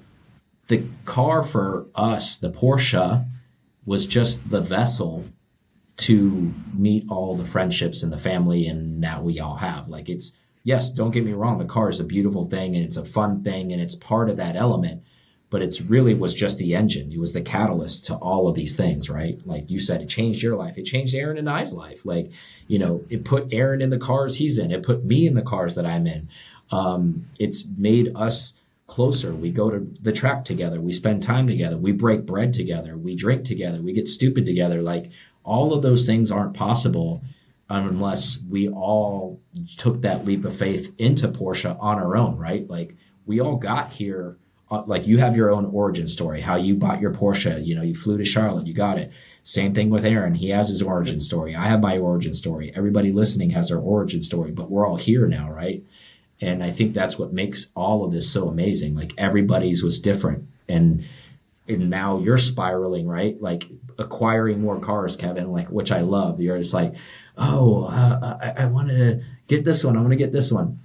the 0.69 0.85
car 1.05 1.43
for 1.43 1.87
us, 1.95 2.39
the 2.39 2.51
Porsche 2.51 3.27
was 3.85 4.07
just 4.07 4.51
the 4.51 4.61
vessel 4.61 5.25
to 5.97 6.55
meet 6.75 7.05
all 7.09 7.37
the 7.37 7.47
friendships 7.47 8.03
and 8.03 8.13
the 8.13 8.19
family 8.19 8.67
and 8.67 9.03
that 9.03 9.25
we 9.25 9.41
all 9.41 9.57
have. 9.57 9.89
Like 9.89 10.09
it's 10.09 10.33
yes, 10.63 10.93
don't 10.93 11.11
get 11.11 11.25
me 11.25 11.33
wrong, 11.33 11.59
the 11.59 11.65
car 11.65 11.89
is 11.89 11.99
a 11.99 12.05
beautiful 12.05 12.45
thing 12.45 12.77
and 12.77 12.85
it's 12.85 12.99
a 12.99 13.05
fun 13.05 13.43
thing 13.43 13.73
and 13.73 13.81
it's 13.81 13.95
part 13.95 14.29
of 14.29 14.37
that 14.37 14.55
element, 14.55 15.03
but 15.49 15.63
it's 15.63 15.81
really 15.81 16.13
was 16.13 16.35
just 16.35 16.59
the 16.59 16.75
engine. 16.75 17.11
It 17.11 17.19
was 17.19 17.33
the 17.33 17.41
catalyst 17.41 18.05
to 18.07 18.15
all 18.17 18.47
of 18.47 18.55
these 18.55 18.77
things, 18.77 19.09
right? 19.09 19.41
Like 19.47 19.71
you 19.71 19.81
said, 19.81 20.03
it 20.03 20.09
changed 20.09 20.43
your 20.43 20.57
life. 20.57 20.77
It 20.77 20.85
changed 20.85 21.15
Aaron 21.15 21.39
and 21.39 21.49
I's 21.49 21.73
life. 21.73 22.05
Like, 22.05 22.31
you 22.67 22.79
know, 22.79 23.03
it 23.09 23.25
put 23.25 23.53
Aaron 23.53 23.81
in 23.81 23.91
the 23.91 23.99
cars 23.99 24.37
he's 24.37 24.59
in. 24.59 24.71
It 24.71 24.83
put 24.83 25.05
me 25.05 25.27
in 25.27 25.35
the 25.35 25.43
cars 25.43 25.75
that 25.77 25.87
I'm 25.87 26.07
in. 26.07 26.29
Um, 26.71 27.27
it's 27.39 27.67
made 27.79 28.13
us 28.15 28.61
closer. 28.89 29.33
We 29.35 29.51
go 29.51 29.71
to 29.71 29.87
the 30.01 30.13
track 30.13 30.45
together. 30.45 30.81
We 30.81 30.93
spend 30.93 31.23
time 31.23 31.47
together. 31.47 31.77
We 31.77 31.93
break 31.93 32.27
bread 32.27 32.53
together. 32.53 32.97
We 32.99 33.15
drink 33.15 33.45
together. 33.45 33.81
We 33.81 33.93
get 33.93 34.09
stupid 34.09 34.45
together. 34.47 34.83
Like 34.83 35.11
all 35.45 35.73
of 35.73 35.83
those 35.83 36.07
things 36.07 36.33
aren't 36.33 36.55
possible 36.55 37.23
unless 37.71 38.43
we 38.49 38.69
all 38.69 39.41
took 39.77 40.01
that 40.03 40.25
leap 40.25 40.45
of 40.45 40.57
faith 40.57 40.93
into 40.99 41.29
Porsche 41.29 41.77
on 41.79 41.99
our 41.99 42.17
own, 42.17 42.37
right? 42.37 42.69
Like 42.69 42.97
we 43.27 43.41
all 43.41 43.57
got 43.57 43.93
here. 43.93 44.39
uh, 44.71 44.83
Like 44.87 45.07
you 45.07 45.19
have 45.19 45.37
your 45.37 45.51
own 45.51 45.67
origin 45.67 46.09
story, 46.09 46.41
how 46.41 46.57
you 46.57 46.75
bought 46.75 47.01
your 47.01 47.13
Porsche. 47.13 47.65
You 47.65 47.75
know, 47.75 47.83
you 47.83 47.95
flew 47.95 48.17
to 48.17 48.25
Charlotte, 48.25 48.67
you 48.67 48.73
got 48.73 48.99
it. 48.99 49.13
Same 49.43 49.75
thing 49.75 49.91
with 49.91 50.07
Aaron. 50.07 50.35
He 50.35 50.49
has 50.49 50.71
his 50.71 50.83
origin 50.83 51.21
story. 51.21 51.55
I 51.55 51.67
have 51.67 51.81
my 51.83 51.99
origin 51.99 52.33
story. 52.33 52.73
Everybody 52.75 53.13
listening 53.13 53.51
has 53.51 53.69
their 53.69 53.79
origin 53.79 54.23
story, 54.23 54.51
but 54.51 54.71
we're 54.71 54.87
all 54.87 54.97
here 54.97 55.27
now, 55.27 55.51
right? 55.53 55.85
And 56.41 56.63
I 56.63 56.71
think 56.71 56.95
that's 56.95 57.19
what 57.19 57.33
makes 57.33 57.71
all 57.75 58.05
of 58.05 58.13
this 58.13 58.31
so 58.31 58.49
amazing. 58.49 58.95
Like 58.95 59.13
everybody's 59.19 59.83
was 59.83 60.01
different. 60.01 60.49
And 60.69 61.05
and 61.69 61.91
now 61.91 62.19
you're 62.19 62.39
spiraling, 62.39 63.07
right? 63.07 63.41
Like 63.41 63.69
acquiring 63.99 64.61
more 64.61 64.81
cars, 64.81 65.17
Kevin, 65.17 65.53
like 65.53 65.69
which 65.69 65.93
I 65.93 66.01
love. 66.01 66.41
You're 66.41 66.59
just 66.59 66.73
like, 66.73 66.95
oh, 67.37 67.85
uh, 67.85 68.39
I, 68.41 68.63
I 68.63 68.67
want 68.67 68.89
to 68.89 69.23
get 69.49 69.65
this 69.65 69.85
one. 69.85 69.97
I 69.97 70.01
want 70.01 70.13
to 70.13 70.17
get 70.17 70.33
this 70.33 70.51
one. 70.51 70.79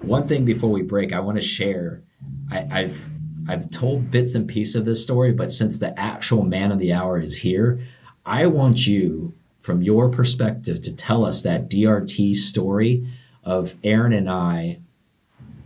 One 0.00 0.28
thing 0.28 0.44
before 0.44 0.70
we 0.70 0.82
break, 0.82 1.12
I 1.12 1.20
want 1.20 1.38
to 1.38 1.44
share. 1.44 2.02
I, 2.50 2.66
I've 2.70 3.10
I've 3.48 3.70
told 3.70 4.10
bits 4.10 4.34
and 4.34 4.46
pieces 4.46 4.76
of 4.76 4.84
this 4.84 5.02
story, 5.02 5.32
but 5.32 5.50
since 5.50 5.78
the 5.78 5.98
actual 5.98 6.44
man 6.44 6.70
of 6.70 6.78
the 6.78 6.92
hour 6.92 7.18
is 7.18 7.38
here, 7.38 7.80
I 8.24 8.46
want 8.46 8.86
you, 8.86 9.34
from 9.58 9.82
your 9.82 10.10
perspective, 10.10 10.82
to 10.82 10.94
tell 10.94 11.24
us 11.24 11.42
that 11.42 11.70
DRT 11.70 12.34
story 12.36 13.06
of 13.48 13.74
Aaron 13.82 14.12
and 14.12 14.28
I 14.28 14.78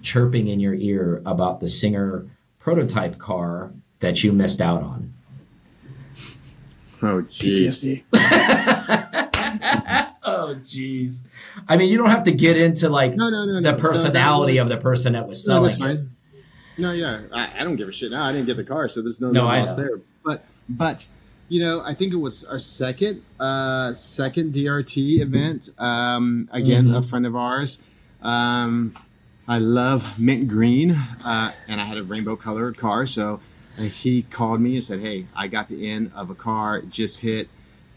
chirping 0.02 0.46
in 0.46 0.60
your 0.60 0.74
ear 0.74 1.20
about 1.26 1.58
the 1.60 1.66
Singer 1.68 2.24
prototype 2.60 3.18
car 3.18 3.72
that 3.98 4.22
you 4.22 4.32
missed 4.32 4.60
out 4.60 4.82
on. 4.82 5.12
Oh, 7.02 7.22
geez. 7.22 7.78
PTSD. 7.82 8.04
Oh, 10.24 10.54
jeez. 10.62 11.26
I 11.68 11.76
mean, 11.76 11.90
you 11.90 11.98
don't 11.98 12.10
have 12.10 12.22
to 12.24 12.32
get 12.32 12.56
into 12.56 12.88
like 12.88 13.14
No, 13.16 13.28
no, 13.28 13.44
no, 13.44 13.58
no. 13.58 13.72
the 13.72 13.76
So 13.76 13.82
personality 13.88 14.54
was- 14.54 14.62
of 14.62 14.68
the 14.68 14.76
person 14.76 15.14
that 15.14 15.26
was 15.26 15.44
selling 15.44 15.76
that's 15.80 15.94
it. 16.00 16.06
No, 16.78 16.92
yeah, 16.92 17.22
I, 17.32 17.50
I 17.58 17.64
don't 17.64 17.74
give 17.76 17.88
a 17.88 17.92
shit 17.92 18.12
now. 18.12 18.22
I 18.22 18.30
didn't 18.32 18.46
get 18.46 18.56
the 18.56 18.64
car, 18.64 18.88
so 18.88 19.02
there's 19.02 19.20
no, 19.20 19.32
No, 19.32 19.42
no 19.42 19.46
loss 19.60 19.74
there. 19.74 20.00
But, 20.24 20.44
but, 20.68 21.06
you 21.52 21.60
know, 21.60 21.82
I 21.84 21.92
think 21.92 22.14
it 22.14 22.16
was 22.16 22.44
our 22.44 22.58
second, 22.58 23.20
uh, 23.38 23.92
second 23.92 24.54
DRT 24.54 25.20
event. 25.20 25.68
Um, 25.78 26.48
again, 26.50 26.86
Mhm. 26.86 26.96
a 26.96 27.02
friend 27.02 27.26
of 27.26 27.36
ours. 27.36 27.78
Um, 28.22 28.92
I 29.46 29.58
love 29.58 30.18
mint 30.18 30.48
green, 30.48 30.92
uh, 30.92 31.52
and 31.68 31.78
I 31.78 31.84
had 31.84 31.98
a 31.98 32.02
rainbow 32.02 32.36
colored 32.36 32.78
car. 32.78 33.06
So 33.06 33.40
uh, 33.78 33.82
he 33.82 34.22
called 34.22 34.62
me 34.62 34.76
and 34.76 34.84
said, 34.84 35.00
"Hey, 35.00 35.26
I 35.36 35.46
got 35.46 35.68
the 35.68 35.86
end 35.90 36.10
of 36.14 36.30
a 36.30 36.34
car. 36.34 36.78
It 36.78 36.88
just 36.88 37.20
hit. 37.20 37.50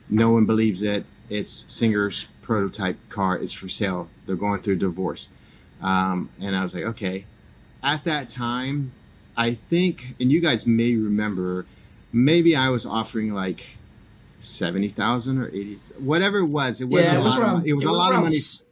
No 0.09 0.31
one 0.31 0.45
believes 0.45 0.81
it. 0.81 1.05
It's 1.29 1.63
Singer's 1.69 2.27
prototype 2.41 2.97
car. 3.09 3.37
It's 3.37 3.53
for 3.53 3.69
sale. 3.69 4.09
They're 4.25 4.35
going 4.35 4.63
through 4.63 4.77
divorce." 4.77 5.29
Um, 5.81 6.27
and 6.41 6.57
I 6.57 6.63
was 6.63 6.73
like, 6.73 6.83
"Okay." 6.83 7.23
At 7.81 8.03
that 8.03 8.27
time, 8.29 8.91
I 9.37 9.53
think, 9.69 10.15
and 10.19 10.29
you 10.29 10.41
guys 10.41 10.65
may 10.67 10.95
remember, 10.95 11.65
maybe 12.15 12.55
I 12.55 12.69
was 12.69 12.85
offering 12.85 13.33
like 13.33 13.61
seventy 14.39 14.89
thousand 14.89 15.39
or 15.39 15.47
eighty, 15.49 15.79
whatever 15.99 16.39
it 16.39 16.45
was. 16.45 16.81
It 16.81 16.85
wasn't 16.85 17.11
Yeah, 17.13 17.17
a 17.17 17.21
it 17.21 17.23
was 17.23 17.33
lot 17.33 17.37
of 17.41 17.43
around. 17.43 17.57
money. 17.59 17.69
It 17.69 17.73
was 17.73 17.85
a 17.85 17.91
lot 17.91 18.13
of 18.15 18.21
money. 18.21 18.35
s- 18.35 18.63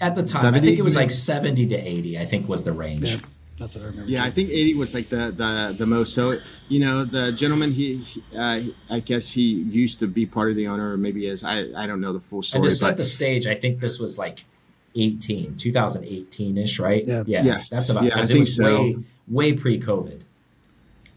at 0.00 0.16
the 0.16 0.22
time. 0.24 0.54
I 0.54 0.60
think 0.60 0.78
it 0.78 0.82
was 0.82 0.96
like 0.96 1.10
seventy 1.12 1.66
to 1.68 1.76
eighty. 1.76 2.18
I 2.18 2.24
think 2.24 2.48
was 2.48 2.64
the 2.64 2.72
range. 2.72 3.14
Yeah, 3.14 3.20
that's 3.58 3.76
what 3.76 3.84
I 3.84 3.86
remember. 3.86 4.10
Yeah, 4.10 4.24
I 4.24 4.30
think 4.32 4.48
80 4.50 4.74
was 4.74 4.94
like 4.94 5.08
the 5.10 5.30
the, 5.30 5.74
the 5.78 5.86
most. 5.86 6.12
So, 6.12 6.38
you 6.68 6.80
know, 6.80 7.04
the 7.04 7.30
gentleman, 7.30 7.70
he, 7.72 7.98
he 7.98 8.22
uh, 8.36 8.62
I 8.90 8.98
guess 9.00 9.30
he 9.30 9.42
used 9.52 10.00
to 10.00 10.08
be 10.08 10.26
part 10.26 10.50
of 10.50 10.56
the 10.56 10.66
owner, 10.66 10.92
or 10.92 10.96
maybe 10.96 11.26
is. 11.26 11.44
I, 11.44 11.66
I 11.76 11.86
don't 11.86 12.00
know 12.00 12.12
the 12.12 12.20
full 12.20 12.38
And 12.40 12.44
story. 12.46 12.68
to 12.70 12.74
set 12.74 12.86
But 12.88 12.96
the 12.96 13.04
stage, 13.04 13.46
I 13.46 13.54
think 13.54 13.78
this 13.78 14.00
was 14.00 14.18
like 14.18 14.44
18, 14.96 15.56
2018 15.56 16.58
ish, 16.58 16.78
right? 16.80 17.06
Yeah. 17.06 17.22
Yes. 17.26 17.68
that's 17.68 17.88
about 17.88 18.02
Yeah, 18.04 18.10
I 18.10 18.14
because 18.16 18.30
it 18.30 18.34
think 18.34 18.44
was 18.46 18.56
so. 18.56 18.64
way 18.82 18.96
way 19.28 19.52
pre 19.52 19.78
COVID. 19.78 20.20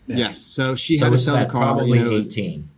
Yeah. 0.08 0.18
yes, 0.18 0.39
so 0.41 0.76
she 0.76 0.97
So 0.97 1.06
had 1.06 1.12
to 1.14 1.18
sell 1.18 1.38
the 1.38 1.45
car. 1.51 1.64
probably 1.74 1.97
you 1.99 2.06
know, 2.06 2.12
eighteen. 2.12 2.70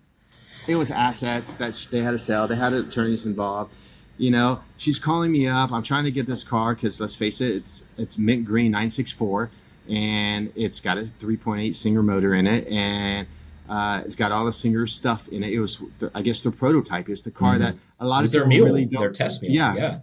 it 0.68 0.76
was 0.76 0.92
assets 0.92 1.56
that 1.56 1.74
they 1.92 2.02
had 2.02 2.12
to 2.12 2.20
sell. 2.20 2.48
They 2.48 2.56
had 2.56 2.74
attorneys 2.74 3.26
involved. 3.26 3.72
You 4.18 4.32
know, 4.32 4.62
she's 4.78 4.98
calling 4.98 5.32
me 5.32 5.48
up. 5.48 5.72
I'm 5.72 5.84
trying 5.84 6.06
to 6.06 6.12
get 6.12 6.26
this 6.26 6.44
car 6.44 6.74
because 6.74 7.00
let's 7.02 7.16
face 7.16 7.42
it, 7.42 7.56
it's 7.56 7.86
it's 7.98 8.18
mint 8.18 8.46
green 8.46 8.72
964, 8.72 9.50
and 9.90 10.52
it's 10.56 10.80
got 10.80 10.98
a 10.98 11.02
3.8 11.02 11.76
Singer 11.76 12.02
motor 12.02 12.34
in 12.34 12.48
it, 12.48 12.68
and 12.68 13.28
uh, 13.70 14.02
it's 14.06 14.16
got 14.16 14.32
all 14.32 14.46
the 14.46 14.54
Singer 14.54 14.88
stuff 14.88 15.28
in 15.28 15.44
it. 15.44 15.52
It 15.54 15.60
was, 15.60 15.82
I 16.16 16.22
guess, 16.22 16.42
the 16.42 16.52
prototype. 16.52 17.10
It's 17.10 17.22
the 17.22 17.32
car 17.32 17.56
Mhm. 17.56 17.60
that 17.60 17.76
a 18.00 18.08
lot 18.08 18.24
of 18.24 18.32
their 18.32 18.44
people 18.44 18.50
mule, 18.56 18.66
really 18.68 18.86
don't. 18.86 19.02
their 19.02 19.12
test 19.12 19.42
mule. 19.42 19.54
Yeah. 19.54 19.76
yeah. 19.76 20.00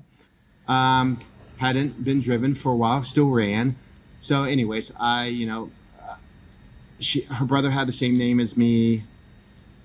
um, 0.69 1.19
hadn't 1.57 2.05
been 2.05 2.21
driven 2.21 2.55
for 2.55 2.73
a 2.73 2.77
while, 2.77 3.03
still 3.03 3.31
ran. 3.31 3.77
So, 4.21 4.45
anyways, 4.45 4.93
I, 4.99 5.27
you 5.27 5.47
know, 5.47 5.71
she 7.05 7.23
her 7.23 7.45
brother 7.45 7.71
had 7.71 7.87
the 7.87 7.93
same 7.93 8.15
name 8.15 8.41
as 8.41 8.57
me. 8.57 9.05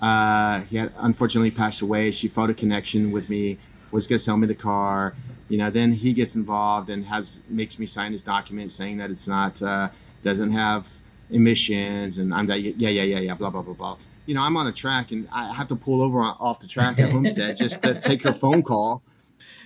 Uh, 0.01 0.61
he 0.61 0.77
had 0.77 0.91
unfortunately 0.97 1.51
passed 1.51 1.81
away. 1.81 2.11
She 2.11 2.27
felt 2.27 2.49
a 2.49 2.53
connection 2.53 3.11
with 3.11 3.29
me. 3.29 3.57
Was 3.91 4.07
gonna 4.07 4.19
sell 4.19 4.37
me 4.37 4.47
the 4.47 4.55
car. 4.55 5.15
You 5.49 5.57
know, 5.57 5.69
then 5.69 5.91
he 5.91 6.13
gets 6.13 6.35
involved 6.35 6.89
and 6.89 7.05
has 7.05 7.41
makes 7.49 7.79
me 7.79 7.85
sign 7.85 8.11
his 8.11 8.21
document 8.21 8.71
saying 8.71 8.97
that 8.97 9.09
it's 9.09 9.27
not 9.27 9.61
uh, 9.61 9.89
doesn't 10.23 10.51
have 10.51 10.87
emissions, 11.31 12.17
and 12.17 12.33
I'm 12.33 12.47
like, 12.47 12.63
yeah, 12.63 12.71
yeah, 12.89 13.03
yeah, 13.03 13.19
yeah, 13.19 13.33
blah 13.33 13.49
blah 13.49 13.61
blah 13.61 13.73
blah. 13.73 13.97
You 14.25 14.35
know, 14.35 14.41
I'm 14.41 14.55
on 14.57 14.67
a 14.67 14.71
track 14.71 15.11
and 15.11 15.27
I 15.31 15.51
have 15.51 15.67
to 15.69 15.75
pull 15.75 16.03
over 16.03 16.21
on, 16.21 16.37
off 16.39 16.59
the 16.59 16.67
track 16.67 16.99
at 16.99 17.11
Homestead 17.11 17.57
just 17.57 17.81
to 17.81 17.99
take 17.99 18.21
her 18.23 18.33
phone 18.33 18.61
call 18.61 19.01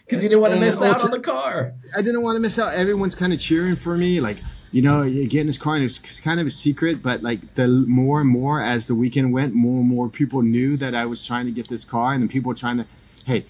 because 0.06 0.24
you 0.24 0.30
didn't 0.30 0.42
want 0.42 0.52
to 0.52 0.56
And 0.58 0.66
miss 0.66 0.82
out 0.82 1.04
on 1.04 1.12
the 1.12 1.20
car. 1.20 1.74
I 1.96 2.02
didn't 2.02 2.22
want 2.22 2.38
to 2.38 2.40
miss 2.40 2.58
out. 2.60 2.74
Everyone's 2.74 3.16
kind 3.16 3.34
of 3.34 3.40
cheering 3.40 3.76
for 3.76 3.98
me, 3.98 4.22
like 4.22 4.38
you 4.74 4.82
know, 4.82 5.04
you 5.04 5.28
get 5.28 5.42
in 5.42 5.48
this 5.48 5.58
car 5.58 5.76
and 5.76 5.86
it's 5.86 6.00
it's 6.00 6.20
kind 6.20 6.40
of 6.42 6.46
a 6.48 6.50
secret. 6.50 7.02
But 7.02 7.24
like 7.24 7.56
the 7.56 7.68
more 7.68 8.20
and 8.20 8.30
more 8.30 8.60
as 8.62 8.88
the 8.88 8.96
weekend 8.96 9.32
went, 9.32 9.54
more 9.54 9.80
and 9.80 9.88
more 9.88 10.10
people 10.10 10.42
knew 10.42 10.76
that 10.78 10.94
I 10.96 11.06
was 11.06 11.26
trying 11.26 11.46
to 11.46 11.52
get 11.52 11.70
this 11.70 11.86
car, 11.86 12.14
and 12.14 12.22
then 12.22 12.28
people 12.28 12.50
were 12.50 12.56
trying 12.56 12.78
to, 12.78 12.86
hey, 13.26 13.46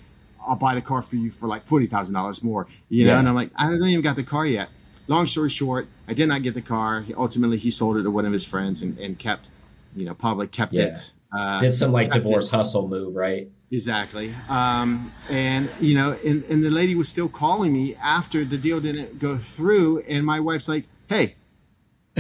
I'll 0.46 0.56
buy 0.58 0.76
the 0.76 0.82
car 0.82 1.02
for 1.02 1.16
you 1.16 1.32
for 1.32 1.48
like 1.48 1.66
forty 1.66 1.88
thousand 1.88 2.14
dollars 2.14 2.44
more, 2.44 2.68
you 2.90 3.06
know. 3.08 3.14
Yeah. 3.14 3.20
And 3.20 3.28
I'm 3.30 3.36
like, 3.36 3.50
I 3.56 3.70
don't 3.70 3.82
even 3.84 4.02
got 4.04 4.16
the 4.18 4.24
car 4.24 4.46
yet. 4.46 4.70
Long 5.08 5.26
story 5.28 5.50
short, 5.50 5.88
I 6.08 6.14
did 6.14 6.28
not 6.28 6.44
get 6.44 6.54
the 6.54 6.62
car. 6.62 7.02
He, 7.02 7.14
ultimately, 7.14 7.58
he 7.58 7.72
sold 7.72 7.98
it 7.98 8.04
to 8.04 8.12
one 8.12 8.26
of 8.26 8.32
his 8.34 8.46
friends 8.46 8.82
and, 8.82 8.98
and 9.00 9.20
kept, 9.20 9.50
you 9.96 10.06
know, 10.06 10.14
probably 10.14 10.48
kept 10.48 10.72
Yeah. 10.74 10.84
it. 10.84 11.12
Uh, 11.36 11.60
Did 11.60 11.72
some 11.72 11.92
like 11.92 12.08
kept 12.12 12.18
it. 12.18 12.24
divorce 12.24 12.48
hustle 12.50 12.88
move, 12.88 13.16
right? 13.16 13.50
Exactly. 13.72 14.34
Um, 14.50 15.12
and 15.30 15.68
you 15.82 15.96
know, 15.96 16.16
and, 16.24 16.44
and 16.46 16.64
the 16.64 16.70
lady 16.70 16.94
was 16.96 17.10
still 17.10 17.28
calling 17.28 17.74
me 17.74 17.96
after 17.96 18.46
the 18.46 18.58
deal 18.58 18.80
didn't 18.80 19.20
go 19.20 19.38
through, 19.38 20.00
and 20.08 20.26
my 20.26 20.40
wife's 20.40 20.68
like, 20.70 20.86
"Hey, 21.08 21.36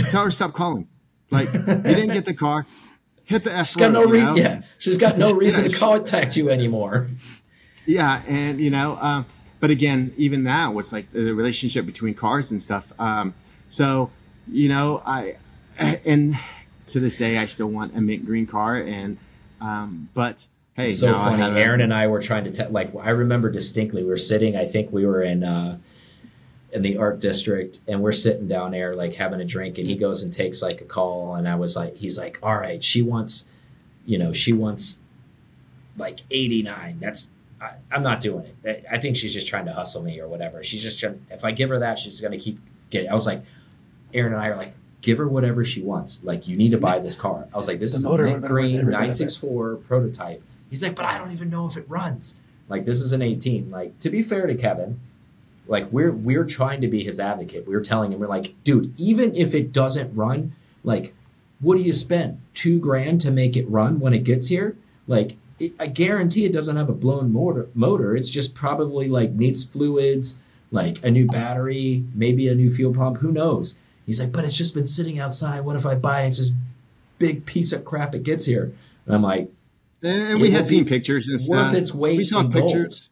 tell 0.09 0.23
her 0.23 0.29
to 0.29 0.35
stop 0.35 0.53
calling. 0.53 0.87
Like, 1.31 1.51
you 1.53 1.59
didn't 1.61 2.13
get 2.13 2.25
the 2.25 2.33
car. 2.33 2.65
Hit 3.25 3.43
the 3.43 3.53
F 3.53 3.67
She's 3.67 3.75
got 3.77 3.91
no 3.91 4.03
road, 4.03 4.13
you 4.13 4.21
know? 4.21 4.35
yeah. 4.35 4.61
She's 4.77 4.97
got 4.97 5.17
no 5.17 5.33
reason 5.33 5.69
to 5.69 5.79
contact 5.79 6.35
you 6.35 6.49
anymore. 6.49 7.07
Yeah, 7.85 8.21
and 8.27 8.59
you 8.59 8.69
know, 8.69 8.97
um, 9.01 9.25
but 9.59 9.69
again, 9.71 10.13
even 10.17 10.43
now, 10.43 10.77
it's 10.79 10.91
like 10.91 11.11
the 11.11 11.33
relationship 11.33 11.85
between 11.85 12.13
cars 12.13 12.51
and 12.51 12.61
stuff. 12.61 12.91
Um, 12.99 13.33
so, 13.69 14.11
you 14.47 14.69
know, 14.69 15.01
I 15.05 15.37
and 15.79 16.37
to 16.87 16.99
this 16.99 17.17
day, 17.17 17.37
I 17.37 17.45
still 17.45 17.67
want 17.67 17.95
a 17.95 18.01
mint 18.01 18.25
green 18.25 18.45
car, 18.45 18.75
and 18.75 19.17
um, 19.61 20.09
but 20.13 20.47
hey, 20.75 20.87
It's 20.87 20.99
so 20.99 21.11
now 21.11 21.21
I 21.21 21.37
funny. 21.37 21.61
Aaron 21.61 21.81
and 21.81 21.93
I 21.93 22.07
were 22.07 22.21
trying 22.21 22.43
to 22.43 22.51
tell. 22.51 22.69
Like 22.69 22.93
I 22.95 23.09
remember 23.09 23.49
distinctly, 23.49 24.03
we 24.03 24.09
were 24.09 24.17
sitting. 24.17 24.55
I 24.55 24.65
think 24.65 24.91
we 24.91 25.05
were 25.05 25.23
in 25.23 25.43
uh, 25.43 25.77
in 26.73 26.81
the 26.81 26.97
art 26.97 27.19
district, 27.19 27.79
and 27.87 28.01
we're 28.01 28.11
sitting 28.11 28.47
down 28.47 28.71
there 28.71 28.95
like 28.95 29.13
having 29.15 29.39
a 29.39 29.45
drink. 29.45 29.77
And 29.77 29.87
he 29.87 29.95
goes 29.95 30.23
and 30.23 30.31
takes 30.33 30.61
like 30.61 30.81
a 30.81 30.85
call, 30.85 31.35
and 31.35 31.47
I 31.47 31.55
was 31.55 31.75
like, 31.75 31.95
he's 31.97 32.17
like, 32.17 32.39
all 32.41 32.55
right, 32.57 32.83
she 32.83 33.01
wants, 33.01 33.45
you 34.05 34.17
know, 34.17 34.33
she 34.33 34.53
wants 34.53 35.01
like 35.97 36.21
eighty 36.31 36.63
nine. 36.63 36.97
That's 36.97 37.31
I, 37.61 37.75
I'm 37.91 38.03
not 38.03 38.19
doing 38.21 38.45
it. 38.63 38.85
I 38.91 38.97
think 38.97 39.15
she's 39.15 39.33
just 39.33 39.47
trying 39.47 39.65
to 39.65 39.73
hustle 39.73 40.01
me 40.03 40.19
or 40.19 40.27
whatever. 40.27 40.63
She's 40.63 40.81
just 40.83 40.99
trying. 40.99 41.25
If 41.29 41.45
I 41.45 41.51
give 41.51 41.69
her 41.69 41.79
that, 41.79 41.99
she's 41.99 42.19
gonna 42.19 42.37
keep 42.39 42.59
getting. 42.89 43.09
I 43.09 43.13
was 43.13 43.27
like, 43.27 43.43
Aaron 44.13 44.33
and 44.33 44.41
I 44.41 44.47
are 44.47 44.57
like. 44.57 44.73
Give 45.01 45.17
her 45.17 45.27
whatever 45.27 45.65
she 45.65 45.81
wants. 45.81 46.21
Like 46.23 46.47
you 46.47 46.55
need 46.55 46.71
to 46.71 46.77
buy 46.77 46.97
this 46.99 47.17
car. 47.17 47.49
I 47.53 47.57
was 47.57 47.67
like, 47.67 47.81
this 47.81 47.91
The 47.91 47.97
is 47.97 48.05
a 48.05 48.09
motor 48.09 48.23
mint 48.23 48.35
been 48.35 48.41
worth 48.43 48.51
green 48.51 48.75
every 48.77 48.85
bit 48.85 48.93
of 48.95 49.01
it. 49.01 49.05
nine 49.07 49.13
six 49.13 49.35
four 49.35 49.75
prototype. 49.75 50.41
He's 50.69 50.81
like, 50.81 50.95
but 50.95 51.03
I 51.05 51.17
don't 51.17 51.31
even 51.33 51.49
know 51.49 51.67
if 51.67 51.75
it 51.75 51.83
runs. 51.89 52.39
Like 52.69 52.85
this 52.85 53.01
is 53.01 53.11
an 53.11 53.21
18. 53.21 53.67
Like 53.67 53.99
to 53.99 54.09
be 54.09 54.21
fair 54.23 54.47
to 54.47 54.55
Kevin, 54.55 55.01
like 55.67 55.89
we're 55.91 56.11
we're 56.11 56.45
trying 56.45 56.81
to 56.81 56.87
be 56.87 57.03
his 57.03 57.19
advocate. 57.19 57.67
We're 57.67 57.81
telling 57.81 58.11
him 58.11 58.19
we're 58.19 58.27
like, 58.27 58.53
dude, 58.63 58.93
even 58.99 59.35
if 59.35 59.53
it 59.53 59.71
doesn't 59.71 60.15
run, 60.15 60.53
like, 60.83 61.13
what 61.59 61.77
do 61.77 61.81
you 61.81 61.93
spend 61.93 62.39
two 62.53 62.79
grand 62.79 63.21
to 63.21 63.31
make 63.31 63.55
it 63.55 63.69
run 63.69 63.99
when 63.99 64.13
it 64.13 64.23
gets 64.23 64.47
here? 64.47 64.75
Like, 65.07 65.37
it, 65.59 65.73
I 65.79 65.87
guarantee 65.87 66.45
it 66.45 66.53
doesn't 66.53 66.75
have 66.75 66.89
a 66.89 66.93
blown 66.93 67.31
motor. 67.31 67.69
Motor. 67.73 68.15
It's 68.15 68.29
just 68.29 68.55
probably 68.55 69.07
like 69.07 69.31
needs 69.31 69.63
fluids, 69.63 70.35
like 70.71 71.03
a 71.03 71.11
new 71.11 71.25
battery, 71.27 72.03
maybe 72.13 72.47
a 72.47 72.55
new 72.55 72.69
fuel 72.69 72.93
pump. 72.93 73.17
Who 73.17 73.31
knows? 73.31 73.75
He's 74.05 74.19
like, 74.19 74.33
but 74.33 74.43
it's 74.43 74.57
just 74.57 74.73
been 74.73 74.85
sitting 74.85 75.19
outside. 75.19 75.61
What 75.61 75.77
if 75.77 75.85
I 75.85 75.95
buy 75.95 76.23
it? 76.23 76.27
It's 76.29 76.37
just 76.37 76.53
big 77.19 77.45
piece 77.45 77.71
of 77.71 77.85
crap. 77.85 78.13
It 78.13 78.23
gets 78.23 78.45
here. 78.45 78.73
And 79.05 79.15
I'm 79.15 79.21
like, 79.21 79.49
And 80.01 80.41
we 80.41 80.51
had 80.51 80.65
seen 80.67 80.83
pictures 80.85 81.29
and 81.29 81.39
worth 81.47 81.67
stuff. 81.69 81.73
its 81.73 81.93
weight 81.93 82.17
we 82.17 82.25
saw 82.25 82.43
pictures. 82.43 83.09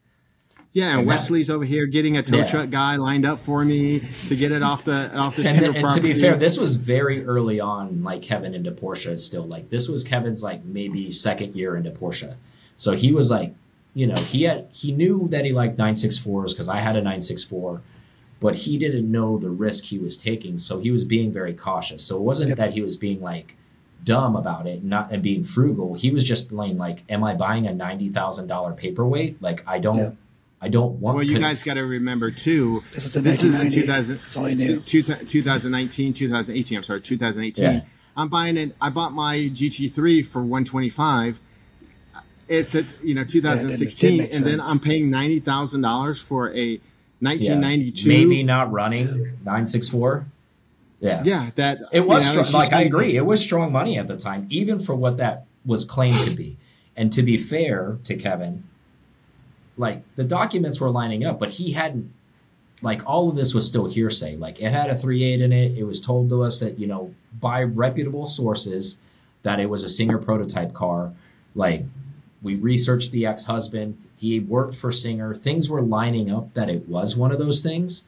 Yeah, 0.74 0.98
and, 1.00 1.06
Wesley's 1.08 1.50
over 1.50 1.66
here 1.66 1.86
getting 1.86 2.16
a 2.18 2.24
tow 2.24 2.38
Yeah. 2.38 2.48
truck 2.48 2.70
guy 2.70 2.96
lined 2.96 3.26
up 3.26 3.42
for 3.42 3.66
me 3.66 4.00
to 4.28 4.36
get 4.38 4.54
it 4.54 4.64
off 4.64 4.86
the 4.86 5.14
off 5.18 5.36
the 5.36 5.46
and, 5.48 5.76
and 5.76 5.90
to 5.92 6.00
be 6.02 6.14
fair, 6.14 6.38
this 6.38 6.58
was 6.58 6.76
very 6.78 7.26
early 7.26 7.60
on, 7.60 8.04
like 8.04 8.22
Kevin 8.22 8.54
into 8.54 8.72
Porsche. 8.72 9.20
Still, 9.20 9.44
like 9.44 9.70
this 9.70 9.90
was 9.90 10.04
Kevin's 10.04 10.42
like 10.42 10.64
maybe 10.64 11.12
second 11.12 11.56
year 11.56 11.76
into 11.76 11.92
Porsche. 11.92 12.36
So 12.78 12.94
he 12.94 13.12
was 13.12 13.30
like, 13.30 13.54
you 13.94 14.08
know, 14.08 14.16
he 14.16 14.44
had 14.44 14.68
he 14.72 14.94
knew 14.94 15.28
that 15.30 15.44
he 15.44 15.52
liked 15.52 15.78
964s 15.78 16.52
because 16.52 16.70
I 16.70 16.78
had 16.78 16.96
a 16.96 17.00
964, 17.00 17.82
but 18.40 18.56
he 18.56 18.78
didn't 18.78 19.12
know 19.12 19.38
the 19.38 19.50
risk 19.50 19.86
he 19.86 20.00
was 20.00 20.16
taking. 20.16 20.58
So 20.58 20.80
he 20.80 20.90
was 20.90 21.04
being 21.04 21.34
very 21.34 21.54
cautious. 21.54 22.02
So 22.04 22.16
it 22.16 22.22
wasn't 22.22 22.50
Yep. 22.50 22.58
that 22.60 22.74
he 22.74 22.82
was 22.82 22.96
being 22.96 23.20
like 23.22 23.58
dumb 24.06 24.38
about 24.38 24.68
it, 24.68 24.86
not 24.86 25.12
and 25.12 25.22
being 25.22 25.44
frugal. 25.44 25.96
He 25.96 26.12
was 26.12 26.24
just 26.24 26.48
playing 26.48 26.78
like, 26.78 27.04
am 27.10 27.26
I 27.26 27.36
buying 27.36 27.68
a 27.68 27.74
ninety 27.74 28.08
thousand 28.08 28.48
dollar 28.48 28.72
paperweight? 28.72 29.42
Like 29.42 29.64
I 29.68 29.78
don't. 29.80 30.18
I 30.62 30.68
don't 30.70 31.00
want. 31.00 31.16
well, 31.16 31.24
you 31.24 31.40
guys 31.40 31.64
got 31.64 31.74
to 31.76 31.82
remember 31.86 32.30
too. 32.32 32.84
This 32.92 33.04
was 33.04 33.16
in 33.16 33.24
This 33.24 33.44
is 33.44 33.54
in 33.56 33.60
1990. 33.60 33.82
2000 33.82 34.18
That's 34.18 34.38
all 34.38 34.46
I 34.46 34.54
knew. 34.54 34.80
2019, 34.82 36.14
2018. 36.14 36.78
I'm 36.78 36.84
sorry, 36.84 37.02
2018. 37.02 37.64
Yeah. 37.64 37.82
I'm 38.16 38.28
buying 38.30 38.58
it. 38.58 38.76
I 38.80 38.90
bought 38.90 39.14
my 39.14 39.38
GT3 39.38 40.26
for 40.26 40.42
125. 40.42 41.40
It's 42.48 42.76
at 42.76 42.86
you 43.02 43.16
know 43.16 43.24
2016, 43.24 44.18
make 44.18 44.36
and 44.36 44.44
then. 44.46 44.60
I'm 44.60 44.78
paying 44.80 45.10
ninety 45.10 45.40
thousand 45.40 45.82
dollars 45.82 46.20
for 46.22 46.50
a 46.52 46.62
yeah, 46.72 46.80
1992. 47.20 48.08
maybe 48.10 48.44
not 48.44 48.70
running 48.72 49.28
nine 49.46 49.66
six 49.66 49.88
four. 49.88 50.26
Yeah, 51.00 51.24
Yeah, 51.24 51.50
that 51.56 51.80
It 51.94 52.06
was 52.06 52.30
you 52.30 52.36
know, 52.36 52.44
strong. 52.44 52.46
she's 52.46 52.54
Like 52.54 52.74
I 52.74 52.78
like- 52.80 52.88
agree, 52.88 53.16
it 53.16 53.26
was 53.26 53.42
strong 53.42 53.72
money 53.72 53.98
at 53.98 54.08
the 54.08 54.18
time, 54.18 54.46
even 54.50 54.78
for 54.80 54.94
what 54.94 55.18
that 55.18 55.46
was 55.66 55.86
claimed 55.86 56.20
to 56.28 56.36
be. 56.36 56.58
And 56.96 57.12
to 57.14 57.24
be 57.24 57.38
fair 57.38 57.98
to 58.04 58.16
Kevin, 58.16 58.66
like 59.78 60.04
the 60.16 60.24
documents 60.24 60.80
were 60.80 60.90
lining 60.90 61.26
up, 61.26 61.40
but 61.40 61.52
he 61.52 61.74
hadn't. 61.74 62.14
Like 62.84 63.08
all 63.08 63.30
of 63.30 63.36
this 63.36 63.54
was 63.54 63.68
still 63.68 63.86
hearsay. 63.86 64.38
Like 64.38 64.60
it 64.60 64.72
had 64.72 64.90
a 64.90 64.96
three 64.96 65.24
eight 65.24 65.40
in 65.40 65.54
it. 65.54 65.78
It 65.78 65.84
was 65.84 66.02
told 66.02 66.30
to 66.30 66.42
us 66.42 66.60
that 66.62 66.80
you 66.80 66.88
know 66.88 67.14
by 67.40 67.62
reputable 67.62 68.26
sources 68.26 68.98
that 69.44 69.60
it 69.60 69.70
was 69.70 69.84
a 69.84 69.90
Singer 69.90 70.18
prototype 70.18 70.74
car. 70.74 71.14
Like 71.54 71.86
we 72.42 72.56
researched 72.56 73.12
the 73.12 73.26
ex 73.26 73.46
husband. 73.46 73.98
He 74.18 74.40
worked 74.40 74.76
for 74.76 74.92
Singer. 74.92 75.36
Things 75.36 75.70
were 75.70 75.82
lining 75.82 76.32
up 76.32 76.54
that 76.54 76.70
it 76.70 76.88
was 76.88 77.16
one 77.16 77.32
of 77.32 77.40
those 77.40 77.64
things, 77.64 78.04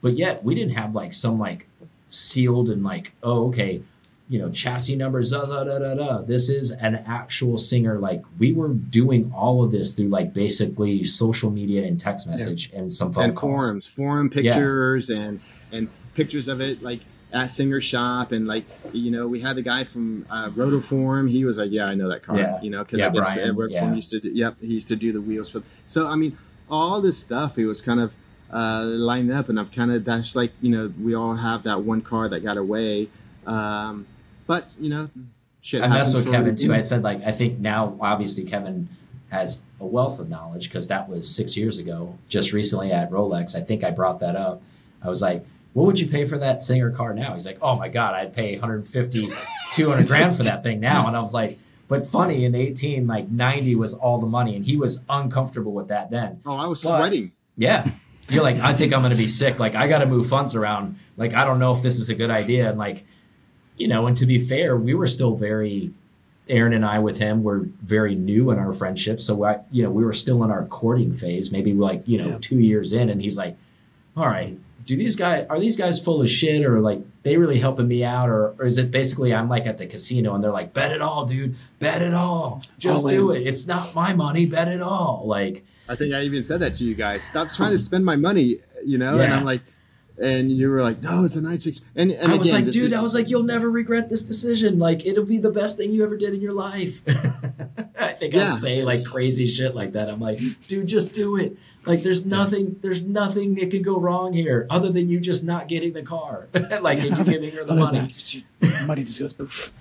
but 0.00 0.16
yet 0.16 0.42
we 0.42 0.54
didn't 0.54 0.76
have 0.76 0.94
like 0.94 1.12
some 1.12 1.38
like 1.38 1.68
sealed 2.08 2.68
and 2.68 2.82
like, 2.82 3.12
oh, 3.22 3.48
okay, 3.48 3.82
you 4.28 4.38
know, 4.40 4.50
chassis 4.50 4.96
numbers, 4.96 5.30
da, 5.30 5.44
da, 5.44 5.62
da, 5.64 5.78
da, 5.78 5.94
da. 5.94 6.18
This 6.22 6.48
is 6.48 6.72
an 6.72 6.96
actual 7.06 7.56
singer. 7.56 7.98
Like 7.98 8.24
we 8.38 8.52
were 8.52 8.68
doing 8.68 9.32
all 9.34 9.62
of 9.62 9.70
this 9.70 9.94
through 9.94 10.08
like 10.08 10.32
basically 10.32 11.04
social 11.04 11.50
media 11.50 11.84
and 11.84 11.98
text 11.98 12.26
message 12.26 12.72
and 12.72 12.92
some 12.92 13.12
phone 13.12 13.24
and 13.24 13.36
calls. 13.36 13.66
forums, 13.66 13.86
forum 13.86 14.30
pictures, 14.30 15.10
and 15.10 15.40
and 15.72 15.88
pictures 16.14 16.48
of 16.48 16.60
it 16.60 16.82
like 16.82 17.00
at 17.32 17.46
Singer 17.46 17.80
Shop, 17.80 18.32
and 18.32 18.48
like 18.48 18.64
you 18.92 19.10
know 19.12 19.28
we 19.28 19.40
had 19.40 19.56
the 19.56 19.62
guy 19.62 19.84
from 19.84 20.26
uh, 20.28 20.48
Rotiform. 20.50 21.30
He 21.30 21.44
was 21.44 21.58
like, 21.58 21.70
"Yeah, 21.70 21.86
I 21.86 21.94
know 21.94 22.08
that 22.08 22.22
car," 22.22 22.36
Yeah. 22.36 22.60
you 22.60 22.70
know, 22.70 22.82
because 22.82 22.98
Yeah, 22.98 23.08
I 23.08 23.10
guess 23.10 23.34
Brian, 23.34 23.54
Rotiform 23.54 23.70
yeah. 23.70 23.94
used 23.94 24.10
to, 24.10 24.20
do, 24.20 24.28
yep, 24.30 24.56
he 24.60 24.66
used 24.68 24.88
to 24.88 24.96
do 24.96 25.12
the 25.12 25.20
wheels 25.20 25.50
for. 25.50 25.62
So 25.86 26.08
I 26.08 26.16
mean, 26.16 26.36
all 26.68 27.00
this 27.00 27.18
stuff, 27.18 27.58
it 27.58 27.66
was 27.66 27.80
kind 27.80 28.00
of 28.00 28.14
uh, 28.52 28.82
lined 28.84 29.30
up, 29.32 29.48
and 29.48 29.58
I've 29.60 29.70
kind 29.70 29.90
of 29.92 30.04
that's 30.04 30.34
like 30.34 30.52
you 30.62 30.70
know 30.70 30.92
we 31.00 31.14
all 31.14 31.34
have 31.36 31.62
that 31.64 31.82
one 31.82 32.00
car 32.00 32.28
that 32.28 32.40
got 32.40 32.56
away, 32.56 33.08
um, 33.46 34.06
but 34.46 34.74
you 34.80 34.88
know, 34.90 35.10
shit. 35.62 35.82
I 35.82 35.88
messed 35.88 36.12
happens 36.12 36.26
with 36.26 36.34
Kevin 36.34 36.56
too. 36.56 36.72
I 36.74 36.80
said 36.80 37.02
like 37.02 37.22
I 37.24 37.32
think 37.32 37.58
now 37.58 37.96
obviously 38.00 38.44
Kevin 38.44 38.88
has 39.30 39.62
a 39.80 39.86
wealth 39.86 40.18
of 40.20 40.28
knowledge 40.28 40.68
because 40.68 40.88
that 40.88 41.08
was 41.08 41.28
six 41.28 41.56
years 41.56 41.78
ago. 41.78 42.16
Just 42.28 42.52
recently 42.52 42.92
at 42.92 43.10
Rolex, 43.10 43.54
I 43.56 43.60
think 43.60 43.84
I 43.84 43.90
brought 43.90 44.20
that 44.20 44.36
up. 44.36 44.62
I 45.02 45.08
was 45.08 45.20
like, 45.20 45.44
"What 45.72 45.84
would 45.86 46.00
you 46.00 46.08
pay 46.08 46.24
for 46.24 46.38
that 46.38 46.62
Singer 46.62 46.90
car 46.90 47.12
now?" 47.14 47.34
He's 47.34 47.46
like, 47.46 47.58
"Oh 47.60 47.76
my 47.76 47.88
god, 47.88 48.14
I'd 48.14 48.32
pay 48.34 48.52
150, 48.52 49.28
200 49.72 50.06
grand 50.06 50.36
for 50.36 50.42
that 50.44 50.62
thing 50.62 50.80
now." 50.80 51.06
And 51.08 51.16
I 51.16 51.20
was 51.20 51.34
like, 51.34 51.58
"But 51.88 52.06
funny 52.06 52.44
in 52.44 52.54
18, 52.54 53.06
like 53.06 53.28
90 53.28 53.74
was 53.74 53.94
all 53.94 54.18
the 54.18 54.26
money, 54.26 54.54
and 54.56 54.64
he 54.64 54.76
was 54.76 55.02
uncomfortable 55.08 55.72
with 55.72 55.88
that 55.88 56.10
then." 56.10 56.40
Oh, 56.46 56.56
I 56.56 56.66
was 56.66 56.82
But- 56.82 56.98
sweating. 56.98 57.32
Yeah. 57.56 57.88
You're 58.28 58.42
like, 58.42 58.58
I 58.58 58.72
think 58.72 58.92
I'm 58.92 59.02
going 59.02 59.12
to 59.12 59.18
be 59.18 59.28
sick. 59.28 59.60
Like, 59.60 59.76
I 59.76 59.86
got 59.86 59.98
to 60.00 60.06
move 60.06 60.28
funds 60.28 60.56
around. 60.56 60.98
Like, 61.16 61.32
I 61.34 61.44
don't 61.44 61.60
know 61.60 61.72
if 61.72 61.80
this 61.82 62.00
is 62.00 62.08
a 62.08 62.14
good 62.14 62.28
idea. 62.30 62.68
And, 62.68 62.76
like, 62.76 63.04
you 63.76 63.88
know, 63.88 64.06
and 64.06 64.16
to 64.16 64.26
be 64.26 64.44
fair, 64.44 64.76
we 64.76 64.94
were 64.94 65.06
still 65.06 65.36
very, 65.36 65.92
Aaron 66.48 66.72
and 66.72 66.84
I 66.84 66.98
with 66.98 67.18
him 67.18 67.42
were 67.42 67.68
very 67.82 68.14
new 68.14 68.50
in 68.50 68.58
our 68.58 68.72
friendship. 68.72 69.20
So, 69.20 69.44
I, 69.44 69.60
you 69.70 69.82
know, 69.82 69.90
we 69.90 70.04
were 70.04 70.12
still 70.12 70.42
in 70.44 70.50
our 70.50 70.64
courting 70.64 71.12
phase, 71.12 71.50
maybe 71.50 71.72
like, 71.72 72.02
you 72.06 72.18
know, 72.18 72.28
Yeah. 72.28 72.38
two 72.40 72.58
years 72.60 72.92
in. 72.92 73.08
And 73.10 73.20
he's 73.20 73.36
like, 73.36 73.56
all 74.16 74.26
right, 74.26 74.56
do 74.86 74.96
these 74.96 75.16
guys 75.16 75.44
are 75.50 75.58
these 75.58 75.76
guys 75.76 75.98
full 75.98 76.22
of 76.22 76.30
shit 76.30 76.64
or 76.64 76.78
like 76.80 77.00
they 77.24 77.36
really 77.36 77.58
helping 77.58 77.88
me 77.88 78.04
out 78.04 78.28
or, 78.28 78.54
or 78.58 78.66
is 78.66 78.78
it 78.78 78.92
basically 78.92 79.34
I'm 79.34 79.48
like 79.48 79.66
at 79.66 79.78
the 79.78 79.86
casino 79.86 80.34
and 80.36 80.44
they're 80.44 80.52
like 80.52 80.72
bet 80.72 80.92
it 80.92 81.02
all, 81.02 81.26
dude, 81.26 81.56
bet 81.80 82.00
it 82.02 82.14
all, 82.14 82.62
just 82.78 83.02
All 83.04 83.10
do 83.10 83.30
in. 83.32 83.42
it. 83.42 83.46
It's 83.48 83.66
not 83.66 83.96
my 83.96 84.14
money, 84.14 84.46
bet 84.46 84.68
it 84.68 84.80
all. 84.80 85.24
Like 85.26 85.64
I 85.88 85.96
think 85.96 86.14
I 86.14 86.22
even 86.22 86.42
said 86.44 86.60
that 86.60 86.74
to 86.74 86.84
you 86.84 86.94
guys. 86.94 87.24
Stop 87.24 87.48
trying 87.50 87.72
to 87.72 87.78
spend 87.78 88.04
my 88.04 88.14
money, 88.16 88.58
you 88.84 88.96
know. 88.98 89.18
And 89.18 89.32
I'm 89.34 89.44
like, 89.44 89.60
and 90.22 90.50
you 90.50 90.70
were 90.70 90.82
like, 90.82 91.02
no, 91.02 91.24
it's 91.24 91.36
a 91.36 91.42
nine 91.42 91.58
six. 91.58 91.80
And, 91.94 92.10
and 92.10 92.32
I 92.32 92.36
was 92.36 92.48
again, 92.48 92.64
like, 92.66 92.72
dude, 92.72 92.84
is- 92.86 92.94
I 92.94 93.02
was 93.02 93.14
like, 93.14 93.28
you'll 93.28 93.42
never 93.42 93.70
regret 93.70 94.08
this 94.08 94.22
decision. 94.22 94.78
Like, 94.78 95.04
it'll 95.06 95.24
be 95.24 95.38
the 95.38 95.50
best 95.50 95.76
thing 95.76 95.92
you 95.92 96.02
ever 96.04 96.16
did 96.16 96.32
in 96.34 96.40
your 96.40 96.52
life. 96.52 97.02
I 97.98 98.12
think 98.12 98.34
Yeah. 98.34 98.48
I 98.48 98.50
say 98.50 98.82
like 98.82 99.04
crazy 99.04 99.46
shit 99.46 99.74
like 99.74 99.92
that. 99.92 100.08
I'm 100.08 100.20
like, 100.20 100.38
dude, 100.68 100.86
just 100.86 101.12
do 101.12 101.36
it. 101.36 101.56
Like, 101.84 102.02
there's 102.02 102.24
nothing, 102.24 102.78
there's 102.82 103.02
nothing 103.02 103.54
that 103.56 103.70
can 103.70 103.82
go 103.82 103.98
wrong 103.98 104.32
here 104.32 104.66
other 104.70 104.90
than 104.90 105.08
you 105.08 105.20
just 105.20 105.44
not 105.44 105.68
getting 105.68 105.92
the 105.92 106.02
car, 106.02 106.48
like, 106.80 106.98
and 107.00 107.16
you 107.16 107.24
giving 107.24 107.50
her 107.52 107.64
the 107.64 107.74
money. 107.76 108.14
that, 108.60 108.86
money 108.86 109.04
just 109.04 109.20
goes 109.20 109.32
poof. 109.32 109.72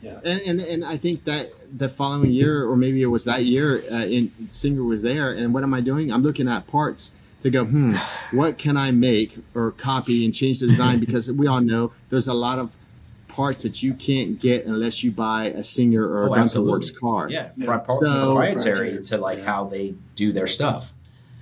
yeah. 0.00 0.20
and, 0.24 0.40
and 0.42 0.60
and 0.60 0.84
I 0.84 0.96
think 0.96 1.24
that 1.24 1.50
the 1.76 1.88
following 1.88 2.30
year, 2.30 2.64
or 2.68 2.76
maybe 2.76 3.02
it 3.02 3.06
was 3.06 3.24
that 3.24 3.44
year, 3.44 3.82
uh, 3.90 4.04
in 4.04 4.30
Singer 4.50 4.84
was 4.84 5.02
there. 5.02 5.32
And 5.32 5.52
what 5.52 5.62
am 5.64 5.74
I 5.74 5.80
doing? 5.80 6.12
I'm 6.12 6.22
looking 6.22 6.46
at 6.48 6.66
parts 6.68 7.10
to 7.50 7.58
go, 7.58 7.64
hmm, 7.64 7.94
what 8.36 8.58
can 8.58 8.76
I 8.76 8.90
make 8.90 9.36
or 9.54 9.72
copy 9.72 10.24
and 10.24 10.34
change 10.34 10.60
the 10.60 10.66
design? 10.68 10.98
Because 11.08 11.30
we 11.30 11.46
all 11.46 11.60
know 11.60 11.92
there's 12.10 12.28
a 12.28 12.34
lot 12.34 12.58
of 12.58 12.70
parts 13.28 13.62
that 13.62 13.82
you 13.82 13.94
can't 13.94 14.38
get 14.40 14.66
unless 14.66 15.02
you 15.04 15.10
buy 15.10 15.46
a 15.46 15.62
Singer 15.62 16.02
or 16.06 16.22
a 16.22 16.26
Oh, 16.26 16.28
Gunther 16.28 16.40
absolutely. 16.42 16.72
Works 16.72 16.90
car. 16.90 17.30
Yeah, 17.30 17.50
Yeah. 17.56 17.66
pro- 17.66 17.78
pro- 17.80 18.00
So- 18.00 18.24
proprietary 18.34 19.02
to 19.04 19.18
like 19.18 19.40
how 19.42 19.64
they 19.64 19.94
do 20.14 20.32
their 20.32 20.46
stuff. 20.46 20.92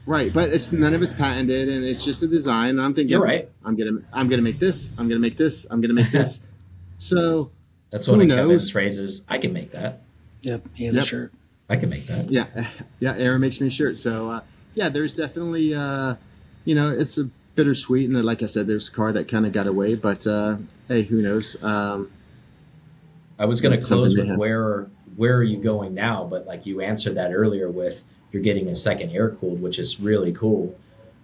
Right, 0.04 0.32
but 0.32 0.50
it's 0.50 0.70
none 0.70 0.94
of 0.94 1.02
it's 1.02 1.12
patented, 1.12 1.68
and 1.68 1.84
it's 1.84 2.04
just 2.04 2.22
a 2.22 2.28
design. 2.28 2.70
And 2.70 2.80
I'm 2.80 2.94
thinking, 2.94 3.11
You're 3.11 3.22
right. 3.22 3.48
I'm 3.64 3.74
gonna, 3.74 3.98
I'm 4.12 4.28
gonna 4.28 4.42
make 4.42 4.61
this. 4.61 4.92
I'm 4.98 5.09
gonna 5.09 5.18
make 5.20 5.36
this. 5.36 5.66
I'm 5.68 5.80
gonna 5.80 5.94
make 5.94 6.12
this. 6.12 6.46
so 6.98 7.50
That's 7.90 8.07
one 8.07 8.18
Who 8.18 8.22
of 8.22 8.28
knows? 8.28 8.38
Kevin's 8.38 8.70
phrases. 8.70 9.24
I 9.28 9.38
can 9.38 9.52
make 9.52 9.72
that. 9.72 10.02
Yep. 10.42 10.62
He 10.74 10.84
has 10.84 10.94
Yep. 10.94 11.02
a 11.02 11.07
shirt. 11.07 11.32
I 11.68 11.74
can 11.76 11.88
make 11.90 12.07
that. 12.07 12.30
yeah, 12.30 12.46
yeah. 13.00 13.14
Aaron 13.16 13.40
makes 13.40 13.61
me 13.61 13.66
a 13.66 13.70
shirt. 13.70 13.98
So 13.98 14.30
uh, 14.30 14.40
yeah, 14.76 14.90
there's 14.90 15.16
definitely, 15.16 15.74
uh, 15.74 16.14
you 16.66 16.74
know, 16.74 16.90
it's 16.90 17.16
a 17.16 17.24
bittersweet, 17.54 18.10
and 18.10 18.24
like 18.24 18.42
I 18.42 18.46
said, 18.46 18.66
there's 18.66 18.88
a 18.88 18.92
car 18.92 19.10
that 19.12 19.26
kind 19.26 19.46
of 19.46 19.52
got 19.52 19.66
away, 19.66 19.94
but 19.96 20.26
uh, 20.26 20.58
hey, 20.86 21.02
who 21.02 21.22
knows? 21.22 21.56
Um, 21.64 22.12
I 23.38 23.46
was 23.46 23.60
going 23.60 23.78
to 23.78 23.84
close 23.84 24.16
with 24.16 24.36
where 24.36 24.86
where 25.16 25.36
are 25.36 25.42
you 25.42 25.56
going 25.56 25.94
now, 25.94 26.24
but 26.24 26.46
like 26.46 26.66
you 26.66 26.82
answered 26.82 27.14
that 27.14 27.32
earlier 27.32 27.70
with 27.70 28.04
you're 28.30 28.42
getting 28.42 28.68
a 28.68 28.74
second 28.74 29.10
air 29.10 29.30
cooled, 29.30 29.62
which 29.62 29.78
is 29.78 29.98
really 29.98 30.30
cool. 30.30 30.78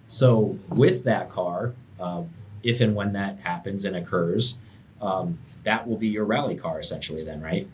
So 0.09 0.59
with 0.70 1.05
that 1.05 1.28
car, 1.28 1.74
um, 2.00 2.30
if 2.62 2.80
and 2.80 2.94
when 2.94 3.12
that 3.12 3.40
happens 3.40 3.84
and 3.84 3.94
occurs, 3.94 4.57
um, 5.03 5.38
that 5.64 5.86
will 5.86 5.98
be 5.98 6.09
your 6.09 6.24
rally 6.24 6.57
car 6.57 6.80
essentially, 6.80 7.22
then, 7.22 7.42
right? 7.42 7.68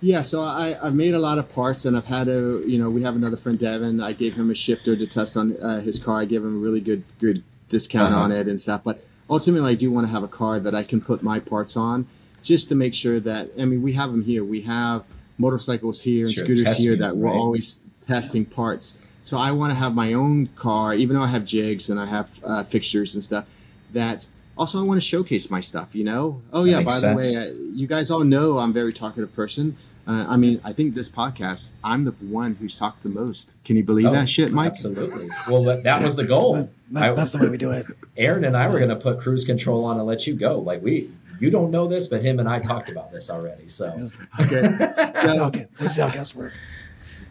Yeah, 0.00 0.20
so 0.22 0.42
I, 0.42 0.76
I've 0.82 0.94
made 0.94 1.14
a 1.14 1.18
lot 1.18 1.38
of 1.38 1.50
parts, 1.54 1.86
and 1.86 1.96
I've 1.96 2.04
had 2.04 2.28
a, 2.28 2.62
you 2.66 2.78
know, 2.78 2.90
we 2.90 3.02
have 3.02 3.16
another 3.16 3.36
friend, 3.38 3.58
Devin. 3.58 4.00
I 4.02 4.12
gave 4.12 4.34
him 4.34 4.50
a 4.50 4.54
shifter 4.54 4.94
to 4.96 5.06
test 5.06 5.36
on 5.36 5.56
uh, 5.62 5.80
his 5.80 5.98
car. 6.02 6.20
I 6.20 6.24
gave 6.26 6.42
him 6.42 6.56
a 6.56 6.58
really 6.58 6.80
good, 6.80 7.04
good 7.20 7.42
discount 7.70 8.12
Uh-huh. 8.12 8.22
on 8.24 8.32
it 8.32 8.46
and 8.46 8.60
stuff. 8.60 8.82
But 8.84 9.02
ultimately, 9.30 9.72
I 9.72 9.74
do 9.74 9.90
want 9.90 10.06
to 10.06 10.10
have 10.12 10.22
a 10.22 10.28
car 10.28 10.60
that 10.60 10.74
I 10.74 10.82
can 10.82 11.00
put 11.00 11.22
my 11.22 11.40
parts 11.40 11.76
on, 11.76 12.06
just 12.42 12.68
to 12.68 12.74
make 12.74 12.92
sure 12.92 13.18
that. 13.20 13.50
I 13.58 13.64
mean, 13.64 13.80
we 13.82 13.92
have 13.94 14.10
them 14.10 14.22
here. 14.22 14.44
We 14.44 14.60
have 14.62 15.04
motorcycles 15.38 16.02
here 16.02 16.26
and 16.26 16.34
Sure, 16.34 16.44
scooters 16.44 16.64
test 16.64 16.80
here 16.82 16.96
that 16.96 17.16
we're 17.16 17.28
right. 17.28 17.34
always 17.36 17.80
testing 18.02 18.44
parts. 18.44 19.06
So 19.24 19.38
I 19.38 19.52
want 19.52 19.70
to 19.72 19.74
have 19.74 19.94
my 19.94 20.12
own 20.12 20.48
car, 20.48 20.92
even 20.94 21.16
though 21.16 21.22
I 21.22 21.28
have 21.28 21.46
jigs 21.46 21.88
and 21.88 21.98
I 21.98 22.04
have 22.06 22.28
uh, 22.44 22.62
fixtures 22.64 23.14
and 23.14 23.24
stuff. 23.24 23.46
That 23.94 24.26
also 24.56 24.78
I 24.80 24.82
want 24.82 24.98
to 25.00 25.06
showcase 25.06 25.50
my 25.50 25.60
stuff. 25.60 25.94
You 25.94 26.04
know. 26.04 26.42
Oh 26.52 26.64
That 26.64 26.70
yeah. 26.70 26.78
makes 26.80 27.00
By 27.02 27.10
the 27.10 27.16
way, 27.16 27.22
sense. 27.22 27.50
uh, 27.50 27.54
you 27.72 27.86
guys 27.86 28.10
all 28.10 28.24
know 28.24 28.58
I'm 28.58 28.70
a 28.70 28.72
very 28.72 28.92
talkative 28.92 29.34
person. 29.34 29.76
Uh, 30.06 30.26
I 30.28 30.36
mean, 30.36 30.60
I 30.62 30.74
think 30.74 30.94
this 30.94 31.08
podcast, 31.08 31.72
I'm 31.82 32.04
the 32.04 32.10
one 32.10 32.56
who's 32.56 32.78
talked 32.78 33.02
the 33.02 33.08
most. 33.08 33.56
Can 33.64 33.76
you 33.76 33.82
believe 33.82 34.04
Oh, 34.04 34.12
that 34.12 34.28
shit, 34.28 34.52
Mike? 34.52 34.72
Absolutely. 34.72 35.28
Well, 35.48 35.62
that, 35.64 35.82
that 35.84 36.02
was 36.04 36.16
the 36.16 36.26
goal. 36.26 36.56
That- 36.56 36.68
that- 36.90 37.10
I- 37.10 37.14
that's 37.14 37.30
the 37.32 37.38
way 37.38 37.48
we 37.48 37.56
do 37.56 37.70
it. 37.70 37.86
Aaron 38.18 38.44
and 38.44 38.54
I 38.54 38.68
were 38.68 38.76
going 38.78 38.90
to 38.90 38.96
put 38.96 39.18
cruise 39.18 39.46
control 39.46 39.86
on 39.86 39.96
and 39.96 40.06
let 40.06 40.26
you 40.26 40.34
go. 40.34 40.58
Like 40.58 40.82
we, 40.82 41.08
you 41.40 41.50
don't 41.50 41.70
know 41.70 41.86
this, 41.88 42.06
but 42.06 42.20
him 42.22 42.38
and 42.38 42.46
I 42.46 42.58
talked 42.58 42.90
about 42.90 43.12
this 43.12 43.30
already. 43.30 43.66
So 43.68 43.86
Okay. 44.42 44.60
This 44.60 44.98
is 44.98 44.98
how, 44.98 45.26
So, 45.26 45.50
this 45.50 45.90
is 45.92 45.96
how 45.96 46.10
guests 46.10 46.34
work. 46.34 46.52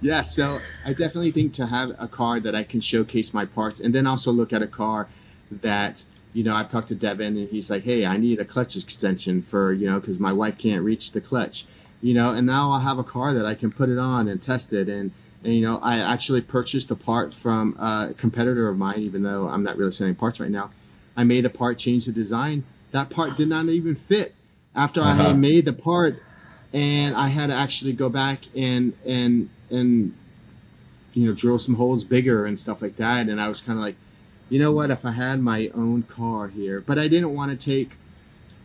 yeah, 0.02 0.24
so 0.24 0.60
I 0.84 0.90
definitely 0.94 1.30
think 1.32 1.54
to 1.54 1.68
have 1.68 1.92
a 2.00 2.08
car 2.08 2.40
that 2.40 2.56
I 2.56 2.64
can 2.64 2.82
showcase 2.82 3.36
my 3.36 3.46
parts, 3.46 3.80
and 3.82 3.94
then 3.94 4.08
also 4.08 4.32
look 4.32 4.52
at 4.52 4.64
a 4.64 4.68
car 4.68 5.08
that 5.62 6.04
you 6.34 6.44
know 6.44 6.56
I've 6.56 6.70
talked 6.70 6.90
to 6.90 6.96
Devin, 6.96 7.38
and 7.38 7.50
he's 7.50 7.70
like, 7.70 7.84
"Hey, 7.84 8.06
I 8.06 8.18
need 8.18 8.40
a 8.40 8.46
clutch 8.46 8.76
extension 8.76 9.42
for 9.42 9.72
you 9.74 9.90
know 9.90 10.00
because 10.00 10.20
my 10.20 10.34
wife 10.34 10.58
can't 10.58 10.84
reach 10.84 11.12
the 11.12 11.22
clutch, 11.22 11.66
you 12.02 12.14
know." 12.14 12.32
And 12.34 12.46
now 12.48 12.72
I'll 12.72 12.80
have 12.80 13.00
a 13.00 13.04
car 13.04 13.34
that 13.34 13.46
I 13.46 13.56
can 13.56 13.72
put 13.72 13.90
it 13.90 13.98
on 13.98 14.28
and 14.28 14.42
test 14.42 14.74
it, 14.74 14.90
and 14.90 15.12
and 15.44 15.54
you 15.54 15.62
know 15.62 15.80
I 15.82 15.98
actually 16.00 16.42
purchased 16.42 16.90
a 16.92 16.96
part 16.96 17.34
from 17.34 17.76
a 17.80 18.14
competitor 18.18 18.68
of 18.70 18.78
mine, 18.78 19.00
even 19.00 19.24
though 19.24 19.48
I'm 19.48 19.64
not 19.64 19.78
really 19.78 19.92
selling 19.92 20.16
parts 20.16 20.40
right 20.40 20.52
now. 20.52 20.72
I 21.16 21.24
made 21.24 21.46
a 21.46 21.50
part, 21.50 21.78
changed 21.78 22.08
the 22.08 22.12
design. 22.12 22.64
That 22.92 23.10
part 23.10 23.38
did 23.38 23.48
not 23.48 23.66
even 23.70 23.96
fit. 23.96 24.34
After 24.76 25.02
I 25.02 25.12
Uh-huh. 25.12 25.28
had 25.28 25.38
made 25.38 25.66
the 25.66 25.74
part, 25.74 26.22
and 26.74 27.16
I 27.16 27.28
had 27.28 27.48
to 27.48 27.54
actually 27.56 27.94
go 27.94 28.10
back 28.10 28.40
and 28.56 28.94
and 29.06 29.50
and 29.70 30.14
you 31.14 31.28
know 31.28 31.34
drill 31.34 31.60
some 31.60 31.76
holes 31.76 32.04
bigger 32.04 32.46
and 32.46 32.58
stuff 32.58 32.82
like 32.82 32.96
that. 32.98 33.30
And 33.30 33.40
I 33.40 33.48
was 33.48 33.62
kind 33.62 33.78
of 33.78 33.84
like, 33.84 33.96
you 34.50 34.60
know 34.60 34.72
what? 34.72 34.92
If 34.92 35.06
I 35.06 35.12
had 35.12 35.40
my 35.40 35.70
own 35.74 36.04
car 36.04 36.48
here, 36.48 36.82
but 36.82 37.00
I 37.00 37.08
didn't 37.08 37.34
want 37.34 37.58
to 37.58 37.66
take 37.66 37.92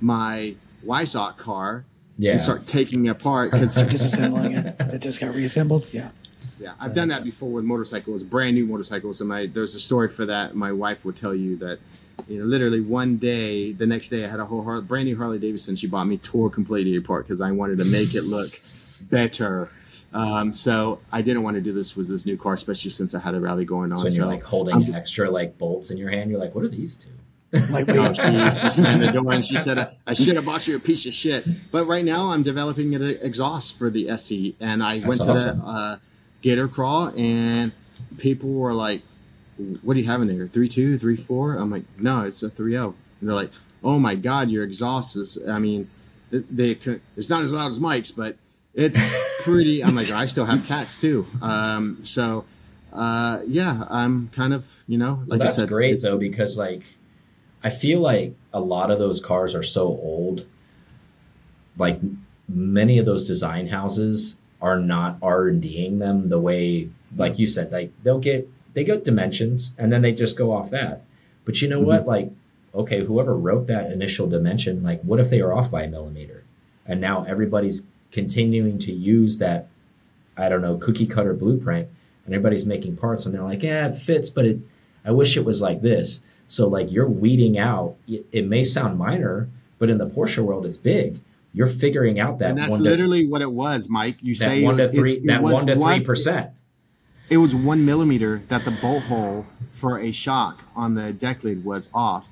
my 0.01 0.55
Weissach 0.85 1.37
car 1.37 1.85
yeah, 2.19 2.33
and 2.33 2.41
start 2.41 2.67
taking 2.67 3.07
it 3.07 3.11
apart 3.11 3.53
because 3.53 3.77
disassembling 3.77 4.67
it. 4.67 4.95
It 4.95 4.99
just 5.01 5.21
got 5.21 5.35
reassembled. 5.35 5.93
Yeah. 5.93 6.11
yeah, 6.61 6.73
I've 6.81 6.95
done 6.95 7.09
that 7.09 7.25
before 7.25 7.51
with 7.51 7.65
motorcycles, 7.65 8.23
brand 8.23 8.55
new 8.55 8.67
motorcycles. 8.67 9.21
And 9.21 9.29
my 9.29 9.47
there's 9.47 9.75
a 9.75 9.81
story 9.81 10.09
for 10.09 10.27
that. 10.27 10.55
My 10.55 10.73
wife 10.73 11.05
would 11.05 11.17
tell 11.17 11.35
you 11.35 11.57
that, 11.59 11.79
you 12.29 12.39
know, 12.41 12.45
literally 12.45 12.81
one 12.81 13.17
day, 13.17 13.73
the 13.73 13.87
next 13.87 14.09
day, 14.09 14.25
I 14.25 14.29
had 14.29 14.41
a 14.41 14.45
whole 14.45 14.63
Har- 14.63 14.81
brand 14.83 15.07
new 15.07 15.17
Harley 15.17 15.39
Davidson. 15.39 15.77
She 15.77 15.87
bought 15.87 16.07
me, 16.07 16.19
tore 16.19 16.51
completely 16.51 16.97
apart 16.97 17.27
because 17.27 17.41
I 17.41 17.53
wanted 17.53 17.79
to 17.79 17.85
make 17.85 18.15
it 18.15 18.25
look 18.29 18.49
better. 19.11 19.71
Um, 20.13 20.53
so 20.53 21.01
I 21.13 21.21
didn't 21.23 21.43
want 21.43 21.57
to 21.57 21.61
do 21.61 21.73
this 21.73 21.97
with 21.97 22.09
this 22.09 22.25
new 22.25 22.37
car, 22.39 22.55
especially 22.55 22.91
since 22.91 23.15
I 23.15 23.21
had 23.21 23.35
a 23.35 23.41
rally 23.41 23.65
going 23.65 23.93
on. 23.93 23.99
So 23.99 24.05
when 24.05 24.15
you're 24.15 24.27
like 24.27 24.43
holding 24.43 24.75
I'm- 24.85 24.95
extra 24.95 25.31
like 25.31 25.59
bolts 25.59 25.91
in 25.91 25.99
your 25.99 26.11
hand, 26.11 26.31
you're 26.31 26.41
like, 26.41 26.55
what 26.55 26.65
are 26.65 26.69
these 26.69 26.97
two? 26.97 27.11
Like 27.71 27.87
No, 27.89 28.09
we, 28.09 28.15
she, 28.15 28.23
she 28.23 28.71
slammed 28.71 29.03
the 29.03 29.11
door 29.13 29.33
and 29.33 29.45
she 29.45 29.57
said, 29.57 29.79
"I- 29.79 29.91
"I 30.07 30.13
should 30.15 30.37
have 30.37 30.45
bought 30.45 30.67
you 30.69 30.77
a 30.77 30.81
piece 30.81 31.07
of 31.07 31.15
shit." 31.15 31.47
But 31.73 31.87
right 31.87 32.05
now, 32.05 32.31
I'm 32.31 32.43
developing 32.43 32.95
an 32.95 33.03
exhaust 33.03 33.79
for 33.79 33.89
the 33.91 34.11
SE, 34.11 34.55
and 34.61 34.83
I 34.83 34.99
went 35.07 35.21
to 35.23 35.31
awesome. 35.31 35.59
the 35.59 35.65
uh, 35.65 35.97
Gator 36.43 36.69
Crawl, 36.69 37.07
and 37.17 37.73
people 38.19 38.51
were 38.51 38.75
like, 38.75 39.01
"What 39.83 39.95
do 39.95 40.01
you 40.01 40.07
have 40.07 40.21
in 40.21 40.29
there? 40.29 40.47
Three 40.47 40.69
two, 40.69 40.99
three 40.99 41.17
four? 41.17 41.55
I'm 41.55 41.71
like, 41.71 41.85
"No, 41.99 42.23
it's 42.25 42.43
a 42.43 42.51
three 42.51 42.73
zero." 42.73 42.95
And 43.21 43.29
they're 43.31 43.37
like, 43.37 43.51
"Oh 43.83 43.99
my 43.99 44.15
god, 44.15 44.51
your 44.51 44.63
exhaust 44.65 45.17
is." 45.17 45.39
I 45.49 45.59
mean, 45.59 45.89
it- 46.31 46.55
they 46.55 46.79
it's 47.17 47.31
not 47.31 47.43
as 47.45 47.53
loud 47.53 47.69
as 47.69 47.81
Mike's, 47.81 48.11
but 48.11 48.37
it's 48.79 48.99
pretty. 49.43 49.85
I'm 49.85 49.95
like, 49.95 50.11
I 50.11 50.25
still 50.27 50.47
have 50.47 50.65
cats 50.67 50.99
too. 50.99 51.27
Um, 51.43 52.03
so. 52.05 52.45
Uh, 52.91 53.43
yeah, 53.47 53.85
I'm 53.91 54.29
kind 54.31 54.55
of, 54.55 54.65
you 54.87 54.97
know, 54.97 55.17
Well, 55.17 55.27
like 55.27 55.41
I 55.43 55.45
that's 55.45 55.57
said, 55.59 55.69
great 55.69 56.01
though 56.01 56.17
because 56.17 56.57
like 56.57 56.85
I 57.63 57.69
feel 57.69 58.01
like 58.01 58.35
a 58.51 58.61
lot 58.61 58.91
of 58.91 58.99
those 58.99 59.21
cars 59.21 59.55
are 59.55 59.63
so 59.63 59.83
old. 59.89 60.47
Like 61.77 62.01
many 62.49 62.99
of 62.99 63.05
those 63.05 63.27
design 63.27 63.69
houses 63.69 64.41
are 64.63 64.81
not 64.81 65.19
R 65.21 65.49
and 65.49 65.61
Ding 65.61 65.99
them 65.99 66.31
the 66.31 66.41
way, 66.41 66.89
like 67.15 67.39
you 67.39 67.47
said, 67.47 67.71
like 67.71 67.93
they'll 68.05 68.19
get 68.19 68.49
they 68.73 68.85
get 68.85 69.05
dimensions 69.05 69.73
and 69.77 69.93
then 69.93 70.01
they 70.01 70.13
just 70.13 70.37
go 70.39 70.51
off 70.51 70.71
that. 70.71 71.05
But 71.45 71.61
you 71.61 71.69
know 71.69 71.81
what? 71.81 72.07
Like, 72.07 72.31
okay, 72.75 73.05
whoever 73.05 73.37
wrote 73.37 73.67
that 73.67 73.93
initial 73.93 74.27
dimension, 74.29 74.83
like, 74.83 75.03
what 75.03 75.21
if 75.21 75.29
they 75.29 75.41
are 75.43 75.53
off 75.53 75.71
by 75.71 75.83
a 75.83 75.89
millimeter? 75.89 76.45
And 76.87 77.01
now 77.03 77.25
everybody's 77.29 77.83
continuing 78.11 78.79
to 78.81 78.93
use 78.93 79.39
that, 79.39 79.69
I 80.37 80.49
don't 80.49 80.63
know, 80.63 80.77
cookie 80.77 81.07
cutter 81.07 81.35
blueprint, 81.35 81.89
and 82.25 82.35
everybody's 82.35 82.67
making 82.67 82.97
parts, 82.97 83.27
and 83.27 83.35
they're 83.35 83.43
like, 83.43 83.63
yeah, 83.63 83.89
it 83.89 83.97
fits, 83.97 84.31
but 84.31 84.45
it, 84.45 84.59
I 85.05 85.11
wish 85.11 85.37
it 85.37 85.45
was 85.45 85.63
like 85.63 85.83
this. 85.83 86.23
So 86.49 86.67
like 86.67 86.91
you're 86.91 87.09
weeding 87.09 87.59
out. 87.59 87.97
It, 88.07 88.27
it 88.33 88.47
may 88.47 88.65
sound 88.65 88.99
minor, 88.99 89.49
but 89.79 89.91
in 89.91 89.99
the 89.99 90.07
Porsche 90.07 90.43
world, 90.43 90.67
it's 90.67 90.79
big. 90.79 91.21
You're 91.53 91.67
figuring 91.67 92.19
out 92.19 92.39
that 92.39 92.51
and 92.51 92.59
that's 92.59 92.71
one 92.71 92.83
to, 92.83 92.91
literally 92.91 93.27
what 93.27 93.43
it 93.43 93.53
was, 93.53 93.89
Mike. 93.89 94.17
You 94.21 94.35
that 94.35 94.45
say 94.45 94.63
one 94.63 94.77
to 94.79 94.89
three 94.89 95.21
that 95.27 95.43
one 95.43 95.67
to 95.67 95.77
three 95.77 96.01
percent. 96.01 96.51
It 97.31 97.39
was 97.39 97.55
one 97.55 97.85
millimeter 97.85 98.43
that 98.49 98.65
the 98.65 98.71
bolt 98.71 99.03
hole 99.05 99.47
for 99.71 99.99
a 99.99 100.13
shock 100.13 100.63
on 100.75 100.95
the 100.95 101.13
deck 101.13 101.45
lid 101.45 101.65
was 101.65 101.89
off. 101.93 102.31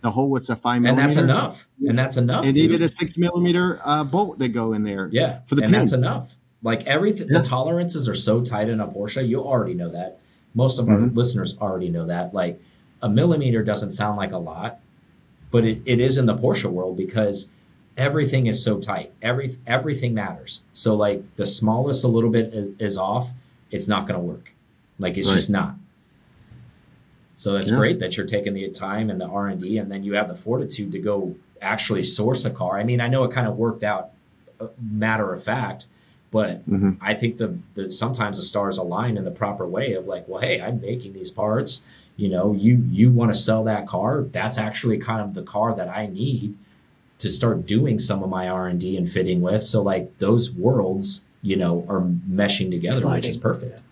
The 0.00 0.10
hole 0.10 0.30
was 0.30 0.48
a 0.48 0.56
five 0.56 0.80
millimeter, 0.82 1.02
and 1.02 1.10
that's 1.10 1.16
enough. 1.20 1.68
And 1.86 1.98
that's 1.98 2.16
enough. 2.16 2.44
It 2.44 2.52
dude. 2.52 2.70
needed 2.70 2.82
a 2.82 2.88
six 2.88 3.18
millimeter 3.18 3.80
uh, 3.84 4.04
bolt 4.04 4.38
that 4.38 4.48
go 4.50 4.72
in 4.72 4.84
there. 4.84 5.08
yeah, 5.12 5.40
for 5.46 5.54
the 5.56 5.62
and 5.64 5.72
pin. 5.72 5.80
that's 5.80 5.92
enough. 5.92 6.36
Like 6.62 6.86
everything, 6.86 7.28
Yeah. 7.30 7.38
the 7.38 7.44
tolerances 7.44 8.08
are 8.08 8.14
so 8.14 8.40
tight 8.40 8.68
in 8.68 8.80
a 8.80 8.86
Porsche. 8.86 9.26
You 9.26 9.40
already 9.42 9.74
know 9.74 9.88
that. 9.90 10.18
Most 10.54 10.78
of 10.78 10.88
our 10.88 10.96
Mhm. 10.98 11.16
listeners 11.16 11.56
already 11.60 11.88
know 11.88 12.06
that. 12.06 12.32
Like 12.34 12.60
a 13.02 13.08
millimeter 13.08 13.62
doesn't 13.64 13.90
sound 13.90 14.16
like 14.16 14.32
a 14.32 14.38
lot, 14.38 14.80
but 15.50 15.64
it, 15.64 15.82
it 15.84 16.00
is 16.00 16.16
in 16.16 16.26
the 16.26 16.34
Porsche 16.36 16.70
world 16.70 16.96
because 16.96 17.48
everything 17.96 18.46
is 18.46 18.62
so 18.62 18.78
tight. 18.78 19.12
Every 19.22 19.52
everything 19.66 20.14
matters. 20.14 20.62
So 20.72 20.94
like 20.94 21.22
the 21.36 21.46
smallest 21.46 22.04
a 22.04 22.08
little 22.08 22.30
bit 22.30 22.52
is, 22.54 22.70
is 22.78 22.98
off, 22.98 23.32
it's 23.70 23.88
not 23.88 24.06
going 24.06 24.18
to 24.18 24.24
work. 24.24 24.52
Like 24.98 25.16
it's 25.18 25.28
Right. 25.28 25.34
just 25.34 25.50
not. 25.50 25.74
So 27.38 27.52
that's 27.52 27.70
Yeah. 27.70 27.76
great 27.76 28.00
that 28.00 28.16
you're 28.16 28.26
taking 28.26 28.52
the 28.54 28.68
time 28.70 29.08
and 29.10 29.20
the 29.20 29.26
R 29.26 29.46
and 29.46 29.60
D, 29.60 29.78
and 29.78 29.92
then 29.92 30.02
you 30.02 30.14
have 30.14 30.26
the 30.26 30.34
fortitude 30.34 30.90
to 30.90 30.98
go 30.98 31.36
actually 31.62 32.02
source 32.02 32.44
a 32.44 32.50
car. 32.50 32.78
I 32.80 32.82
mean, 32.82 33.00
I 33.00 33.06
know 33.06 33.22
it 33.22 33.30
kind 33.30 33.46
of 33.46 33.56
worked 33.56 33.84
out, 33.84 34.10
uh, 34.60 34.66
matter 34.90 35.32
of 35.32 35.40
fact, 35.40 35.86
but 36.32 36.68
Mhm. 36.68 36.96
I 37.00 37.14
think 37.14 37.36
the, 37.38 37.54
the 37.74 37.92
sometimes 37.92 38.38
the 38.38 38.42
stars 38.42 38.76
align 38.76 39.16
in 39.16 39.22
the 39.24 39.30
proper 39.30 39.64
way 39.68 39.92
of 39.92 40.08
like, 40.08 40.26
well, 40.26 40.40
hey, 40.40 40.60
I'm 40.60 40.80
making 40.80 41.12
these 41.12 41.30
parts. 41.30 41.80
You 42.16 42.28
know, 42.28 42.52
you 42.54 42.82
you 42.90 43.12
want 43.12 43.32
to 43.32 43.38
sell 43.38 43.62
that 43.64 43.86
car. 43.86 44.22
That's 44.32 44.58
actually 44.58 44.98
kind 44.98 45.20
of 45.20 45.34
the 45.34 45.42
car 45.42 45.76
that 45.76 45.88
I 45.88 46.06
need 46.06 46.54
to 47.20 47.28
start 47.30 47.66
doing 47.66 48.00
some 48.00 48.20
of 48.24 48.28
my 48.30 48.48
R 48.48 48.66
and 48.66 48.80
D 48.80 48.96
and 48.96 49.08
fitting 49.08 49.42
with. 49.42 49.62
So 49.62 49.80
like 49.80 50.18
those 50.18 50.52
worlds, 50.52 51.22
you 51.42 51.54
know, 51.54 51.84
are 51.88 52.00
meshing 52.00 52.68
together, 52.72 53.06
which 53.08 53.28
is 53.28 53.36
Colliding. 53.36 53.40
perfect. 53.40 53.82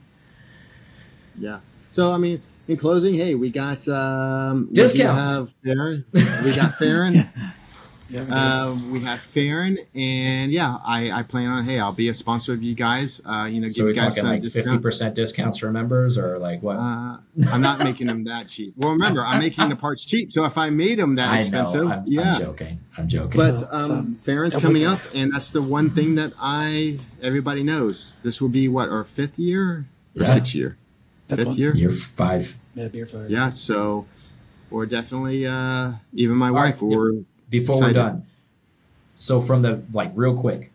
Yeah. 1.39 1.60
So 1.93 2.12
I 2.12 2.18
mean, 2.18 2.43
in 2.69 2.77
closing, 2.77 3.15
hey, 3.15 3.35
we 3.35 3.51
got 3.51 3.87
um, 3.89 4.63
we 4.63 4.67
do 4.75 4.83
Discounts. 4.83 5.29
have 5.31 5.53
Fahren. 5.65 6.05
We 6.45 6.55
got 6.55 6.73
Fahren. 6.73 7.29
Yeah, 8.09 8.23
we. 8.23 8.31
Uh, 8.31 8.93
we 8.93 9.01
have 9.01 9.19
Fahren, 9.19 9.79
and 9.93 10.53
yeah, 10.53 10.79
I, 10.85 11.11
I 11.11 11.23
plan 11.25 11.51
on 11.51 11.65
hey, 11.65 11.81
I'll 11.81 11.91
be 11.93 12.09
a 12.09 12.15
sponsor 12.15 12.53
of 12.53 12.63
you 12.63 12.77
guys. 12.77 13.21
Uh, 13.25 13.49
you 13.51 13.61
know, 13.61 13.69
So 13.69 13.79
give 13.79 13.85
we're 13.85 13.89
you 13.91 13.95
guys 13.97 14.15
talking 14.15 14.23
some 14.23 14.41
like 14.41 14.53
fifty 14.53 14.79
percent 14.79 15.17
discounts 15.17 15.59
for 15.59 15.73
members, 15.73 16.17
or 16.17 16.39
like 16.39 16.63
what? 16.63 16.77
Uh, 16.77 17.17
I'm 17.51 17.61
not 17.61 17.81
making 17.81 18.07
them 18.07 18.23
that 18.25 18.47
cheap. 18.47 18.75
Well, 18.77 18.91
remember, 18.93 19.25
I'm 19.25 19.41
making 19.41 19.71
the 19.71 19.75
parts 19.77 20.05
cheap. 20.05 20.31
So 20.31 20.45
if 20.45 20.57
I 20.57 20.71
made 20.71 21.01
them 21.01 21.17
that 21.17 21.31
I 21.33 21.39
expensive, 21.41 21.85
know. 21.89 21.95
I'm, 21.95 22.05
yeah. 22.07 22.35
I'm 22.35 22.39
joking. 22.41 22.79
I'm 22.97 23.09
joking. 23.09 23.39
But 23.41 23.57
So, 23.57 23.67
um, 23.73 23.87
some 23.89 24.17
Fahren's 24.25 24.57
coming 24.57 24.85
up, 24.85 25.01
and 25.13 25.33
that's 25.33 25.51
the 25.51 25.63
one 25.63 25.91
thing 25.91 26.15
that 26.15 26.33
I 26.41 27.01
everybody 27.23 27.65
knows. 27.65 28.21
This 28.23 28.41
will 28.41 28.51
be 28.51 28.69
what 28.69 28.89
our 28.89 29.03
fifth 29.03 29.37
year 29.37 29.87
or 30.17 30.23
Yeah. 30.23 30.27
sixth 30.33 30.55
year, 30.55 30.77
Fifth 31.28 31.39
fifth 31.39 31.47
one. 31.48 31.57
year. 31.57 31.74
You're 31.74 31.90
five. 31.90 32.55
Yeah, 32.74 32.89
beer 32.89 33.07
for 33.07 33.27
Yeah. 33.28 33.48
So 33.51 34.07
we're 34.70 34.86
definitely 34.86 35.47
uh, 35.47 35.93
even 36.12 36.36
my 36.36 36.48
All 36.48 36.55
wife. 36.55 36.74
right. 36.74 36.82
We're 36.82 37.12
Before 37.51 37.81
we're 37.81 37.93
done, 37.93 38.27
so 39.16 39.40
from 39.40 39.62
the 39.62 39.82
like 39.93 40.11
real 40.15 40.36
quick, 40.36 40.73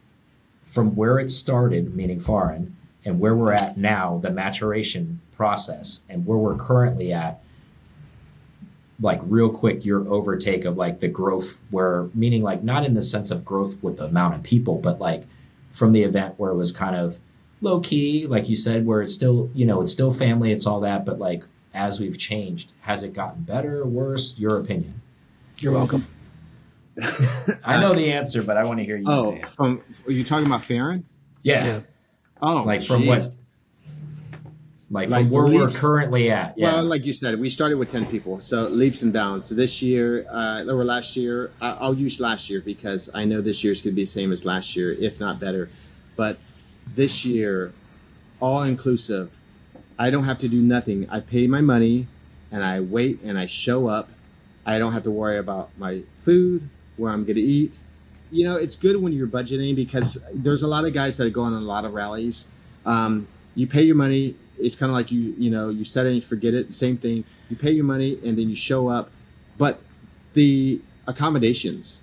from 0.66 0.96
where 0.96 1.20
it 1.20 1.30
started, 1.30 1.96
meaning 1.96 2.20
Fahren, 2.20 2.72
and 3.06 3.20
where 3.20 3.36
we're 3.36 3.52
at 3.54 3.78
now, 3.78 4.20
the 4.22 4.30
maturation 4.32 5.22
process, 5.36 6.02
and 6.10 6.26
where 6.26 6.38
we're 6.38 6.56
currently 6.58 7.12
at, 7.14 7.42
like 9.02 9.20
real 9.24 9.50
quick, 9.50 9.84
your 9.86 10.08
overtake 10.08 10.64
of 10.66 10.78
like 10.78 11.00
the 11.00 11.08
growth, 11.08 11.60
where 11.72 12.10
meaning 12.14 12.42
like 12.42 12.64
not 12.64 12.86
in 12.86 12.94
the 12.94 13.02
sense 13.04 13.32
of 13.32 13.44
growth 13.44 13.82
with 13.84 13.98
the 13.98 14.06
amount 14.06 14.36
of 14.36 14.44
people, 14.44 14.78
but 14.78 15.00
like 15.00 15.24
from 15.72 15.92
the 15.92 16.04
event 16.04 16.36
where 16.38 16.52
it 16.52 16.56
was 16.56 16.72
kind 16.72 16.96
of 16.96 17.20
low 17.62 17.80
key, 17.80 18.28
like 18.28 18.50
you 18.50 18.56
said, 18.56 18.86
where 18.86 19.02
it's 19.02 19.14
still 19.14 19.50
you 19.54 19.66
know 19.66 19.82
it's 19.82 19.92
still 19.92 20.12
family, 20.12 20.52
it's 20.52 20.66
all 20.66 20.82
that, 20.82 21.06
but 21.06 21.20
like 21.20 21.44
as 21.74 22.00
we've 22.00 22.18
changed, 22.18 22.72
has 22.82 23.04
it 23.04 23.14
gotten 23.14 23.44
better 23.44 23.82
or 23.82 23.86
worse? 23.86 24.38
Your 24.38 24.60
opinion. 24.60 25.02
You're 25.58 25.74
welcome. 25.74 26.06
I 27.64 27.80
know 27.80 27.94
the 27.94 28.12
answer, 28.12 28.44
but 28.44 28.58
I 28.58 28.66
want 28.66 28.80
to 28.80 28.84
hear 28.84 28.98
you 28.98 29.06
oh, 29.08 29.32
say 29.32 29.40
it. 29.40 29.48
from 29.48 29.82
are 30.06 30.12
you 30.12 30.24
talking 30.24 30.46
about 30.46 30.62
Fahren? 30.62 31.04
Yeah. 31.44 31.66
Yeah. 31.66 31.80
Oh, 32.42 32.64
Like 32.64 32.82
from 32.82 33.02
geez. 33.02 33.10
what? 33.10 33.30
Like, 34.90 35.10
Like 35.10 35.22
from 35.22 35.30
where 35.30 35.46
we're 35.46 35.70
currently 35.70 36.32
at. 36.32 36.58
Yeah. 36.58 36.74
Well, 36.74 36.84
like 36.84 37.06
you 37.06 37.14
said, 37.14 37.40
we 37.40 37.50
started 37.50 37.78
with 37.78 37.90
10 37.90 38.08
people. 38.08 38.42
So 38.42 38.64
leaps 38.64 39.04
and 39.04 39.14
bounds. 39.14 39.48
So 39.48 39.56
this 39.56 39.82
year, 39.82 40.26
uh, 40.30 40.66
or 40.68 40.84
last 40.84 41.16
year, 41.16 41.52
I- 41.62 41.78
I'll 41.80 41.94
use 41.94 42.20
last 42.20 42.50
year 42.50 42.60
because 42.60 43.10
I 43.14 43.24
know 43.24 43.40
this 43.40 43.64
year's 43.64 43.82
going 43.82 43.94
to 43.94 43.96
be 43.96 44.04
the 44.04 44.08
same 44.08 44.34
as 44.34 44.44
last 44.44 44.76
year, 44.76 44.92
if 45.00 45.20
not 45.20 45.40
better. 45.40 45.70
But 46.18 46.38
this 46.96 47.26
year, 47.26 47.74
all 48.40 48.64
inclusive, 48.64 49.32
I 49.98 50.10
don't 50.10 50.24
have 50.24 50.40
to 50.40 50.50
do 50.50 50.62
nothing. 50.62 51.08
I 51.10 51.20
pay 51.20 51.48
my 51.48 51.62
money 51.62 52.08
and 52.52 52.64
I 52.64 52.80
wait 52.80 53.22
and 53.22 53.38
I 53.38 53.46
show 53.46 53.88
up. 53.88 54.10
I 54.66 54.80
don't 54.80 54.94
have 54.94 55.04
to 55.04 55.12
worry 55.12 55.38
about 55.38 55.70
my 55.78 56.04
food, 56.22 56.68
where 56.98 57.12
I'm 57.12 57.24
going 57.24 57.36
to 57.36 57.42
eat. 57.42 57.78
You 58.32 58.46
know, 58.46 58.56
it's 58.56 58.76
good 58.76 59.02
when 59.02 59.14
you're 59.14 59.28
budgeting 59.28 59.76
because 59.76 60.18
there's 60.34 60.64
a 60.64 60.68
lot 60.68 60.86
of 60.86 60.94
guys 60.94 61.18
that 61.18 61.32
go 61.32 61.42
on 61.42 61.54
a 61.54 61.60
lot 61.60 61.86
of 61.86 61.94
rallies. 61.94 62.48
Um, 62.86 63.28
you 63.56 63.68
pay 63.68 63.84
your 63.84 63.96
money. 63.96 64.36
It's 64.58 64.76
kind 64.76 64.90
of 64.90 64.96
like 64.96 65.12
you, 65.12 65.36
you 65.38 65.50
know, 65.50 65.70
you 65.70 65.84
set 65.84 66.06
it 66.06 66.14
and 66.14 66.24
forget 66.24 66.54
it. 66.54 66.74
Same 66.74 66.98
thing. 66.98 67.24
You 67.50 67.56
pay 67.56 67.72
your 67.72 67.84
money 67.84 68.20
and 68.24 68.38
then 68.38 68.50
you 68.50 68.56
show 68.56 68.88
up. 68.88 69.12
But 69.58 69.82
the 70.34 70.82
accommodations, 71.08 72.02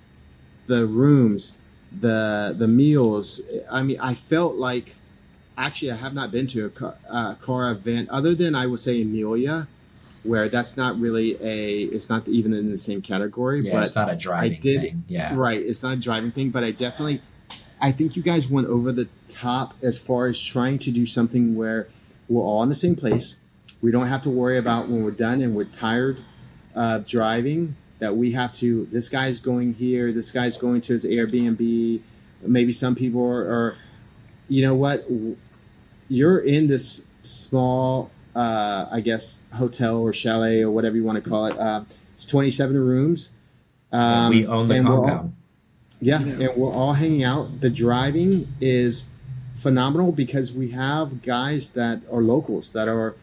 the 0.67 0.85
rooms, 0.85 1.53
the 1.97 2.55
the 2.57 2.67
meals. 2.67 3.41
I 3.71 3.81
mean, 3.83 3.99
I 3.99 4.15
felt 4.15 4.55
like 4.55 4.95
actually 5.57 5.91
I 5.91 5.95
have 5.97 6.13
not 6.13 6.31
been 6.31 6.47
to 6.47 6.65
a 6.65 6.69
car, 6.69 6.95
uh, 7.09 7.33
car 7.35 7.71
event 7.71 8.09
other 8.09 8.33
than 8.35 8.55
I 8.55 8.65
would 8.67 8.79
say 8.79 9.01
Amelia, 9.01 9.67
where 10.23 10.49
that's 10.49 10.77
not 10.77 10.99
really 10.99 11.35
a. 11.41 11.83
It's 11.83 12.09
not 12.09 12.27
even 12.27 12.53
in 12.53 12.71
the 12.71 12.77
same 12.77 13.01
category. 13.01 13.61
yeah, 13.61 13.73
but 13.73 13.83
it's 13.83 13.95
not 13.95 14.11
a 14.11 14.15
driving 14.15 14.53
I 14.57 14.59
did- 14.61 14.81
thing. 14.81 15.03
Yeah. 15.07 15.33
Right. 15.35 15.59
It's 15.61 15.83
not 15.83 15.93
a 15.93 15.99
driving 15.99 16.31
thing, 16.31 16.49
but 16.51 16.63
I 16.63 16.71
definitely, 16.71 17.21
I 17.81 17.91
think 17.91 18.15
you 18.15 18.23
guys 18.23 18.47
went 18.47 18.67
over 18.67 18.91
the 18.91 19.07
top 19.27 19.73
as 19.81 19.97
far 19.99 20.27
as 20.27 20.39
trying 20.41 20.77
to 20.79 20.91
do 20.91 21.05
something 21.05 21.55
where 21.55 21.87
we're 22.27 22.43
all 22.43 22.61
in 22.63 22.69
the 22.69 22.75
same 22.75 22.95
place. 22.95 23.35
We 23.81 23.91
don't 23.91 24.07
have 24.07 24.23
to 24.23 24.29
worry 24.29 24.57
about 24.57 24.89
when 24.89 25.03
we're 25.03 25.11
done 25.11 25.41
and 25.41 25.55
we're 25.55 25.63
tired 25.63 26.17
of 26.75 27.05
driving 27.07 27.75
that 27.99 28.15
we 28.15 28.31
have 28.31 28.53
to, 28.53 28.85
this 28.91 29.09
guy's 29.09 29.39
going 29.39 29.73
here, 29.73 30.11
this 30.11 30.31
guy's 30.31 30.57
going 30.57 30.81
to 30.81 30.93
his 30.93 31.05
Airbnb. 31.05 31.99
Maybe 32.41 32.71
some 32.71 32.95
people 32.95 33.21
are, 33.25 33.41
are 33.45 33.77
you 34.47 34.63
know 34.65 34.73
what? 34.75 35.05
You're 36.07 36.39
in 36.39 36.67
this 36.67 37.05
small, 37.23 38.09
uh, 38.35 38.87
I 38.91 39.01
guess, 39.01 39.41
hotel 39.53 39.97
or 39.99 40.13
chalet 40.13 40.61
or 40.61 40.71
whatever 40.71 40.95
you 40.95 41.03
want 41.03 41.21
to 41.23 41.29
call 41.29 41.45
it. 41.47 41.57
Uh, 41.59 41.83
it's 42.15 42.25
27 42.25 42.77
rooms. 42.77 43.31
Um, 43.91 44.29
we 44.29 44.45
own 44.47 44.67
the 44.67 44.79
all- 44.85 45.01
compound. 45.05 45.35
yeah, 45.99 46.19
Yeah. 46.21 46.49
and 46.49 46.57
we're 46.57 46.71
all 46.71 46.93
hanging 46.93 47.23
out. 47.23 47.59
The 47.61 47.69
driving 47.69 48.47
is 48.61 49.03
phenomenal 49.55 50.11
because 50.13 50.53
we 50.53 50.69
have 50.69 51.21
guys 51.21 51.71
that 51.71 52.01
are 52.11 52.21
locals 52.21 52.69
that 52.71 52.87
are 52.87 53.15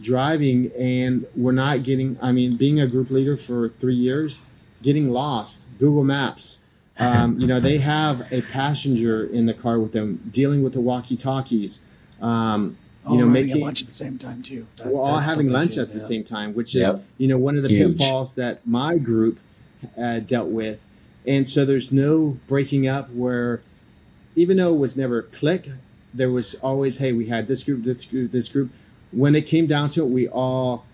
driving, 0.00 0.70
and 0.78 1.26
we're 1.36 1.52
not 1.52 1.82
getting. 1.82 2.18
I 2.20 2.32
mean, 2.32 2.56
being 2.56 2.80
a 2.80 2.86
group 2.86 3.10
leader 3.10 3.36
for 3.36 3.68
three 3.68 3.94
years, 3.94 4.40
getting 4.82 5.10
lost. 5.10 5.68
Google 5.78 6.04
Maps. 6.04 6.60
Um, 6.98 7.40
you 7.40 7.46
know, 7.48 7.58
they 7.58 7.78
have 7.78 8.30
a 8.32 8.42
passenger 8.42 9.24
in 9.26 9.46
the 9.46 9.54
car 9.54 9.80
with 9.80 9.92
them, 9.92 10.20
dealing 10.30 10.62
with 10.62 10.74
the 10.74 10.80
walkie-talkies. 10.80 11.80
Um, 12.20 12.76
All 13.04 13.16
you 13.16 13.20
know, 13.20 13.26
making 13.26 13.60
lunch 13.60 13.80
at 13.80 13.86
the 13.88 13.92
same 13.92 14.16
time 14.16 14.42
too. 14.42 14.66
That- 14.76 14.92
we're 14.92 15.00
all 15.00 15.18
having 15.18 15.50
lunch 15.50 15.74
too, 15.74 15.80
at 15.80 15.92
the 15.92 15.98
yeah. 15.98 16.04
same 16.04 16.24
time, 16.24 16.54
which 16.54 16.74
is 16.76 16.82
Yep. 16.82 17.04
you 17.18 17.26
know 17.28 17.36
one 17.38 17.56
of 17.56 17.62
the 17.64 17.68
Huge. 17.68 17.98
pitfalls 17.98 18.36
that 18.36 18.64
my 18.66 18.96
group 18.96 19.38
uh, 19.98 20.20
dealt 20.20 20.48
with, 20.50 20.80
and 21.26 21.48
so 21.48 21.64
there's 21.64 21.90
no 21.92 22.38
breaking 22.46 22.86
up 22.86 23.10
where, 23.10 23.60
even 24.36 24.56
though 24.56 24.72
it 24.72 24.78
was 24.78 24.96
never 24.96 25.20
click, 25.22 25.70
there 26.14 26.30
was 26.30 26.54
always 26.56 26.98
hey 26.98 27.12
we 27.12 27.26
had 27.26 27.48
this 27.48 27.64
group, 27.64 27.82
this 27.82 28.04
group, 28.06 28.30
this 28.30 28.48
group. 28.48 28.70
When 29.14 29.34
it 29.34 29.46
came 29.46 29.66
down 29.66 29.88
to 29.90 30.02
it, 30.04 30.08
we 30.08 30.28
all 30.28 30.84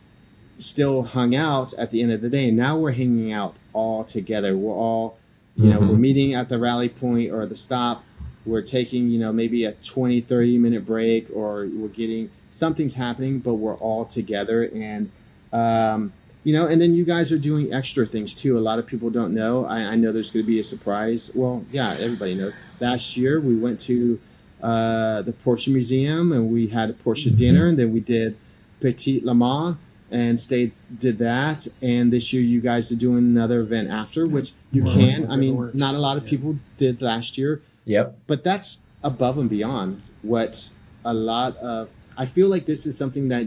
still 0.58 1.02
hung 1.04 1.34
out 1.34 1.72
at 1.74 1.90
the 1.90 2.02
end 2.02 2.12
of 2.12 2.20
the 2.20 2.28
day. 2.28 2.48
And 2.48 2.56
now 2.56 2.76
we're 2.78 2.92
hanging 2.92 3.32
out 3.32 3.56
all 3.72 4.04
together. 4.04 4.56
We're 4.56 4.74
all, 4.74 5.16
you 5.56 5.70
know, 5.70 5.80
Mhm. 5.80 5.88
we're 5.88 5.96
meeting 5.96 6.34
at 6.34 6.48
the 6.48 6.58
rally 6.58 6.88
point 6.88 7.30
or 7.32 7.46
the 7.46 7.54
stop. 7.54 8.04
We're 8.44 8.62
taking, 8.62 9.10
you 9.10 9.18
know, 9.18 9.32
maybe 9.32 9.64
a 9.64 9.72
20, 9.72 10.20
30 10.20 10.58
minute 10.58 10.86
break 10.86 11.28
or 11.34 11.66
we're 11.74 11.88
getting 11.88 12.28
something's 12.50 12.94
happening, 12.94 13.38
but 13.38 13.54
we're 13.54 13.76
all 13.76 14.04
together. 14.04 14.64
And, 14.74 15.10
um, 15.52 16.12
you 16.44 16.52
know, 16.52 16.66
and 16.66 16.80
then 16.80 16.94
you 16.94 17.04
guys 17.04 17.30
are 17.32 17.38
doing 17.38 17.72
extra 17.72 18.06
things 18.06 18.34
too. 18.34 18.56
A 18.56 18.60
lot 18.60 18.78
of 18.78 18.86
people 18.86 19.08
don't 19.10 19.34
know. 19.34 19.64
I, 19.66 19.92
I 19.92 19.96
know 19.96 20.10
there's 20.12 20.30
going 20.30 20.44
to 20.44 20.50
be 20.50 20.58
a 20.58 20.64
surprise. 20.64 21.30
Well, 21.34 21.64
yeah, 21.72 21.96
everybody 21.98 22.34
knows. 22.34 22.52
Last 22.80 23.16
year 23.16 23.40
we 23.40 23.56
went 23.56 23.78
to 23.80 24.18
uh, 24.62 25.22
the 25.22 25.32
Porsche 25.32 25.68
Museum 25.72 26.32
and 26.32 26.50
we 26.50 26.68
had 26.68 26.90
a 26.90 26.92
Porsche 26.92 27.34
dinner, 27.36 27.66
and 27.66 27.78
then 27.78 27.92
we 27.92 28.00
did 28.00 28.36
Petit 28.80 29.20
Le 29.24 29.34
Mans 29.34 29.76
and 30.10 30.38
stayed 30.40 30.72
did 30.98 31.18
that. 31.18 31.66
And 31.82 32.12
this 32.12 32.32
year 32.32 32.42
you 32.42 32.60
guys 32.60 32.90
are 32.92 32.96
doing 32.96 33.18
another 33.18 33.60
event 33.60 33.90
after, 33.90 34.26
which 34.26 34.52
you 34.72 34.84
Well, 34.84 34.94
can. 34.96 35.30
I 35.30 35.36
mean, 35.36 35.56
works. 35.56 35.74
not 35.74 35.94
a 35.94 35.98
lot 35.98 36.16
of 36.16 36.24
Yeah. 36.24 36.30
people 36.30 36.58
did 36.78 37.00
last 37.00 37.38
year, 37.38 37.60
Yep. 37.84 38.16
but 38.26 38.42
that's 38.44 38.78
above 39.04 39.38
and 39.38 39.48
beyond 39.48 40.02
what 40.22 40.70
a 41.04 41.14
lot 41.14 41.56
of. 41.58 41.88
I 42.18 42.26
feel 42.26 42.48
like 42.48 42.66
this 42.66 42.86
is 42.86 42.96
something 42.96 43.28
that 43.28 43.46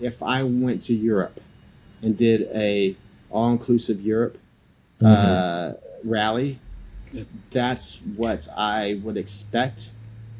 if 0.00 0.22
I 0.22 0.42
went 0.44 0.80
to 0.82 0.94
Europe 0.94 1.40
and 2.02 2.16
did 2.16 2.42
a 2.54 2.96
all 3.30 3.50
inclusive 3.50 4.00
Europe 4.00 4.38
Mm-hmm. 5.00 5.06
uh, 5.06 5.72
rally, 6.04 6.58
that's 7.50 8.00
what 8.16 8.48
I 8.56 9.00
would 9.02 9.16
expect. 9.16 9.90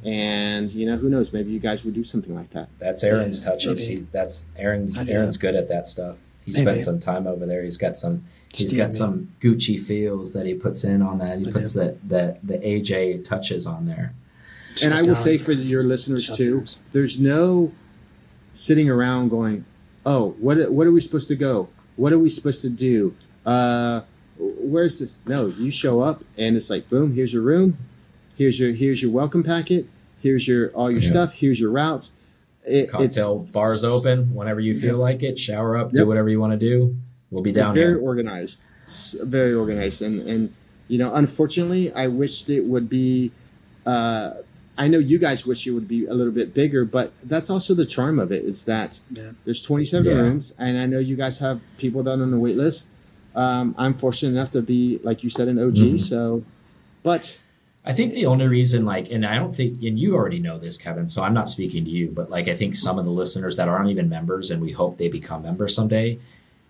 And 0.05 0.71
you 0.73 0.87
know, 0.87 0.97
who 0.97 1.09
knows? 1.09 1.33
Maybe 1.33 1.51
you 1.51 1.59
guys 1.61 1.85
would 1.85 1.95
do 1.95 2.05
something 2.05 2.35
like 2.35 2.51
that. 2.51 2.69
That's 2.79 3.03
Aaron's 3.03 3.43
Yeah, 3.45 3.51
touches. 3.53 3.81
maybe. 3.83 3.95
He's 3.97 4.09
that's 4.09 4.45
Aaron's 4.57 4.99
Aaron's 4.99 5.37
good 5.39 5.55
at 5.55 5.69
that 5.69 5.87
stuff. 5.87 6.17
he 6.45 6.53
Maybe. 6.53 6.63
spent 6.65 6.83
some 6.83 7.01
time 7.01 7.27
over 7.27 7.47
there. 7.47 7.63
He's 7.63 7.79
got 7.79 7.97
some 7.97 8.25
he's 8.53 8.73
got 8.75 8.89
me. 8.91 8.93
some 8.93 9.33
Gucci 9.41 9.81
feels 9.81 10.33
that 10.35 10.45
he 10.47 10.55
puts 10.55 10.85
in 10.85 11.01
on 11.01 11.19
that. 11.19 11.39
He 11.39 11.47
I 11.49 11.53
puts 11.53 11.73
do. 11.73 11.79
the, 11.81 11.97
the 12.07 12.39
the 12.43 12.59
AJ 12.59 13.25
touches 13.25 13.67
on 13.67 13.87
there. 13.87 14.13
and 14.83 14.93
I 14.93 15.01
will 15.01 15.15
down. 15.15 15.23
say 15.23 15.39
for 15.39 15.53
your 15.53 15.83
listeners 15.85 16.25
Shut 16.25 16.37
too, 16.37 16.45
yours. 16.59 16.79
there's 16.93 17.19
no 17.19 17.73
sitting 18.53 18.91
around 18.91 19.31
going, 19.31 19.65
"Oh, 20.05 20.35
what 20.39 20.71
what 20.71 20.87
are 20.87 20.93
we 20.93 21.01
supposed 21.01 21.29
to 21.29 21.37
go? 21.37 21.71
What 21.97 22.13
are 22.13 22.19
we 22.19 22.29
supposed 22.29 22.61
to 22.63 22.69
do? 22.69 23.15
Uh, 23.47 24.03
where's 24.39 24.99
this?" 24.99 25.21
No, 25.27 25.47
you 25.47 25.71
show 25.71 26.01
up 26.01 26.23
and 26.37 26.57
it's 26.57 26.69
like, 26.69 26.91
boom, 26.91 27.15
here's 27.15 27.33
your 27.33 27.43
room, 27.43 27.79
here's 28.37 28.61
your 28.61 28.73
here's 28.75 29.01
your 29.01 29.11
welcome 29.13 29.43
packet, 29.43 29.87
here's 30.25 30.49
your 30.49 30.71
all 30.71 30.91
your 30.91 31.01
Yeah. 31.03 31.11
stuff, 31.11 31.35
here's 31.35 31.61
your 31.61 31.71
routes. 31.71 32.11
It, 32.67 32.89
Cocktail 32.89 33.43
it's, 33.43 33.53
bars 33.53 33.85
open 33.85 34.35
whenever 34.35 34.59
you 34.59 34.77
feel 34.77 34.95
Yep. 34.97 34.99
like 35.09 35.23
it. 35.23 35.39
Shower 35.39 35.77
up, 35.77 35.93
do 35.93 36.07
whatever 36.07 36.31
you 36.31 36.41
want 36.41 36.59
to 36.59 36.59
do. 36.59 36.97
We'll 37.31 37.43
be 37.43 37.51
It's 37.51 37.59
down 37.59 37.75
very 37.75 37.89
here. 37.93 38.01
organized, 38.01 38.61
S- 38.87 39.15
very 39.23 39.53
organized, 39.55 40.01
and 40.03 40.21
and 40.23 40.51
you 40.89 40.99
know, 40.99 41.13
unfortunately, 41.15 41.93
I 41.93 42.09
wished 42.09 42.49
it 42.51 42.65
would 42.65 42.89
be. 42.89 43.31
Uh, 43.87 44.31
I 44.77 44.89
know 44.89 44.99
you 44.99 45.19
guys 45.21 45.47
wish 45.47 45.67
it 45.69 45.71
would 45.71 45.87
be 45.87 46.07
a 46.07 46.15
little 46.15 46.33
bit 46.33 46.53
bigger, 46.53 46.85
but 46.85 47.13
that's 47.23 47.49
also 47.49 47.75
the 47.75 47.87
charm 47.87 48.19
of 48.19 48.33
it. 48.33 48.43
it. 48.45 48.49
Is 48.49 48.63
that 48.63 48.99
Yeah. 49.15 49.31
there's 49.45 49.63
27 49.63 50.07
Yeah. 50.11 50.19
rooms, 50.23 50.53
and 50.59 50.77
I 50.79 50.87
know 50.87 50.99
you 50.99 51.15
guys 51.17 51.39
have 51.39 51.61
people 51.79 52.03
that 52.05 52.19
are 52.19 52.23
on 52.23 52.31
the 52.33 52.39
wait 52.39 52.57
list. 52.57 52.89
Um, 53.37 53.75
I'm 53.79 53.95
fortunate 53.95 54.31
enough 54.33 54.51
to 54.53 54.63
be, 54.63 55.01
like 55.05 55.23
you 55.23 55.31
said, 55.31 55.49
an 55.49 55.59
OG. 55.59 55.95
Mhm. 55.95 56.01
So, 56.01 56.43
but 57.03 57.37
I 57.87 57.93
think 57.93 58.15
the 58.15 58.27
only 58.27 58.47
reason, 58.47 58.87
like, 58.87 59.11
and 59.11 59.27
I 59.27 59.37
don't 59.37 59.55
think, 59.55 59.83
and 59.83 59.99
you 59.99 60.15
already 60.15 60.39
know 60.39 60.59
this, 60.59 60.79
Kevin, 60.79 61.07
so 61.07 61.23
I'm 61.23 61.35
not 61.35 61.51
speaking 61.51 61.85
to 61.85 61.91
you, 61.91 62.11
but 62.11 62.31
like, 62.31 62.49
I 62.49 62.55
think 62.55 62.77
some 62.77 62.99
of 62.99 63.05
the 63.05 63.11
listeners 63.11 63.57
that 63.57 63.69
aren't 63.69 63.91
even 63.91 64.09
members 64.09 64.51
and 64.51 64.63
we 64.63 64.73
hope 64.73 64.97
they 64.97 65.09
become 65.09 65.43
members 65.43 65.75
someday, 65.75 66.19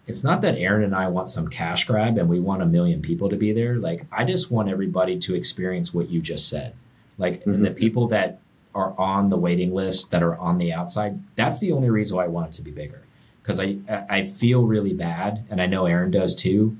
it's 0.09 0.24
not 0.24 0.41
that 0.41 0.59
Aaron 0.59 0.82
and 0.82 0.95
I 0.95 1.07
want 1.09 1.28
some 1.28 1.49
cash 1.49 1.85
grab 1.85 2.19
and 2.19 2.28
we 2.28 2.41
want 2.41 2.62
a 2.62 2.66
million 2.66 3.01
people 3.01 3.28
to 3.28 3.36
be 3.36 3.53
there. 3.53 3.77
Like, 3.77 4.07
I 4.11 4.24
just 4.24 4.51
want 4.51 4.69
everybody 4.69 5.16
to 5.20 5.36
experience 5.36 5.95
what 5.95 6.11
you 6.11 6.20
just 6.20 6.49
said. 6.49 6.74
Like, 7.16 7.47
and 7.47 7.65
the 7.65 7.70
mm-hmm. 7.70 7.78
people 7.78 8.09
that 8.09 8.41
are 8.74 8.93
on 8.99 9.28
the 9.28 9.39
waiting 9.39 9.73
list 9.73 10.11
that 10.11 10.23
are 10.23 10.36
on 10.36 10.59
the 10.59 10.73
outside, 10.73 11.20
that's 11.36 11.61
the 11.61 11.70
only 11.70 11.91
reason 11.91 12.16
why 12.16 12.24
I 12.24 12.28
want 12.28 12.49
it 12.49 12.53
to 12.55 12.62
be 12.62 12.73
bigger. 12.73 13.03
Because 13.41 13.61
I, 13.61 13.77
I 13.89 14.27
feel 14.27 14.65
really 14.65 14.95
bad, 14.95 15.45
and 15.49 15.61
I 15.62 15.66
know 15.66 15.86
Aaron 15.86 16.11
does 16.11 16.35
too, 16.35 16.77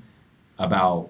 about 0.57 1.09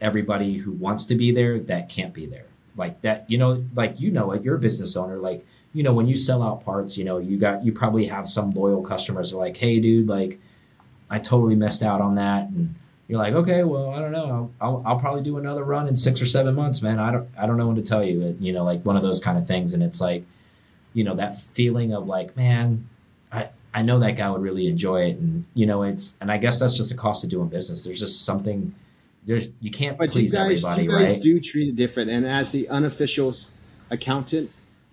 everybody 0.00 0.58
who 0.58 0.72
wants 0.72 1.06
to 1.06 1.14
be 1.14 1.30
there 1.32 1.58
that 1.58 1.88
can't 1.88 2.14
be 2.14 2.26
there. 2.26 2.46
Like 2.78 3.00
that 3.00 3.28
you 3.28 3.38
know 3.38 3.64
like 3.74 3.98
you 3.98 4.10
know 4.10 4.30
it 4.30 4.44
you're 4.44 4.54
a 4.54 4.60
business 4.60 4.96
owner 4.96 5.18
like 5.18 5.44
you 5.72 5.82
know 5.82 5.92
when 5.92 6.06
you 6.06 6.16
sell 6.16 6.44
out 6.44 6.64
parts 6.64 6.96
you 6.96 7.04
know 7.04 7.18
you 7.18 7.36
got 7.36 7.64
you 7.64 7.72
probably 7.72 8.06
have 8.06 8.28
some 8.28 8.52
loyal 8.52 8.82
customers 8.82 9.30
that 9.30 9.36
are 9.36 9.40
like 9.40 9.56
hey 9.56 9.80
dude 9.80 10.08
like 10.08 10.38
i 11.10 11.18
totally 11.18 11.56
missed 11.56 11.82
out 11.82 12.00
on 12.00 12.14
that. 12.14 12.48
And 12.48 12.76
you're 13.08 13.18
like 13.18 13.34
okay 13.34 13.64
well 13.64 13.90
i 13.90 13.98
don't 13.98 14.12
know. 14.12 14.50
I'll, 14.60 14.82
I'll, 14.86 14.98
probably 14.98 15.22
do 15.22 15.38
another 15.38 15.64
run 15.64 15.88
in 15.88 15.96
six 15.96 16.22
or 16.22 16.26
seven 16.26 16.54
months 16.54 16.80
man. 16.80 17.00
I 17.00 17.10
don't 17.10 17.28
i 17.36 17.46
don't 17.46 17.56
know 17.56 17.66
when 17.66 17.76
to 17.76 17.82
tell 17.82 18.04
you. 18.04 18.22
It, 18.22 18.36
you 18.38 18.52
know 18.52 18.62
like 18.62 18.84
one 18.84 18.96
of 18.96 19.02
those 19.02 19.18
kind 19.18 19.36
of 19.36 19.48
things. 19.48 19.74
And 19.74 19.82
it's 19.82 20.00
like 20.00 20.24
you 20.94 21.02
know 21.02 21.16
that 21.16 21.36
feeling 21.36 21.92
of 21.92 22.06
like 22.06 22.36
man 22.36 22.88
i 23.32 23.48
i 23.74 23.82
know 23.82 23.98
that 23.98 24.12
guy 24.12 24.30
would 24.30 24.42
really 24.42 24.68
enjoy 24.68 25.06
it. 25.06 25.16
And 25.16 25.46
you 25.54 25.66
know 25.66 25.82
it's 25.82 26.14
and 26.20 26.30
i 26.30 26.38
guess 26.38 26.60
that's 26.60 26.76
just 26.76 26.90
the 26.90 26.96
cost 26.96 27.24
of 27.24 27.30
doing 27.30 27.48
business. 27.48 27.82
There's 27.82 27.98
just 27.98 28.24
something 28.24 28.72
there's 29.28 29.50
you 29.60 29.70
can't 29.70 29.96
but 29.98 30.12
you 30.16 30.28
guys, 30.28 30.64
everybody 30.64 30.82
you 30.84 30.90
guys 30.90 31.12
right 31.12 31.22
do 31.22 31.38
treat 31.38 31.68
it 31.68 31.76
different. 31.76 32.10
And 32.10 32.24
as 32.26 32.50
the 32.50 32.68
unofficial 32.68 33.32
accountant, 33.90 34.50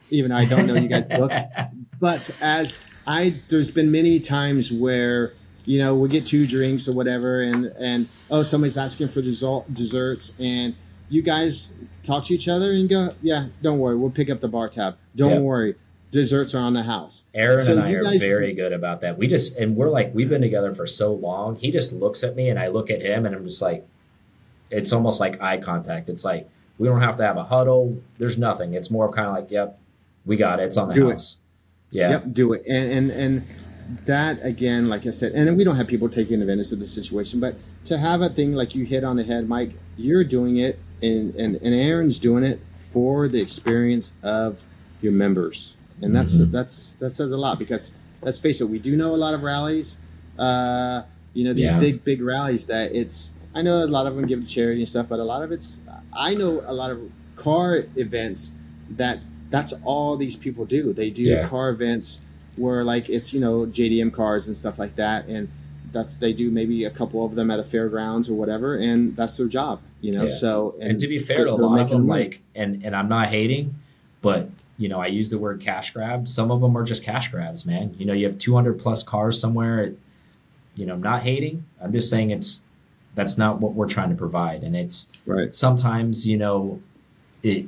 even 0.10 0.30
though 0.30 0.38
I 0.38 0.46
don't 0.46 0.68
know 0.68 0.76
you 0.76 0.88
guys' 0.90 1.06
books, 1.08 1.38
but 2.00 2.30
as 2.42 2.80
I, 3.08 3.36
there's 3.50 3.72
been 3.72 3.92
many 3.92 4.20
times 4.20 4.72
where 4.72 5.34
you 5.66 5.80
know 5.80 5.96
we 5.96 6.10
get 6.10 6.26
two 6.26 6.46
drinks 6.46 6.88
or 6.88 6.94
whatever, 6.94 7.42
and 7.42 7.66
and 7.80 8.08
oh 8.30 8.44
somebody's 8.44 8.78
asking 8.78 9.08
for 9.08 9.22
dessert, 9.22 9.64
desserts, 9.74 10.34
and 10.40 10.76
you 11.10 11.22
guys 11.22 11.72
talk 12.04 12.26
to 12.26 12.34
each 12.34 12.48
other 12.48 12.72
and 12.72 12.90
go, 12.90 13.10
yeah, 13.22 13.48
don't 13.62 13.80
worry, 13.80 13.96
we'll 13.96 14.12
pick 14.12 14.30
up 14.30 14.42
the 14.42 14.48
bar 14.48 14.68
tab. 14.70 14.96
Don't 15.16 15.32
Yeah. 15.32 15.40
worry, 15.40 15.76
desserts 16.12 16.54
are 16.54 16.60
on 16.60 16.74
the 16.74 16.84
house. 16.84 17.24
Aaron 17.34 17.64
So 17.64 17.72
and 17.74 17.82
I 17.82 17.92
are 17.94 18.04
guys- 18.04 18.20
very 18.20 18.54
good 18.54 18.74
about 18.74 19.02
that. 19.02 19.18
We 19.18 19.28
just 19.28 19.56
and 19.58 19.76
we're 19.76 19.90
like 19.90 20.14
we've 20.14 20.30
been 20.30 20.42
together 20.42 20.74
for 20.76 20.86
so 20.88 21.14
long. 21.14 21.56
He 21.56 21.72
just 21.72 21.94
looks 21.94 22.24
at 22.24 22.36
me 22.36 22.50
and 22.50 22.60
I 22.60 22.68
look 22.68 22.90
at 22.92 23.02
him 23.02 23.26
and 23.26 23.34
I'm 23.36 23.46
just 23.46 23.62
like, 23.62 23.88
it's 24.72 24.92
almost 24.94 25.20
like 25.20 25.42
eye 25.42 25.58
contact. 25.58 26.10
It's 26.10 26.26
like 26.26 26.50
we 26.78 26.88
don't 26.88 27.02
have 27.02 27.16
to 27.18 27.24
have 27.24 27.38
a 27.38 27.44
huddle. 27.44 28.02
There's 28.18 28.38
nothing. 28.38 28.74
It's 28.74 28.90
more 28.92 29.08
of 29.08 29.14
kind 29.16 29.28
of 29.28 29.34
like, 29.36 29.50
yep, 29.52 29.80
we 30.26 30.36
got 30.38 30.60
it. 30.60 30.64
It's 30.64 30.78
on 30.78 30.90
the 30.90 30.94
Do 30.96 31.10
it. 31.10 31.14
house. 31.14 31.38
Yeah. 31.92 32.10
Yep, 32.12 32.24
do 32.34 32.54
it. 32.54 32.64
And 32.68 32.92
and 32.92 33.12
and 33.12 33.48
that 34.06 34.40
again, 34.44 34.90
like 34.90 35.06
I 35.06 35.12
said, 35.12 35.32
and 35.34 35.56
we 35.58 35.64
don't 35.64 35.76
have 35.76 35.88
people 35.88 36.10
taking 36.10 36.42
advantage 36.42 36.72
of 36.72 36.80
the 36.80 36.88
situation, 36.88 37.40
but 37.40 37.56
to 37.86 37.98
have 37.98 38.22
a 38.22 38.30
thing 38.30 38.54
like 38.54 38.74
you 38.76 38.84
hit 38.86 39.04
on 39.04 39.16
the 39.16 39.24
head, 39.24 39.48
Mike, 39.48 39.72
you're 39.98 40.24
doing 40.24 40.58
it 40.58 40.80
and 41.02 41.36
and, 41.36 41.56
and 41.58 41.74
Aaron's 41.76 42.18
doing 42.20 42.44
it 42.44 42.60
for 42.74 43.28
the 43.28 43.40
experience 43.42 44.14
of 44.24 44.64
your 45.02 45.12
members. 45.12 45.76
And 46.02 46.14
that's 46.16 46.36
Mhm. 46.36 46.52
that's 46.52 46.94
that 46.94 47.12
says 47.12 47.32
a 47.32 47.38
lot 47.38 47.60
because 47.60 47.92
let's 48.22 48.40
face 48.40 48.60
it, 48.60 48.66
we 48.70 48.80
do 48.80 48.98
know 48.98 49.14
a 49.14 49.18
lot 49.18 49.34
of 49.36 49.44
rallies. 49.44 49.98
Uh, 50.38 51.04
you 51.34 51.44
know, 51.44 51.54
these 51.54 51.66
Yeah. 51.66 51.80
big, 51.80 52.04
big 52.04 52.22
rallies 52.22 52.66
that 52.66 52.92
it's 52.94 53.30
I 53.56 53.62
know 53.62 53.84
a 53.84 53.86
lot 53.88 54.06
of 54.06 54.16
them 54.16 54.26
give 54.28 54.42
to 54.42 54.48
charity 54.48 54.82
and 54.82 54.90
stuff, 54.90 55.08
but 55.10 55.20
a 55.20 55.24
lot 55.24 55.42
of 55.42 55.52
it's 55.52 55.80
I 56.14 56.36
know 56.36 56.62
a 56.68 56.74
lot 56.74 56.92
of 56.92 57.00
car 57.38 57.84
events 57.96 58.52
that 58.90 59.20
that's 59.50 59.74
all 59.84 60.18
these 60.18 60.36
people 60.36 60.66
do. 60.66 60.94
They 60.94 61.10
do 61.10 61.24
Yeah. 61.24 61.48
car 61.48 61.70
events 61.70 62.20
where 62.58 62.84
like 62.84 63.10
it's 63.10 63.34
you 63.34 63.40
know 63.40 63.66
JDM 63.66 64.12
cars 64.12 64.48
and 64.48 64.56
stuff 64.58 64.78
like 64.78 64.96
that, 64.98 65.28
and 65.28 65.48
that's 65.94 66.18
they 66.18 66.34
do 66.34 66.52
maybe 66.52 66.84
a 66.84 66.90
couple 66.90 67.24
of 67.26 67.36
them 67.36 67.50
at 67.50 67.60
a 67.60 67.64
fairgrounds 67.64 68.30
or 68.30 68.34
whatever, 68.34 68.76
and 68.76 69.16
that's 69.16 69.38
their 69.38 69.48
job. 69.48 69.80
You 70.02 70.12
know, 70.12 70.24
Yeah. 70.24 70.30
so 70.30 70.76
And, 70.82 71.00
to 71.00 71.08
be 71.08 71.18
fair, 71.20 71.38
they're- 71.38 71.48
a 71.48 71.56
lot 71.56 71.80
of 71.80 71.90
them 71.90 72.06
money. 72.08 72.24
like 72.26 72.42
and 72.56 72.82
and 72.84 72.96
I'm 72.96 73.08
not 73.08 73.30
hating, 73.30 73.76
but 74.22 74.50
you 74.78 74.90
know 74.90 75.00
I 75.00 75.08
use 75.08 75.30
the 75.30 75.38
word 75.38 75.62
cash 75.62 75.92
grab. 75.94 76.28
Some 76.28 76.52
of 76.52 76.60
them 76.60 76.78
are 76.78 76.84
just 76.84 77.04
cash 77.04 77.32
grabs, 77.32 77.66
man. 77.66 77.96
You 77.98 78.06
know 78.06 78.14
you 78.14 78.26
have 78.28 78.38
200 78.38 78.78
plus 78.78 79.02
cars 79.04 79.40
somewhere. 79.40 79.82
At, 79.86 79.92
You 80.78 80.86
know, 80.86 80.94
I'm 80.96 81.02
not 81.02 81.22
hating. 81.24 81.64
I'm 81.82 81.94
just 81.94 82.10
saying 82.10 82.32
it's 82.32 82.65
that's 83.16 83.38
not 83.38 83.60
what 83.60 83.74
we're 83.74 83.88
trying 83.88 84.10
to 84.10 84.16
provide, 84.16 84.64
and 84.64 84.76
it's 84.76 85.08
right. 85.26 85.56
sometimes 85.56 86.28
you 86.28 86.38
know 86.38 86.82
it 87.42 87.66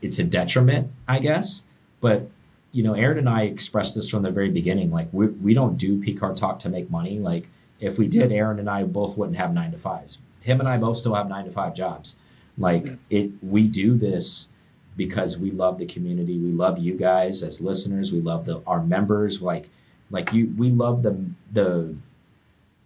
it's 0.00 0.18
a 0.18 0.24
detriment 0.24 0.90
i 1.06 1.18
guess. 1.18 1.62
But 2.00 2.30
you 2.70 2.82
know 2.82 2.94
aaron 2.94 3.18
and 3.18 3.28
i 3.28 3.42
expressed 3.42 3.94
this 3.94 4.08
from 4.08 4.22
the 4.22 4.30
very 4.30 4.50
beginning. 4.50 4.90
Like 4.90 5.08
we, 5.12 5.28
we 5.28 5.54
don't 5.54 5.76
do 5.76 6.00
P 6.00 6.14
Car 6.14 6.34
Talk 6.34 6.58
to 6.60 6.68
make 6.68 6.90
money. 6.90 7.18
Like 7.18 7.48
if 7.80 7.98
we 7.98 8.06
did 8.06 8.32
aaron 8.32 8.58
and 8.58 8.68
i 8.68 8.84
both 8.84 9.16
wouldn't 9.16 9.38
have 9.38 9.54
nine 9.54 9.72
to 9.72 9.78
fives. 9.78 10.18
Him 10.42 10.60
and 10.60 10.68
i 10.68 10.76
both 10.76 10.98
still 10.98 11.14
have 11.14 11.28
nine 11.28 11.44
to 11.44 11.50
five 11.50 11.74
jobs. 11.74 12.18
Like 12.56 12.98
it 13.08 13.32
we 13.42 13.68
do 13.68 13.96
this 13.96 14.48
because 14.96 15.38
we 15.38 15.52
love 15.52 15.78
the 15.78 15.86
community. 15.86 16.36
We 16.38 16.50
love 16.50 16.78
you 16.78 16.94
guys 16.94 17.44
as 17.44 17.62
listeners. 17.62 18.12
We 18.12 18.20
love 18.20 18.44
the 18.44 18.62
our 18.66 18.82
members. 18.82 19.40
Like 19.40 19.70
like 20.10 20.32
you 20.32 20.52
we 20.56 20.70
love 20.70 21.02
the 21.02 21.24
the 21.50 21.96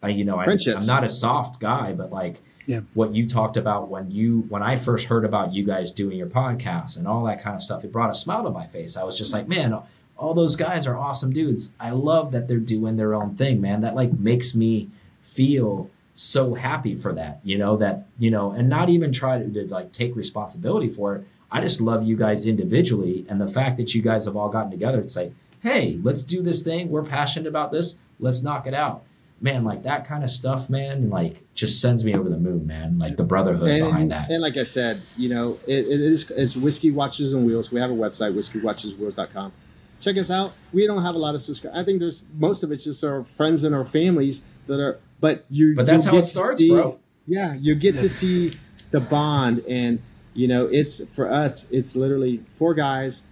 uh, 0.03 0.09
you 0.09 0.24
know 0.24 0.37
I, 0.39 0.45
I'm 0.77 0.87
not 0.87 1.05
a 1.05 1.09
soft 1.09 1.61
guy 1.61 1.93
but 1.93 2.11
like 2.12 2.41
Yeah. 2.66 2.81
what 2.95 3.15
you 3.15 3.27
talked 3.29 3.57
about 3.57 3.89
when 3.89 4.11
you 4.11 4.47
when 4.49 4.62
I 4.62 4.77
first 4.77 5.07
heard 5.07 5.24
about 5.24 5.53
you 5.53 5.65
guys 5.65 5.93
doing 5.93 6.16
your 6.16 6.29
podcast 6.29 6.97
and 6.97 7.07
all 7.09 7.24
that 7.24 7.43
kind 7.43 7.57
of 7.57 7.62
stuff, 7.62 7.85
it 7.85 7.91
brought 7.93 8.11
a 8.11 8.15
smile 8.15 8.45
to 8.45 8.51
my 8.51 8.66
face. 8.66 8.97
I 8.97 9.03
was 9.05 9.19
just 9.19 9.33
like, 9.33 9.49
man, 9.49 9.77
all 10.16 10.35
those 10.35 10.55
guys 10.57 10.87
are 10.87 10.97
awesome 10.97 11.33
dudes. 11.33 11.73
I 11.81 11.91
love 11.91 12.31
that 12.33 12.47
they're 12.47 12.59
doing 12.77 12.97
their 12.97 13.15
own 13.15 13.35
thing, 13.37 13.61
man. 13.61 13.81
That 13.81 13.95
like 13.97 14.12
makes 14.12 14.55
me 14.55 14.91
feel 15.20 15.91
so 16.15 16.55
happy 16.55 16.95
for 16.95 17.12
that, 17.15 17.41
you 17.43 17.57
know, 17.59 17.77
that, 17.79 18.07
you 18.19 18.31
know, 18.31 18.53
and 18.53 18.69
not 18.69 18.89
even 18.91 19.12
try 19.12 19.39
to, 19.39 19.51
to 19.51 19.66
like 19.74 19.91
take 19.93 20.15
responsibility 20.15 20.89
for 20.89 21.16
it. 21.16 21.27
I 21.51 21.61
just 21.61 21.81
love 21.81 22.05
you 22.05 22.16
guys 22.16 22.47
individually 22.47 23.24
and 23.29 23.41
the 23.41 23.49
fact 23.49 23.77
that 23.79 23.95
you 23.95 24.03
guys 24.03 24.24
have 24.27 24.37
all 24.37 24.49
gotten 24.51 24.70
together 24.70 25.01
and 25.01 25.11
say, 25.11 25.33
hey, 25.62 25.99
let's 26.03 26.23
do 26.23 26.43
this 26.43 26.62
thing. 26.62 26.91
We're 26.91 27.03
passionate 27.03 27.49
about 27.49 27.73
this. 27.73 27.97
Let's 28.20 28.43
knock 28.43 28.66
it 28.66 28.74
out 28.74 29.05
man, 29.43 29.64
like 29.64 29.82
that 29.82 30.06
kind 30.06 30.23
of 30.23 30.31
stuff, 30.31 30.70
man, 30.70 31.10
like 31.10 31.43
just 31.52 31.81
sends 31.81 32.05
me 32.05 32.14
over 32.14 32.28
the 32.31 32.39
moon, 32.39 32.66
man. 32.66 32.98
Like 32.98 33.16
the 33.16 33.24
brotherhood 33.24 33.69
and, 33.69 33.85
behind 33.85 34.10
that. 34.12 34.31
And 34.31 34.40
like 34.40 34.56
I 34.56 34.62
said, 34.62 35.02
you 35.19 35.28
know, 35.28 35.59
it, 35.66 35.85
it 35.86 36.01
is 36.01 36.31
it's 36.31 36.56
whiskey 36.56 36.93
watches 36.93 37.35
and 37.35 37.44
wheels. 37.44 37.73
We 37.73 37.81
have 37.81 37.90
a 37.90 37.94
website, 37.94 38.35
whiskeywatcheswheels.com. 38.35 39.52
Check 40.01 40.16
us 40.16 40.31
out. 40.31 40.55
We 40.73 40.86
don't 40.86 41.02
have 41.02 41.16
a 41.16 41.19
lot 41.19 41.35
of 41.35 41.43
subscribers. 41.43 41.78
I 41.78 41.85
think 41.85 41.98
there's 41.98 42.24
most 42.39 42.62
of 42.62 42.70
it's 42.73 42.85
just 42.85 43.05
our 43.05 43.24
friends 43.24 43.64
and 43.64 43.74
our 43.74 43.85
families 43.85 44.44
that 44.69 44.81
are. 44.81 45.01
But 45.20 45.44
you. 45.51 45.74
but 45.74 45.86
that's 45.86 46.05
how 46.05 46.12
get 46.12 46.23
it 46.23 46.27
starts, 46.27 46.59
see- 46.59 46.70
bro. 46.70 46.98
Yeah, 47.27 47.55
you 47.55 47.77
get 47.77 47.97
to 47.98 48.09
see 48.09 48.59
the 48.90 49.01
bond, 49.01 49.62
and 49.69 50.02
you 50.35 50.48
know, 50.48 50.66
it's 50.66 51.05
for 51.14 51.31
us. 51.31 51.70
It's 51.70 51.94
literally 51.94 52.43
four 52.56 52.74
guys, 52.74 53.23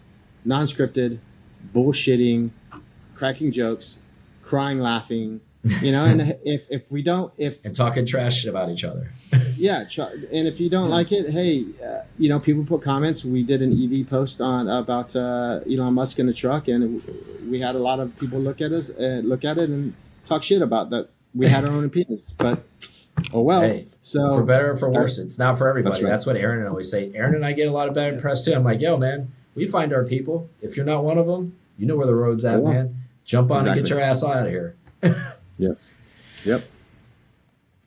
non-scripted, 0.45 1.19
bullshitting, 1.75 2.51
cracking 3.17 3.51
jokes, 3.51 4.01
crying, 4.45 4.79
laughing. 4.79 5.41
You 5.83 5.93
know, 5.93 6.07
and 6.07 6.39
if 6.43 6.67
if 6.71 6.91
we 6.91 7.03
don't, 7.03 7.33
if 7.37 7.63
And 7.65 7.77
talking 7.77 8.07
trash 8.07 8.47
about 8.47 8.71
each 8.71 8.83
other. 8.83 9.13
yeah, 9.57 9.85
and 10.33 10.49
if 10.49 10.59
you 10.59 10.71
don't 10.71 10.89
like 10.89 11.13
it, 11.13 11.29
hey, 11.29 11.67
uh, 11.85 12.05
you 12.19 12.31
know, 12.31 12.41
people 12.41 12.65
put 12.65 12.83
comments. 12.83 13.27
We 13.27 13.43
did 13.43 13.61
an 13.61 13.73
EV 13.73 14.09
post 14.09 14.41
on 14.41 14.69
about 14.69 15.15
uh, 15.15 15.61
Elon 15.71 15.93
Musk 15.93 16.19
in 16.19 16.31
a 16.31 16.33
truck, 16.33 16.69
and 16.69 17.03
we 17.51 17.61
had 17.61 17.75
a 17.75 17.79
lot 17.79 18.01
of 18.01 18.19
people 18.19 18.39
look 18.39 18.63
at 18.63 18.73
us, 18.73 18.89
uh, 18.89 19.21
look 19.23 19.45
at 19.45 19.59
it, 19.59 19.69
and 19.69 19.93
talk 20.25 20.43
shit 20.43 20.63
about 20.63 20.89
that 20.91 21.11
we 21.35 21.47
had 21.47 21.65
our 21.67 21.73
own 21.73 21.85
opinions, 21.93 22.35
but 22.39 22.63
oh 23.35 23.43
well. 23.43 23.61
Hey, 23.61 23.87
so 24.01 24.35
for 24.37 24.43
better 24.45 24.71
or 24.71 24.77
for 24.79 24.89
worse, 24.89 25.19
it's 25.19 25.39
not 25.39 25.59
for 25.59 25.69
everybody. 25.69 26.01
That's 26.01 26.11
That's, 26.11 26.27
what 26.27 26.37
Aaron 26.37 26.61
and 26.61 26.69
I 26.69 26.71
always 26.71 26.91
say. 26.91 27.13
Aaron 27.15 27.35
and 27.35 27.45
I 27.45 27.53
get 27.53 27.69
a 27.69 27.73
lot 27.73 27.87
of 27.87 27.95
bad 27.95 28.19
press 28.21 28.47
too. 28.47 28.55
I'm 28.55 28.65
like, 28.65 28.81
yo, 28.81 28.97
man, 28.97 29.31
we 29.55 29.67
find 29.67 29.93
our 29.93 30.05
people. 30.05 30.49
If 30.63 30.77
you're 30.77 30.87
not 30.87 31.05
one 31.05 31.19
of 31.19 31.27
them, 31.27 31.57
you 31.77 31.87
know 31.87 31.97
where 31.97 32.07
the 32.07 32.15
road's 32.15 32.47
at, 32.47 32.57
Oh, 32.57 32.61
well. 32.61 32.73
man. 32.73 32.97
Jump 33.27 33.51
on 33.51 33.67
and 33.69 33.79
get 33.79 33.91
your 33.91 34.01
ass 34.01 34.25
out 34.25 34.47
of 34.47 34.51
here. 34.51 34.75
Yes, 35.61 35.89
yep. 36.45 36.65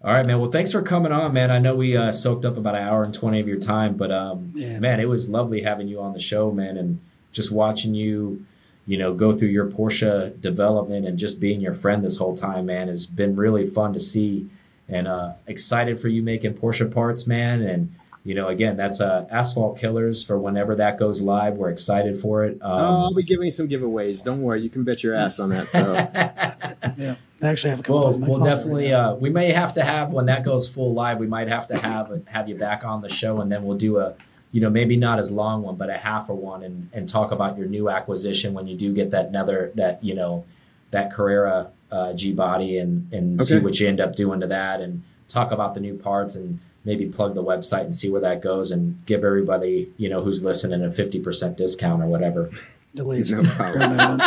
All 0.03 0.11
right, 0.13 0.27
man. 0.27 0.39
Well, 0.41 0.51
thanks 0.51 0.71
for 0.73 0.81
coming 0.81 1.13
on, 1.13 1.31
man. 1.33 1.49
I 1.49 1.59
know 1.59 1.75
we 1.75 1.95
uh, 1.95 2.11
soaked 2.11 2.43
up 2.43 2.57
about 2.57 2.75
an 2.75 2.81
hour 2.83 3.03
and 3.05 3.13
20 3.13 3.39
of 3.39 3.47
your 3.47 3.57
time, 3.59 3.95
but 3.95 4.11
um, 4.11 4.51
Yeah. 4.53 4.79
man, 4.79 4.99
it 4.99 5.07
was 5.07 5.29
lovely 5.29 5.61
having 5.61 5.87
you 5.87 6.01
on 6.01 6.11
the 6.11 6.19
show, 6.19 6.51
man, 6.51 6.75
and 6.75 6.99
just 7.31 7.53
watching 7.53 7.93
you, 7.95 8.45
you 8.85 8.97
know, 8.97 9.13
go 9.13 9.35
through 9.35 9.47
your 9.47 9.65
Porsche 9.71 10.39
development 10.41 11.05
and 11.07 11.17
just 11.17 11.39
being 11.39 11.61
your 11.61 11.73
friend 11.73 12.03
this 12.03 12.17
whole 12.17 12.35
time, 12.35 12.65
man, 12.65 12.89
has 12.89 13.05
been 13.05 13.35
really 13.37 13.65
fun 13.65 13.93
to 13.93 13.99
see 14.01 14.49
and 14.89 15.07
uh, 15.07 15.33
excited 15.47 15.97
for 16.01 16.09
you 16.09 16.21
making 16.21 16.53
Porsche 16.55 16.93
parts, 16.93 17.25
man. 17.25 17.61
And, 17.61 17.95
you 18.25 18.35
know, 18.35 18.47
again, 18.47 18.77
that's 18.77 19.01
uh, 19.01 19.25
Asphalt 19.29 19.77
Killers 19.79 20.23
for 20.23 20.37
whenever 20.37 20.75
that 20.75 20.97
goes 20.97 21.21
live. 21.21 21.57
We're 21.57 21.69
excited 21.69 22.17
for 22.17 22.45
it. 22.45 22.57
oh, 22.61 22.67
I'll 22.69 23.05
Um, 23.07 23.15
be 23.15 23.23
giving 23.23 23.51
some 23.51 23.67
giveaways. 23.67 24.23
Don't 24.23 24.41
worry, 24.41 24.61
you 24.61 24.69
can 24.69 24.83
bet 24.83 25.03
your 25.03 25.13
ass 25.13 25.39
on 25.39 25.49
that. 25.49 25.67
So 25.67 25.93
Yeah, 26.97 27.15
I 27.41 27.47
actually 27.47 27.71
have 27.71 27.79
a 27.79 27.83
couple. 27.83 27.99
Well, 27.99 28.07
of 28.07 28.13
those 28.13 28.15
in 28.15 28.21
my 28.21 28.27
we'll 28.27 28.37
closet 28.37 28.49
right 28.51 28.57
definitely. 28.57 28.93
Uh, 28.93 29.15
we 29.15 29.29
may 29.29 29.51
have 29.51 29.73
to 29.73 29.83
have 29.83 30.13
when 30.13 30.27
that 30.27 30.43
goes 30.45 30.67
full 30.69 30.93
live. 30.93 31.17
We 31.19 31.27
might 31.27 31.47
have 31.49 31.67
to 31.67 31.77
have 31.77 32.21
have 32.27 32.47
you 32.47 32.55
back 32.55 32.85
on 32.85 33.01
the 33.01 33.09
show, 33.09 33.41
and 33.41 33.51
then 33.51 33.63
we'll 33.63 33.77
do 33.77 33.97
a, 33.97 34.13
you 34.51 34.61
know, 34.61 34.69
maybe 34.69 34.95
not 34.95 35.19
as 35.19 35.31
long 35.31 35.61
one, 35.63 35.75
but 35.75 35.89
a 35.89 35.97
half 35.97 36.29
a 36.29 36.33
one, 36.35 36.63
and 36.63 36.89
and 36.93 37.09
talk 37.09 37.31
about 37.31 37.57
your 37.57 37.67
new 37.67 37.89
acquisition 37.89 38.53
when 38.53 38.67
you 38.67 38.77
do 38.77 38.93
get 38.93 39.11
that 39.11 39.27
another 39.27 39.71
that 39.75 40.03
you 40.03 40.13
know, 40.15 40.45
that 40.91 41.11
Carrera 41.11 41.71
uh, 41.91 42.13
G 42.13 42.31
body, 42.31 42.77
and 42.77 43.11
and 43.11 43.41
see 43.41 43.59
what 43.59 43.79
you 43.79 43.87
end 43.87 43.99
up 43.99 44.15
doing 44.15 44.39
to 44.39 44.47
that, 44.47 44.79
and 44.79 45.03
talk 45.27 45.51
about 45.51 45.73
the 45.73 45.79
new 45.81 45.95
parts, 45.97 46.35
and 46.35 46.59
maybe 46.85 47.05
plug 47.05 47.35
the 47.35 47.43
website 47.43 47.81
and 47.81 47.95
see 47.95 48.09
where 48.09 48.21
that 48.21 48.41
goes, 48.41 48.71
and 48.71 49.05
give 49.05 49.23
everybody 49.23 49.91
you 49.97 50.09
know 50.09 50.21
who's 50.23 50.43
listening 50.43 50.83
a 50.83 50.91
fifty 50.91 51.19
percent 51.19 51.57
discount 51.57 52.01
or 52.03 52.07
whatever. 52.07 52.49
At 52.97 53.07
least. 53.07 53.33
No 53.33 53.43
problem. 53.43 53.79
Bare 53.79 53.89
minimum. 53.89 54.19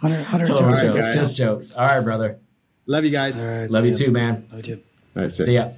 100, 0.00 0.20
100 0.22 0.46
Total 0.46 0.64
All 0.64 0.70
right, 0.72 0.82
jokes, 0.82 1.06
guys. 1.06 1.14
just 1.14 1.36
jokes. 1.36 1.72
All 1.72 1.84
right, 1.86 2.00
brother. 2.00 2.38
love 2.86 3.04
you 3.04 3.10
guys. 3.10 3.40
All 3.40 3.46
right. 3.48 3.70
Love 3.70 3.84
you 3.84 3.92
ya. 3.92 3.98
too, 3.98 4.10
man. 4.10 4.46
Love 4.50 4.66
you 4.66 4.76
too. 4.76 4.82
All 5.16 5.22
right, 5.22 5.32
See 5.32 5.54
ya. 5.54 5.70